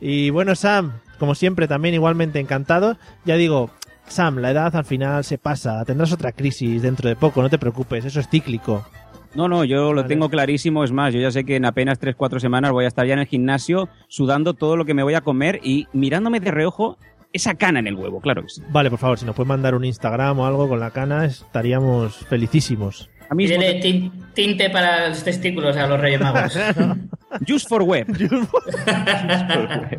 Y 0.00 0.30
bueno, 0.30 0.54
Sam, 0.54 0.92
como 1.18 1.34
siempre, 1.34 1.66
también 1.66 1.94
igualmente 1.94 2.38
encantado. 2.38 2.96
Ya 3.24 3.34
digo, 3.36 3.70
Sam, 4.06 4.38
la 4.38 4.50
edad 4.50 4.74
al 4.76 4.84
final 4.84 5.24
se 5.24 5.38
pasa. 5.38 5.84
Tendrás 5.84 6.12
otra 6.12 6.32
crisis 6.32 6.82
dentro 6.82 7.08
de 7.08 7.16
poco, 7.16 7.42
no 7.42 7.50
te 7.50 7.58
preocupes, 7.58 8.04
eso 8.04 8.20
es 8.20 8.28
cíclico. 8.28 8.86
No, 9.34 9.48
no, 9.48 9.64
yo 9.64 9.92
lo 9.92 10.02
Vale. 10.02 10.08
tengo 10.08 10.28
clarísimo. 10.28 10.84
Es 10.84 10.92
más, 10.92 11.12
yo 11.12 11.20
ya 11.20 11.30
sé 11.30 11.44
que 11.44 11.56
en 11.56 11.64
apenas 11.64 12.00
3-4 12.00 12.38
semanas 12.40 12.70
voy 12.72 12.84
a 12.84 12.88
estar 12.88 13.04
ya 13.06 13.14
en 13.14 13.18
el 13.20 13.26
gimnasio 13.26 13.88
sudando 14.08 14.54
todo 14.54 14.76
lo 14.76 14.84
que 14.84 14.94
me 14.94 15.02
voy 15.02 15.14
a 15.14 15.20
comer 15.22 15.60
y 15.62 15.88
mirándome 15.92 16.40
de 16.40 16.50
reojo 16.50 16.98
esa 17.32 17.54
cana 17.54 17.80
en 17.80 17.88
el 17.88 17.96
huevo, 17.96 18.20
claro 18.20 18.42
que 18.42 18.48
sí. 18.48 18.62
Vale, 18.70 18.90
por 18.90 18.98
favor, 19.00 19.18
si 19.18 19.24
nos 19.26 19.34
puedes 19.34 19.48
mandar 19.48 19.74
un 19.74 19.84
Instagram 19.84 20.38
o 20.38 20.46
algo 20.46 20.68
con 20.68 20.78
la 20.78 20.90
cana, 20.92 21.24
estaríamos 21.24 22.14
felicísimos. 22.28 23.10
A 23.28 23.34
mí 23.34 23.46
tin- 23.48 24.12
tinte 24.34 24.70
para 24.70 25.08
los 25.08 25.24
testículos 25.24 25.76
a 25.76 25.86
los 25.88 25.98
Reyes 26.00 26.20
Magos. 26.20 26.56
Just 27.48 27.68
for 27.68 27.82
Web. 27.82 28.06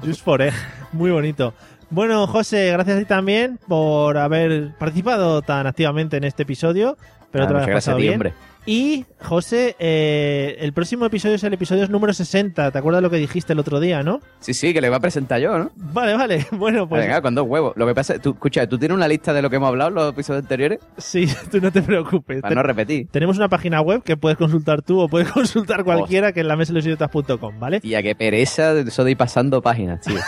Just 0.03 0.21
for 0.23 0.41
egg. 0.41 0.53
Muy 0.93 1.11
bonito. 1.11 1.53
Bueno, 1.89 2.25
José, 2.27 2.71
gracias 2.71 2.97
a 2.97 2.99
ti 2.99 3.05
también 3.05 3.59
por 3.67 4.17
haber 4.17 4.73
participado 4.77 5.41
tan 5.41 5.67
activamente 5.67 6.17
en 6.17 6.23
este 6.23 6.43
episodio. 6.43 6.97
Pero 7.31 7.43
Ah, 7.43 7.47
te 7.47 7.53
lo 7.53 7.59
muchas 7.59 7.67
has 7.67 7.67
gracias 7.67 7.87
a 7.87 7.91
pasado 7.91 7.97
ti, 7.97 8.01
bien. 8.03 8.13
hombre. 8.13 8.33
Y, 8.65 9.05
José, 9.21 9.75
eh, 9.77 10.57
el 10.59 10.73
próximo 10.73 11.05
episodio 11.05 11.35
es 11.35 11.43
el 11.43 11.53
episodio 11.53 11.87
número 11.87 12.13
60. 12.13 12.71
¿Te 12.71 12.77
acuerdas 12.77 13.03
lo 13.03 13.11
que 13.11 13.17
dijiste 13.17 13.53
el 13.53 13.59
otro 13.59 13.79
día, 13.79 14.01
no? 14.01 14.21
Sí, 14.39 14.55
sí, 14.55 14.73
que 14.73 14.81
le 14.81 14.89
va 14.89 14.97
a 14.97 14.99
presentar 14.99 15.39
yo, 15.39 15.57
¿no? 15.57 15.71
Vale, 15.75 16.15
vale. 16.15 16.47
Bueno, 16.55 16.87
pues 16.89 17.03
Venga, 17.03 17.21
con 17.21 17.35
dos 17.35 17.45
huevos. 17.47 17.73
Lo 17.75 17.85
que 17.85 17.93
pasa 17.93 18.15
es, 18.15 18.21
tú, 18.21 18.31
escucha, 18.31 18.67
¿tú 18.67 18.79
tienes 18.79 18.95
una 18.95 19.07
lista 19.07 19.33
de 19.33 19.41
lo 19.41 19.49
que 19.51 19.57
hemos 19.57 19.67
hablado 19.67 19.89
en 19.89 19.95
los 19.95 20.13
episodios 20.13 20.43
anteriores? 20.43 20.79
sí, 20.97 21.27
tú 21.51 21.61
no 21.61 21.71
te 21.71 21.83
preocupes. 21.83 22.41
Para 22.41 22.55
no 22.55 22.63
repetir. 22.63 23.07
Tenemos 23.11 23.37
una 23.37 23.49
página 23.49 23.81
web 23.81 24.01
que 24.01 24.17
puedes 24.17 24.37
consultar 24.37 24.81
tú 24.81 24.99
o 24.99 25.07
puedes 25.07 25.31
consultar 25.31 25.83
cualquiera 25.83 26.31
que 26.31 26.39
es 26.39 26.45
la 26.45 26.55
mesalosidiotas.com, 26.55 27.59
¿vale? 27.59 27.81
Tía, 27.81 28.01
qué 28.01 28.15
pereza 28.15 28.73
de 28.73 28.81
eso 28.81 29.03
de 29.03 29.11
ir 29.11 29.17
pasando 29.17 29.61
páginas, 29.61 30.01
tío. 30.01 30.19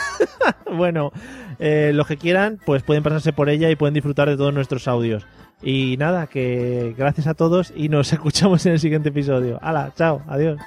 bueno, 0.72 1.10
eh, 1.58 1.90
los 1.92 2.06
que 2.06 2.16
quieran, 2.16 2.60
pues 2.64 2.84
pueden 2.84 3.02
pasarse 3.02 3.32
por 3.32 3.48
ella 3.48 3.68
y 3.70 3.76
pueden 3.76 3.94
disfrutar 3.94 4.28
de 4.28 4.36
todos 4.36 4.54
nuestros 4.54 4.86
audios. 4.86 5.26
Y 5.62 5.96
nada, 5.98 6.26
que 6.26 6.94
gracias 6.96 7.26
a 7.26 7.34
todos 7.34 7.72
y 7.74 7.88
nos 7.88 8.12
escuchamos 8.12 8.64
en 8.66 8.72
el 8.72 8.78
siguiente 8.78 9.08
episodio. 9.10 9.58
Hala, 9.62 9.92
chao, 9.96 10.22
adiós. 10.28 10.58